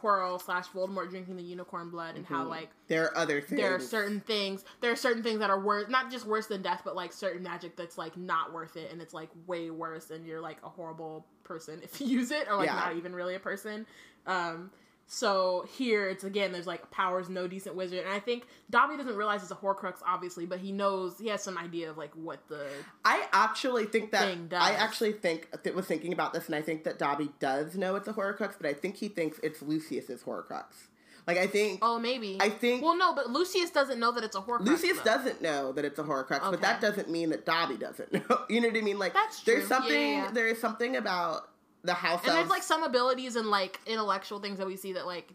Quirrell 0.02 0.42
slash 0.42 0.68
Voldemort 0.70 1.10
drinking 1.10 1.36
the 1.38 1.44
unicorn 1.44 1.90
blood 1.90 2.16
and 2.16 2.26
how 2.26 2.46
Mhm. 2.46 2.50
like 2.50 2.70
there 2.88 3.06
are 3.06 3.18
other 3.18 3.42
things. 3.42 3.60
there 3.60 3.74
are 3.76 3.80
certain 3.80 4.20
things 4.22 4.64
there 4.82 4.92
are 4.92 4.96
certain 4.96 5.24
things 5.24 5.40
that 5.40 5.50
are 5.50 5.60
worse 5.60 5.90
not 5.90 6.12
just 6.12 6.26
worse 6.26 6.48
than 6.48 6.62
death 6.62 6.82
but 6.86 6.96
like 6.96 7.12
certain 7.12 7.42
magic 7.44 7.76
that's 7.76 7.98
like 7.98 8.16
not 8.16 8.54
worth 8.54 8.78
it 8.78 8.92
and 8.92 9.02
it's 9.02 9.14
like 9.14 9.30
way 9.48 9.70
worse 9.72 10.10
and 10.12 10.26
you're 10.26 10.42
like 10.42 10.58
a 10.64 10.70
horrible 10.70 11.26
person 11.44 11.80
if 11.84 12.00
you 12.00 12.08
use 12.08 12.32
it 12.32 12.48
or 12.50 12.56
like 12.58 12.68
Yeah. 12.68 12.76
not 12.76 12.96
even 12.96 13.14
really 13.16 13.36
a 13.36 13.40
person 13.40 13.86
um 14.28 14.70
so 15.10 15.66
here 15.78 16.10
it's 16.10 16.26
again 16.26 16.52
there's 16.52 16.68
like 16.68 16.92
powers 16.92 17.30
no 17.30 17.48
decent 17.48 17.76
wizard 17.76 18.00
and 18.00 18.10
i 18.10 18.20
think 18.20 18.46
dobby 18.70 18.98
doesn't 18.98 19.16
realize 19.16 19.42
it's 19.42 19.52
a 19.52 19.56
horcrux 19.56 19.96
obviously 20.06 20.46
but 20.46 20.60
he 20.60 20.72
knows 20.72 21.18
he 21.18 21.30
has 21.30 21.42
some 21.42 21.58
idea 21.58 21.90
of 21.90 21.98
like 21.98 22.12
what 22.16 22.46
the 22.50 22.68
I 23.06 23.26
actually 23.32 23.86
think 23.86 24.12
that. 24.12 24.38
I 24.54 24.74
actually 24.74 25.14
think 25.14 25.50
that 25.64 25.74
was 25.74 25.86
thinking 25.86 26.12
about 26.12 26.34
this, 26.34 26.48
and 26.48 26.56
I 26.56 26.62
think 26.62 26.84
that 26.84 27.00
Dobby 27.00 27.30
does 27.40 27.78
know 27.78 27.96
it's 27.96 28.08
a 28.10 28.14
Horcrux, 28.14 28.56
but 28.60 28.66
I 28.66 28.74
think 28.74 28.98
he 28.98 29.08
thinks 29.08 29.40
it's 29.42 29.62
Lucius's 29.62 30.24
Horcrux. 30.24 30.66
Like 31.26 31.38
I 31.38 31.48
think 31.48 31.80
oh 31.82 32.00
maybe 32.00 32.38
I 32.40 32.50
think 32.50 32.82
well 32.84 32.98
no 32.98 33.14
but 33.14 33.30
lucius 33.30 33.70
doesn't 33.70 34.00
know 34.00 34.12
that 34.14 34.24
it's 34.24 34.36
a 34.36 34.42
horcrux 34.42 34.66
Lucius 34.66 34.98
though. 35.00 35.04
doesn't 35.04 35.42
know 35.42 35.72
that 35.74 35.84
it's 35.86 36.00
a 36.00 36.04
Horcrux, 36.04 36.40
but 36.52 36.62
that 36.62 36.80
doesn't 36.82 37.10
mean 37.10 37.30
that 37.32 37.46
Dobby 37.46 37.76
doesn't 37.78 38.14
know. 38.30 38.40
You 38.50 38.62
know 38.62 38.70
what 38.70 38.78
I 38.78 38.82
mean? 38.82 38.98
Like 39.00 39.14
That's 39.14 39.42
true. 39.44 39.56
there's 39.56 39.68
something 39.68 39.92
Yeah, 39.92 40.24
yeah. 40.26 40.32
there 40.32 40.48
is 40.48 40.60
something 40.60 40.96
about 40.96 41.50
the 41.84 41.94
house 41.94 42.14
elves. 42.20 42.28
and 42.28 42.38
there's 42.38 42.50
like 42.50 42.64
some 42.64 42.84
abilities 42.84 43.36
and 43.36 43.50
like 43.50 43.80
intellectual 43.86 44.40
things 44.40 44.58
that 44.58 44.68
we 44.68 44.76
see 44.76 44.94
that 44.94 45.06
like 45.06 45.30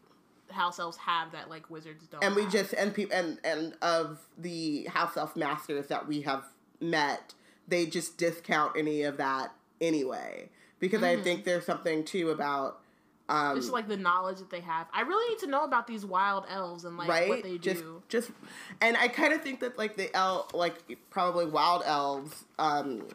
house 0.51 0.78
elves 0.78 0.97
have 0.99 1.32
that 1.32 1.49
like 1.49 1.70
wizards 1.70 2.07
don't 2.09 2.22
and 2.22 2.34
we 2.36 2.43
have. 2.43 2.53
just 2.53 2.72
and 2.74 2.93
people 2.95 3.16
and 3.16 3.38
and 3.45 3.74
of 3.80 4.18
the 4.36 4.84
house 4.84 5.16
elf 5.16 5.34
masters 5.36 5.86
that 5.86 6.07
we 6.07 6.20
have 6.22 6.45
met 6.80 7.32
they 7.68 7.86
just 7.86 8.18
discount 8.18 8.76
any 8.76 9.03
of 9.03 9.16
that 9.16 9.55
anyway 9.80 10.49
because 10.78 11.03
i 11.03 11.16
Mhm. 11.16 11.22
think 11.24 11.45
there's 11.45 11.64
something 11.64 12.05
too 12.05 12.30
about 12.30 12.80
um 13.30 13.55
just 13.57 13.70
like 13.72 13.88
the 13.88 13.97
knowledge 13.97 14.38
that 14.38 14.51
they 14.51 14.61
have. 14.61 14.88
I 14.93 15.03
really 15.03 15.26
need 15.30 15.38
to 15.38 15.47
know 15.47 15.62
about 15.64 15.86
these 15.86 16.05
wild 16.05 16.45
elves 16.51 16.84
and 16.84 16.97
like 16.99 17.09
right 17.09 17.28
what 17.30 17.43
they 17.45 17.57
just 17.57 17.80
do. 17.80 18.03
just 18.09 18.30
and 18.82 18.95
i 18.99 19.07
kind 19.09 19.32
of 19.32 19.40
think 19.43 19.61
that 19.61 19.78
like 19.78 19.97
the 19.97 20.14
el 20.14 20.51
like 20.53 20.74
probably 21.09 21.47
wild 21.47 21.82
elves 21.86 22.45
um 22.59 23.07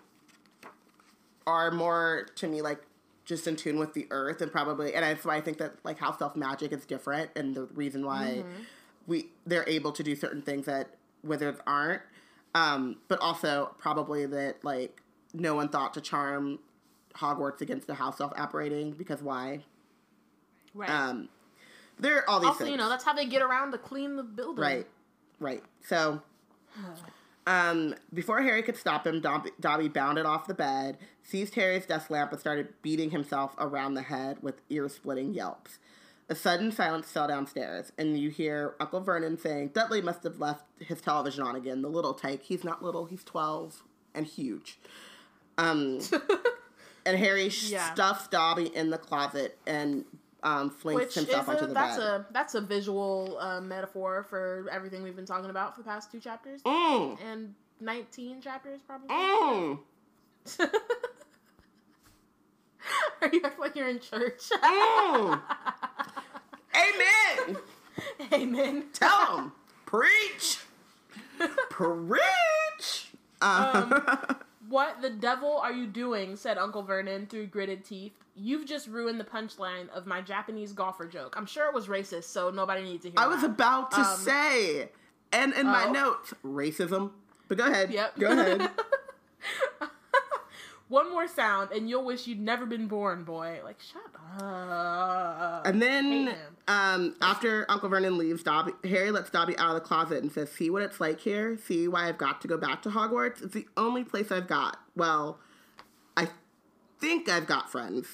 are 1.46 1.72
more 1.72 2.28
to 2.36 2.48
me 2.48 2.62
like 2.62 2.82
just 3.28 3.46
in 3.46 3.56
tune 3.58 3.78
with 3.78 3.94
the 3.94 4.08
earth 4.10 4.42
and 4.42 4.52
probably 4.52 4.96
and 4.96 5.04
that's 5.04 5.26
why 5.26 5.36
i 5.36 5.42
think 5.42 5.58
that 5.58 5.74
like 5.84 6.00
house 6.00 6.20
elf 6.22 6.36
magic 6.36 6.72
is 6.72 6.86
different 6.86 7.30
and 7.36 7.54
the 7.54 7.66
reason 7.74 8.06
why 8.06 8.38
Mm-hmm. 8.40 8.62
we 9.06 9.30
they're 9.46 9.68
able 9.68 9.92
to 9.92 10.02
do 10.02 10.16
certain 10.16 10.42
things 10.42 10.66
that 10.66 10.92
wizards 11.24 11.60
aren't 11.68 12.02
um 12.56 12.96
but 13.10 13.20
also 13.20 13.76
probably 13.78 14.26
that 14.26 14.64
like 14.64 15.02
no 15.34 15.54
one 15.56 15.68
thought 15.68 15.94
to 15.96 16.02
charm 16.02 16.60
hogwarts 17.16 17.60
against 17.62 17.86
the 17.88 17.96
house 17.96 18.22
elf 18.22 18.32
operating 18.38 18.92
because 18.94 19.22
why 19.22 19.60
Right. 20.74 20.90
um 20.90 21.28
there 22.00 22.18
are 22.20 22.30
all 22.30 22.40
these 22.40 22.48
also, 22.50 22.60
things 22.60 22.72
you 22.72 22.78
know, 22.78 22.90
that's 22.90 23.04
how 23.04 23.14
they 23.14 23.26
get 23.26 23.42
around 23.42 23.72
to 23.72 23.80
clean 23.80 24.16
the 24.18 24.24
building. 24.24 24.62
Right, 24.64 24.88
right. 25.40 25.64
So, 25.84 26.22
um, 27.48 27.96
before 28.14 28.42
Harry 28.44 28.62
could 28.62 28.78
stop 28.78 29.08
him, 29.08 29.20
Dobby, 29.22 29.50
Dobby 29.60 29.88
bounded 29.88 30.26
off 30.28 30.46
the 30.48 30.54
bed, 30.54 30.98
seized 31.28 31.56
Harry's 31.56 31.86
desk 31.86 32.10
lamp, 32.10 32.32
and 32.32 32.40
started 32.40 32.74
beating 32.82 33.12
himself 33.12 33.54
around 33.60 33.94
the 33.96 34.02
head 34.04 34.38
with 34.42 34.62
ear-splitting 34.70 35.34
yelps. 35.34 35.78
A 36.30 36.36
sudden 36.36 36.72
silence 36.72 37.12
fell 37.12 37.28
downstairs, 37.28 37.92
and 37.98 38.18
you 38.18 38.30
hear 38.30 38.76
Uncle 38.80 39.00
Vernon 39.02 39.38
saying, 39.38 39.70
"Dudley 39.70 40.02
must 40.02 40.24
have 40.24 40.40
left 40.40 40.64
his 40.80 41.02
television 41.02 41.44
on 41.44 41.56
again. 41.56 41.82
The 41.82 41.90
little 41.90 42.14
tyke. 42.14 42.44
He's 42.44 42.64
not 42.64 42.82
little. 42.84 43.06
He's 43.06 43.24
twelve 43.24 43.84
and 44.14 44.26
huge." 44.26 44.80
Um, 45.58 46.00
and 47.06 47.18
Harry 47.18 47.48
Yeah. 47.64 47.94
stuffs 47.94 48.28
Dobby 48.28 48.68
in 48.76 48.90
the 48.90 48.98
closet 48.98 49.58
and 49.66 50.06
um, 50.44 50.70
flings 50.70 51.00
Which 51.02 51.16
himself 51.16 51.48
onto 51.50 51.64
a, 51.64 51.68
the 51.68 51.74
that's 51.74 51.98
bed. 51.98 52.06
a 52.06 52.26
that's 52.32 52.56
a 52.56 52.62
visual 52.62 53.38
uh, 53.40 53.60
metaphor 53.62 54.26
for 54.30 54.68
everything 54.72 55.04
we've 55.04 55.16
been 55.16 55.26
talking 55.26 55.50
about 55.50 55.76
for 55.76 55.82
the 55.82 55.88
past 55.88 56.12
two 56.12 56.20
chapters 56.20 56.62
Mm, 56.64 57.18
and 57.26 57.54
nineteen 57.80 58.40
chapters 58.42 58.82
probably. 58.86 59.10
mm. 59.10 59.80
Are 63.22 63.30
you 63.32 63.42
acting 63.44 63.60
like 63.60 63.76
you're 63.76 63.90
in 63.90 64.00
church? 64.00 64.44
Mm. 64.64 65.42
Amen. 66.76 67.58
Amen. 68.34 68.84
Tell 68.94 69.36
them. 69.38 69.52
Preach. 69.86 70.60
Preach. 71.70 73.08
Um, 73.42 74.04
What 74.70 75.02
the 75.02 75.10
devil 75.10 75.58
are 75.58 75.72
you 75.72 75.88
doing? 75.88 76.36
said 76.36 76.58
Uncle 76.58 76.84
Vernon 76.84 77.26
through 77.28 77.48
gritted 77.48 77.86
teeth. 77.86 78.12
You've 78.36 78.66
just 78.66 78.88
ruined 78.88 79.18
the 79.20 79.24
punchline 79.24 79.88
of 79.90 80.06
my 80.06 80.22
Japanese 80.22 80.74
golfer 80.74 81.08
joke. 81.08 81.36
I'm 81.38 81.46
sure 81.46 81.68
it 81.68 81.74
was 81.74 81.88
racist, 81.88 82.26
so 82.26 82.50
nobody 82.52 82.84
needs 82.84 83.04
to 83.04 83.10
hear 83.10 83.16
I 83.18 83.28
was 83.28 83.44
about 83.44 83.92
to 83.92 84.02
Um, 84.02 84.18
say, 84.18 84.90
and 85.32 85.54
in 85.54 85.68
my 85.68 85.86
oh. 85.86 85.92
notes, 85.92 86.34
racism. 86.46 87.12
But 87.48 87.58
go 87.58 87.66
ahead. 87.66 87.92
Yep. 87.92 88.20
Go 88.20 88.32
ahead. 88.32 88.70
One 90.90 91.12
more 91.12 91.28
sound, 91.28 91.72
and 91.74 91.90
you'll 91.90 92.06
wish 92.06 92.28
you'd 92.28 92.40
never 92.40 92.66
been 92.66 92.88
born, 92.88 93.26
boy. 93.26 93.60
Like, 93.64 93.78
shut 93.82 94.02
up. 94.42 95.68
And 95.68 95.82
then, 95.82 96.34
um, 96.70 97.16
after 97.22 97.66
Uncle 97.70 97.90
Vernon 97.90 98.18
leaves, 98.18 98.42
Dobby, 98.42 98.72
Harry 98.86 99.12
lets 99.12 99.30
Dobby 99.30 99.58
out 99.58 99.70
of 99.70 99.76
the 99.76 99.82
closet 99.82 100.22
and 100.24 100.32
says, 100.32 100.50
"See 100.50 100.70
what 100.70 100.82
it's 100.84 101.02
like 101.02 101.20
here. 101.20 101.58
See 101.58 101.90
why 101.90 102.08
I've 102.08 102.18
got 102.18 102.40
to 102.42 102.48
go 102.48 102.58
back 102.58 102.82
to 102.84 102.90
Hogwarts. 102.90 103.44
It's 103.44 103.54
the 103.54 103.68
only 103.76 104.06
place 104.06 104.32
I've 104.32 104.48
got. 104.48 104.78
Well, 104.96 105.40
I 106.16 106.30
think 107.00 107.28
I've 107.28 107.48
got 107.48 107.70
friends. 107.70 108.08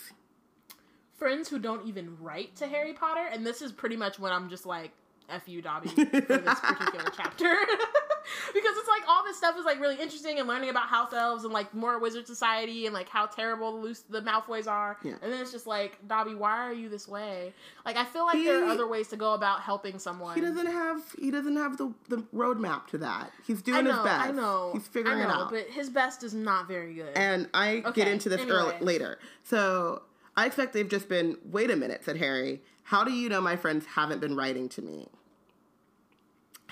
friends 1.16 1.48
who 1.50 1.58
don't 1.60 1.88
even 1.88 2.18
write 2.20 2.56
to 2.58 2.68
Harry 2.68 2.94
Potter, 2.94 3.26
and 3.32 3.46
this 3.46 3.62
is 3.62 3.72
pretty 3.72 3.96
much 3.96 4.20
when 4.20 4.34
I'm 4.34 4.50
just 4.50 4.66
like, 4.66 4.92
F 5.30 5.44
you, 5.48 5.62
Dobby, 5.62 5.88
for 5.90 6.04
this 6.06 6.60
particular 6.60 7.10
chapter. 7.16 7.56
because 8.54 8.78
it's 8.78 8.88
like 8.88 9.04
all 9.08 9.24
this 9.24 9.38
stuff 9.38 9.58
is 9.58 9.66
like 9.66 9.80
really 9.80 10.00
interesting 10.00 10.40
and 10.40 10.48
learning 10.48 10.70
about 10.70 10.88
house 10.88 11.14
elves 11.14 11.44
and 11.44 11.54
like 11.54 11.74
more 11.74 12.00
wizard 12.00 12.28
society 12.28 12.86
and 12.86 12.94
like 12.94 13.10
how 13.10 13.26
terrible 13.26 13.72
the 13.74 13.78
loose 13.78 14.04
the 14.10 14.22
Malfoys 14.22 14.68
are. 14.68 14.98
Yeah. 15.04 15.14
And 15.22 15.32
then 15.32 15.42
it's 15.42 15.52
just 15.52 15.68
like, 15.68 16.00
Dobby, 16.08 16.36
why 16.36 16.58
are 16.68 16.74
you 16.74 16.90
this 16.90 17.08
way? 17.08 17.54
Like 17.86 17.98
I 17.98 18.06
feel 18.06 18.26
like 18.26 18.44
there 18.44 18.64
are 18.64 18.70
other 18.70 18.88
ways 18.88 19.08
to 19.10 19.18
go 19.18 19.34
about 19.34 19.62
helping 19.62 20.00
someone. 20.00 20.36
He 20.36 20.42
doesn't 20.42 20.68
have 20.68 21.02
he 21.20 21.32
doesn't 21.32 21.58
have 21.58 21.78
the 21.78 21.94
the 22.10 22.18
roadmap 22.34 22.88
to 22.88 22.98
that. 23.00 23.32
He's 23.46 23.62
doing 23.62 23.86
know, 23.86 23.94
his 23.94 24.04
best. 24.04 24.30
I 24.30 24.32
know. 24.32 24.72
He's 24.74 24.88
figuring 24.88 25.20
know, 25.20 25.30
it 25.30 25.32
out. 25.32 25.52
But 25.52 25.68
his 25.70 25.90
best 25.90 26.24
is 26.24 26.34
not 26.34 26.68
very 26.68 26.94
good. 26.94 27.16
and 27.16 27.50
I 27.54 27.84
get 27.94 28.08
into 28.08 28.30
this 28.30 28.42
anyway. 28.42 28.58
early, 28.58 28.80
later. 28.80 29.20
So 29.44 30.04
I 30.36 30.46
expect 30.46 30.74
they've 30.74 30.88
just 30.88 31.10
been. 31.10 31.38
Wait 31.46 31.70
a 31.70 31.76
minute," 31.76 32.04
said 32.04 32.18
Harry. 32.18 32.62
"How 32.84 33.04
do 33.04 33.12
you 33.12 33.30
know 33.30 33.42
my 33.42 33.56
friends 33.56 33.86
haven't 33.86 34.20
been 34.22 34.36
writing 34.36 34.70
to 34.70 34.82
me?" 34.82 35.10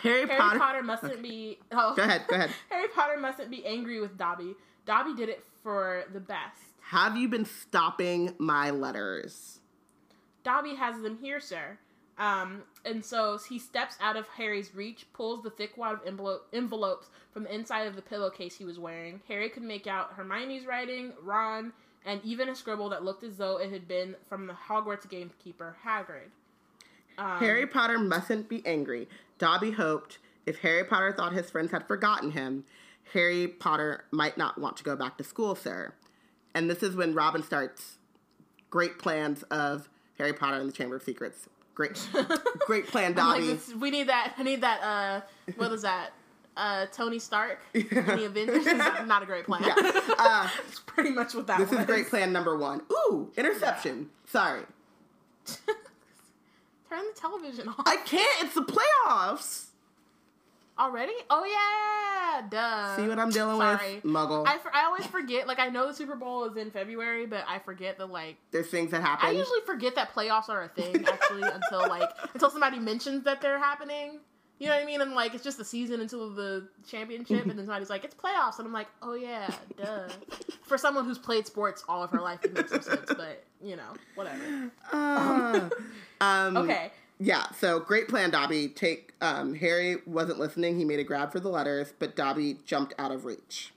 Harry, 0.01 0.27
Harry 0.27 0.39
Potter. 0.39 0.59
Potter, 0.59 0.83
mustn't 0.83 1.21
be. 1.21 1.59
Oh. 1.71 1.93
Go 1.95 2.03
ahead. 2.03 2.23
Go 2.27 2.35
ahead. 2.35 2.51
Harry 2.69 2.87
Potter 2.89 3.19
mustn't 3.19 3.49
be 3.49 3.65
angry 3.65 3.99
with 3.99 4.17
Dobby. 4.17 4.55
Dobby 4.85 5.15
did 5.15 5.29
it 5.29 5.43
for 5.63 6.05
the 6.13 6.19
best. 6.19 6.57
Have 6.81 7.15
you 7.15 7.27
been 7.27 7.45
stopping 7.45 8.35
my 8.37 8.71
letters? 8.71 9.59
Dobby 10.43 10.75
has 10.75 11.01
them 11.01 11.17
here, 11.21 11.39
sir. 11.39 11.77
Um, 12.17 12.63
and 12.85 13.03
so 13.03 13.39
he 13.49 13.57
steps 13.57 13.95
out 13.99 14.15
of 14.15 14.27
Harry's 14.27 14.75
reach, 14.75 15.05
pulls 15.13 15.43
the 15.43 15.49
thick 15.49 15.77
wad 15.77 15.93
of 15.93 15.99
envelope, 16.05 16.47
envelopes 16.53 17.09
from 17.31 17.43
the 17.43 17.53
inside 17.53 17.87
of 17.87 17.95
the 17.95 18.01
pillowcase 18.01 18.55
he 18.55 18.65
was 18.65 18.77
wearing. 18.77 19.21
Harry 19.27 19.49
could 19.49 19.63
make 19.63 19.87
out 19.87 20.13
Hermione's 20.13 20.65
writing, 20.65 21.13
Ron, 21.23 21.73
and 22.05 22.21
even 22.23 22.49
a 22.49 22.55
scribble 22.55 22.89
that 22.89 23.03
looked 23.03 23.23
as 23.23 23.37
though 23.37 23.57
it 23.57 23.71
had 23.71 23.87
been 23.87 24.15
from 24.27 24.47
the 24.47 24.53
Hogwarts 24.53 25.09
gamekeeper, 25.09 25.75
Hagrid. 25.85 26.29
Um, 27.17 27.39
Harry 27.39 27.65
Potter 27.67 27.99
mustn't 27.99 28.49
be 28.49 28.65
angry. 28.65 29.07
Dobby 29.41 29.71
hoped 29.71 30.19
if 30.45 30.59
Harry 30.59 30.83
Potter 30.83 31.11
thought 31.11 31.33
his 31.33 31.49
friends 31.49 31.71
had 31.71 31.87
forgotten 31.87 32.29
him, 32.31 32.63
Harry 33.13 33.47
Potter 33.47 34.05
might 34.11 34.37
not 34.37 34.59
want 34.59 34.77
to 34.77 34.83
go 34.83 34.95
back 34.95 35.17
to 35.17 35.23
school, 35.23 35.55
sir. 35.55 35.95
And 36.53 36.69
this 36.69 36.83
is 36.83 36.95
when 36.95 37.15
Robin 37.15 37.41
starts 37.41 37.97
great 38.69 38.99
plans 38.99 39.41
of 39.49 39.89
Harry 40.19 40.31
Potter 40.31 40.57
and 40.57 40.69
the 40.69 40.73
Chamber 40.73 40.97
of 40.97 41.01
Secrets. 41.01 41.49
Great, 41.73 42.07
great 42.67 42.85
plan, 42.85 43.13
Dobby. 43.13 43.41
Like 43.41 43.57
this, 43.65 43.73
we 43.73 43.89
need 43.89 44.09
that. 44.09 44.35
I 44.37 44.43
need 44.43 44.61
that. 44.61 44.83
Uh, 44.83 45.21
what 45.55 45.71
is 45.71 45.81
that? 45.81 46.11
Uh, 46.55 46.85
Tony 46.91 47.17
Stark 47.17 47.61
in 47.73 47.87
the 47.89 48.25
Avengers. 48.25 48.67
Is 48.67 49.07
not 49.07 49.23
a 49.23 49.25
great 49.25 49.45
plan. 49.45 49.63
Yeah. 49.65 49.73
Uh, 50.19 50.47
It's 50.67 50.79
pretty 50.81 51.09
much 51.09 51.33
what 51.33 51.47
that 51.47 51.57
this 51.57 51.71
was. 51.71 51.79
is 51.79 51.85
great 51.87 52.09
plan 52.09 52.31
number 52.31 52.55
one. 52.57 52.81
Ooh, 52.91 53.31
interception. 53.35 54.11
Sorry, 54.27 54.61
Turn 56.91 57.05
the 57.13 57.17
television 57.21 57.69
off. 57.69 57.83
I 57.85 57.95
can't. 57.95 58.43
It's 58.43 58.53
the 58.53 58.63
playoffs. 58.63 59.67
Already? 60.77 61.13
Oh 61.29 61.45
yeah, 61.45 62.47
duh. 62.49 62.97
See 62.97 63.07
what 63.07 63.17
I'm 63.17 63.29
dealing 63.29 63.57
Sorry. 63.59 63.95
with, 63.95 64.03
Muggle. 64.03 64.45
I, 64.45 64.57
I 64.73 64.85
always 64.85 65.05
forget. 65.05 65.47
Like 65.47 65.59
I 65.59 65.69
know 65.69 65.87
the 65.87 65.93
Super 65.93 66.15
Bowl 66.15 66.43
is 66.49 66.57
in 66.57 66.69
February, 66.69 67.27
but 67.27 67.45
I 67.47 67.59
forget 67.59 67.97
that 67.97 68.07
like 68.07 68.35
There's 68.51 68.67
things 68.67 68.91
that 68.91 69.01
happen. 69.01 69.29
I 69.29 69.31
usually 69.31 69.61
forget 69.65 69.95
that 69.95 70.13
playoffs 70.13 70.49
are 70.49 70.63
a 70.63 70.67
thing 70.67 71.05
actually 71.07 71.43
until 71.43 71.87
like 71.87 72.09
until 72.33 72.49
somebody 72.49 72.79
mentions 72.79 73.23
that 73.23 73.39
they're 73.41 73.59
happening. 73.59 74.19
You 74.61 74.67
know 74.67 74.75
what 74.75 74.83
I 74.83 74.85
mean? 74.85 75.01
And 75.01 75.15
like 75.15 75.33
it's 75.33 75.43
just 75.43 75.57
the 75.57 75.65
season 75.65 76.01
until 76.01 76.29
the 76.29 76.67
championship, 76.87 77.47
and 77.47 77.57
then 77.57 77.65
somebody's 77.65 77.89
like, 77.89 78.05
"It's 78.05 78.13
playoffs," 78.13 78.59
and 78.59 78.67
I'm 78.67 78.73
like, 78.73 78.89
"Oh 79.01 79.15
yeah, 79.15 79.49
duh." 79.75 80.07
For 80.61 80.77
someone 80.77 81.03
who's 81.03 81.17
played 81.17 81.47
sports 81.47 81.83
all 81.89 82.03
of 82.03 82.11
her 82.11 82.21
life, 82.21 82.45
it 82.45 82.53
makes 82.53 82.69
some 82.69 82.83
sense, 82.83 83.07
but 83.07 83.43
you 83.63 83.75
know, 83.75 83.91
whatever. 84.13 84.69
Ah. 84.93 85.67
um, 86.21 86.57
Okay, 86.57 86.91
Yeah, 87.19 87.47
so 87.57 87.79
great 87.79 88.07
plan, 88.07 88.29
Dobby. 88.29 88.67
Take 88.67 89.15
um, 89.19 89.55
Harry 89.55 89.97
wasn't 90.05 90.37
listening. 90.37 90.77
He 90.77 90.85
made 90.85 90.99
a 90.99 91.03
grab 91.03 91.31
for 91.31 91.39
the 91.39 91.49
letters, 91.49 91.91
but 91.97 92.15
Dobby 92.15 92.57
jumped 92.63 92.93
out 92.99 93.11
of 93.11 93.25
reach. 93.25 93.73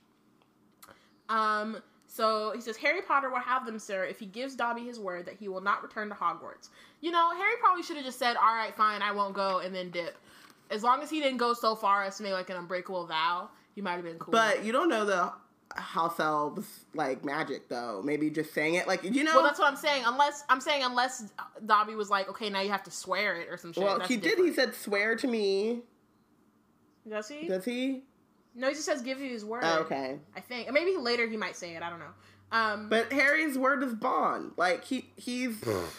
Um, 1.29 1.81
so 2.05 2.51
he 2.53 2.61
says, 2.61 2.77
Harry 2.77 3.01
Potter 3.01 3.31
will 3.31 3.39
have 3.39 3.65
them, 3.65 3.79
sir, 3.79 4.03
if 4.05 4.19
he 4.19 4.27
gives 4.27 4.55
Dobby 4.55 4.83
his 4.83 4.99
word 4.99 5.25
that 5.25 5.33
he 5.39 5.47
will 5.47 5.61
not 5.61 5.81
return 5.81 6.09
to 6.09 6.15
Hogwarts. 6.15 6.69
You 7.01 7.09
know, 7.09 7.31
Harry 7.35 7.55
probably 7.59 7.81
should 7.81 7.95
have 7.95 8.05
just 8.05 8.19
said, 8.19 8.35
all 8.37 8.55
right, 8.55 8.75
fine, 8.75 9.01
I 9.01 9.11
won't 9.11 9.33
go, 9.33 9.59
and 9.59 9.73
then 9.73 9.89
dip. 9.89 10.15
As 10.71 10.83
long 10.83 11.01
as 11.01 11.09
he 11.09 11.19
didn't 11.19 11.37
go 11.37 11.53
so 11.53 11.75
far 11.75 12.03
as 12.03 12.17
to 12.17 12.23
make 12.23 12.33
like 12.33 12.49
an 12.49 12.57
unbreakable 12.57 13.05
vow, 13.05 13.49
he 13.73 13.81
might 13.81 13.93
have 13.93 14.03
been 14.03 14.17
cool. 14.19 14.31
But 14.31 14.63
you 14.63 14.71
don't 14.71 14.89
know 14.89 15.05
the 15.05 15.31
house 15.75 16.19
elves 16.19 16.85
like 16.93 17.25
magic 17.25 17.67
though. 17.69 18.01
Maybe 18.03 18.29
just 18.29 18.53
saying 18.53 18.75
it 18.75 18.87
like 18.87 19.03
you 19.03 19.23
know. 19.23 19.35
well, 19.35 19.43
that's 19.43 19.59
what 19.59 19.69
I'm 19.69 19.75
saying. 19.75 20.03
Unless 20.05 20.43
I'm 20.49 20.61
saying 20.61 20.83
unless 20.83 21.31
Dobby 21.65 21.95
was 21.95 22.09
like, 22.09 22.29
okay, 22.29 22.49
now 22.49 22.61
you 22.61 22.69
have 22.69 22.83
to 22.83 22.91
swear 22.91 23.39
it 23.41 23.47
or 23.49 23.57
some 23.57 23.73
shit. 23.73 23.83
well, 23.83 23.97
That's 23.97 24.09
he 24.09 24.17
did. 24.17 24.39
He 24.39 24.53
said, 24.53 24.73
"Swear 24.75 25.15
to 25.17 25.27
me." 25.27 25.81
Does 27.07 27.27
he? 27.27 27.47
Does 27.47 27.65
he? 27.65 28.03
no, 28.55 28.69
he 28.69 28.73
just 28.73 28.85
says 28.85 29.01
give 29.01 29.19
you 29.19 29.29
his 29.29 29.45
word. 29.45 29.63
Oh, 29.63 29.79
okay. 29.81 30.17
I 30.35 30.39
think, 30.39 30.69
or 30.69 30.71
maybe 30.71 30.95
later 30.97 31.27
he 31.27 31.37
might 31.37 31.55
say 31.55 31.75
it. 31.75 31.83
I 31.83 31.89
don't 31.89 31.99
know. 31.99 32.13
Um, 32.55 32.87
But 32.89 33.11
Harry's 33.11 33.57
word 33.57 33.83
is 33.83 33.93
bond. 33.93 34.51
Like 34.55 34.85
he 34.85 35.09
he's 35.17 35.55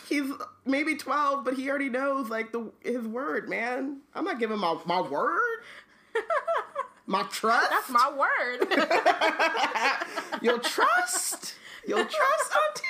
he's 0.08 0.30
maybe 0.64 0.96
twelve, 0.96 1.44
but 1.44 1.54
he 1.54 1.68
already 1.68 1.88
knows 1.90 2.30
like 2.30 2.52
the 2.52 2.70
his 2.82 3.06
word. 3.06 3.48
Man, 3.48 3.98
I'm 4.14 4.24
not 4.24 4.38
giving 4.38 4.58
my 4.58 4.78
my 4.86 5.00
word, 5.02 5.58
my 7.06 7.24
trust. 7.24 7.68
that's 7.70 7.90
my 7.90 8.10
word. 8.16 8.68
You'll 10.42 10.58
trust. 10.60 11.54
You'll 11.86 12.04
trust, 12.04 12.52
Auntie. 12.56 12.82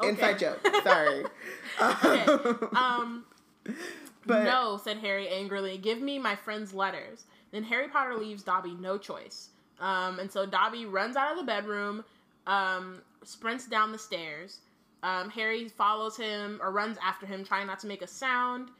Okay. 0.00 0.08
Inside 0.10 0.38
joke. 0.38 0.60
Sorry. 0.84 1.24
okay. 1.82 2.66
um, 2.76 3.24
But 4.24 4.44
no, 4.44 4.80
said 4.82 4.98
Harry 4.98 5.28
angrily. 5.28 5.78
Give 5.78 6.00
me 6.00 6.18
my 6.18 6.36
friend's 6.36 6.72
letters. 6.72 7.24
Then 7.50 7.64
Harry 7.64 7.88
Potter 7.88 8.14
leaves 8.14 8.42
Dobby 8.42 8.74
no 8.78 8.98
choice. 8.98 9.48
Um, 9.80 10.18
and 10.20 10.30
so 10.30 10.46
Dobby 10.46 10.86
runs 10.86 11.16
out 11.16 11.32
of 11.32 11.38
the 11.38 11.44
bedroom, 11.44 12.04
um, 12.48 13.02
sprints 13.22 13.66
down 13.66 13.92
the 13.92 13.98
stairs. 13.98 14.58
Um, 15.04 15.30
Harry 15.30 15.68
follows 15.68 16.16
him 16.16 16.58
or 16.60 16.72
runs 16.72 16.98
after 17.04 17.26
him, 17.26 17.44
trying 17.44 17.68
not 17.68 17.78
to 17.80 17.86
make 17.86 18.02
a 18.02 18.06
sound. 18.08 18.70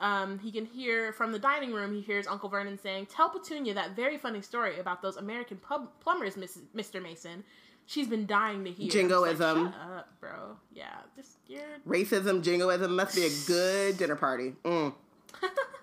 Um, 0.00 0.38
he 0.38 0.50
can 0.50 0.64
hear 0.64 1.12
from 1.12 1.30
the 1.32 1.38
dining 1.38 1.72
room. 1.72 1.94
He 1.94 2.00
hears 2.00 2.26
Uncle 2.26 2.48
Vernon 2.48 2.78
saying, 2.78 3.06
"Tell 3.06 3.28
Petunia 3.28 3.74
that 3.74 3.94
very 3.94 4.16
funny 4.18 4.40
story 4.42 4.78
about 4.78 5.02
those 5.02 5.16
American 5.16 5.58
pub- 5.58 5.90
plumbers. 6.00 6.34
Mr. 6.34 7.02
Mason. 7.02 7.44
She's 7.86 8.06
been 8.06 8.26
dying 8.26 8.64
to 8.64 8.70
hear." 8.70 8.76
I'm 8.76 8.84
like, 8.84 8.92
Jingoism. 8.92 9.72
Shut 9.72 9.80
up, 9.96 10.08
bro. 10.20 10.56
Yeah, 10.72 10.94
just 11.16 11.38
you're 11.46 11.62
racism, 11.86 12.42
jingoism 12.42 12.94
must 12.94 13.14
be 13.14 13.26
a 13.26 13.30
good 13.46 13.98
dinner 13.98 14.16
party. 14.16 14.54
Mm. 14.64 14.94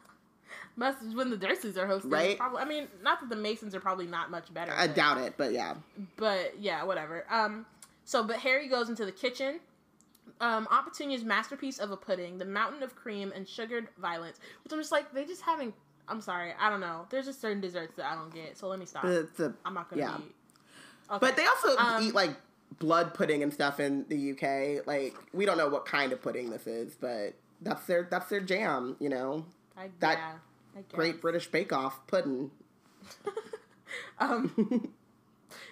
Must 0.78 0.98
when 1.16 1.30
the 1.30 1.38
Dursleys 1.38 1.78
are 1.78 1.88
hosting, 1.88 2.12
Right? 2.12 2.38
Probably, 2.38 2.60
I 2.62 2.66
mean, 2.66 2.88
not 3.02 3.22
that 3.22 3.30
the 3.30 3.36
Masons 3.36 3.74
are 3.74 3.80
probably 3.80 4.08
not 4.08 4.30
much 4.30 4.54
better. 4.54 4.74
I 4.74 4.88
but, 4.88 4.96
doubt 4.96 5.18
it, 5.20 5.34
but 5.38 5.54
yeah. 5.54 5.76
but 6.18 6.60
yeah, 6.60 6.84
whatever. 6.84 7.26
Um, 7.30 7.66
so 8.04 8.24
but 8.24 8.38
Harry 8.38 8.68
goes 8.68 8.90
into 8.90 9.06
the 9.06 9.12
kitchen. 9.12 9.60
Um, 10.42 10.68
Aunt 10.70 10.86
Petunia's 10.86 11.24
masterpiece 11.24 11.80
of 11.80 11.92
a 11.92 11.98
pudding, 11.98 12.38
the 12.38 12.46
mountain 12.46 12.84
of 12.84 12.94
cream 12.94 13.32
and 13.34 13.48
sugared 13.48 13.88
violets, 13.98 14.40
which 14.64 14.74
I'm 14.74 14.80
just 14.80 14.92
like 14.92 15.14
they 15.14 15.24
just 15.26 15.42
having. 15.44 15.74
I'm 16.08 16.20
sorry, 16.22 16.52
I 16.60 16.70
don't 16.70 16.82
know. 16.82 17.08
There's 17.10 17.26
just 17.26 17.40
certain 17.42 17.62
desserts 17.62 17.96
that 17.96 18.06
I 18.06 18.16
don't 18.16 18.34
get, 18.34 18.58
so 18.58 18.68
let 18.68 18.78
me 18.78 18.86
stop. 18.86 19.06
A- 19.06 19.54
I'm 19.66 19.74
not 19.74 19.90
gonna 19.90 20.02
yeah. 20.02 20.18
eat. 20.20 20.36
Okay. 21.10 21.18
But 21.20 21.36
they 21.38 21.46
also 21.46 21.78
Um, 21.78 22.04
eat 22.04 22.14
like 22.14 22.36
blood 22.80 23.14
pudding 23.14 23.44
and 23.44 23.54
stuff 23.54 23.80
in 23.80 24.06
the 24.10 24.32
UK. 24.32 24.86
Like 24.86 25.16
we 25.34 25.46
don't 25.46 25.58
know 25.58 25.70
what 25.70 25.86
kind 25.86 26.12
of 26.12 26.22
pudding 26.22 26.50
this 26.50 26.68
is, 26.68 26.96
but 26.96 27.34
that's 27.62 27.86
their 27.86 28.08
that's 28.10 28.30
their 28.30 28.42
jam. 28.42 28.98
You 29.00 29.10
know, 29.10 29.46
I, 29.78 29.90
that 30.00 30.18
yeah. 30.18 30.34
Great 30.92 31.22
British 31.22 31.48
Bake 31.48 31.72
Off 31.74 32.06
pudding. 32.08 32.52
um, 34.20 34.92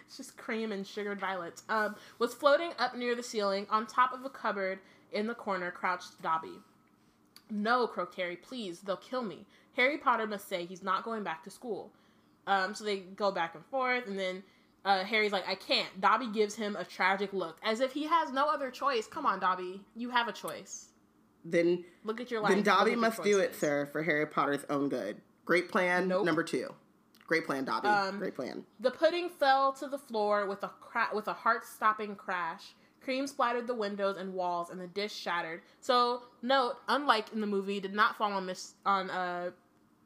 it's 0.08 0.18
just 0.18 0.38
cream 0.38 0.72
and 0.72 0.86
sugared 0.86 1.20
violets. 1.20 1.64
Um, 1.70 1.96
was 2.20 2.34
floating 2.34 2.72
up 2.80 2.96
near 2.96 3.16
the 3.16 3.24
ceiling 3.24 3.68
on 3.70 3.88
top 3.88 4.14
of 4.14 4.26
a 4.26 4.30
cupboard 4.30 4.80
in 5.12 5.28
the 5.28 5.36
corner, 5.36 5.72
crouched 5.72 6.22
Dobby. 6.22 6.60
No, 7.50 7.88
croaked 7.88 8.16
Harry, 8.16 8.36
please, 8.36 8.80
they'll 8.80 8.98
kill 8.98 9.24
me. 9.24 9.46
Harry 9.76 9.98
Potter 9.98 10.28
must 10.28 10.48
say 10.48 10.66
he's 10.66 10.84
not 10.84 11.04
going 11.04 11.24
back 11.24 11.44
to 11.44 11.50
school. 11.50 11.92
Um, 12.48 12.74
so 12.74 12.84
they 12.84 13.00
go 13.00 13.32
back 13.32 13.56
and 13.56 13.66
forth, 13.66 14.08
and 14.08 14.18
then 14.18 14.44
uh, 14.86 15.04
Harry's 15.04 15.32
like, 15.32 15.48
I 15.48 15.56
can't. 15.56 16.02
Dobby 16.02 16.28
gives 16.28 16.56
him 16.56 16.76
a 16.76 16.84
tragic 16.84 17.34
look, 17.34 17.58
as 17.64 17.80
if 17.80 17.94
he 17.94 18.04
has 18.04 18.32
no 18.32 18.48
other 18.50 18.70
choice. 18.70 19.08
Come 19.08 19.26
on, 19.26 19.40
Dobby, 19.40 19.82
you 19.96 20.10
have 20.10 20.28
a 20.28 20.34
choice. 20.34 20.90
Then 21.46 21.84
Look 22.04 22.22
at 22.22 22.32
your 22.32 22.42
life. 22.42 22.54
then 22.54 22.64
Dobby 22.64 22.96
must 22.96 23.22
do 23.24 23.40
it, 23.40 23.56
sir, 23.56 23.86
for 23.92 24.04
Harry 24.04 24.26
Potter's 24.26 24.66
own 24.70 24.90
good. 24.90 25.18
Great 25.46 25.70
plan 25.70 26.08
Nope. 26.08 26.26
number 26.26 26.44
two. 26.44 26.74
Great 27.28 27.46
plan, 27.46 27.66
Dobby. 27.66 27.88
Um, 27.88 28.18
Great 28.20 28.36
plan. 28.36 28.64
The 28.80 28.92
pudding 28.92 29.30
fell 29.30 29.74
to 29.74 29.88
the 29.88 29.98
floor 29.98 30.46
with 30.46 30.64
a 30.64 30.70
cra- 30.82 31.10
with 31.14 31.28
a 31.28 31.34
heart-stopping 31.34 32.16
crash. 32.16 32.76
Cream 33.02 33.28
splattered 33.28 33.68
the 33.68 33.74
windows 33.74 34.16
and 34.18 34.34
walls, 34.34 34.70
and 34.70 34.80
the 34.80 34.88
dish 34.88 35.14
shattered. 35.14 35.62
So, 35.82 36.24
note, 36.42 36.76
unlike 36.88 37.34
in 37.34 37.42
the 37.42 37.48
movie, 37.48 37.80
did 37.80 37.94
not 37.94 38.18
fall 38.18 38.32
on 38.34 38.46
Miss 38.46 38.76
on 38.86 39.10
uh, 39.10 39.52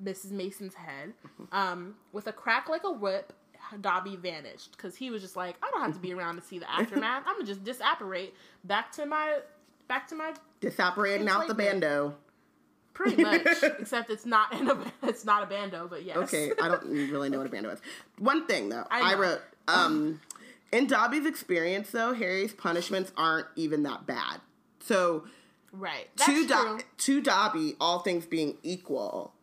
Mrs. 0.03 0.31
Mason's 0.31 0.73
head. 0.75 1.13
Um, 1.51 1.95
with 2.11 2.27
a 2.27 2.33
crack 2.33 2.69
like 2.69 2.83
a 2.83 2.91
whip, 2.91 3.33
Dobby 3.81 4.15
vanished 4.15 4.71
because 4.77 4.95
he 4.95 5.09
was 5.11 5.21
just 5.21 5.35
like, 5.35 5.55
I 5.61 5.69
don't 5.71 5.81
have 5.81 5.93
to 5.93 5.99
be 5.99 6.13
around 6.13 6.35
to 6.37 6.41
see 6.41 6.59
the 6.59 6.71
aftermath. 6.71 7.23
I'm 7.27 7.35
gonna 7.35 7.45
just 7.45 7.63
disapparate 7.63 8.33
back 8.63 8.91
to 8.93 9.05
my 9.05 9.39
back 9.87 10.07
to 10.09 10.15
my 10.15 10.33
Disapparating 10.61 11.27
out 11.27 11.47
the 11.47 11.53
bando. 11.53 12.15
pretty 12.93 13.21
much. 13.21 13.45
except 13.79 14.09
it's 14.09 14.25
not 14.25 14.53
in 14.53 14.69
a 14.69 14.77
it's 15.03 15.25
not 15.25 15.43
a 15.43 15.45
bando, 15.45 15.87
but 15.87 16.03
yes. 16.03 16.17
Okay, 16.17 16.51
I 16.61 16.67
don't 16.67 16.85
really 17.11 17.29
know 17.29 17.37
what 17.37 17.47
a 17.47 17.49
bando 17.49 17.69
is. 17.69 17.79
One 18.17 18.47
thing 18.47 18.69
though, 18.69 18.85
I 18.89 19.13
I, 19.13 19.15
wrote 19.15 19.41
um 19.67 20.19
in 20.71 20.87
Dobby's 20.87 21.25
experience 21.25 21.91
though, 21.91 22.13
Harry's 22.13 22.53
punishments 22.53 23.11
aren't 23.15 23.47
even 23.55 23.83
that 23.83 24.05
bad. 24.05 24.41
So 24.79 25.25
right. 25.71 26.09
That's 26.17 26.31
to, 26.31 26.47
true. 26.47 26.77
Do- 26.77 26.83
to 26.97 27.21
Dobby, 27.21 27.75
all 27.79 27.99
things 27.99 28.25
being 28.25 28.57
equal, 28.63 29.33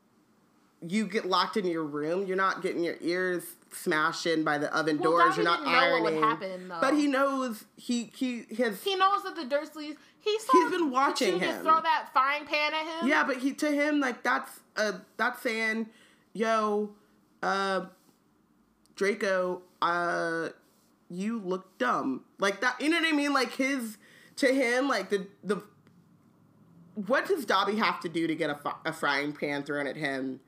you 0.86 1.06
get 1.06 1.24
locked 1.26 1.56
in 1.56 1.64
your 1.66 1.84
room. 1.84 2.26
You're 2.26 2.36
not 2.36 2.62
getting 2.62 2.82
your 2.84 2.96
ears 3.00 3.42
smashed 3.72 4.26
in 4.26 4.44
by 4.44 4.58
the 4.58 4.74
oven 4.76 4.98
Well, 4.98 5.12
doors. 5.12 5.36
You're 5.36 5.44
not 5.44 5.66
ironing. 5.66 6.20
happen, 6.22 6.68
though. 6.68 6.78
But 6.80 6.94
he 6.94 7.06
knows 7.06 7.64
he 7.76 8.10
he 8.14 8.44
has 8.58 8.82
He 8.82 8.94
knows 8.96 9.22
that 9.24 9.36
the 9.36 9.42
Dursleys. 9.44 9.96
He 10.20 10.38
saw 10.38 10.52
He's 10.52 10.70
been 10.70 10.90
watching 10.90 11.38
him. 11.38 11.62
throw 11.62 11.80
that 11.82 12.08
frying 12.12 12.46
pan 12.46 12.72
at 12.74 12.86
him. 13.00 13.08
Yeah, 13.08 13.24
but 13.24 13.38
he 13.38 13.52
to 13.54 13.70
him 13.70 14.00
like 14.00 14.22
that's 14.22 14.60
uh 14.76 14.92
that's 15.16 15.42
saying, 15.42 15.88
yo, 16.32 16.90
uh 17.42 17.86
Draco, 18.96 19.62
uh 19.82 20.48
you 21.10 21.40
look 21.40 21.76
dumb. 21.78 22.24
Like 22.38 22.60
that 22.60 22.80
you 22.80 22.88
know 22.88 22.98
what 23.00 23.06
I 23.08 23.12
mean? 23.12 23.32
Like 23.32 23.52
his 23.52 23.98
to 24.36 24.52
him, 24.52 24.88
like 24.88 25.10
the 25.10 25.26
the 25.42 25.62
what 26.94 27.26
does 27.26 27.44
Dobby 27.44 27.76
have 27.76 28.00
to 28.00 28.08
do 28.08 28.26
to 28.26 28.34
get 28.34 28.50
a, 28.50 28.58
a 28.84 28.92
frying 28.92 29.32
pan 29.32 29.62
thrown 29.64 29.86
at 29.86 29.96
him 29.96 30.40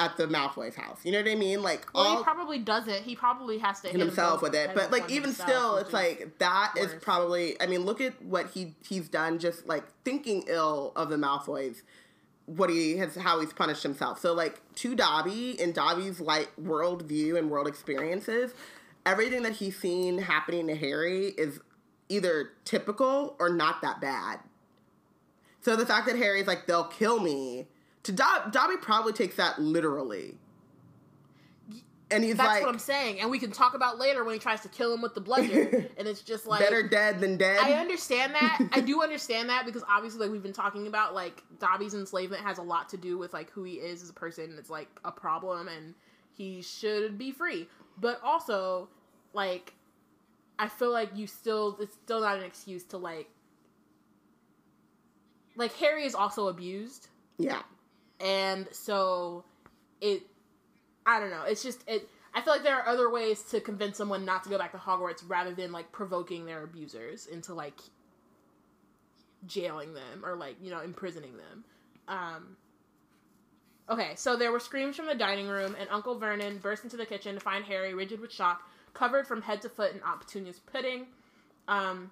at 0.00 0.16
the 0.16 0.26
Malfoy's 0.26 0.74
house? 0.74 0.98
You 1.04 1.12
know 1.12 1.18
what 1.18 1.28
I 1.28 1.34
mean? 1.34 1.62
Like 1.62 1.86
Well, 1.94 2.04
all 2.04 2.16
he 2.18 2.22
probably 2.24 2.58
does 2.58 2.88
it. 2.88 3.02
He 3.02 3.14
probably 3.14 3.58
has 3.58 3.80
to 3.82 3.88
hit, 3.88 4.00
himself 4.00 4.42
with 4.42 4.54
it. 4.54 4.70
But 4.74 4.90
like 4.90 5.10
even 5.10 5.24
himself, 5.24 5.48
still, 5.48 5.76
it's 5.76 5.92
like 5.92 6.38
that 6.38 6.72
is 6.76 6.92
worse. 6.92 7.04
probably. 7.04 7.60
I 7.60 7.66
mean, 7.66 7.84
look 7.84 8.00
at 8.00 8.20
what 8.22 8.50
he 8.50 8.74
he's 8.82 9.08
done. 9.08 9.38
Just 9.38 9.66
like 9.68 9.84
thinking 10.04 10.44
ill 10.48 10.92
of 10.96 11.10
the 11.10 11.16
Malfoys, 11.16 11.82
what 12.46 12.70
he 12.70 12.96
has, 12.96 13.14
how 13.14 13.40
he's 13.40 13.52
punished 13.52 13.82
himself. 13.82 14.18
So 14.18 14.32
like 14.32 14.60
to 14.76 14.94
Dobby 14.96 15.60
and 15.60 15.74
Dobby's 15.74 16.18
like 16.18 16.56
world 16.56 17.02
view 17.02 17.36
and 17.36 17.50
world 17.50 17.68
experiences, 17.68 18.54
everything 19.04 19.42
that 19.42 19.52
he's 19.52 19.78
seen 19.78 20.18
happening 20.18 20.66
to 20.68 20.74
Harry 20.74 21.34
is 21.36 21.60
either 22.08 22.50
typical 22.64 23.36
or 23.38 23.50
not 23.50 23.82
that 23.82 24.00
bad. 24.00 24.40
So 25.62 25.76
the 25.76 25.86
fact 25.86 26.06
that 26.06 26.16
Harry's 26.16 26.46
like, 26.46 26.66
they'll 26.66 26.84
kill 26.84 27.20
me, 27.20 27.68
to 28.04 28.12
Dob- 28.12 28.52
Dobby 28.52 28.76
probably 28.76 29.12
takes 29.12 29.36
that 29.36 29.60
literally. 29.60 30.36
And 32.12 32.24
he's 32.24 32.36
That's 32.36 32.48
like, 32.48 32.62
what 32.62 32.72
I'm 32.72 32.80
saying. 32.80 33.20
And 33.20 33.30
we 33.30 33.38
can 33.38 33.52
talk 33.52 33.74
about 33.74 33.98
later 33.98 34.24
when 34.24 34.34
he 34.34 34.40
tries 34.40 34.62
to 34.62 34.68
kill 34.68 34.92
him 34.92 35.00
with 35.00 35.14
the 35.14 35.20
bludgeon. 35.20 35.88
and 35.96 36.08
it's 36.08 36.22
just 36.22 36.44
like 36.44 36.60
better 36.60 36.82
dead 36.82 37.20
than 37.20 37.36
dead. 37.36 37.60
I 37.60 37.74
understand 37.74 38.34
that. 38.34 38.68
I 38.72 38.80
do 38.80 39.02
understand 39.02 39.48
that 39.48 39.64
because 39.64 39.84
obviously, 39.88 40.20
like 40.20 40.32
we've 40.32 40.42
been 40.42 40.52
talking 40.52 40.88
about, 40.88 41.14
like 41.14 41.42
Dobby's 41.60 41.94
enslavement 41.94 42.42
has 42.42 42.58
a 42.58 42.62
lot 42.62 42.88
to 42.88 42.96
do 42.96 43.16
with 43.16 43.32
like 43.32 43.50
who 43.50 43.62
he 43.62 43.74
is 43.74 44.02
as 44.02 44.10
a 44.10 44.12
person. 44.12 44.56
It's 44.58 44.70
like 44.70 44.88
a 45.04 45.12
problem, 45.12 45.68
and 45.68 45.94
he 46.32 46.62
should 46.62 47.16
be 47.16 47.30
free. 47.30 47.68
But 47.96 48.20
also, 48.24 48.88
like, 49.32 49.74
I 50.58 50.68
feel 50.68 50.90
like 50.90 51.10
you 51.14 51.28
still 51.28 51.76
it's 51.80 51.94
still 51.94 52.22
not 52.22 52.38
an 52.38 52.44
excuse 52.44 52.82
to 52.86 52.98
like, 52.98 53.28
like 55.54 55.72
Harry 55.74 56.04
is 56.04 56.16
also 56.16 56.48
abused, 56.48 57.06
yeah. 57.38 57.62
And 58.20 58.68
so 58.72 59.44
it. 60.00 60.22
I 61.06 61.18
don't 61.18 61.30
know. 61.30 61.44
It's 61.46 61.62
just 61.62 61.82
it. 61.86 62.08
I 62.34 62.42
feel 62.42 62.52
like 62.52 62.62
there 62.62 62.76
are 62.76 62.86
other 62.86 63.10
ways 63.10 63.42
to 63.44 63.60
convince 63.60 63.98
someone 63.98 64.24
not 64.24 64.44
to 64.44 64.50
go 64.50 64.58
back 64.58 64.72
to 64.72 64.78
Hogwarts 64.78 65.24
rather 65.26 65.52
than 65.52 65.72
like 65.72 65.90
provoking 65.90 66.46
their 66.46 66.62
abusers 66.62 67.26
into 67.26 67.54
like 67.54 67.78
jailing 69.46 69.94
them 69.94 70.24
or 70.24 70.36
like 70.36 70.56
you 70.62 70.70
know 70.70 70.80
imprisoning 70.80 71.36
them. 71.36 71.64
Um, 72.06 72.56
okay, 73.88 74.12
so 74.16 74.36
there 74.36 74.52
were 74.52 74.60
screams 74.60 74.96
from 74.96 75.06
the 75.06 75.14
dining 75.14 75.48
room, 75.48 75.76
and 75.78 75.88
Uncle 75.90 76.18
Vernon 76.18 76.58
burst 76.58 76.84
into 76.84 76.96
the 76.96 77.06
kitchen 77.06 77.34
to 77.34 77.40
find 77.40 77.64
Harry 77.64 77.94
rigid 77.94 78.20
with 78.20 78.32
shock, 78.32 78.62
covered 78.94 79.26
from 79.26 79.42
head 79.42 79.62
to 79.62 79.68
foot 79.68 79.94
in 79.94 80.00
Aunt 80.02 80.20
Petunia's 80.20 80.58
pudding. 80.58 81.06
Um, 81.68 82.10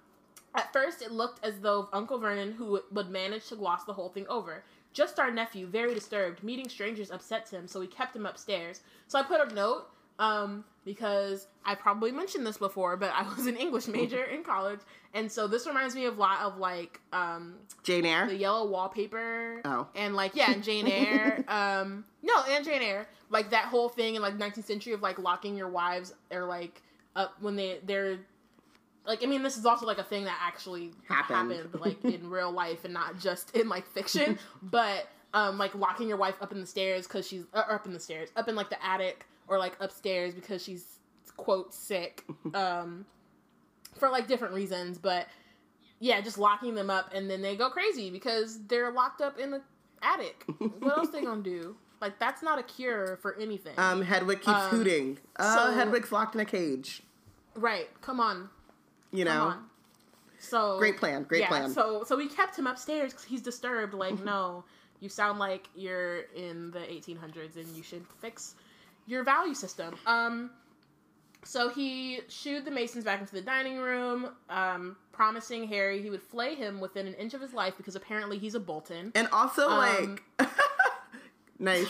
at 0.55 0.73
first, 0.73 1.01
it 1.01 1.11
looked 1.11 1.45
as 1.45 1.59
though 1.59 1.89
Uncle 1.93 2.17
Vernon, 2.17 2.53
who 2.53 2.81
would 2.91 3.09
manage 3.09 3.47
to 3.49 3.55
gloss 3.55 3.83
the 3.83 3.93
whole 3.93 4.09
thing 4.09 4.25
over. 4.27 4.63
Just 4.93 5.19
our 5.19 5.31
nephew, 5.31 5.67
very 5.67 5.93
disturbed. 5.93 6.43
Meeting 6.43 6.67
strangers 6.69 7.11
upsets 7.11 7.51
him, 7.51 7.67
so 7.67 7.79
we 7.79 7.87
kept 7.87 8.15
him 8.15 8.25
upstairs. 8.25 8.81
So 9.07 9.19
I 9.19 9.23
put 9.23 9.39
a 9.39 9.53
note 9.53 9.87
um, 10.19 10.65
because 10.83 11.47
I 11.65 11.75
probably 11.75 12.11
mentioned 12.11 12.45
this 12.45 12.57
before, 12.57 12.97
but 12.97 13.11
I 13.13 13.23
was 13.35 13.47
an 13.47 13.55
English 13.55 13.87
major 13.87 14.23
in 14.23 14.43
college, 14.43 14.79
and 15.13 15.31
so 15.31 15.47
this 15.47 15.65
reminds 15.65 15.95
me 15.95 16.05
of 16.05 16.17
a 16.17 16.19
lot 16.19 16.41
of 16.41 16.57
like 16.57 16.99
um, 17.13 17.55
Jane 17.83 18.05
Eyre. 18.05 18.27
the 18.27 18.35
yellow 18.35 18.69
wallpaper. 18.69 19.61
Oh. 19.65 19.87
and 19.95 20.15
like 20.15 20.35
yeah, 20.35 20.51
and 20.51 20.63
Jane 20.63 20.87
Eyre. 20.87 21.43
um, 21.47 22.05
no, 22.21 22.33
and 22.49 22.65
Jane 22.65 22.81
Eyre, 22.81 23.07
like 23.29 23.51
that 23.51 23.65
whole 23.65 23.89
thing 23.89 24.15
in 24.15 24.21
like 24.21 24.37
19th 24.37 24.65
century 24.65 24.93
of 24.93 25.01
like 25.01 25.17
locking 25.19 25.55
your 25.55 25.69
wives 25.69 26.13
or 26.31 26.45
like 26.45 26.81
up 27.15 27.35
when 27.41 27.55
they 27.55 27.79
they're 27.85 28.19
like 29.09 29.23
I 29.23 29.25
mean 29.25 29.43
this 29.43 29.57
is 29.57 29.65
also 29.65 29.85
like 29.85 29.97
a 29.97 30.03
thing 30.03 30.23
that 30.23 30.37
actually 30.41 30.91
Happened. 31.09 31.51
happened 31.51 31.81
like 31.81 32.01
in 32.05 32.29
real 32.37 32.51
life 32.51 32.85
and 32.85 32.93
not 32.93 33.19
just 33.19 33.53
in 33.57 33.67
like 33.67 33.85
fiction, 33.87 34.39
but 34.63 35.07
um 35.33 35.57
like 35.57 35.75
locking 35.75 36.07
your 36.07 36.17
wife 36.17 36.35
up 36.41 36.51
in 36.53 36.61
the 36.61 36.65
stairs 36.67 37.05
because 37.07 37.27
she's 37.27 37.43
uh, 37.53 37.63
up 37.69 37.85
in 37.85 37.91
the 37.93 37.99
stairs 37.99 38.29
up 38.37 38.47
in 38.47 38.55
like 38.55 38.69
the 38.69 38.83
attic 38.85 39.25
or 39.47 39.57
like 39.57 39.75
upstairs 39.81 40.33
because 40.33 40.63
she's 40.63 40.99
quote 41.35 41.73
sick 41.73 42.23
um 42.53 43.05
for 43.97 44.09
like 44.09 44.27
different 44.27 44.53
reasons. 44.53 44.97
But 44.97 45.27
yeah 45.99 46.21
just 46.21 46.37
locking 46.37 46.75
them 46.75 46.89
up 46.89 47.11
and 47.13 47.29
then 47.29 47.41
they 47.41 47.55
go 47.57 47.69
crazy 47.69 48.09
because 48.11 48.59
they're 48.67 48.91
locked 48.91 49.21
up 49.21 49.37
in 49.39 49.51
the 49.51 49.61
attic. 50.01 50.45
What 50.79 50.97
else 50.97 51.09
they 51.09 51.21
gonna 51.21 51.41
do? 51.41 51.75
Like 51.99 52.19
that's 52.19 52.41
not 52.43 52.59
a 52.59 52.63
cure 52.63 53.17
for 53.21 53.35
anything. 53.37 53.73
Um, 53.77 54.01
Hedwig 54.03 54.37
keeps 54.39 54.47
Um, 54.49 54.69
hooting. 54.69 55.17
Uh, 55.35 55.55
so- 55.55 55.71
Hedwig's 55.73 56.11
locked 56.11 56.35
in 56.35 56.41
a 56.41 56.45
cage. 56.45 57.01
right. 57.55 57.89
Come 58.01 58.19
on 58.19 58.49
You 59.11 59.25
know, 59.25 59.55
so 60.39 60.77
great 60.77 60.97
plan. 60.97 61.23
Great 61.23 61.41
yeah, 61.41 61.47
plan. 61.47 61.69
So 61.69 62.03
so 62.05 62.15
we 62.15 62.27
kept 62.27 62.57
him 62.57 62.67
upstairs 62.67 63.11
because 63.11 63.25
he's 63.25 63.41
disturbed. 63.41 63.93
Like, 63.93 64.23
no, 64.23 64.63
you 64.99 65.09
sound 65.09 65.39
like 65.39 65.67
you're 65.75 66.21
in 66.35 66.71
the 66.71 66.79
1800s 66.79 67.55
and 67.55 67.67
you 67.75 67.83
should 67.83 68.05
fix 68.19 68.55
your 69.07 69.23
value 69.23 69.53
system. 69.53 69.95
Um, 70.05 70.51
so 71.43 71.69
he 71.69 72.19
shooed 72.27 72.65
the 72.65 72.71
Masons 72.71 73.05
back 73.05 73.21
into 73.21 73.33
the 73.33 73.41
dining 73.41 73.77
room, 73.77 74.29
um, 74.49 74.97
promising 75.11 75.67
Harry 75.67 76.01
he 76.01 76.09
would 76.09 76.21
flay 76.21 76.53
him 76.55 76.79
within 76.79 77.07
an 77.07 77.13
inch 77.15 77.33
of 77.33 77.41
his 77.41 77.53
life 77.53 77.75
because 77.77 77.95
apparently 77.95 78.37
he's 78.37 78.55
a 78.55 78.59
Bolton. 78.59 79.11
and 79.15 79.27
also, 79.31 79.69
Um, 79.69 80.19
like, 80.37 80.49
nice. 81.59 81.87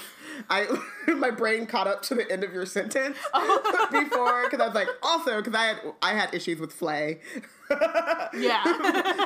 I 0.50 0.68
my 1.08 1.32
brain 1.32 1.66
caught 1.66 1.88
up 1.88 2.02
to 2.04 2.16
the 2.16 2.30
end 2.32 2.44
of 2.44 2.52
your 2.54 2.66
sentence 2.66 3.18
Oh. 3.34 3.88
before 3.92 4.44
because 4.46 4.60
I 4.60 4.66
was 4.66 4.76
like, 4.76 4.88
also 5.04 5.38
because 5.38 5.54
I 5.54 5.66
had 5.66 5.78
I 6.02 6.14
had 6.14 6.34
issues 6.34 6.60
with 6.60 6.74
flay. 6.74 7.20
Yeah. 8.34 8.64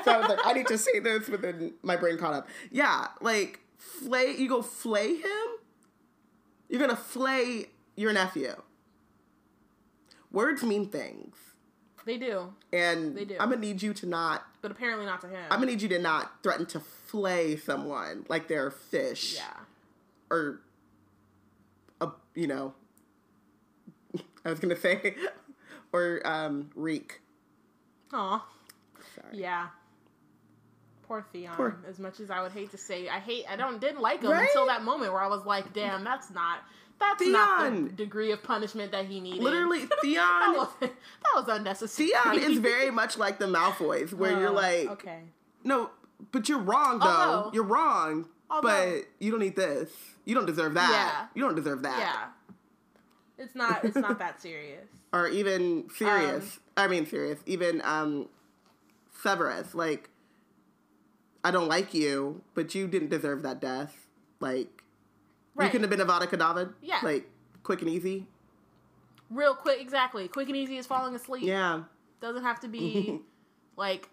so 0.04 0.12
I 0.12 0.18
was 0.20 0.28
like, 0.30 0.40
I 0.46 0.52
need 0.54 0.68
to 0.68 0.78
say 0.78 1.00
this, 1.00 1.30
but 1.30 1.42
then 1.42 1.74
my 1.82 1.96
brain 1.96 2.18
caught 2.18 2.34
up. 2.34 2.48
Yeah, 2.72 3.08
like 3.22 3.62
flay. 3.78 4.36
You 4.38 4.50
go 4.50 4.62
flay 4.62 5.16
him. 5.16 5.48
You're 6.68 6.82
gonna 6.82 6.96
flay 6.98 7.68
your 7.96 8.12
nephew. 8.12 8.54
Words 10.32 10.64
mean 10.64 10.88
things, 10.90 11.36
They 12.06 12.18
do, 12.18 12.54
and 12.72 13.16
They 13.16 13.26
do. 13.26 13.36
I'm 13.40 13.50
gonna 13.50 13.62
need 13.62 13.82
you 13.84 13.94
to 13.94 14.06
not. 14.08 14.46
but 14.62 14.72
apparently 14.72 15.06
not 15.06 15.22
to 15.22 15.28
him. 15.28 15.44
I'm 15.52 15.60
gonna 15.60 15.68
need 15.72 15.82
you 15.82 15.90
to 15.90 16.00
not 16.00 16.42
threaten 16.44 16.66
to 16.68 16.80
flay 16.80 17.56
someone 17.56 18.26
like 18.30 18.48
they're 18.48 18.72
fish 18.72 19.36
yeah. 19.36 19.63
Or 20.34 20.62
a 22.02 22.10
you 22.36 22.48
know. 22.48 22.74
I 24.46 24.50
was 24.50 24.60
gonna 24.60 24.76
say, 24.88 25.16
or 25.94 26.22
um, 26.26 26.70
reek. 26.76 27.22
Aw. 28.12 28.46
Sorry. 29.16 29.38
Yeah. 29.42 29.68
Poor 31.04 31.26
Theon. 31.32 31.54
Poor- 31.56 31.78
As 31.88 32.00
much 32.00 32.20
as 32.20 32.30
I 32.32 32.42
would 32.42 32.52
hate 32.52 32.72
to 32.72 32.78
say, 32.78 33.08
I 33.10 33.20
hate. 33.20 33.46
I 33.50 33.56
don't 33.56 33.80
didn't 33.80 34.02
like 34.02 34.22
him 34.22 34.32
Right? 34.32 34.48
until 34.48 34.66
that 34.68 34.84
moment 34.84 35.12
where 35.14 35.22
I 35.22 35.28
was 35.28 35.46
like, 35.46 35.74
"Damn, 35.74 36.04
that's 36.04 36.30
not. 36.32 36.60
That's 37.00 37.26
not 37.26 37.72
the 37.74 37.90
degree 37.90 38.32
of 38.32 38.42
punishment 38.44 38.92
that 38.94 39.06
he 39.06 39.20
needed." 39.20 39.42
Literally, 39.44 39.80
that 39.86 40.00
Theon. 40.02 40.54
was 40.56 40.70
that 40.82 40.92
was 41.36 41.48
unnecessary. 41.50 42.10
Theon 42.10 42.40
is 42.52 42.60
very 42.72 42.92
much 42.92 43.18
like 43.18 43.40
the 43.40 43.46
Malfoys, 43.48 44.14
where 44.14 44.40
you're 44.40 44.50
Oh, 44.50 44.54
like, 44.54 44.90
okay. 44.92 45.20
no, 45.64 45.90
but 46.32 46.48
you're 46.50 46.60
wrong 46.60 47.00
though. 47.00 47.06
Although- 47.08 47.52
you're 47.54 47.64
wrong, 47.66 48.28
although- 48.50 48.68
but 48.96 49.06
you 49.20 49.32
don't 49.32 49.40
need 49.40 49.56
this. 49.56 49.90
You 50.26 50.36
don't 50.36 50.46
deserve 50.46 50.74
that. 50.76 50.90
Yeah. 50.92 51.28
You 51.36 51.44
don't 51.44 51.56
deserve 51.56 51.82
that. 51.84 52.00
Yeah. 52.00 52.26
It's 53.44 53.56
not. 53.56 53.84
It's 53.84 53.98
not 53.98 54.20
that 54.20 54.42
serious. 54.42 54.88
Or 55.14 55.28
even 55.28 55.88
serious. 55.96 56.56
Um, 56.56 56.62
I 56.76 56.88
mean, 56.88 57.06
serious. 57.06 57.38
Even 57.46 57.82
um, 57.84 58.30
Severus. 59.22 59.76
Like, 59.76 60.10
I 61.44 61.52
don't 61.52 61.68
like 61.68 61.94
you, 61.94 62.42
but 62.56 62.74
you 62.74 62.88
didn't 62.88 63.10
deserve 63.10 63.44
that 63.44 63.62
death. 63.62 64.08
Like, 64.40 64.82
you 65.60 65.68
couldn't 65.70 65.82
have 65.82 65.92
been 65.92 66.00
Avada 66.00 66.26
Kedavra. 66.28 66.74
Yeah. 66.82 67.00
Like, 67.04 67.30
quick 67.62 67.82
and 67.82 67.92
easy. 67.92 68.26
Real 69.30 69.54
quick, 69.54 69.80
exactly. 69.80 70.28
Quick 70.28 70.48
and 70.48 70.58
easy 70.58 70.78
is 70.78 70.88
falling 70.88 71.14
asleep. 71.14 71.44
Yeah. 71.44 71.84
Doesn't 72.20 72.44
have 72.44 72.60
to 72.62 72.68
be 72.68 73.20
like 73.78 74.10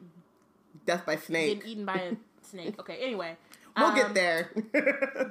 Death 0.85 1.07
by 1.07 1.17
snake. 1.17 1.57
getting 1.61 1.71
eaten 1.71 1.85
by 1.87 1.95
a 1.95 2.17
snake. 2.43 2.79
Okay. 2.79 2.99
Anyway. 3.01 3.39
We'll 3.77 3.87
um, 3.87 3.95
get 3.95 4.15
there. 4.15 4.51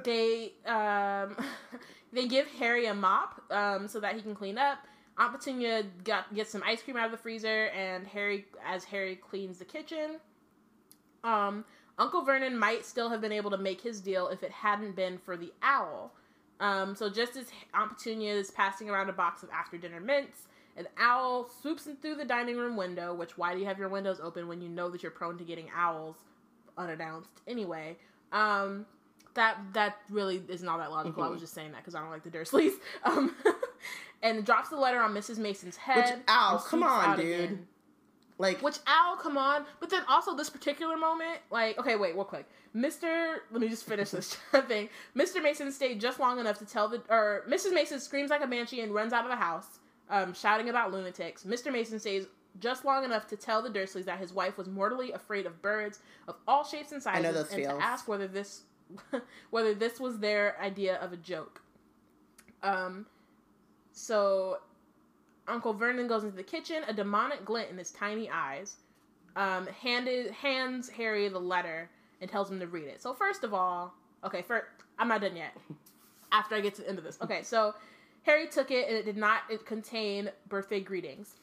they 0.04 0.52
um 0.66 1.36
they 2.12 2.26
give 2.26 2.46
Harry 2.58 2.86
a 2.86 2.94
mop 2.94 3.42
um 3.50 3.88
so 3.88 4.00
that 4.00 4.14
he 4.14 4.22
can 4.22 4.34
clean 4.34 4.58
up. 4.58 4.78
Aunt 5.18 5.32
Petunia 5.32 5.84
got 6.04 6.34
gets 6.34 6.50
some 6.50 6.62
ice 6.64 6.82
cream 6.82 6.96
out 6.96 7.06
of 7.06 7.12
the 7.12 7.18
freezer, 7.18 7.66
and 7.66 8.06
Harry 8.06 8.46
as 8.66 8.84
Harry 8.84 9.16
cleans 9.16 9.58
the 9.58 9.64
kitchen. 9.64 10.18
Um, 11.22 11.64
Uncle 11.98 12.22
Vernon 12.22 12.58
might 12.58 12.86
still 12.86 13.10
have 13.10 13.20
been 13.20 13.32
able 13.32 13.50
to 13.50 13.58
make 13.58 13.82
his 13.82 14.00
deal 14.00 14.28
if 14.28 14.42
it 14.42 14.50
hadn't 14.50 14.96
been 14.96 15.18
for 15.18 15.36
the 15.36 15.52
owl. 15.62 16.12
Um, 16.58 16.94
so 16.94 17.10
just 17.10 17.36
as 17.36 17.46
Aunt 17.74 17.90
Petunia 17.96 18.34
is 18.34 18.50
passing 18.50 18.88
around 18.88 19.10
a 19.10 19.12
box 19.12 19.42
of 19.42 19.50
after 19.50 19.76
dinner 19.76 20.00
mints, 20.00 20.48
an 20.76 20.86
owl 20.98 21.48
swoops 21.60 21.86
in 21.86 21.96
through 21.96 22.14
the 22.16 22.24
dining 22.24 22.56
room 22.56 22.76
window. 22.76 23.12
Which 23.12 23.36
why 23.36 23.52
do 23.52 23.60
you 23.60 23.66
have 23.66 23.78
your 23.78 23.88
windows 23.90 24.20
open 24.22 24.48
when 24.48 24.62
you 24.62 24.68
know 24.68 24.88
that 24.90 25.02
you're 25.02 25.12
prone 25.12 25.36
to 25.38 25.44
getting 25.44 25.68
owls 25.74 26.16
unannounced 26.78 27.42
anyway? 27.46 27.96
Um, 28.32 28.86
that 29.34 29.58
that 29.74 29.98
really 30.10 30.42
isn't 30.48 30.66
all 30.68 30.78
that 30.78 30.90
logical. 30.90 31.22
I 31.22 31.26
Mhm. 31.28 31.30
was 31.32 31.40
just 31.40 31.54
saying 31.54 31.72
that 31.72 31.78
because 31.78 31.94
I 31.94 32.00
don't 32.00 32.10
like 32.10 32.22
the 32.24 32.30
Dursleys. 32.30 32.72
Um, 33.04 33.34
and 34.22 34.44
drops 34.44 34.68
the 34.68 34.76
letter 34.76 35.00
on 35.00 35.14
Mrs. 35.14 35.38
Mason's 35.38 35.76
head. 35.76 36.22
owl, 36.28 36.56
and 36.56 36.64
come 36.66 36.82
on, 36.82 37.16
dude. 37.18 37.26
again. 37.26 37.66
like, 38.38 38.60
Which 38.60 38.78
owl, 38.86 39.16
come 39.16 39.38
on. 39.38 39.64
But 39.80 39.88
then 39.90 40.02
also 40.08 40.34
this 40.36 40.50
particular 40.50 40.96
moment, 40.96 41.38
like, 41.50 41.78
okay, 41.78 41.96
wait, 41.96 42.14
real 42.14 42.24
quick. 42.24 42.46
Mr. 42.76 43.38
Let 43.50 43.60
me 43.60 43.68
just 43.68 43.84
finish 43.86 44.10
this 44.10 44.34
thing. 44.68 44.88
Mr. 45.16 45.42
Mason 45.42 45.70
stayed 45.72 46.00
just 46.00 46.18
long 46.20 46.38
enough 46.38 46.58
to 46.58 46.66
tell 46.66 46.88
the 46.88 47.02
or 47.08 47.44
Mrs. 47.48 47.72
Mason 47.72 47.98
screams 48.00 48.30
like 48.30 48.42
a 48.42 48.46
banshee 48.46 48.80
and 48.80 48.92
runs 48.94 49.12
out 49.12 49.24
of 49.24 49.30
the 49.30 49.36
house, 49.36 49.78
um, 50.10 50.34
shouting 50.34 50.68
about 50.68 50.92
lunatics. 50.92 51.44
Mr. 51.44 51.72
Mason 51.72 51.98
stays 51.98 52.26
just 52.58 52.84
long 52.84 53.04
enough 53.04 53.26
to 53.28 53.36
tell 53.36 53.62
the 53.62 53.70
Dursleys 53.70 54.04
that 54.06 54.18
his 54.18 54.32
wife 54.32 54.58
was 54.58 54.68
mortally 54.68 55.12
afraid 55.12 55.46
of 55.46 55.62
birds 55.62 56.00
of 56.28 56.36
all 56.48 56.64
shapes 56.64 56.92
and 56.92 57.02
sizes, 57.02 57.36
and 57.52 57.62
to 57.78 57.84
ask 57.84 58.08
whether 58.08 58.26
this 58.28 58.62
whether 59.50 59.74
this 59.74 60.00
was 60.00 60.18
their 60.18 60.60
idea 60.60 60.96
of 60.96 61.12
a 61.12 61.16
joke. 61.16 61.62
Um, 62.62 63.06
so 63.92 64.58
Uncle 65.48 65.72
Vernon 65.72 66.08
goes 66.08 66.24
into 66.24 66.36
the 66.36 66.42
kitchen, 66.42 66.82
a 66.88 66.92
demonic 66.92 67.44
glint 67.44 67.70
in 67.70 67.78
his 67.78 67.90
tiny 67.92 68.28
eyes. 68.30 68.76
um, 69.36 69.66
handed 69.68 70.30
hands 70.32 70.88
Harry 70.88 71.28
the 71.28 71.38
letter 71.38 71.90
and 72.20 72.30
tells 72.30 72.50
him 72.50 72.60
to 72.60 72.66
read 72.66 72.88
it. 72.88 73.00
So 73.00 73.14
first 73.14 73.44
of 73.44 73.54
all, 73.54 73.94
okay, 74.24 74.42
first 74.42 74.66
I'm 74.98 75.08
not 75.08 75.20
done 75.20 75.36
yet. 75.36 75.56
After 76.32 76.54
I 76.54 76.60
get 76.60 76.74
to 76.76 76.82
the 76.82 76.88
end 76.88 76.98
of 76.98 77.04
this, 77.04 77.18
okay, 77.22 77.42
so 77.42 77.74
Harry 78.22 78.46
took 78.48 78.70
it 78.70 78.88
and 78.88 78.96
it 78.96 79.04
did 79.04 79.16
not 79.16 79.42
it 79.50 79.66
contain 79.66 80.30
birthday 80.48 80.80
greetings. 80.80 81.36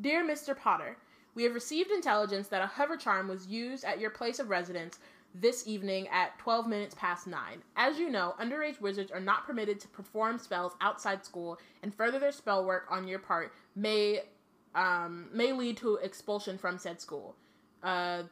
Dear 0.00 0.24
Mr. 0.24 0.56
Potter, 0.56 0.96
we 1.34 1.42
have 1.42 1.52
received 1.52 1.90
intelligence 1.90 2.48
that 2.48 2.62
a 2.62 2.66
hover 2.66 2.96
charm 2.96 3.28
was 3.28 3.46
used 3.46 3.84
at 3.84 4.00
your 4.00 4.08
place 4.08 4.38
of 4.38 4.48
residence 4.48 4.98
this 5.34 5.66
evening 5.66 6.08
at 6.08 6.38
12 6.38 6.66
minutes 6.66 6.94
past 6.98 7.26
9. 7.26 7.38
As 7.76 7.98
you 7.98 8.08
know, 8.08 8.34
underage 8.40 8.80
wizards 8.80 9.10
are 9.10 9.20
not 9.20 9.46
permitted 9.46 9.78
to 9.80 9.88
perform 9.88 10.38
spells 10.38 10.74
outside 10.80 11.24
school, 11.24 11.58
and 11.82 11.94
further 11.94 12.18
their 12.18 12.32
spell 12.32 12.64
work 12.64 12.86
on 12.90 13.06
your 13.06 13.18
part 13.18 13.52
may 13.76 14.22
um, 14.74 15.28
may 15.32 15.52
lead 15.52 15.76
to 15.78 15.96
expulsion 15.96 16.56
from 16.56 16.78
said 16.78 17.00
school. 17.00 17.34
Uh, 17.82 18.22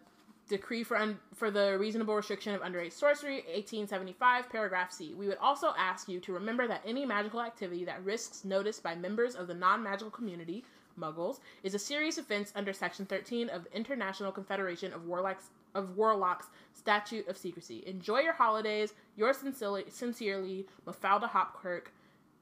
decree 0.48 0.82
for 0.82 0.96
un- 0.96 1.18
for 1.34 1.50
the 1.50 1.76
reasonable 1.78 2.14
restriction 2.14 2.54
of 2.54 2.62
underage 2.62 2.92
sorcery 2.92 3.36
1875 3.54 4.48
paragraph 4.48 4.90
c 4.90 5.12
we 5.12 5.28
would 5.28 5.36
also 5.38 5.74
ask 5.76 6.08
you 6.08 6.18
to 6.20 6.32
remember 6.32 6.66
that 6.66 6.80
any 6.86 7.04
magical 7.04 7.42
activity 7.42 7.84
that 7.84 8.02
risks 8.02 8.46
notice 8.46 8.80
by 8.80 8.94
members 8.94 9.34
of 9.34 9.46
the 9.46 9.52
non-magical 9.52 10.10
community 10.10 10.64
muggles 10.98 11.40
is 11.62 11.74
a 11.74 11.78
serious 11.78 12.18
offense 12.18 12.52
under 12.54 12.72
section 12.72 13.06
13 13.06 13.48
of 13.48 13.64
the 13.64 13.76
international 13.76 14.32
confederation 14.32 14.92
of 14.92 15.06
warlocks 15.06 15.50
of 15.74 15.96
warlocks 15.96 16.46
statute 16.72 17.26
of 17.28 17.36
secrecy 17.36 17.84
enjoy 17.86 18.20
your 18.20 18.32
holidays 18.32 18.94
yours 19.16 19.36
sincerely, 19.36 19.84
sincerely 19.88 20.66
mafalda 20.86 21.28
hopkirk 21.28 21.86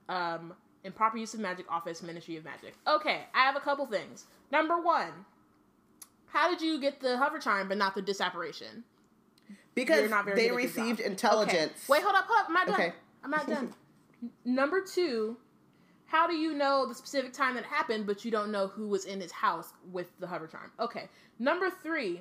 um, 0.09 0.55
improper 0.85 1.19
use 1.19 1.35
of 1.35 1.41
magic 1.41 1.71
office 1.71 2.03
ministry 2.03 2.37
of 2.37 2.45
magic 2.45 2.75
okay 2.87 3.25
i 3.35 3.45
have 3.45 3.57
a 3.57 3.61
couple 3.61 3.85
things 3.87 4.27
number 4.51 4.81
one 4.81 5.13
how 6.37 6.51
did 6.51 6.61
you 6.61 6.79
get 6.79 7.01
the 7.01 7.17
hover 7.17 7.39
charm 7.39 7.69
but 7.69 7.79
not 7.79 7.95
the 7.95 8.03
disapparition? 8.03 8.83
Because 9.75 10.03
they 10.03 10.09
good 10.09 10.39
at 10.39 10.45
your 10.45 10.57
received 10.57 11.01
intelligence. 11.01 11.73
Okay. 11.73 11.73
Wait, 11.89 12.03
hold 12.03 12.15
up, 12.15 12.27
hold 12.29 12.41
up. 12.41 12.47
I'm 12.49 12.53
not 12.53 12.67
done. 12.67 12.75
Okay. 12.75 12.93
I'm 13.25 13.31
not 13.31 13.47
done. 13.47 13.75
Number 14.45 14.83
two, 14.83 15.37
how 16.07 16.27
do 16.27 16.35
you 16.35 16.55
know 16.55 16.87
the 16.87 16.95
specific 16.95 17.33
time 17.33 17.55
that 17.57 17.65
happened, 17.65 18.07
but 18.07 18.25
you 18.25 18.31
don't 18.31 18.51
know 18.53 18.69
who 18.69 18.89
was 18.89 19.05
in 19.05 19.21
his 19.21 19.33
house 19.33 19.73
with 19.91 20.09
the 20.21 20.27
hover 20.27 20.47
charm? 20.47 20.71
Okay. 20.79 21.09
Number 21.39 21.69
three, 21.69 22.21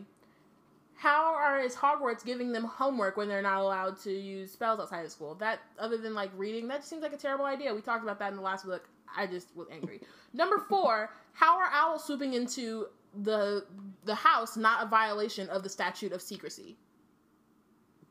how 0.95 1.35
are 1.35 1.59
is 1.59 1.75
Hogwarts 1.75 2.25
giving 2.25 2.51
them 2.51 2.63
homework 2.63 3.15
when 3.15 3.27
they're 3.27 3.41
not 3.41 3.59
allowed 3.61 3.99
to 4.01 4.11
use 4.11 4.51
spells 4.51 4.79
outside 4.79 5.05
of 5.05 5.11
school? 5.11 5.35
That 5.35 5.59
other 5.77 5.97
than 5.97 6.15
like 6.15 6.31
reading, 6.35 6.67
that 6.69 6.77
just 6.77 6.89
seems 6.89 7.03
like 7.03 7.13
a 7.13 7.17
terrible 7.17 7.45
idea. 7.45 7.73
We 7.73 7.81
talked 7.81 8.03
about 8.03 8.17
that 8.19 8.31
in 8.31 8.37
the 8.37 8.41
last 8.41 8.65
book. 8.65 8.89
I 9.15 9.27
just 9.27 9.55
was 9.55 9.67
angry. 9.71 10.01
Number 10.33 10.57
four, 10.67 11.11
how 11.33 11.57
are 11.57 11.69
owls 11.71 12.03
swooping 12.05 12.33
into 12.33 12.87
the 13.23 13.65
the 14.03 14.15
house 14.15 14.57
not 14.57 14.83
a 14.83 14.87
violation 14.87 15.47
of 15.49 15.63
the 15.63 15.69
statute 15.69 16.11
of 16.11 16.21
secrecy? 16.21 16.75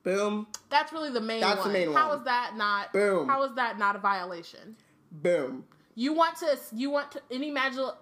Boom, 0.05 0.47
That's 0.69 0.93
really 0.93 1.11
the 1.11 1.21
main 1.21 1.41
That's 1.41 1.65
the 1.65 1.71
main 1.71 1.91
How 1.93 2.11
one. 2.11 2.19
is 2.19 2.25
that 2.27 2.53
not? 2.57 2.93
Boom. 2.93 3.27
How 3.27 3.43
is 3.45 3.55
that 3.57 3.79
not 3.79 3.97
a 3.97 3.99
violation? 3.99 4.77
Boom. 5.23 5.65
You 5.95 6.12
want 6.12 6.36
to 6.39 6.59
you 6.73 6.91
want 6.91 7.12
to 7.12 7.23
any 7.31 7.51
magical 7.51 7.97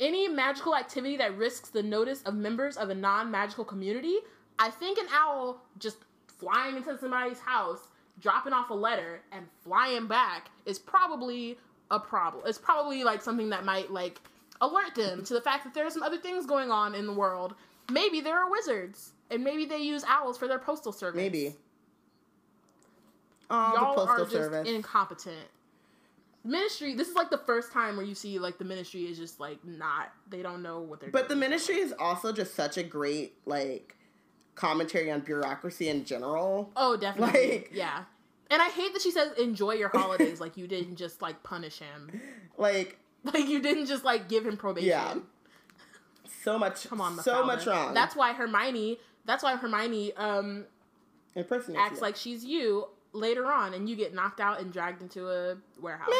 any 0.00 0.28
magical 0.28 0.74
activity 0.74 1.16
that 1.18 1.36
risks 1.36 1.68
the 1.68 1.82
notice 1.82 2.22
of 2.22 2.34
members 2.34 2.76
of 2.76 2.90
a 2.90 2.94
non-magical 2.94 3.64
community. 3.64 4.16
I 4.58 4.70
think 4.70 4.98
an 4.98 5.06
owl 5.12 5.60
just 5.78 5.98
flying 6.26 6.76
into 6.76 6.96
somebody's 6.98 7.40
house, 7.40 7.88
dropping 8.20 8.52
off 8.52 8.70
a 8.70 8.74
letter 8.74 9.20
and 9.32 9.46
flying 9.62 10.06
back 10.06 10.48
is 10.66 10.78
probably 10.78 11.58
a 11.90 12.00
problem. 12.00 12.44
It's 12.46 12.58
probably 12.58 13.04
like 13.04 13.22
something 13.22 13.50
that 13.50 13.64
might 13.64 13.90
like 13.90 14.20
alert 14.60 14.94
them 14.94 15.24
to 15.24 15.34
the 15.34 15.40
fact 15.40 15.64
that 15.64 15.74
there 15.74 15.86
are 15.86 15.90
some 15.90 16.02
other 16.02 16.18
things 16.18 16.46
going 16.46 16.70
on 16.70 16.94
in 16.94 17.06
the 17.06 17.12
world. 17.12 17.54
Maybe 17.90 18.20
there 18.20 18.38
are 18.38 18.50
wizards 18.50 19.12
and 19.30 19.44
maybe 19.44 19.66
they 19.66 19.78
use 19.78 20.04
owls 20.08 20.38
for 20.38 20.48
their 20.48 20.58
postal 20.58 20.92
service. 20.92 21.16
Maybe. 21.16 21.54
Oh, 23.50 23.72
y'all 23.74 24.06
the 24.06 24.10
are 24.10 24.18
just 24.20 24.30
service. 24.32 24.68
incompetent. 24.68 25.48
Ministry. 26.44 26.94
This 26.94 27.08
is 27.08 27.14
like 27.14 27.30
the 27.30 27.38
first 27.38 27.72
time 27.72 27.96
where 27.96 28.04
you 28.04 28.14
see 28.14 28.38
like 28.38 28.58
the 28.58 28.64
ministry 28.64 29.04
is 29.04 29.16
just 29.18 29.40
like 29.40 29.64
not. 29.64 30.12
They 30.28 30.42
don't 30.42 30.62
know 30.62 30.80
what 30.80 31.00
they're. 31.00 31.10
But 31.10 31.28
the 31.28 31.36
ministry 31.36 31.76
is 31.76 31.94
also 31.98 32.32
just 32.32 32.54
such 32.54 32.76
a 32.76 32.82
great 32.82 33.34
like 33.46 33.96
commentary 34.54 35.10
on 35.10 35.20
bureaucracy 35.20 35.88
in 35.88 36.04
general. 36.04 36.70
Oh, 36.76 36.96
definitely. 36.96 37.50
like- 37.50 37.70
yeah. 37.72 38.04
And 38.50 38.60
I 38.60 38.68
hate 38.68 38.92
that 38.92 39.00
she 39.02 39.10
says 39.10 39.32
enjoy 39.38 39.72
your 39.72 39.88
holidays. 39.88 40.38
like 40.40 40.56
you 40.56 40.66
didn't 40.68 40.96
just 40.96 41.22
like 41.22 41.42
punish 41.42 41.78
him. 41.78 42.20
Like 42.58 42.98
Like 43.24 43.48
you 43.48 43.60
didn't 43.60 43.86
just 43.86 44.04
like 44.04 44.28
give 44.28 44.46
him 44.46 44.56
probation. 44.56 44.88
Yeah. 44.90 45.14
so 46.44 46.56
much 46.58 46.86
Come 46.88 47.00
on, 47.00 47.18
so 47.18 47.44
much 47.44 47.66
wrong. 47.66 47.94
That's 47.94 48.14
why 48.14 48.32
Hermione. 48.32 48.98
That's 49.24 49.42
why 49.42 49.56
Hermione 49.56 50.12
um 50.14 50.66
impersonates 51.34 51.80
acts 51.82 51.96
you. 51.96 52.02
like 52.02 52.14
she's 52.16 52.44
you 52.44 52.86
later 53.14 53.46
on, 53.50 53.72
and 53.74 53.88
you 53.88 53.96
get 53.96 54.12
knocked 54.14 54.40
out 54.40 54.60
and 54.60 54.72
dragged 54.72 55.00
into 55.02 55.28
a 55.30 55.56
warehouse. 55.80 56.10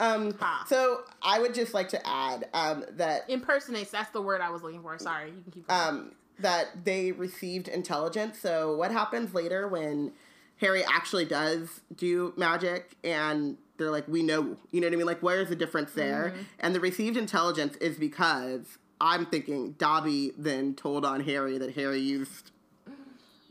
um 0.00 0.34
Ha. 0.40 0.64
so 0.68 1.02
I 1.22 1.38
would 1.38 1.54
just 1.54 1.72
like 1.72 1.88
to 1.90 2.06
add 2.06 2.48
um 2.52 2.84
that 2.96 3.28
Impersonates. 3.28 3.90
That's 3.92 4.10
the 4.10 4.22
word 4.22 4.40
I 4.40 4.50
was 4.50 4.62
looking 4.62 4.82
for. 4.82 4.98
Sorry, 4.98 5.30
you 5.30 5.40
can 5.42 5.52
keep. 5.52 5.68
Going. 5.68 5.80
um 5.80 6.12
that 6.40 6.84
they 6.84 7.12
received 7.12 7.68
intelligence. 7.68 8.40
So 8.40 8.74
what 8.76 8.90
happens 8.90 9.34
later 9.34 9.68
when 9.68 10.10
Harry 10.56 10.82
actually 10.84 11.24
does 11.26 11.80
do 11.94 12.32
magic 12.36 12.96
and 13.04 13.56
they're 13.76 13.92
like, 13.92 14.08
we 14.08 14.22
know, 14.24 14.56
you 14.72 14.80
know 14.80 14.88
what 14.88 14.94
I 14.94 14.96
mean? 14.96 15.06
Like, 15.06 15.20
where's 15.22 15.48
the 15.48 15.54
difference 15.56 15.92
there? 15.92 16.30
Mm-hmm. 16.34 16.42
And 16.58 16.74
the 16.74 16.80
received 16.80 17.16
intelligence 17.16 17.76
is 17.76 17.96
because 17.98 18.78
I'm 19.00 19.26
thinking 19.26 19.72
Dobby 19.78 20.32
then 20.36 20.74
told 20.74 21.04
on 21.04 21.20
Harry 21.20 21.56
that 21.58 21.74
Harry 21.76 22.00
used 22.00 22.50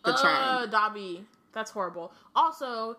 the 0.04 0.12
Uh, 0.14 0.22
charm. 0.22 0.70
Dobby. 0.70 1.26
That's 1.54 1.72
horrible. 1.72 2.12
Also, 2.36 2.98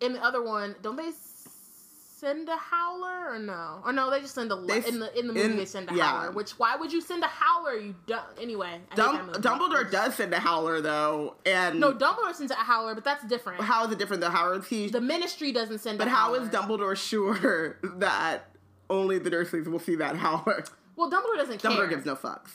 in 0.00 0.12
the 0.14 0.22
other 0.24 0.42
one, 0.42 0.74
don't 0.82 0.96
they 0.96 1.10
send 1.12 2.48
a 2.48 2.56
howler 2.56 3.28
or 3.32 3.38
no? 3.38 3.80
Or 3.84 3.92
no, 3.92 4.10
they 4.10 4.20
just 4.20 4.34
send 4.34 4.50
a 4.50 4.56
They- 4.56 4.84
in 4.88 4.98
the 4.98 5.16
in 5.18 5.26
the 5.28 5.32
movie 5.32 5.46
in- 5.50 5.56
they 5.56 5.64
send 5.64 5.90
a 5.90 5.94
yeah. 5.94 6.04
howler. 6.04 6.30
Which 6.32 6.52
why 6.52 6.74
would 6.76 6.92
you 6.92 7.00
send 7.00 7.22
a 7.22 7.28
howler? 7.28 7.74
You 7.74 7.94
don't. 8.06 8.22
Anyway, 8.40 8.80
I 8.90 8.94
Dum-. 8.96 9.30
Dumbledore 9.34 9.88
does 9.90 10.14
send 10.16 10.32
a 10.34 10.38
howler 10.40 10.80
though, 10.80 11.36
and 11.46 11.78
No, 11.78 11.92
Dumbledore 11.92 12.34
sends 12.34 12.50
a 12.50 12.56
howler, 12.56 12.94
but 12.94 13.04
that's 13.04 13.24
different. 13.26 13.60
how 13.62 13.84
is 13.86 13.92
it 13.92 13.98
different 13.98 14.20
though? 14.22 14.30
How 14.30 14.52
is 14.54 14.66
he? 14.66 14.88
the 14.88 15.00
Ministry 15.00 15.52
doesn't 15.52 15.78
send. 15.78 15.98
but 15.98 16.08
how 16.08 16.32
howler. 16.32 16.40
is 16.42 16.48
Dumbledore 16.48 16.96
sure 16.96 17.78
that 17.98 18.50
only 18.90 19.18
the 19.18 19.30
Dursleys 19.30 19.66
will 19.68 19.78
see 19.78 19.94
that 19.96 20.16
howler? 20.16 20.64
Well, 20.98 21.08
Dumbledore 21.08 21.36
doesn't 21.36 21.62
care. 21.62 21.70
Dumbledore 21.70 21.88
gives 21.90 22.04
no 22.04 22.16
fucks. 22.16 22.50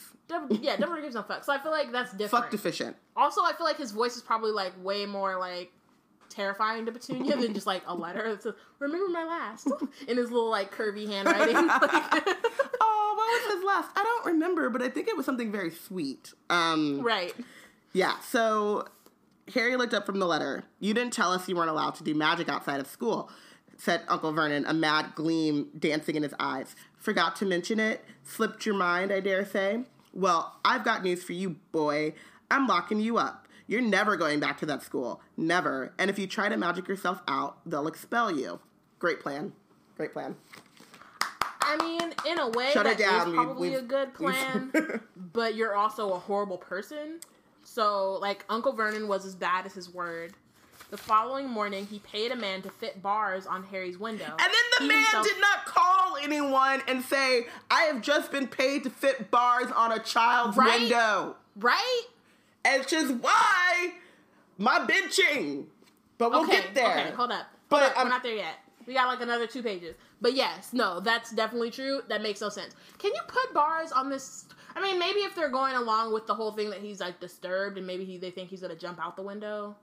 Yeah, 0.60 0.76
Dumbledore 0.76 1.00
gives 1.00 1.14
no 1.14 1.22
fucks. 1.22 1.46
So 1.46 1.52
I 1.52 1.58
feel 1.58 1.72
like 1.72 1.90
that's 1.90 2.12
different. 2.12 2.44
Fuck 2.44 2.50
deficient. 2.50 2.94
Also, 3.16 3.40
I 3.42 3.54
feel 3.54 3.64
like 3.64 3.78
his 3.78 3.90
voice 3.90 4.16
is 4.16 4.22
probably 4.22 4.50
like 4.50 4.72
way 4.84 5.06
more 5.06 5.38
like 5.38 5.72
terrifying 6.28 6.84
to 6.84 6.92
Petunia 6.92 7.36
than 7.36 7.54
just 7.54 7.66
like 7.66 7.82
a 7.86 7.94
letter 7.94 8.28
that 8.30 8.42
says 8.42 8.52
"Remember 8.80 9.08
my 9.10 9.24
last" 9.24 9.68
in 10.08 10.18
his 10.18 10.30
little 10.30 10.50
like 10.50 10.74
curvy 10.74 11.08
handwriting. 11.08 11.56
Oh, 12.86 13.14
what 13.16 13.46
was 13.46 13.54
his 13.54 13.64
last? 13.64 13.88
I 13.96 14.02
don't 14.02 14.34
remember, 14.34 14.68
but 14.68 14.82
I 14.82 14.88
think 14.90 15.08
it 15.08 15.16
was 15.16 15.24
something 15.24 15.50
very 15.50 15.70
sweet. 15.70 16.32
Um, 16.50 17.00
right. 17.02 17.34
yeah. 17.92 18.18
So 18.20 18.86
Harry 19.54 19.76
looked 19.76 19.94
up 19.94 20.04
from 20.04 20.18
the 20.18 20.26
letter. 20.26 20.64
You 20.80 20.92
didn't 20.92 21.12
tell 21.12 21.32
us 21.32 21.48
you 21.48 21.56
weren't 21.56 21.70
allowed 21.70 21.94
to 21.96 22.04
do 22.04 22.14
magic 22.14 22.48
outside 22.50 22.80
of 22.80 22.86
school," 22.88 23.30
said 23.76 24.02
Uncle 24.08 24.32
Vernon, 24.32 24.64
a 24.66 24.74
mad 24.74 25.14
gleam 25.14 25.68
dancing 25.78 26.14
in 26.16 26.22
his 26.22 26.34
eyes. 26.38 26.74
Forgot 26.96 27.36
to 27.36 27.46
mention 27.46 27.78
it. 27.80 28.04
Slipped 28.22 28.64
your 28.66 28.74
mind, 28.74 29.12
I 29.12 29.20
dare 29.20 29.44
say. 29.44 29.80
Well, 30.12 30.56
I've 30.64 30.84
got 30.84 31.02
news 31.02 31.22
for 31.24 31.32
you, 31.32 31.56
boy. 31.72 32.14
I'm 32.50 32.66
locking 32.66 33.00
you 33.00 33.18
up. 33.18 33.48
You're 33.66 33.80
never 33.82 34.16
going 34.16 34.40
back 34.40 34.58
to 34.58 34.66
that 34.66 34.82
school. 34.82 35.20
Never. 35.36 35.92
And 35.98 36.08
if 36.10 36.18
you 36.18 36.26
try 36.26 36.48
to 36.48 36.56
magic 36.56 36.86
yourself 36.86 37.20
out, 37.26 37.58
they'll 37.66 37.88
expel 37.88 38.30
you. 38.30 38.60
Great 38.98 39.20
plan. 39.20 39.52
Great 39.96 40.12
plan. 40.12 40.36
I 41.60 41.76
mean, 41.82 42.12
in 42.26 42.38
a 42.38 42.48
way, 42.50 42.70
Shut 42.72 42.84
that 42.84 42.98
down. 42.98 43.20
is 43.22 43.26
We- 43.28 43.34
probably 43.34 43.68
we've- 43.70 43.80
a 43.80 43.82
good 43.82 44.12
plan, 44.14 44.70
but 45.32 45.54
you're 45.54 45.74
also 45.74 46.12
a 46.12 46.18
horrible 46.18 46.58
person. 46.58 47.20
So, 47.62 48.18
like, 48.20 48.44
Uncle 48.50 48.74
Vernon 48.74 49.08
was 49.08 49.24
as 49.24 49.34
bad 49.34 49.64
as 49.64 49.72
his 49.72 49.88
word. 49.92 50.34
The 50.94 50.98
following 50.98 51.48
morning, 51.50 51.88
he 51.88 51.98
paid 51.98 52.30
a 52.30 52.36
man 52.36 52.62
to 52.62 52.70
fit 52.70 53.02
bars 53.02 53.48
on 53.48 53.64
Harry's 53.64 53.98
window. 53.98 54.26
And 54.26 54.38
then 54.38 54.48
the 54.78 54.82
He 54.84 54.86
man 54.90 54.98
himself- 55.02 55.26
did 55.26 55.40
not 55.40 55.64
call 55.64 56.16
anyone 56.22 56.82
and 56.86 57.02
say, 57.02 57.48
I 57.68 57.80
have 57.86 58.00
just 58.00 58.30
been 58.30 58.46
paid 58.46 58.84
to 58.84 58.90
fit 58.90 59.28
bars 59.28 59.72
on 59.72 59.90
a 59.90 59.98
child's 59.98 60.56
Right? 60.56 60.82
window. 60.82 61.34
Right? 61.56 62.02
And 62.64 62.80
which 62.84 62.92
is 62.92 63.10
why 63.10 63.94
my 64.56 64.86
bitching. 64.86 65.66
But 66.16 66.30
we'll 66.30 66.42
okay, 66.44 66.60
get 66.60 66.74
there. 66.76 66.96
Okay, 67.06 67.10
hold 67.10 67.32
up. 67.32 67.46
But 67.68 67.82
up. 67.82 67.88
I'm- 67.88 67.96
We're 67.96 68.02
um, 68.02 68.08
not 68.10 68.22
there 68.22 68.36
yet. 68.36 68.54
We 68.86 68.94
got 68.94 69.08
like 69.08 69.20
another 69.20 69.48
two 69.48 69.64
pages. 69.64 69.96
But 70.20 70.34
yes, 70.34 70.72
no, 70.72 71.00
that's 71.00 71.32
definitely 71.32 71.72
true. 71.72 72.02
That 72.08 72.22
makes 72.22 72.40
no 72.40 72.50
sense. 72.50 72.76
Can 72.98 73.12
you 73.12 73.20
put 73.26 73.52
bars 73.52 73.90
on 73.90 74.10
this? 74.10 74.44
I 74.76 74.80
mean, 74.80 75.00
maybe 75.00 75.18
if 75.22 75.34
they're 75.34 75.48
going 75.50 75.74
along 75.74 76.12
with 76.12 76.28
the 76.28 76.36
whole 76.36 76.52
thing 76.52 76.70
that 76.70 76.82
he's 76.82 77.00
like 77.00 77.18
disturbed 77.18 77.78
and 77.78 77.84
maybe 77.84 78.04
he, 78.04 78.16
they 78.16 78.30
think 78.30 78.48
he's 78.48 78.60
gonna 78.60 78.76
jump 78.76 79.04
out 79.04 79.16
the 79.16 79.22
window. 79.22 79.74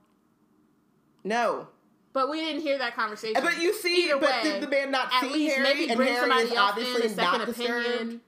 No. 1.24 1.68
But 2.12 2.28
we 2.28 2.40
didn't 2.40 2.60
hear 2.62 2.76
that 2.78 2.94
conversation. 2.94 3.42
But 3.42 3.58
you 3.58 3.72
see, 3.72 4.10
Either 4.10 4.20
but 4.20 4.30
way, 4.30 4.42
did 4.42 4.62
the 4.62 4.68
man 4.68 4.90
not 4.90 5.10
see 5.20 5.32
least 5.32 5.56
Harry? 5.56 5.64
maybe 5.74 5.88
and 5.88 5.96
bring 5.96 6.08
Harry 6.12 6.20
somebody 6.28 6.42
is 6.44 6.50
else 6.52 6.70
obviously 6.70 7.00
in 7.02 7.06
a 7.06 7.14
second 7.14 7.38
not 7.38 7.46
disturbed. 7.46 7.86
opinion. 7.86 8.20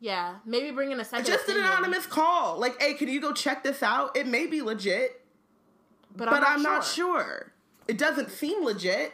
Yeah, 0.00 0.36
maybe 0.46 0.70
bring 0.70 0.90
in 0.92 1.00
a 1.00 1.04
second. 1.04 1.26
Just 1.26 1.46
an 1.50 1.58
anonymous 1.58 2.06
call. 2.06 2.58
Like, 2.58 2.80
hey, 2.80 2.94
can 2.94 3.08
you 3.08 3.20
go 3.20 3.34
check 3.34 3.62
this 3.62 3.82
out? 3.82 4.16
It 4.16 4.26
may 4.26 4.46
be 4.46 4.62
legit, 4.62 5.20
but, 6.16 6.30
but 6.30 6.38
I'm, 6.42 6.56
I'm 6.56 6.62
not, 6.62 6.70
not 6.78 6.84
sure. 6.84 7.22
sure. 7.22 7.52
It 7.86 7.98
doesn't 7.98 8.30
seem 8.30 8.64
legit. 8.64 9.12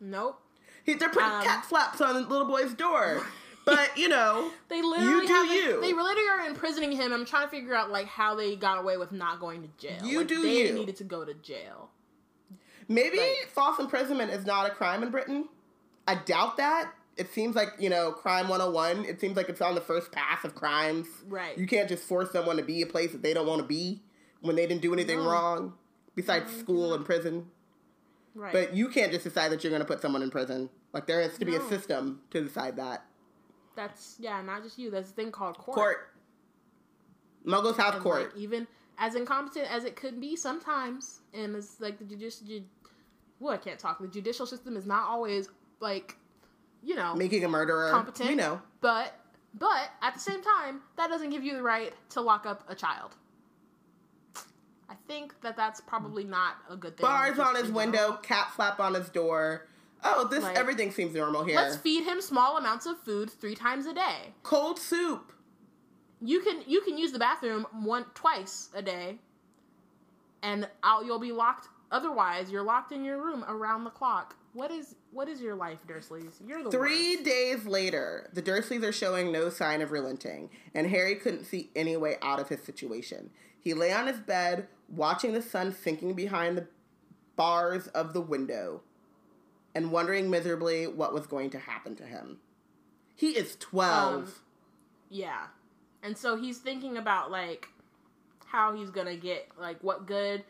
Nope. 0.00 0.38
He- 0.84 0.94
They're 0.94 1.08
putting 1.08 1.30
Um, 1.30 1.42
cat 1.44 1.64
flaps 1.64 2.00
on 2.02 2.14
the 2.14 2.20
little 2.28 2.46
boy's 2.46 2.74
door. 2.74 3.22
But, 3.64 3.96
you 3.96 4.08
know, 4.10 4.50
They 4.68 4.82
literally 4.82 5.10
you 5.10 5.26
do 5.26 5.32
have 5.32 5.46
you. 5.46 5.80
They 5.80 5.92
literally 5.94 6.28
are 6.28 6.46
imprisoning 6.46 6.92
him. 6.92 7.12
I'm 7.12 7.24
trying 7.24 7.46
to 7.46 7.50
figure 7.50 7.74
out 7.74 7.90
like 7.90 8.06
how 8.06 8.34
they 8.34 8.56
got 8.56 8.78
away 8.78 8.96
with 8.98 9.12
not 9.12 9.40
going 9.40 9.62
to 9.62 9.68
jail. 9.78 10.04
You 10.04 10.18
Like, 10.18 10.28
do 10.28 10.42
they 10.42 10.66
you. 10.68 10.74
needed 10.74 10.96
to 10.96 11.04
go 11.04 11.24
to 11.24 11.32
jail. 11.34 11.88
Maybe 12.88 13.18
Like- 13.18 13.48
false 13.52 13.78
imprisonment 13.78 14.32
is 14.32 14.44
not 14.46 14.66
a 14.66 14.74
crime 14.74 15.02
in 15.02 15.10
Britain. 15.10 15.48
I 16.06 16.14
doubt 16.16 16.56
that. 16.56 16.92
It 17.16 17.32
seems 17.32 17.56
like, 17.56 17.70
you 17.78 17.90
know, 17.90 18.12
crime 18.12 18.48
101. 18.48 19.04
It 19.04 19.20
seems 19.20 19.36
like 19.36 19.48
it's 19.48 19.60
on 19.60 19.74
the 19.74 19.80
first 19.80 20.12
pass 20.12 20.44
of 20.44 20.54
crimes. 20.54 21.08
Right. 21.26 21.58
You 21.58 21.66
can't 21.66 21.88
just 21.88 22.04
force 22.04 22.30
someone 22.30 22.56
to 22.58 22.62
be 22.62 22.80
a 22.82 22.86
place 22.86 23.10
that 23.12 23.22
they 23.22 23.34
don't 23.34 23.46
want 23.46 23.60
to 23.60 23.66
be 23.66 24.02
when 24.40 24.54
they 24.56 24.66
didn't 24.66 24.82
do 24.82 24.92
anything 24.92 25.18
No. 25.18 25.28
wrong 25.28 25.74
besides 26.14 26.50
school 26.56 26.94
and 26.94 27.04
prison. 27.04 27.50
Right. 28.36 28.52
But 28.52 28.72
you 28.74 28.88
can't 28.88 29.10
just 29.10 29.24
decide 29.24 29.50
that 29.50 29.64
you're 29.64 29.70
going 29.72 29.82
to 29.82 29.86
put 29.86 30.00
someone 30.00 30.22
in 30.22 30.30
prison. 30.30 30.70
Like, 30.92 31.06
there 31.08 31.20
has 31.20 31.36
to 31.38 31.44
be 31.44 31.56
a 31.56 31.60
system 31.68 32.22
to 32.30 32.40
decide 32.42 32.76
that. 32.76 33.04
that's 33.74 34.16
yeah, 34.18 34.40
not 34.42 34.62
just 34.62 34.76
you. 34.78 34.90
There's 34.90 35.10
a 35.10 35.12
thing 35.12 35.30
called 35.32 35.56
court. 35.58 35.74
Court. 35.76 36.10
Muggles 37.46 37.76
House 37.76 37.94
And, 37.94 38.02
Court. 38.02 38.22
like, 38.34 38.36
even 38.36 38.66
as 38.98 39.14
incompetent 39.14 39.70
as 39.72 39.84
it 39.84 39.96
could 39.96 40.20
be 40.20 40.34
sometimes, 40.36 41.20
and 41.32 41.54
it's 41.56 41.80
like 41.80 41.98
the 41.98 42.04
judicial. 42.04 42.46
Well, 43.40 43.52
I 43.54 43.56
can't 43.56 43.78
talk. 43.78 44.00
The 44.00 44.08
judicial 44.08 44.46
system 44.46 44.76
is 44.76 44.86
not 44.86 45.08
always 45.08 45.48
like, 45.80 46.16
you 46.82 46.94
know, 46.94 47.14
Making 47.14 47.44
a 47.44 47.48
murderer. 47.48 47.90
competent. 47.90 48.30
You 48.30 48.36
know. 48.36 48.60
But 48.80 49.14
but 49.54 49.90
at 50.02 50.14
the 50.14 50.20
same 50.20 50.42
time, 50.42 50.82
that 50.96 51.08
doesn't 51.08 51.30
give 51.30 51.42
you 51.44 51.54
the 51.54 51.62
right 51.62 51.92
to 52.10 52.20
lock 52.20 52.46
up 52.46 52.64
a 52.68 52.74
child. 52.74 53.14
I 54.90 54.94
think 55.06 55.40
that 55.42 55.56
that's 55.56 55.80
probably 55.80 56.24
not 56.24 56.56
a 56.70 56.76
good 56.76 56.96
thing. 56.96 57.04
Bars 57.04 57.38
on 57.38 57.54
his 57.54 57.70
window, 57.70 58.18
cat 58.22 58.50
flap 58.52 58.80
on 58.80 58.94
his 58.94 59.08
door. 59.10 59.66
Oh, 60.02 60.26
this 60.28 60.44
Like, 60.44 60.56
everything 60.56 60.92
seems 60.92 61.14
normal 61.14 61.44
here. 61.44 61.56
Let's 61.56 61.76
feed 61.76 62.04
him 62.04 62.20
small 62.20 62.56
amounts 62.56 62.86
of 62.86 62.98
food 63.00 63.30
three 63.30 63.54
times 63.54 63.84
a 63.86 63.92
day. 63.92 64.32
Cold 64.42 64.78
soup. 64.78 65.32
You 66.20 66.40
can 66.40 66.62
you 66.66 66.80
can 66.80 66.96
use 66.98 67.12
the 67.12 67.18
bathroom 67.18 67.66
one 67.72 68.06
twice 68.14 68.70
a 68.74 68.82
day, 68.82 69.18
and 70.42 70.68
out 70.82 71.04
you'll 71.04 71.18
be 71.20 71.32
locked. 71.32 71.68
Otherwise, 71.90 72.50
you're 72.50 72.62
locked 72.62 72.92
in 72.92 73.04
your 73.04 73.22
room 73.22 73.44
around 73.48 73.84
the 73.84 73.90
clock. 73.90 74.36
What 74.52 74.70
is 74.70 74.94
what 75.12 75.28
is 75.28 75.40
your 75.40 75.54
life, 75.54 75.80
Dursleys? 75.86 76.32
You're 76.46 76.62
the 76.64 76.70
Three 76.70 77.16
worst. 77.16 77.24
days 77.24 77.66
later, 77.66 78.28
the 78.32 78.42
Dursleys 78.42 78.82
are 78.82 78.92
showing 78.92 79.32
no 79.32 79.48
sign 79.50 79.80
of 79.80 79.90
relenting, 79.90 80.50
and 80.74 80.88
Harry 80.88 81.14
couldn't 81.14 81.44
see 81.44 81.70
any 81.74 81.96
way 81.96 82.16
out 82.22 82.40
of 82.40 82.48
his 82.48 82.62
situation. 82.62 83.30
He 83.58 83.72
lay 83.74 83.92
on 83.92 84.06
his 84.06 84.18
bed, 84.18 84.68
watching 84.88 85.32
the 85.32 85.42
sun 85.42 85.72
sinking 85.74 86.14
behind 86.14 86.56
the 86.58 86.66
bars 87.36 87.86
of 87.88 88.12
the 88.12 88.20
window, 88.20 88.82
and 89.74 89.92
wondering 89.92 90.28
miserably 90.30 90.86
what 90.86 91.14
was 91.14 91.26
going 91.26 91.50
to 91.50 91.58
happen 91.58 91.94
to 91.96 92.04
him. 92.04 92.38
He 93.14 93.30
is 93.30 93.56
12. 93.56 94.14
Um, 94.14 94.32
Yeah, 95.10 95.46
and 96.02 96.16
so 96.16 96.36
he's 96.36 96.58
thinking 96.58 96.96
about 96.96 97.30
like 97.30 97.68
how 98.46 98.74
he's 98.74 98.90
gonna 98.90 99.16
get 99.16 99.48
like 99.58 99.82
what 99.82 100.06
good. 100.06 100.44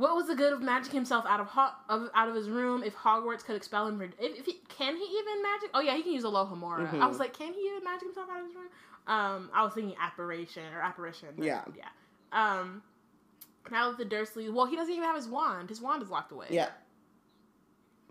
What 0.00 0.16
was 0.16 0.28
the 0.28 0.34
good 0.34 0.54
of 0.54 0.62
magic 0.62 0.92
himself 0.92 1.26
out 1.28 1.40
of, 1.40 1.46
ho- 1.48 1.74
of 1.90 2.08
out 2.14 2.26
of 2.26 2.34
his 2.34 2.48
room 2.48 2.82
if 2.82 2.96
Hogwarts 2.96 3.44
could 3.44 3.54
expel 3.54 3.86
him? 3.86 3.98
For, 3.98 4.04
if, 4.04 4.14
if 4.18 4.46
he, 4.46 4.54
can 4.70 4.96
he 4.96 5.04
even 5.04 5.42
magic? 5.42 5.68
Oh 5.74 5.80
yeah, 5.82 5.94
he 5.94 6.02
can 6.02 6.12
use 6.12 6.24
Alohomora. 6.24 6.90
Mhm. 6.90 7.02
I 7.02 7.06
was 7.06 7.18
like, 7.18 7.36
can 7.36 7.52
he 7.52 7.60
even 7.60 7.84
magic 7.84 8.04
himself 8.04 8.28
out 8.32 8.40
of 8.40 8.46
his 8.46 8.54
room? 8.54 8.68
Um, 9.06 9.50
I 9.52 9.62
was 9.62 9.74
thinking 9.74 9.94
apparition 10.00 10.62
or 10.74 10.80
apparition. 10.80 11.28
Yeah. 11.36 11.64
yeah. 11.76 11.88
Um, 12.32 12.82
now 13.70 13.90
that 13.90 13.98
the 13.98 14.06
Dursley, 14.06 14.48
well, 14.48 14.64
he 14.64 14.74
doesn't 14.74 14.90
even 14.90 15.04
have 15.04 15.16
his 15.16 15.28
wand. 15.28 15.68
His 15.68 15.82
wand 15.82 16.02
is 16.02 16.08
locked 16.08 16.32
away. 16.32 16.46
yeah. 16.48 16.68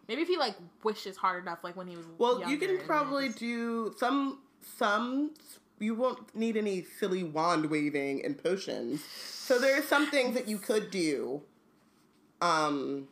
Maybe 0.07 0.21
if 0.21 0.27
he 0.27 0.37
like 0.37 0.55
wishes 0.83 1.17
hard 1.17 1.41
enough, 1.43 1.63
like 1.63 1.75
when 1.75 1.87
he 1.87 1.95
was. 1.95 2.05
Well, 2.19 2.47
you 2.47 2.57
can 2.57 2.77
probably 2.85 3.27
just- 3.29 3.39
do 3.39 3.95
some 3.97 4.39
some 4.77 5.31
you 5.79 5.95
won't 5.95 6.35
need 6.35 6.55
any 6.55 6.83
silly 6.83 7.23
wand 7.23 7.65
waving 7.67 8.23
and 8.23 8.37
potions. 8.37 9.03
So 9.03 9.57
there 9.57 9.75
are 9.79 9.81
some 9.83 10.05
things 10.11 10.35
that 10.35 10.47
you 10.47 10.59
could 10.59 10.91
do. 10.91 11.41
Um 12.41 13.07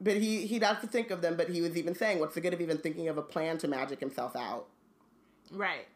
but 0.00 0.16
he 0.16 0.46
he'd 0.46 0.62
have 0.62 0.80
to 0.82 0.86
think 0.86 1.10
of 1.10 1.22
them, 1.22 1.36
but 1.36 1.48
he 1.48 1.60
was 1.60 1.76
even 1.76 1.94
saying, 1.94 2.18
What's 2.20 2.34
the 2.34 2.40
good 2.40 2.52
of 2.52 2.60
even 2.60 2.78
thinking 2.78 3.08
of 3.08 3.18
a 3.18 3.22
plan 3.22 3.58
to 3.58 3.68
magic 3.68 4.00
himself 4.00 4.36
out? 4.36 4.66
Right. 5.50 5.86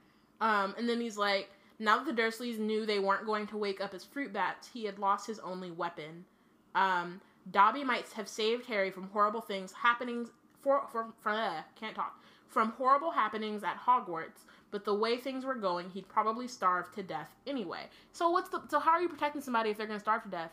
Um, 0.41 0.75
and 0.79 0.89
then 0.89 1.01
he's 1.01 1.17
like, 1.17 1.51
now 1.79 1.99
that 2.03 2.17
the 2.17 2.23
Dursleys 2.23 2.59
knew 2.59 2.87
they 2.87 3.01
weren't 3.01 3.27
going 3.27 3.47
to 3.49 3.57
wake 3.57 3.81
up 3.81 3.93
as 3.93 4.05
fruit 4.05 4.33
bats, 4.33 4.69
he 4.73 4.85
had 4.85 4.99
lost 4.99 5.27
his 5.27 5.39
only 5.41 5.71
weapon. 5.71 6.25
Um, 6.75 7.21
Dobby 7.51 7.83
might 7.83 8.09
have 8.13 8.29
saved 8.29 8.67
Harry 8.67 8.91
from 8.91 9.09
horrible 9.11 9.41
things 9.41 9.73
happening. 9.73 10.29
for 10.61 10.83
for, 10.91 11.07
for 11.21 11.31
uh, 11.31 11.63
can't 11.79 11.95
talk 11.95 12.23
from 12.49 12.71
horrible 12.73 13.11
happenings 13.11 13.63
at 13.63 13.79
Hogwarts. 13.79 14.45
But 14.71 14.85
the 14.85 14.95
way 14.95 15.17
things 15.17 15.45
were 15.45 15.55
going, 15.55 15.91
he'd 15.91 16.09
probably 16.09 16.47
starve 16.47 16.93
to 16.95 17.03
death 17.03 17.35
anyway. 17.47 17.85
So 18.13 18.31
what's 18.31 18.51
the 18.51 18.61
so 18.69 18.79
how 18.79 18.93
are 18.93 19.01
you 19.01 19.09
protecting 19.09 19.41
somebody 19.41 19.71
if 19.71 19.77
they're 19.77 19.87
going 19.87 19.99
to 19.99 20.03
starve 20.05 20.23
to 20.25 20.29
death? 20.29 20.53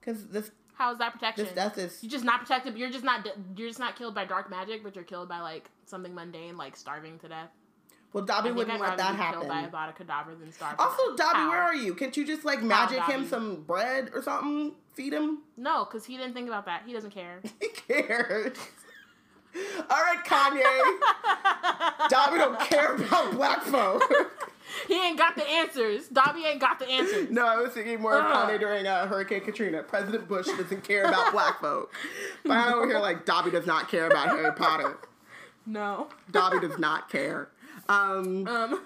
Because 0.00 0.26
this 0.28 0.50
How 0.74 0.92
is 0.92 0.98
that 0.98 1.12
protection? 1.12 1.44
this 1.44 1.54
death 1.54 1.78
is 1.78 1.98
You're 2.02 2.10
just 2.10 2.24
not 2.24 2.40
protected. 2.40 2.76
You're 2.78 2.90
just 2.90 3.04
not. 3.04 3.26
You're 3.56 3.68
just 3.68 3.78
not 3.80 3.96
killed 3.96 4.14
by 4.14 4.24
dark 4.24 4.50
magic, 4.50 4.82
but 4.82 4.94
you're 4.94 5.04
killed 5.04 5.28
by 5.28 5.40
like 5.40 5.70
something 5.86 6.14
mundane, 6.14 6.56
like 6.56 6.76
starving 6.76 7.18
to 7.20 7.28
death. 7.28 7.50
well 8.12 8.24
Dobby 8.24 8.50
wouldn't 8.52 8.80
let 8.80 8.96
that 8.96 9.14
happen. 9.16 9.40
killed 9.40 9.72
by 9.72 9.88
a 9.88 9.92
Kedavra 9.92 10.38
than 10.38 10.52
starve. 10.52 10.76
Also. 10.78 11.16
Dobby, 11.16 11.36
How? 11.38 11.50
where 11.50 11.62
are 11.62 11.74
you? 11.74 11.94
Can't 11.94 12.16
you 12.16 12.26
just 12.26 12.44
like 12.44 12.62
magic 12.62 13.02
him 13.04 13.26
some 13.28 13.62
bread 13.62 14.10
or 14.14 14.22
something? 14.22 14.72
Feed 14.94 15.12
him? 15.12 15.38
No, 15.56 15.84
because 15.84 16.04
he 16.04 16.16
didn't 16.16 16.34
think 16.34 16.48
about 16.48 16.66
that. 16.66 16.82
He 16.86 16.92
doesn't 16.92 17.10
care. 17.12 17.40
He 17.60 17.68
cares. 17.68 18.56
All 19.90 19.98
right, 20.02 20.24
Kanye. 20.24 22.08
Dobby 22.08 22.38
don't 22.38 22.60
care 22.60 22.94
about 22.94 23.32
black 23.32 23.62
folk. 23.62 24.02
he 24.88 24.94
ain't 24.94 25.18
got 25.18 25.36
the 25.36 25.48
answers. 25.48 26.08
Dobby 26.08 26.44
ain't 26.44 26.60
got 26.60 26.78
the 26.78 26.88
answers. 26.88 27.30
no, 27.30 27.46
I 27.46 27.56
was 27.56 27.72
thinking 27.72 28.00
more 28.00 28.18
of 28.18 28.24
Ugh. 28.24 28.48
Kanye 28.48 28.60
during 28.60 28.86
uh, 28.86 29.06
Hurricane 29.06 29.40
Katrina. 29.42 29.82
President 29.82 30.28
Bush 30.28 30.46
doesn't 30.46 30.84
care 30.84 31.04
about 31.04 31.32
black 31.32 31.60
folk. 31.60 31.92
But 32.44 32.52
I'm 32.56 32.74
over 32.74 32.86
here 32.86 32.98
like 32.98 33.24
Dobby 33.24 33.50
does 33.50 33.66
not 33.66 33.88
care 33.88 34.06
about 34.06 34.28
Harry 34.28 34.52
Potter. 34.52 34.98
No. 35.66 36.08
Dobby 36.30 36.60
does 36.60 36.78
not 36.78 37.08
care. 37.10 37.50
Um, 37.88 38.46
Um. 38.46 38.82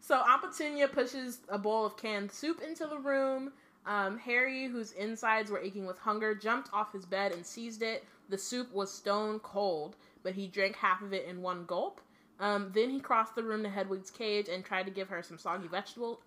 So 0.00 0.22
Petunia 0.40 0.88
pushes 0.88 1.40
a 1.48 1.58
bowl 1.58 1.86
of 1.86 1.96
canned 1.96 2.30
soup 2.30 2.60
into 2.60 2.86
the 2.86 2.98
room. 2.98 3.52
Um, 3.86 4.18
Harry, 4.18 4.66
whose 4.66 4.92
insides 4.92 5.50
were 5.50 5.58
aching 5.58 5.86
with 5.86 5.98
hunger, 5.98 6.34
jumped 6.34 6.68
off 6.72 6.92
his 6.92 7.06
bed 7.06 7.32
and 7.32 7.44
seized 7.44 7.82
it. 7.82 8.04
The 8.28 8.38
soup 8.38 8.72
was 8.72 8.92
stone 8.92 9.38
cold, 9.40 9.96
but 10.22 10.34
he 10.34 10.46
drank 10.48 10.76
half 10.76 11.02
of 11.02 11.12
it 11.12 11.26
in 11.26 11.42
one 11.42 11.64
gulp. 11.66 12.00
Um, 12.42 12.72
then 12.74 12.90
he 12.90 12.98
crossed 12.98 13.36
the 13.36 13.42
room 13.44 13.62
to 13.62 13.68
Hedwig's 13.70 14.10
cage 14.10 14.48
and 14.48 14.64
tried 14.64 14.84
to 14.86 14.90
give 14.90 15.08
her 15.08 15.22
some 15.22 15.38
soggy 15.38 15.68
vegetable, 15.68 16.20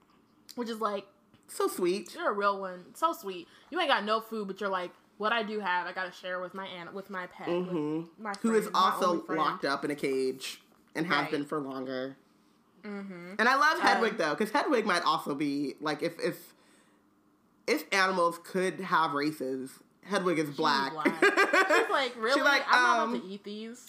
which 0.54 0.68
is 0.70 0.80
like 0.80 1.04
so 1.48 1.66
sweet. 1.66 2.14
You're 2.14 2.30
a 2.30 2.34
real 2.34 2.60
one. 2.60 2.84
So 2.94 3.12
sweet. 3.12 3.48
You 3.70 3.80
ain't 3.80 3.88
got 3.88 4.04
no 4.04 4.20
food, 4.20 4.46
but 4.46 4.60
you're 4.60 4.70
like, 4.70 4.92
what 5.18 5.32
I 5.32 5.42
do 5.42 5.58
have, 5.58 5.86
I 5.86 5.92
gotta 5.92 6.12
share 6.12 6.40
with 6.40 6.54
my 6.54 6.66
aunt, 6.66 6.94
with 6.94 7.10
my 7.10 7.26
pet, 7.26 7.48
with 7.48 8.06
my 8.18 8.32
Who 8.42 8.54
is 8.54 8.62
friend, 8.64 8.76
also 8.76 9.24
locked 9.28 9.64
up 9.64 9.84
in 9.84 9.90
a 9.90 9.96
cage 9.96 10.60
and 10.94 11.04
has 11.06 11.22
Right. 11.22 11.30
been 11.32 11.44
for 11.44 11.58
longer. 11.58 12.16
Mm-hmm. 12.84 13.34
And 13.38 13.48
I 13.48 13.56
love 13.56 13.80
Hedwig 13.80 14.12
Um, 14.12 14.18
though, 14.18 14.34
because 14.36 14.50
Hedwig 14.50 14.86
might 14.86 15.02
also 15.02 15.34
be 15.34 15.74
like 15.80 16.02
if 16.02 16.14
if 16.20 16.54
if 17.66 17.84
animals 17.92 18.38
could 18.44 18.78
have 18.80 19.12
races, 19.14 19.72
Hedwig 20.04 20.38
is 20.38 20.50
black. 20.50 20.92
black. 20.92 21.12
She's 21.20 21.90
like, 21.90 22.14
really? 22.20 22.40
like, 22.42 22.62
I'm 22.70 22.82
not 22.82 22.98
um, 23.00 23.14
about 23.14 23.24
to 23.24 23.28
eat 23.28 23.42
these. 23.42 23.88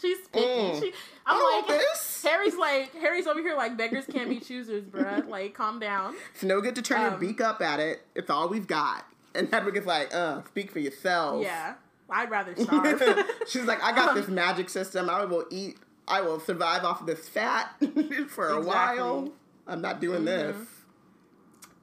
She's 0.00 0.18
picky. 0.28 0.44
Mm. 0.46 0.80
She, 0.80 0.92
I'm 1.24 1.38
Oh, 1.40 1.64
like, 1.66 1.78
this? 1.78 2.22
Harry's 2.22 2.54
like, 2.56 2.92
Harry's 2.94 3.26
over 3.26 3.40
here 3.40 3.56
like, 3.56 3.76
beggars 3.76 4.04
can't 4.06 4.28
be 4.28 4.40
choosers, 4.40 4.84
bruh. 4.84 5.26
Like, 5.28 5.54
calm 5.54 5.78
down. 5.78 6.14
It's 6.34 6.42
no 6.44 6.60
good 6.60 6.74
to 6.76 6.82
turn 6.82 7.00
your 7.00 7.10
Um, 7.12 7.20
beak 7.20 7.40
up 7.40 7.60
at 7.62 7.80
it. 7.80 8.02
It's 8.14 8.28
all 8.30 8.48
we've 8.48 8.66
got. 8.66 9.06
And 9.34 9.48
Hedwig 9.52 9.76
is 9.76 9.86
like, 9.86 10.14
uh, 10.14 10.42
speak 10.44 10.70
for 10.70 10.78
yourself. 10.80 11.42
Yeah, 11.42 11.74
I'd 12.10 12.30
rather 12.30 12.54
starve. 12.62 13.02
She's 13.48 13.64
like, 13.64 13.82
I 13.82 13.92
got 13.92 14.14
this 14.14 14.28
magic 14.28 14.68
system. 14.68 15.08
I 15.10 15.24
will 15.24 15.46
eat. 15.50 15.78
I 16.08 16.20
will 16.20 16.38
survive 16.40 16.84
off 16.84 17.00
of 17.00 17.06
this 17.06 17.28
fat 17.28 17.70
for 18.28 18.48
a 18.48 18.58
Exactly. 18.58 18.64
while. 18.64 19.32
I'm 19.66 19.80
not 19.80 20.00
doing 20.00 20.24
this. 20.24 20.56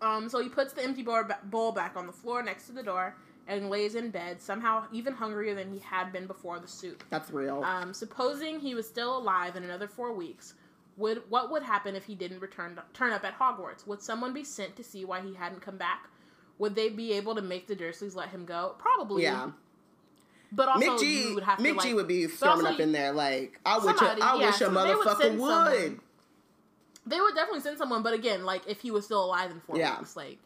Um, 0.02 0.30
so 0.30 0.42
he 0.42 0.50
puts 0.50 0.74
the 0.74 0.84
empty 0.84 1.04
bowl 1.04 1.72
back 1.72 1.94
on 1.96 2.08
the 2.08 2.14
floor 2.14 2.44
next 2.44 2.68
to 2.68 2.72
the 2.74 2.84
door 2.84 3.16
and 3.48 3.70
lays 3.70 3.96
in 3.96 4.10
bed, 4.10 4.42
somehow 4.42 4.86
even 4.92 5.14
hungrier 5.14 5.54
than 5.56 5.72
he 5.72 5.80
had 5.80 6.12
been 6.14 6.28
before 6.28 6.60
the 6.60 6.68
soup. 6.68 7.04
That's 7.10 7.30
real. 7.32 7.64
Um, 7.64 7.94
supposing 7.94 8.60
he 8.60 8.74
was 8.76 8.88
still 8.88 9.18
alive 9.18 9.56
in 9.56 9.64
another 9.64 9.88
four 9.88 10.14
weeks, 10.14 10.54
would 10.96 11.24
what 11.30 11.52
would 11.52 11.64
happen 11.64 11.96
if 11.96 12.06
he 12.06 12.16
didn't 12.16 12.40
return 12.40 12.80
turn 12.94 13.12
up 13.14 13.24
at 13.26 13.38
Hogwarts? 13.38 13.86
Would 13.88 14.02
someone 14.02 14.34
be 14.34 14.44
sent 14.44 14.76
to 14.78 14.84
see 14.84 15.04
why 15.06 15.22
he 15.22 15.34
hadn't 15.34 15.62
come 15.62 15.78
back? 15.78 16.08
Would 16.60 16.76
they 16.76 16.90
be 16.90 17.14
able 17.14 17.36
to 17.36 17.42
make 17.42 17.68
the 17.68 17.76
Dursleys 17.76 18.16
let 18.16 18.30
him 18.30 18.46
go? 18.46 18.76
Probably. 18.78 19.24
yeah. 19.24 19.50
But 20.56 20.70
also, 20.70 20.86
Mick 20.86 21.00
G, 21.00 21.34
would 21.34 21.44
have 21.44 21.58
Mick 21.58 21.70
to 21.70 21.74
like. 21.74 21.88
G 21.88 21.94
would 21.96 22.08
be 22.08 22.28
storming 22.28 22.68
up 22.68 22.80
in 22.80 22.92
there 22.92 23.12
like, 23.12 23.60
I 23.66 23.78
wish, 23.80 23.96
a, 23.96 23.98
somebody- 23.98 24.22
I 24.22 24.36
yeah, 24.36 24.46
wish 24.46 24.56
a 24.56 24.58
so 24.60 24.70
would 24.70 24.78
motherfucker 24.78 25.38
would. 25.40 25.40
someone. 25.40 26.00
They 27.06 27.20
would 27.20 27.36
definitely 27.36 27.62
send 27.62 27.78
someone, 27.80 28.04
but 28.04 28.14
again, 28.14 28.46
like 28.46 28.62
if 28.68 28.80
he 28.82 28.92
was 28.92 29.04
still 29.04 29.26
alive 29.26 29.52
in 29.52 29.60
four 29.62 29.78
Yeah. 29.78 29.98
weeks, 29.98 30.16
like 30.16 30.38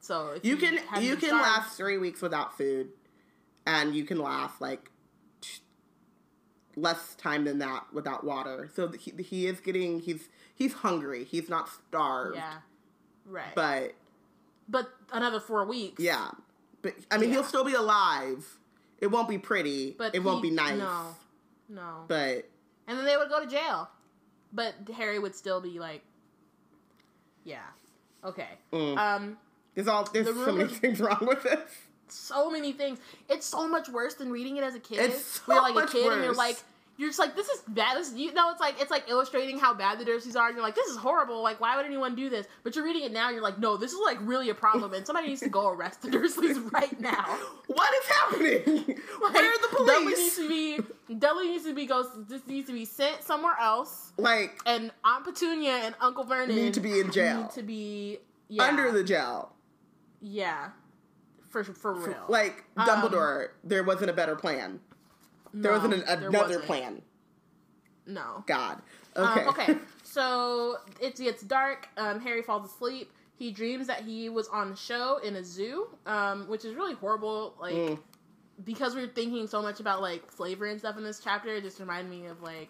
so 0.00 0.38
You 0.42 0.56
he 0.56 0.60
can 0.66 1.02
you 1.02 1.16
can 1.16 1.28
starved- 1.30 1.42
last 1.44 1.76
three 1.76 1.98
weeks 1.98 2.20
without 2.22 2.56
food, 2.56 2.88
and 3.66 3.94
you 3.94 4.04
can 4.04 4.18
last 4.18 4.60
like 4.60 4.90
t- 5.40 5.60
less 6.76 7.14
time 7.16 7.44
than 7.44 7.58
that 7.58 7.86
without 7.92 8.24
water. 8.24 8.68
So 8.74 8.88
he, 8.92 9.12
he 9.22 9.46
is 9.46 9.60
getting 9.60 10.00
he's 10.00 10.28
he's 10.54 10.72
hungry. 10.74 11.24
He's 11.24 11.48
not 11.48 11.68
starved. 11.68 12.36
Yeah. 12.36 12.54
Right. 13.26 13.54
But, 13.54 13.92
But 14.68 14.88
another 15.12 15.38
four 15.40 15.64
weeks. 15.66 16.02
yeah, 16.02 16.30
but 16.82 16.94
I 17.10 17.18
mean 17.18 17.28
Yeah. 17.28 17.36
he'll 17.36 17.44
still 17.44 17.64
be 17.64 17.74
alive. 17.74 18.58
It 19.00 19.08
won't 19.08 19.28
be 19.28 19.38
pretty. 19.38 19.94
But 19.98 20.14
it 20.14 20.24
won't 20.24 20.42
be 20.42 20.50
nice. 20.50 20.78
No. 20.78 21.14
No. 21.68 22.04
But 22.08 22.48
and 22.86 22.96
then 22.98 23.04
they 23.04 23.16
would 23.16 23.28
go 23.28 23.40
to 23.40 23.46
jail. 23.46 23.90
But 24.52 24.74
Harry 24.96 25.18
would 25.18 25.34
still 25.34 25.60
be 25.60 25.78
like 25.78 26.02
Yeah. 27.44 27.58
Okay. 28.24 28.48
Mm. 28.72 28.96
Um 28.96 29.38
there's 29.78 29.86
all 29.86 30.02
there's 30.12 30.26
The 30.26 30.32
so 30.32 30.38
many 30.40 30.56
rumors- 30.64 30.78
things 30.78 31.00
wrong 31.00 31.18
with 31.22 31.44
this. 31.44 31.60
so 32.08 32.50
many 32.50 32.72
things. 32.72 32.98
It's 33.28 33.46
so 33.46 33.68
much 33.68 33.88
worse 33.88 34.14
than 34.14 34.28
reading 34.32 34.56
it 34.56 34.64
as 34.64 34.74
a 34.74 34.80
kid. 34.80 34.98
It's 34.98 35.24
so 35.46 35.52
you're 35.52 35.62
like 35.62 35.74
much 35.74 35.90
a 35.90 35.92
kid 35.92 36.12
and 36.12 36.24
you're 36.24 36.34
like 36.34 36.56
you're 36.96 37.10
just 37.10 37.20
like 37.20 37.36
this 37.36 37.48
is 37.48 37.60
bad. 37.68 37.96
This, 37.96 38.12
you 38.12 38.32
know, 38.34 38.50
it's 38.50 38.60
like 38.60 38.74
it's 38.80 38.90
like 38.90 39.04
illustrating 39.08 39.56
how 39.56 39.72
bad 39.72 40.00
the 40.00 40.04
Dursleys 40.04 40.34
are. 40.34 40.48
And 40.48 40.56
you're 40.56 40.64
like, 40.64 40.74
this 40.74 40.88
is 40.88 40.96
horrible. 40.96 41.44
Like, 41.44 41.60
why 41.60 41.76
would 41.76 41.86
anyone 41.86 42.16
do 42.16 42.28
this? 42.28 42.48
But 42.64 42.74
you're 42.74 42.84
reading 42.84 43.04
it 43.04 43.12
now, 43.12 43.26
and 43.28 43.34
you're 43.36 43.42
like, 43.44 43.60
no, 43.60 43.76
this 43.76 43.92
is 43.92 44.00
like 44.04 44.18
really 44.22 44.50
a 44.50 44.54
problem, 44.54 44.92
and 44.94 45.06
somebody 45.06 45.28
needs 45.28 45.40
to 45.42 45.48
go 45.48 45.68
arrest 45.68 46.02
the 46.02 46.08
Dursleys 46.08 46.72
right 46.72 47.00
now. 47.00 47.38
What 47.68 47.88
is 47.94 48.08
happening? 48.08 48.98
Like, 49.22 49.34
Where 49.34 49.48
are 49.48 49.58
the 49.62 49.76
police? 49.76 49.88
Dudley 49.92 50.14
needs 50.14 50.36
to 50.36 50.48
be 50.48 51.14
Dudley 51.18 51.48
needs 51.48 51.64
to 51.66 51.74
be 51.74 51.86
goes. 51.86 52.06
This 52.28 52.44
needs 52.48 52.66
to 52.66 52.72
be 52.72 52.84
sent 52.84 53.22
somewhere 53.22 53.54
else, 53.60 54.12
like 54.16 54.58
and 54.66 54.90
Aunt 55.04 55.24
Petunia 55.24 55.74
and 55.84 55.94
Uncle 56.00 56.24
Vernon 56.24 56.56
Need 56.56 56.74
to 56.74 56.80
be 56.80 56.98
in 56.98 57.12
jail. 57.12 57.42
Need 57.42 57.50
to 57.52 57.62
be 57.62 58.18
yeah, 58.48 58.64
under 58.64 58.90
the 58.90 59.04
jail. 59.04 59.52
Yeah, 60.20 60.70
for 61.48 61.64
for 61.64 61.94
real. 61.94 62.24
Like 62.28 62.64
Um, 62.76 62.86
Dumbledore, 62.88 63.48
there 63.64 63.82
wasn't 63.84 64.10
a 64.10 64.14
better 64.14 64.36
plan. 64.36 64.80
There 65.54 65.72
No, 65.72 65.78
wasn't 65.78 65.94
an, 65.94 66.00
there 66.20 66.28
another 66.28 66.38
wasn't. 66.46 66.64
plan. 66.64 67.02
no. 68.06 68.44
God. 68.46 68.80
Um, 69.16 69.26
Okay. 69.26 69.46
okay, 69.48 69.78
so 70.02 70.76
it 71.00 71.16
gets 71.16 71.42
dark. 71.42 71.88
Um, 71.96 72.20
Harry 72.20 72.42
falls 72.42 72.70
asleep. 72.70 73.10
He 73.36 73.50
dreams 73.52 73.86
that 73.86 74.02
he 74.02 74.28
was 74.28 74.48
on 74.48 74.72
a 74.72 74.76
show 74.76 75.18
in 75.18 75.36
a 75.36 75.44
zoo, 75.44 75.88
um, 76.06 76.48
which 76.48 76.64
is 76.64 76.74
really 76.74 76.94
horrible. 76.94 77.54
Like 77.60 77.74
Mm. 77.74 77.98
because 78.64 78.94
we 78.96 79.02
are 79.02 79.06
thinking 79.08 79.46
so 79.46 79.62
much 79.62 79.78
about 79.80 80.00
like 80.02 80.30
slavery 80.32 80.70
and 80.72 80.78
stuff 80.80 80.96
in 80.98 81.04
this 81.04 81.20
chapter, 81.20 81.54
it 81.54 81.62
just 81.62 81.78
reminded 81.80 82.10
me 82.10 82.26
of 82.26 82.42
like 82.42 82.68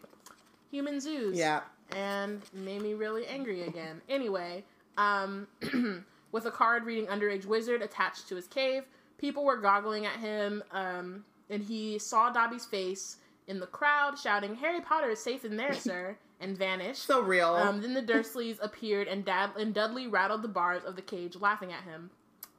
human 0.71 1.01
zoos. 1.01 1.37
Yeah. 1.39 1.61
and 1.97 2.43
made 2.53 2.83
me 2.83 2.93
really 2.93 3.27
angry 3.27 3.63
again. 3.63 4.03
Anyway, 4.11 4.63
um, 4.99 5.47
with 6.33 6.47
a 6.47 6.51
card 6.51 6.85
reading 6.85 7.07
Underage 7.07 7.47
Wizard 7.47 7.83
attached 7.83 8.29
to 8.29 8.37
his 8.37 8.47
cave, 8.47 8.85
people 9.19 9.45
were 9.45 9.57
goggling 9.57 10.07
at 10.07 10.17
him, 10.17 10.63
um, 10.73 11.25
and 11.51 11.63
he 11.63 11.99
saw 11.99 12.31
Dobby's 12.31 12.67
face 12.67 13.17
in 13.47 13.61
the 13.61 13.67
crowd 13.67 14.19
shouting, 14.19 14.55
Harry 14.57 14.81
Potter 14.81 15.11
is 15.11 15.21
safe 15.23 15.45
in 15.45 15.57
there, 15.57 15.73
sir, 15.75 16.17
and 16.41 16.57
vanished. 16.57 17.03
So 17.03 17.21
real. 17.21 17.55
Um, 17.55 17.81
then 17.81 17.95
the 17.95 18.03
Dursleys 18.03 18.59
appeared, 18.63 19.09
and, 19.09 19.25
Dad- 19.25 19.57
and 19.59 19.75
Dudley 19.75 20.07
rattled 20.07 20.43
the 20.43 20.49
bars 20.49 20.85
of 20.85 20.97
the 20.97 21.03
cage, 21.03 21.37
laughing 21.37 21.73
at 21.73 21.85
him. 21.85 22.11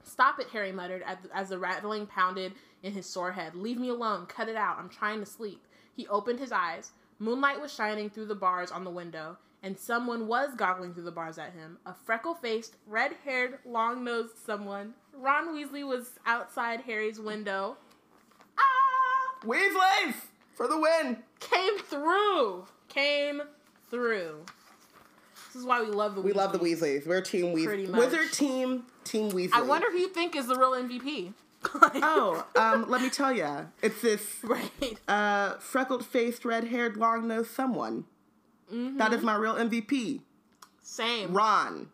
Stop 0.04 0.40
it, 0.40 0.48
Harry 0.52 0.72
muttered 0.72 1.04
as, 1.06 1.18
as 1.34 1.50
the 1.50 1.60
rattling 1.60 2.08
pounded 2.08 2.54
in 2.82 2.94
his 2.94 3.06
sore 3.06 3.32
head. 3.32 3.54
Leave 3.56 3.78
me 3.78 3.90
alone. 3.90 4.26
Cut 4.26 4.50
it 4.50 4.56
out. 4.56 4.80
I'm 4.80 4.90
trying 4.90 5.20
to 5.20 5.26
sleep. 5.26 5.68
He 5.96 6.08
opened 6.08 6.40
his 6.40 6.52
eyes. 6.52 6.92
Moonlight 7.20 7.62
was 7.62 7.74
shining 7.74 8.10
through 8.10 8.26
the 8.26 8.36
bars 8.36 8.72
on 8.72 8.84
the 8.84 8.90
window, 8.90 9.38
and 9.64 9.78
someone 9.78 10.28
was 10.28 10.52
goggling 10.56 10.94
through 10.94 11.04
the 11.04 11.12
bars 11.12 11.38
at 11.38 11.54
him. 11.54 11.78
A 11.86 11.94
freckle 11.94 12.34
faced, 12.34 12.76
red 12.88 13.14
haired, 13.26 13.60
long 13.66 14.04
nosed 14.04 14.38
someone. 14.46 14.94
Ron 15.14 15.50
Weasley 15.50 15.86
was 15.86 16.12
outside 16.26 16.82
Harry's 16.82 17.20
window. 17.20 17.78
Ah! 18.58 19.46
Weasleys 19.46 20.16
for 20.54 20.68
the 20.68 20.80
win. 20.80 21.18
Came 21.40 21.78
through! 21.80 22.66
Came 22.88 23.42
through. 23.90 24.46
This 25.48 25.62
is 25.62 25.66
why 25.66 25.82
we 25.82 25.88
love 25.88 26.16
the 26.16 26.22
We 26.22 26.32
love 26.34 26.52
the 26.52 26.60
Weasleys. 26.60 27.04
Weasleys. 27.04 27.08
We're 27.08 27.22
team 27.22 27.54
Pretty 27.54 27.86
Weasley. 27.86 27.90
much. 27.90 28.00
Wizard 28.00 28.32
team, 28.34 28.84
team 29.04 29.32
Weasley. 29.32 29.54
I 29.54 29.62
wonder 29.62 29.90
who 29.92 29.98
you 29.98 30.10
think 30.10 30.36
is 30.36 30.48
the 30.48 30.56
real 30.56 30.72
MVP. 30.72 31.34
Oh, 32.02 32.46
um, 32.56 32.90
let 32.90 33.02
me 33.02 33.10
tell 33.10 33.34
ya. 33.34 33.64
It's 33.82 34.02
this 34.02 34.38
right. 34.44 34.72
uh, 35.10 35.56
freckled 35.58 36.06
faced, 36.06 36.46
red 36.46 36.66
haired, 36.66 36.96
long 36.96 37.28
nosed 37.28 37.52
someone. 37.52 38.06
Mm-hmm. 38.74 38.98
That 38.98 39.14
is 39.14 39.24
my 39.24 39.36
real 39.36 39.56
MVP. 39.56 40.22
Same. 40.82 41.34
Ron. 41.34 41.90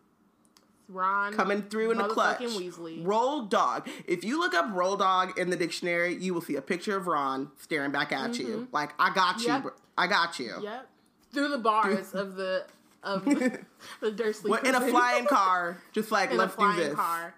Ron 0.88 1.32
coming 1.32 1.62
through 1.62 1.90
in 1.90 1.98
the 1.98 2.04
clutch. 2.04 2.38
Weasley. 2.38 3.04
Roll 3.04 3.42
dog. 3.42 3.88
If 4.06 4.24
you 4.24 4.38
look 4.38 4.54
up 4.54 4.66
roll 4.72 4.96
dog 4.96 5.36
in 5.38 5.50
the 5.50 5.56
dictionary, 5.56 6.14
you 6.14 6.32
will 6.32 6.40
see 6.42 6.54
a 6.56 6.62
picture 6.62 6.96
of 6.96 7.06
Ron 7.08 7.50
staring 7.60 7.90
back 7.90 8.12
at 8.12 8.38
you. 8.38 8.68
Like, 8.70 8.92
I 8.98 9.12
got 9.12 9.40
you. 9.40 9.48
Mm-hmm. 9.48 9.62
Bro. 9.62 9.72
I 9.98 10.06
got 10.06 10.38
you. 10.38 10.52
Yep. 10.62 10.88
Through 11.32 11.48
the 11.48 11.58
bars 11.58 12.14
of 12.14 12.36
the 12.36 12.66
of 13.02 13.24
the, 13.24 13.58
the 14.00 14.12
Dursley. 14.12 14.50
Well, 14.50 14.62
in 14.62 14.74
a 14.74 14.80
flying 14.80 15.26
car, 15.26 15.82
just 15.92 16.12
like, 16.12 16.30
in 16.30 16.36
let's 16.36 16.54
a 16.54 16.56
flying 16.56 16.76
do 16.76 16.84
this. 16.84 16.94
car. 16.94 17.34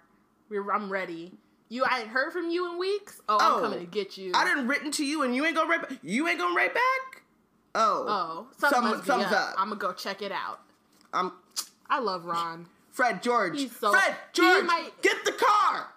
We're, 0.51 0.71
I'm 0.71 0.91
ready. 0.91 1.33
You, 1.71 1.85
I 1.85 2.01
ain't 2.01 2.09
heard 2.09 2.33
from 2.33 2.51
you 2.51 2.71
in 2.73 2.79
weeks. 2.79 3.21
Oh, 3.29 3.37
Oh, 3.41 3.57
I'm 3.57 3.63
coming 3.63 3.81
to 3.81 3.87
get 3.87 4.17
you. 4.17 4.33
I 4.35 4.45
didn't 4.45 4.69
written 4.69 4.91
to 4.93 5.05
you 5.05 5.23
and 5.23 5.35
you 5.37 5.45
ain't 5.45 5.55
gonna 5.55 5.69
write. 5.69 5.99
You 6.03 6.27
ain't 6.29 6.39
gonna 6.39 6.55
write 6.55 6.73
back? 6.73 6.83
Oh. 7.75 8.05
Oh, 8.09 8.47
something 8.59 8.77
Some- 8.77 8.85
must 8.91 9.03
be 9.05 9.09
thumbs 9.09 9.33
up. 9.33 9.55
I'm 9.59 9.69
gonna 9.69 9.81
go 9.81 9.93
check 9.93 10.23
it 10.23 10.33
out. 10.33 10.61
Um, 11.13 11.33
I 11.89 11.99
love 12.01 12.25
Ron. 12.25 12.67
Fred, 12.91 13.23
George. 13.23 13.59
He's 13.61 13.77
so- 13.77 13.93
Fred, 13.93 14.17
George, 14.33 14.65
might- 14.65 15.01
get 15.03 15.25
the 15.25 15.33
car! 15.33 15.89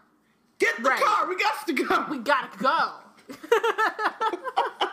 Get 0.60 0.78
the 0.84 0.90
Right. 0.90 1.02
car! 1.02 1.28
We 1.28 1.36
got 1.38 1.66
to 1.68 1.74
go! 1.74 2.06
We 2.10 2.20
gotta 2.20 2.58
go. 2.58 2.92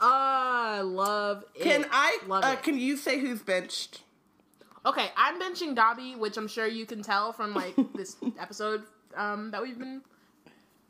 I 0.00 0.80
love 0.80 1.44
it. 1.54 1.62
Can 1.62 1.86
I, 1.90 2.18
love 2.26 2.44
uh, 2.44 2.48
it? 2.48 2.62
can 2.62 2.78
you 2.78 2.96
say 2.96 3.18
who's 3.20 3.40
benched? 3.42 4.02
Okay, 4.84 5.10
I'm 5.16 5.40
benching 5.40 5.76
Dobby, 5.76 6.16
which 6.16 6.36
I'm 6.36 6.48
sure 6.48 6.66
you 6.66 6.86
can 6.86 7.02
tell 7.02 7.32
from 7.32 7.54
like 7.54 7.74
this 7.94 8.16
episode 8.40 8.82
um, 9.16 9.52
that 9.52 9.62
we've 9.62 9.78
been 9.78 10.02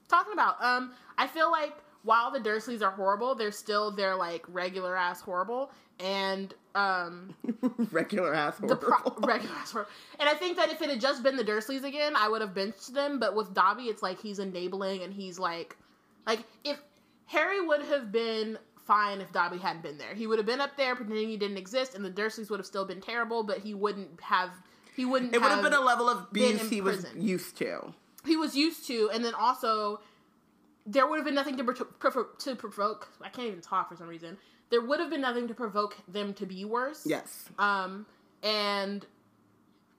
talking 0.08 0.32
about. 0.32 0.62
Um, 0.64 0.92
I 1.18 1.26
feel 1.26 1.50
like 1.50 1.74
while 2.02 2.30
the 2.30 2.38
Dursleys 2.40 2.82
are 2.82 2.90
horrible, 2.90 3.34
they're 3.34 3.50
still 3.52 3.90
their 3.90 4.16
like 4.16 4.44
regular 4.48 4.96
ass 4.96 5.20
horrible, 5.20 5.70
and 6.00 6.52
um, 6.74 7.34
Regular 7.92 8.34
ass 8.34 8.58
horrible. 8.58 8.76
pro- 8.76 9.14
regular 9.28 9.54
ass 9.56 9.72
horrible. 9.72 9.90
And 10.18 10.28
I 10.28 10.34
think 10.34 10.56
that 10.56 10.70
if 10.70 10.80
it 10.82 10.90
had 10.90 11.00
just 11.00 11.22
been 11.22 11.36
the 11.36 11.44
Dursleys 11.44 11.84
again, 11.84 12.14
I 12.16 12.28
would 12.28 12.40
have 12.40 12.54
benched 12.54 12.94
them. 12.94 13.18
But 13.20 13.34
with 13.36 13.52
Dobby, 13.54 13.84
it's 13.84 14.02
like 14.02 14.20
he's 14.20 14.38
enabling, 14.38 15.02
and 15.02 15.12
he's 15.12 15.38
like, 15.38 15.76
like 16.26 16.40
if 16.64 16.78
Harry 17.26 17.60
would 17.64 17.82
have 17.82 18.10
been 18.10 18.58
fine 18.86 19.20
if 19.20 19.30
Dobby 19.32 19.58
hadn't 19.58 19.82
been 19.82 19.96
there. 19.96 20.12
He 20.14 20.26
would 20.26 20.38
have 20.38 20.46
been 20.46 20.60
up 20.60 20.76
there 20.76 20.96
pretending 20.96 21.28
he 21.28 21.36
didn't 21.36 21.56
exist, 21.56 21.94
and 21.94 22.04
the 22.04 22.10
Dursleys 22.10 22.50
would 22.50 22.58
have 22.58 22.66
still 22.66 22.84
been 22.84 23.00
terrible. 23.00 23.42
But 23.44 23.58
he 23.58 23.74
wouldn't 23.74 24.20
have. 24.22 24.50
He 24.96 25.04
wouldn't. 25.04 25.34
It 25.34 25.40
would 25.40 25.50
have 25.50 25.62
been 25.62 25.72
a 25.72 25.80
level 25.80 26.08
of 26.08 26.26
abuse 26.30 26.68
he 26.68 26.80
was 26.80 27.06
used 27.16 27.56
to. 27.58 27.94
he 28.26 28.36
was 28.36 28.56
used 28.56 28.86
to, 28.88 29.08
and 29.12 29.24
then 29.24 29.34
also 29.34 30.00
there 30.86 31.06
would 31.06 31.16
have 31.16 31.24
been 31.24 31.34
nothing 31.34 31.56
to 31.56 31.64
pro- 31.64 31.84
pro- 32.10 32.26
to 32.38 32.56
provoke. 32.56 33.08
I 33.20 33.28
can't 33.28 33.48
even 33.48 33.60
talk 33.60 33.88
for 33.88 33.96
some 33.96 34.08
reason. 34.08 34.36
There 34.70 34.80
would 34.80 35.00
have 35.00 35.10
been 35.10 35.20
nothing 35.20 35.48
to 35.48 35.54
provoke 35.54 35.96
them 36.08 36.34
to 36.34 36.46
be 36.46 36.64
worse. 36.64 37.02
Yes. 37.04 37.48
Um, 37.58 38.06
and 38.42 39.06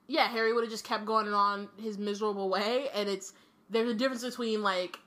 yeah, 0.06 0.28
Harry 0.28 0.52
would 0.52 0.64
have 0.64 0.70
just 0.70 0.84
kept 0.84 1.06
going 1.06 1.32
on 1.32 1.68
his 1.80 1.96
miserable 1.98 2.48
way, 2.48 2.88
and 2.94 3.08
it's 3.08 3.32
there's 3.70 3.90
a 3.90 3.94
difference 3.94 4.24
between 4.24 4.62
like 4.62 4.98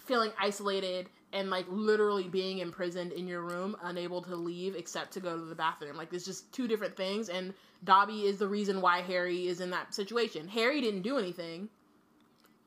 feeling 0.00 0.32
isolated 0.40 1.08
and 1.32 1.50
like 1.50 1.66
literally 1.68 2.28
being 2.28 2.58
imprisoned 2.58 3.12
in 3.12 3.28
your 3.28 3.42
room, 3.42 3.76
unable 3.82 4.22
to 4.22 4.34
leave 4.34 4.74
except 4.74 5.12
to 5.12 5.20
go 5.20 5.36
to 5.36 5.44
the 5.44 5.54
bathroom. 5.54 5.96
Like 5.96 6.10
there's 6.10 6.24
just 6.24 6.52
two 6.52 6.66
different 6.66 6.96
things, 6.96 7.28
and 7.28 7.52
Dobby 7.84 8.22
is 8.24 8.38
the 8.38 8.48
reason 8.48 8.80
why 8.80 9.02
Harry 9.02 9.46
is 9.46 9.60
in 9.60 9.70
that 9.70 9.94
situation. 9.94 10.48
Harry 10.48 10.80
didn't 10.80 11.02
do 11.02 11.18
anything. 11.18 11.68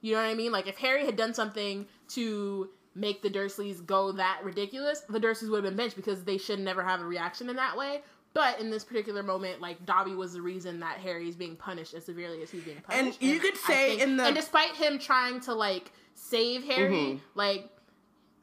You 0.03 0.13
know 0.15 0.21
what 0.21 0.27
I 0.29 0.33
mean? 0.35 0.51
Like 0.51 0.67
if 0.67 0.77
Harry 0.77 1.05
had 1.05 1.15
done 1.15 1.33
something 1.33 1.87
to 2.09 2.69
make 2.93 3.21
the 3.21 3.29
Dursleys 3.29 3.83
go 3.83 4.11
that 4.11 4.41
ridiculous, 4.43 4.99
the 5.07 5.19
Dursleys 5.19 5.49
would 5.49 5.63
have 5.63 5.71
been 5.71 5.77
benched 5.77 5.95
because 5.95 6.23
they 6.25 6.37
should 6.37 6.59
never 6.59 6.83
have 6.83 6.99
a 6.99 7.05
reaction 7.05 7.49
in 7.49 7.55
that 7.55 7.77
way. 7.77 8.01
But 8.33 8.59
in 8.59 8.69
this 8.69 8.83
particular 8.83 9.23
moment, 9.23 9.61
like 9.61 9.85
Dobby 9.85 10.13
was 10.13 10.33
the 10.33 10.41
reason 10.41 10.81
that 10.81 10.97
Harry 10.97 11.29
is 11.29 11.35
being 11.37 11.55
punished 11.55 11.93
as 11.93 12.03
severely 12.05 12.41
as 12.43 12.51
he's 12.51 12.63
being 12.63 12.81
punished. 12.81 12.99
And 12.99 13.05
punished. 13.17 13.21
you 13.21 13.39
could 13.39 13.55
say 13.57 13.99
in 13.99 14.17
the- 14.17 14.25
and 14.25 14.35
despite 14.35 14.75
him 14.75 14.99
trying 14.99 15.39
to 15.41 15.53
like 15.53 15.91
save 16.15 16.65
Harry, 16.65 16.93
Mhm. 16.93 17.19
like 17.35 17.69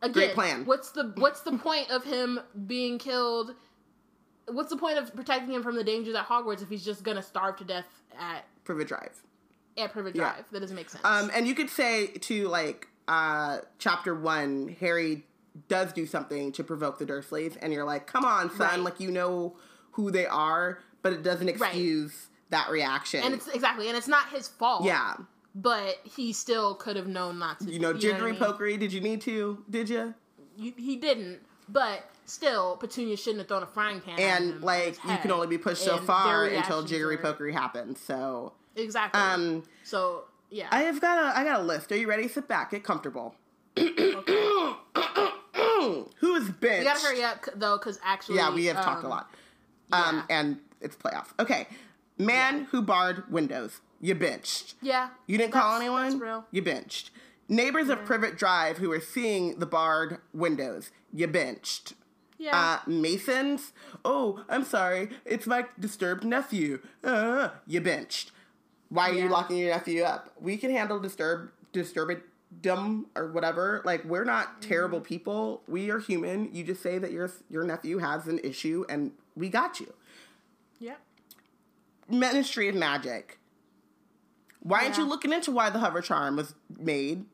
again, 0.00 0.12
Great 0.12 0.34
plan. 0.34 0.64
what's 0.64 0.92
the 0.92 1.12
what's 1.18 1.42
the 1.42 1.58
point 1.58 1.90
of 1.90 2.04
him 2.04 2.40
being 2.66 2.98
killed? 2.98 3.54
What's 4.46 4.70
the 4.70 4.76
point 4.78 4.96
of 4.98 5.14
protecting 5.14 5.52
him 5.54 5.62
from 5.62 5.74
the 5.76 5.84
dangers 5.84 6.14
at 6.14 6.26
Hogwarts 6.26 6.62
if 6.62 6.68
he's 6.70 6.84
just 6.84 7.02
gonna 7.04 7.22
starve 7.22 7.56
to 7.56 7.64
death 7.64 8.02
at 8.18 8.46
Privet 8.64 8.88
Drive. 8.88 9.22
At 9.76 9.92
Privet 9.92 10.14
Yeah. 10.14 10.32
Drive? 10.32 10.44
That 10.52 10.60
doesn't 10.60 10.76
make 10.76 10.90
sense. 10.90 11.04
Um, 11.04 11.30
and 11.34 11.46
you 11.46 11.54
could 11.54 11.70
say 11.70 12.08
to 12.08 12.48
like 12.48 12.88
uh, 13.08 13.58
chapter 13.78 14.14
one, 14.14 14.76
Harry 14.80 15.24
does 15.68 15.92
do 15.92 16.06
something 16.06 16.52
to 16.52 16.64
provoke 16.64 16.98
the 16.98 17.06
Dursleys, 17.06 17.56
and 17.60 17.72
you're 17.72 17.84
like, 17.84 18.06
"Come 18.06 18.24
on, 18.24 18.50
son! 18.50 18.58
Right. 18.58 18.80
Like 18.80 19.00
you 19.00 19.10
know 19.10 19.56
who 19.92 20.10
they 20.10 20.26
are." 20.26 20.78
but 21.02 21.12
it 21.12 21.22
doesn't 21.22 21.48
excuse 21.48 22.12
right. 22.12 22.50
that 22.50 22.70
reaction. 22.70 23.22
And 23.22 23.34
it's 23.34 23.48
exactly, 23.48 23.88
and 23.88 23.96
it's 23.96 24.08
not 24.08 24.28
his 24.30 24.48
fault. 24.48 24.84
Yeah. 24.84 25.14
But 25.54 25.98
he 26.04 26.32
still 26.32 26.74
could 26.74 26.96
have 26.96 27.08
known 27.08 27.38
not 27.38 27.60
to. 27.60 27.72
You 27.72 27.80
know, 27.80 27.92
jiggery 27.92 28.34
pokery. 28.34 28.78
Did 28.78 28.92
you 28.92 29.00
need 29.00 29.20
to? 29.22 29.64
Did 29.68 29.88
you? 29.88 30.14
you? 30.56 30.72
He 30.76 30.96
didn't. 30.96 31.40
But 31.68 32.04
still, 32.24 32.76
Petunia 32.76 33.16
shouldn't 33.16 33.38
have 33.40 33.48
thrown 33.48 33.62
a 33.62 33.66
frying 33.66 34.00
pan. 34.00 34.18
And 34.20 34.62
like, 34.62 34.96
you 35.08 35.16
can 35.18 35.30
only 35.32 35.48
be 35.48 35.58
pushed 35.58 35.82
so 35.82 35.98
far 35.98 36.46
until 36.46 36.84
jiggery 36.84 37.16
pokery 37.16 37.52
happens. 37.52 38.00
So 38.00 38.52
exactly. 38.82 39.20
Um. 39.20 39.62
So 39.84 40.24
yeah. 40.50 40.68
I 40.70 40.82
have 40.82 41.00
got 41.00 41.18
a 41.18 41.38
I 41.38 41.44
got 41.44 41.60
a 41.60 41.62
list. 41.62 41.92
Are 41.92 41.96
you 41.96 42.08
ready? 42.08 42.28
Sit 42.28 42.48
back. 42.48 42.72
Get 42.72 42.84
comfortable. 42.84 43.34
Who 43.76 43.86
is 46.34 46.50
bitch? 46.50 46.78
We 46.78 46.84
gotta 46.84 47.00
hurry 47.00 47.22
up 47.22 47.46
though, 47.54 47.78
because 47.78 47.98
actually, 48.04 48.36
yeah, 48.36 48.52
we 48.52 48.66
have 48.66 48.76
um, 48.76 48.84
talked 48.84 49.02
a 49.02 49.06
um, 49.06 49.10
lot. 49.10 49.30
Um, 49.92 50.16
yeah. 50.16 50.38
and 50.38 50.58
it's 50.80 50.96
playoffs. 50.96 51.28
Okay, 51.38 51.66
man 52.18 52.58
yeah. 52.58 52.64
who 52.66 52.82
barred 52.82 53.30
windows. 53.30 53.80
You 54.00 54.14
benched. 54.14 54.74
Yeah. 54.80 55.10
You 55.26 55.36
didn't 55.38 55.52
call 55.52 55.76
anyone. 55.76 56.44
You 56.50 56.62
benched. 56.62 57.10
Neighbors 57.48 57.88
yeah. 57.88 57.94
of 57.94 58.04
Privet 58.04 58.36
Drive 58.38 58.78
who 58.78 58.88
were 58.88 59.00
seeing 59.00 59.58
the 59.58 59.66
barred 59.66 60.18
windows. 60.32 60.90
You 61.12 61.26
benched. 61.26 61.94
Yeah. 62.38 62.58
Uh, 62.58 62.90
Masons. 62.90 63.72
Oh, 64.02 64.42
I'm 64.48 64.64
sorry. 64.64 65.10
It's 65.26 65.46
my 65.46 65.66
disturbed 65.78 66.24
nephew. 66.24 66.80
Uh, 67.04 67.50
you 67.66 67.82
benched. 67.82 68.32
Why 68.90 69.10
are 69.10 69.12
yeah. 69.14 69.24
you 69.24 69.28
locking 69.30 69.56
your 69.56 69.70
nephew 69.70 70.02
up? 70.02 70.32
We 70.40 70.56
can 70.56 70.70
handle 70.70 70.98
disturb 70.98 71.50
disturbed 71.72 72.22
dumb 72.60 73.06
or 73.14 73.30
whatever. 73.30 73.80
Like 73.84 74.04
we're 74.04 74.24
not 74.24 74.60
terrible 74.60 74.98
mm-hmm. 74.98 75.06
people. 75.06 75.62
We 75.66 75.90
are 75.90 75.98
human. 75.98 76.52
You 76.52 76.64
just 76.64 76.82
say 76.82 76.98
that 76.98 77.12
your 77.12 77.30
your 77.48 77.64
nephew 77.64 77.98
has 77.98 78.26
an 78.26 78.40
issue 78.42 78.84
and 78.88 79.12
we 79.36 79.48
got 79.48 79.80
you. 79.80 79.94
Yeah. 80.78 80.96
Ministry 82.08 82.68
of 82.68 82.74
Magic. 82.74 83.38
Why 84.60 84.80
yeah. 84.80 84.86
aren't 84.86 84.98
you 84.98 85.04
looking 85.04 85.32
into 85.32 85.52
why 85.52 85.70
the 85.70 85.78
hover 85.78 86.02
charm 86.02 86.36
was 86.36 86.54
made? 86.78 87.24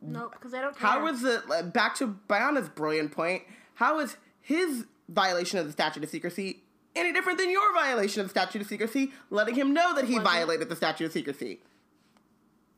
No, 0.00 0.28
because 0.28 0.54
I 0.54 0.60
don't 0.60 0.76
care. 0.76 0.88
How 0.88 1.02
was 1.02 1.24
it 1.24 1.72
back 1.72 1.96
to 1.96 2.16
Biana's 2.28 2.68
brilliant 2.68 3.12
point? 3.12 3.42
How 3.74 3.98
is 3.98 4.16
his 4.40 4.86
violation 5.08 5.58
of 5.58 5.66
the 5.66 5.72
statute 5.72 6.04
of 6.04 6.10
secrecy 6.10 6.62
any 6.96 7.12
different 7.12 7.38
than 7.38 7.50
your 7.50 7.72
violation 7.74 8.20
of 8.20 8.26
the 8.26 8.30
statute 8.30 8.62
of 8.62 8.68
secrecy, 8.68 9.12
letting 9.30 9.54
him 9.54 9.72
know 9.72 9.94
that 9.94 10.04
he 10.06 10.18
violated 10.18 10.68
the 10.68 10.76
statute 10.76 11.04
of 11.06 11.12
secrecy? 11.12 11.60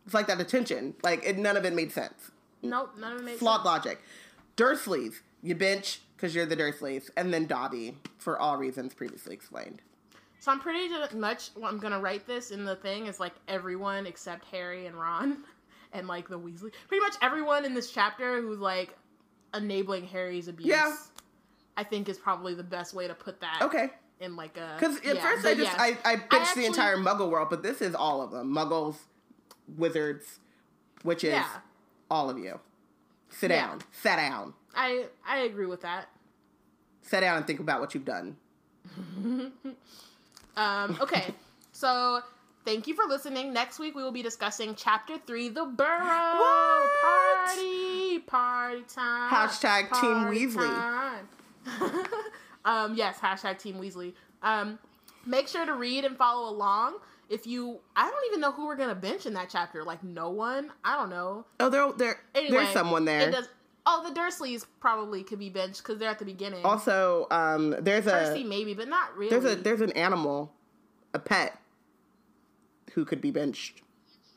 It's 0.04 0.14
like 0.14 0.26
that 0.26 0.40
attention. 0.40 0.94
Like 1.02 1.24
it, 1.24 1.38
none 1.38 1.56
of 1.56 1.64
it 1.64 1.74
made 1.74 1.92
sense. 1.92 2.30
Nope, 2.62 2.94
none 2.98 3.12
of 3.12 3.20
it 3.20 3.24
made 3.24 3.38
Flawed 3.38 3.58
sense. 3.58 3.66
logic. 3.66 4.02
Dursleys, 4.56 5.20
you 5.42 5.54
bench 5.54 6.00
because 6.16 6.34
you're 6.34 6.46
the 6.46 6.56
Dursleys, 6.56 7.10
and 7.16 7.32
then 7.32 7.46
Dobby 7.46 7.96
for 8.18 8.38
all 8.38 8.56
reasons 8.56 8.92
previously 8.94 9.34
explained. 9.34 9.80
So 10.40 10.50
I'm 10.52 10.60
pretty 10.60 10.88
much 11.16 11.50
I'm 11.62 11.78
gonna 11.78 12.00
write 12.00 12.26
this 12.26 12.50
in 12.50 12.64
the 12.64 12.76
thing 12.76 13.06
is 13.06 13.20
like 13.20 13.34
everyone 13.48 14.06
except 14.06 14.44
Harry 14.46 14.86
and 14.86 14.98
Ron, 14.98 15.38
and 15.92 16.08
like 16.08 16.28
the 16.28 16.38
Weasley. 16.38 16.72
Pretty 16.88 17.00
much 17.02 17.14
everyone 17.22 17.64
in 17.64 17.74
this 17.74 17.90
chapter 17.90 18.40
who's 18.40 18.58
like 18.58 18.96
enabling 19.54 20.06
Harry's 20.06 20.48
abuse. 20.48 20.68
Yeah. 20.68 20.92
I 21.76 21.84
think 21.84 22.08
is 22.08 22.18
probably 22.18 22.54
the 22.54 22.64
best 22.64 22.92
way 22.92 23.06
to 23.06 23.14
put 23.14 23.40
that. 23.40 23.60
Okay. 23.62 23.90
In 24.20 24.34
like 24.34 24.56
a 24.56 24.74
because 24.78 24.96
at 24.98 25.04
yeah, 25.04 25.22
first 25.22 25.46
I 25.46 25.54
just 25.54 25.78
yes. 25.78 25.96
I 26.04 26.12
I 26.12 26.16
pitched 26.16 26.56
the 26.56 26.66
entire 26.66 26.96
Muggle 26.96 27.30
world, 27.30 27.48
but 27.50 27.62
this 27.62 27.80
is 27.80 27.94
all 27.94 28.20
of 28.20 28.32
them: 28.32 28.52
Muggles, 28.52 28.96
wizards, 29.76 30.40
witches, 31.04 31.30
yeah. 31.30 31.46
all 32.10 32.28
of 32.28 32.36
you. 32.36 32.58
Sit 33.30 33.50
yeah. 33.50 33.66
down. 33.68 33.80
Sit 33.92 34.16
down. 34.16 34.54
I 34.74 35.04
I 35.26 35.38
agree 35.38 35.66
with 35.66 35.82
that. 35.82 36.08
Sit 37.02 37.20
down 37.20 37.36
and 37.36 37.46
think 37.46 37.60
about 37.60 37.80
what 37.80 37.94
you've 37.94 38.04
done. 38.04 38.36
um, 40.56 40.98
okay, 41.00 41.26
so 41.72 42.20
thank 42.64 42.86
you 42.86 42.94
for 42.94 43.04
listening. 43.04 43.52
Next 43.52 43.78
week 43.78 43.94
we 43.94 44.02
will 44.02 44.12
be 44.12 44.22
discussing 44.22 44.74
Chapter 44.74 45.18
Three, 45.26 45.48
The 45.48 45.64
Burrow. 45.64 46.38
What? 46.38 46.90
Party, 47.02 48.18
party 48.20 48.82
time. 48.88 49.30
Hashtag 49.32 49.90
party 49.90 50.06
Team 50.34 50.50
Weasley. 50.50 51.18
um, 52.64 52.94
yes, 52.94 53.18
hashtag 53.18 53.59
Team 53.59 53.76
Weasley. 53.76 54.14
Um, 54.43 54.78
make 55.26 55.48
sure 55.48 55.66
to 55.66 55.74
read 55.74 56.05
and 56.05 56.16
follow 56.16 56.51
along 56.51 56.98
if 57.28 57.47
you 57.47 57.80
I 57.97 58.09
don't 58.09 58.26
even 58.28 58.40
know 58.40 58.52
who 58.52 58.66
we're 58.66 58.76
gonna 58.76 58.94
bench 58.94 59.26
in 59.26 59.35
that 59.35 59.48
chapter. 59.51 59.85
Like 59.85 60.02
no 60.02 60.30
one. 60.30 60.70
I 60.85 60.97
don't 60.97 61.10
know. 61.10 61.44
Oh, 61.60 61.68
there, 61.68 61.93
there, 61.93 62.20
anyway, 62.35 62.59
there's 62.59 62.70
someone 62.70 63.05
there. 63.05 63.30
Does, 63.30 63.48
oh, 63.86 64.09
the 64.09 64.18
Dursleys 64.18 64.64
probably 64.80 65.22
could 65.22 65.39
be 65.39 65.51
benched 65.51 65.82
because 65.82 65.98
they're 65.98 66.10
at 66.10 66.18
the 66.18 66.24
beginning. 66.24 66.64
Also, 66.64 67.26
um, 67.30 67.74
there's 67.80 68.05
Percy 68.05 68.43
a 68.43 68.47
maybe, 68.47 68.74
but 68.74 68.89
not 68.89 69.16
really. 69.16 69.30
There's 69.30 69.44
a 69.44 69.56
there's 69.56 69.80
an 69.80 69.93
animal, 69.93 70.52
a 71.14 71.18
pet, 71.18 71.60
who 72.93 73.05
could 73.05 73.20
be 73.20 73.30
benched. 73.30 73.82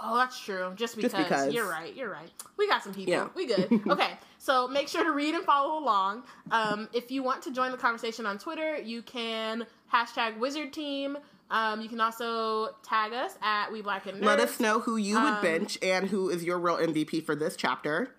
Oh, 0.03 0.17
that's 0.17 0.39
true. 0.39 0.73
Just 0.75 0.95
because. 0.95 1.11
Just 1.11 1.23
because. 1.23 1.53
You're 1.53 1.69
right. 1.69 1.95
You're 1.95 2.09
right. 2.09 2.31
We 2.57 2.67
got 2.67 2.83
some 2.83 2.93
people. 2.93 3.13
Yeah. 3.13 3.27
We 3.35 3.45
good. 3.45 3.81
okay. 3.87 4.13
So 4.37 4.67
make 4.67 4.87
sure 4.87 5.03
to 5.03 5.11
read 5.11 5.35
and 5.35 5.45
follow 5.45 5.77
along. 5.81 6.23
Um, 6.49 6.89
if 6.93 7.11
you 7.11 7.21
want 7.21 7.43
to 7.43 7.51
join 7.51 7.71
the 7.71 7.77
conversation 7.77 8.25
on 8.25 8.39
Twitter, 8.39 8.77
you 8.77 9.03
can 9.03 9.65
hashtag 9.93 10.37
Wizard 10.39 10.73
Team. 10.73 11.17
Um, 11.51 11.81
you 11.81 11.89
can 11.89 11.99
also 11.99 12.69
tag 12.81 13.13
us 13.13 13.37
at 13.43 13.71
We 13.71 13.81
Black 13.81 14.07
and 14.07 14.19
Nerds. 14.19 14.25
Let 14.25 14.39
us 14.39 14.59
know 14.59 14.79
who 14.79 14.97
you 14.97 15.15
would 15.15 15.33
um, 15.33 15.41
bench 15.41 15.77
and 15.83 16.07
who 16.07 16.29
is 16.29 16.43
your 16.43 16.57
real 16.57 16.77
MVP 16.77 17.25
for 17.25 17.35
this 17.35 17.55
chapter. 17.55 18.15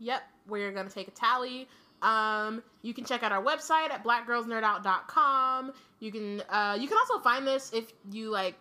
Yep, 0.00 0.22
we're 0.48 0.72
gonna 0.72 0.90
take 0.90 1.08
a 1.08 1.12
tally. 1.12 1.68
Um, 2.02 2.62
you 2.82 2.92
can 2.92 3.04
check 3.04 3.22
out 3.22 3.30
our 3.30 3.42
website 3.42 3.90
at 3.90 4.02
blackgirlsnerdout.com. 4.02 5.72
You 6.00 6.10
can 6.10 6.42
uh, 6.48 6.76
you 6.80 6.88
can 6.88 6.98
also 6.98 7.20
find 7.20 7.46
this 7.46 7.72
if 7.72 7.92
you 8.10 8.30
like 8.30 8.56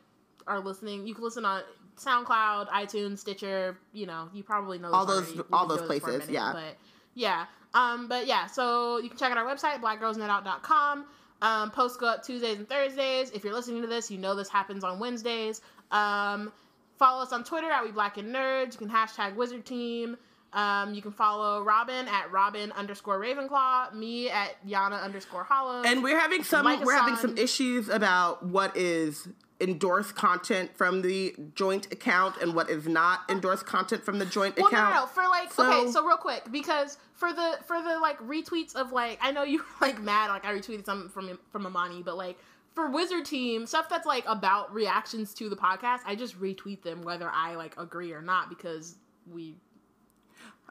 are 0.46 0.60
listening. 0.60 1.08
You 1.08 1.16
can 1.16 1.24
listen 1.24 1.46
on 1.46 1.64
SoundCloud, 2.00 2.70
iTunes, 2.70 3.20
Stitcher. 3.20 3.78
You 3.94 4.06
know, 4.06 4.30
you 4.34 4.44
probably 4.44 4.80
know 4.80 4.92
all 4.92 5.06
those 5.06 5.40
all 5.52 5.68
those 5.68 5.82
places. 5.82 6.20
Minute, 6.20 6.30
yeah, 6.30 6.52
but 6.54 6.78
yeah. 7.16 7.46
Um, 7.74 8.08
but 8.08 8.26
yeah, 8.26 8.48
so 8.48 8.98
you 8.98 9.10
can 9.10 9.18
check 9.18 9.32
out 9.32 9.38
our 9.38 9.46
website, 9.46 9.80
blackgirlsnerdout.com. 9.82 11.06
Um, 11.42 11.72
posts 11.72 11.98
go 11.98 12.08
up 12.08 12.24
Tuesdays 12.24 12.58
and 12.58 12.68
Thursdays. 12.68 13.30
If 13.32 13.44
you're 13.44 13.54
listening 13.54 13.82
to 13.82 13.88
this, 13.88 14.10
you 14.12 14.18
know 14.18 14.36
this 14.36 14.50
happens 14.50 14.84
on 14.84 15.00
Wednesdays. 15.00 15.62
Um, 15.92 16.52
follow 16.98 17.22
us 17.22 17.32
on 17.32 17.44
Twitter 17.44 17.70
at 17.70 17.84
We 17.84 17.92
Black 17.92 18.18
and 18.18 18.34
Nerds. 18.34 18.74
You 18.74 18.88
can 18.88 18.90
hashtag 18.90 19.36
Wizard 19.36 19.66
Team. 19.66 20.18
Um, 20.52 20.96
you 20.96 21.02
can 21.02 21.12
follow 21.12 21.64
Robin 21.64 22.08
at 22.08 22.32
Robin 22.32 22.72
underscore 22.72 23.20
Ravenclaw, 23.20 23.94
me 23.94 24.30
at 24.30 24.56
Yana 24.68 25.02
underscore 25.02 25.44
Hollow. 25.44 25.84
And 25.84 26.04
we're 26.04 26.20
having 26.20 26.44
some 26.44 26.66
we're 26.84 26.96
having 26.96 27.18
some 27.18 27.38
issues 27.38 27.88
about 27.88 28.44
what 28.44 28.76
is 28.76 29.28
endorsed 29.62 30.16
content 30.16 30.72
from 30.76 31.02
the 31.02 31.36
joint 31.54 31.92
account 31.92 32.36
and 32.42 32.56
what 32.56 32.70
is 32.70 32.88
not 32.88 33.22
endorsed 33.30 33.66
content 33.66 34.04
from 34.04 34.20
the 34.20 34.26
joint 34.26 34.58
well, 34.58 34.68
account. 34.68 34.94
No, 34.94 34.96
no, 34.96 35.06
no. 35.06 35.08
For 35.08 35.24
like, 35.24 35.52
so, 35.52 35.82
okay, 35.82 35.92
so 35.92 36.06
real 36.06 36.18
quick, 36.18 36.44
because 36.52 36.98
for 37.14 37.34
the 37.34 37.58
for 37.66 37.82
the 37.82 38.00
like 38.00 38.18
retweets 38.20 38.76
of 38.76 38.92
like, 38.92 39.20
I 39.22 39.32
know 39.32 39.44
you 39.44 39.60
were 39.60 39.88
like 39.88 40.02
mad, 40.02 40.30
like 40.30 40.46
I 40.46 40.54
retweeted 40.54 40.86
some 40.86 41.10
from 41.10 41.38
from 41.52 41.66
Amani, 41.66 42.02
but 42.04 42.16
like 42.18 42.38
for 42.74 42.90
Wizard 42.90 43.26
Team 43.26 43.66
stuff 43.66 43.90
that's 43.90 44.06
like 44.06 44.24
about 44.28 44.74
reactions 44.74 45.34
to 45.36 45.50
the 45.50 45.58
podcast, 45.58 46.00
I 46.06 46.16
just 46.16 46.40
retweet 46.40 46.82
them 46.82 47.02
whether 47.02 47.30
I 47.30 47.56
like 47.56 47.78
agree 47.78 48.14
or 48.14 48.22
not 48.22 48.50
because 48.50 48.96
we. 49.30 49.56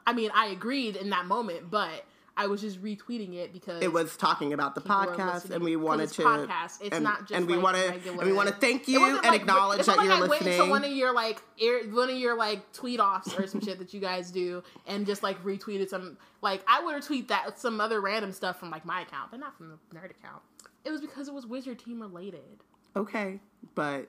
I 0.07 0.13
mean, 0.13 0.31
I 0.33 0.47
agreed 0.47 0.95
in 0.95 1.11
that 1.11 1.27
moment, 1.27 1.69
but 1.69 2.05
I 2.39 2.47
was 2.47 2.61
just 2.61 2.81
retweeting 2.81 3.35
it 3.35 3.51
because 3.51 3.83
it 3.83 3.91
was 3.91 4.15
talking 4.15 4.53
about 4.53 4.73
the 4.73 4.79
podcast, 4.79 5.49
and 5.49 5.61
we 5.61 5.75
wanted 5.75 6.07
to 6.11 6.21
podcast. 6.21 6.81
It's 6.81 6.95
and, 6.95 7.03
not 7.03 7.27
just 7.27 7.33
and 7.33 7.45
we 7.45 7.55
like 7.55 7.63
want 7.63 7.75
to 7.75 8.11
and 8.11 8.17
we 8.19 8.31
want 8.31 8.47
to 8.47 8.55
thank 8.55 8.87
you 8.87 9.05
and 9.05 9.25
like, 9.25 9.41
acknowledge 9.41 9.85
that 9.85 9.97
you're 9.97 10.17
like 10.17 10.29
listening. 10.29 10.57
Went 10.57 10.69
one 10.69 10.85
of 10.85 10.91
your 10.91 11.13
like 11.13 11.41
air, 11.59 11.81
one 11.89 12.09
of 12.09 12.15
your 12.15 12.37
like 12.37 12.71
tweet 12.71 13.01
offs 13.01 13.37
or 13.37 13.45
some 13.45 13.59
shit 13.65 13.77
that 13.79 13.93
you 13.93 13.99
guys 13.99 14.31
do, 14.31 14.63
and 14.87 15.05
just 15.05 15.21
like 15.21 15.43
retweeted 15.43 15.89
some 15.89 16.17
like 16.41 16.63
I 16.65 16.81
would 16.81 16.95
retweet 16.95 17.27
that 17.27 17.59
some 17.59 17.81
other 17.81 17.99
random 17.99 18.31
stuff 18.31 18.57
from 18.57 18.69
like 18.69 18.85
my 18.85 19.01
account, 19.01 19.31
but 19.31 19.41
not 19.41 19.57
from 19.57 19.67
the 19.67 19.97
nerd 19.99 20.11
account. 20.11 20.41
It 20.85 20.91
was 20.91 21.01
because 21.01 21.27
it 21.27 21.33
was 21.33 21.45
Wizard 21.45 21.79
Team 21.79 22.01
related. 22.01 22.63
Okay, 22.95 23.41
but 23.75 24.07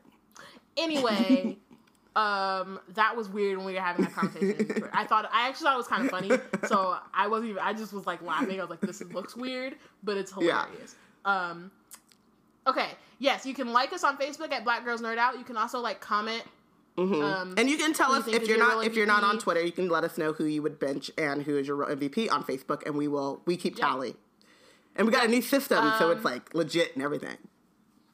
anyway. 0.77 1.59
um 2.17 2.81
that 2.95 3.17
was 3.17 3.29
weird 3.29 3.57
when 3.57 3.67
we 3.67 3.75
were 3.75 3.81
having 3.81 4.05
that 4.05 4.13
conversation 4.13 4.85
i 4.93 5.05
thought 5.05 5.29
i 5.33 5.49
actually 5.49 5.65
thought 5.65 5.75
it 5.75 5.77
was 5.77 5.87
kind 5.87 6.05
of 6.05 6.11
funny 6.11 6.31
so 6.67 6.97
i 7.15 7.29
wasn't 7.29 7.49
even 7.49 7.63
i 7.63 7.73
just 7.73 7.93
was 7.93 8.07
like 8.07 8.21
laughing 8.23 8.59
i 8.59 8.63
was 8.63 8.71
like 8.71 8.81
this 8.81 9.01
looks 9.13 9.37
weird 9.37 9.77
but 10.03 10.17
it's 10.17 10.33
hilarious 10.33 10.97
yeah. 11.25 11.51
um 11.51 11.71
okay 12.67 12.89
yes 13.21 13.47
you 13.47 13.55
can 13.55 13.73
like 13.73 13.93
us 13.93 14.03
on 14.03 14.17
facebook 14.17 14.51
at 14.51 14.65
black 14.65 14.85
girls 14.85 15.01
nerd 15.01 15.19
out 15.19 15.39
you 15.39 15.45
can 15.45 15.57
also 15.57 15.79
like 15.79 16.01
comment 16.01 16.43
Mm-hmm. 16.97 17.23
Um, 17.23 17.55
and 17.57 17.71
you 17.71 17.79
can 17.79 17.95
tell 17.95 18.13
us 18.13 18.27
if 18.27 18.47
you're 18.47 18.59
not 18.59 18.85
if 18.85 18.95
you're 18.95 19.07
not 19.07 19.25
on 19.25 19.39
Twitter, 19.39 19.65
you 19.65 19.73
can 19.73 19.89
let 19.89 20.05
us 20.05 20.19
know 20.19 20.33
who 20.33 20.45
you 20.45 20.61
would 20.61 20.79
bench 20.79 21.11
and 21.17 21.43
who 21.43 21.57
is 21.57 21.67
your 21.67 21.77
real 21.77 21.89
MVP 21.97 22.31
on 22.31 22.45
Facebook, 22.45 22.85
and 22.85 22.95
we 22.95 23.09
will 23.09 23.41
we 23.47 23.57
keep 23.57 23.77
tally. 23.77 24.17
And 24.97 25.07
we 25.07 25.13
got 25.13 25.25
a 25.25 25.29
new 25.29 25.41
system, 25.41 25.79
um, 25.79 25.99
so 25.99 26.11
it's 26.11 26.25
like 26.25 26.53
legit 26.55 26.95
and 26.95 27.03
everything. 27.03 27.39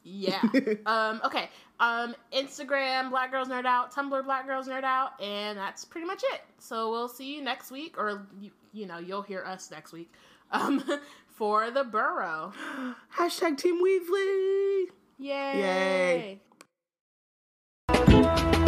Yeah. 0.07 0.41
um, 0.85 1.21
okay. 1.25 1.49
Um, 1.79 2.15
Instagram, 2.33 3.09
Black 3.09 3.31
Girls 3.31 3.49
Nerd 3.49 3.65
Out, 3.65 3.93
Tumblr, 3.93 4.23
Black 4.23 4.47
Girls 4.47 4.67
Nerd 4.67 4.83
Out, 4.83 5.21
and 5.21 5.57
that's 5.57 5.85
pretty 5.85 6.07
much 6.07 6.23
it. 6.33 6.41
So 6.59 6.89
we'll 6.89 7.09
see 7.09 7.35
you 7.35 7.43
next 7.43 7.69
week, 7.71 7.97
or, 7.97 8.27
you, 8.39 8.51
you 8.73 8.87
know, 8.87 8.97
you'll 8.97 9.21
hear 9.21 9.43
us 9.43 9.69
next 9.69 9.91
week 9.91 10.11
um, 10.51 10.83
for 11.27 11.69
the 11.71 11.83
Burrow. 11.83 12.53
Hashtag 13.17 13.57
Team 13.57 13.83
Weasley! 13.83 14.85
Yay! 15.19 16.39
Yay. 17.93 18.63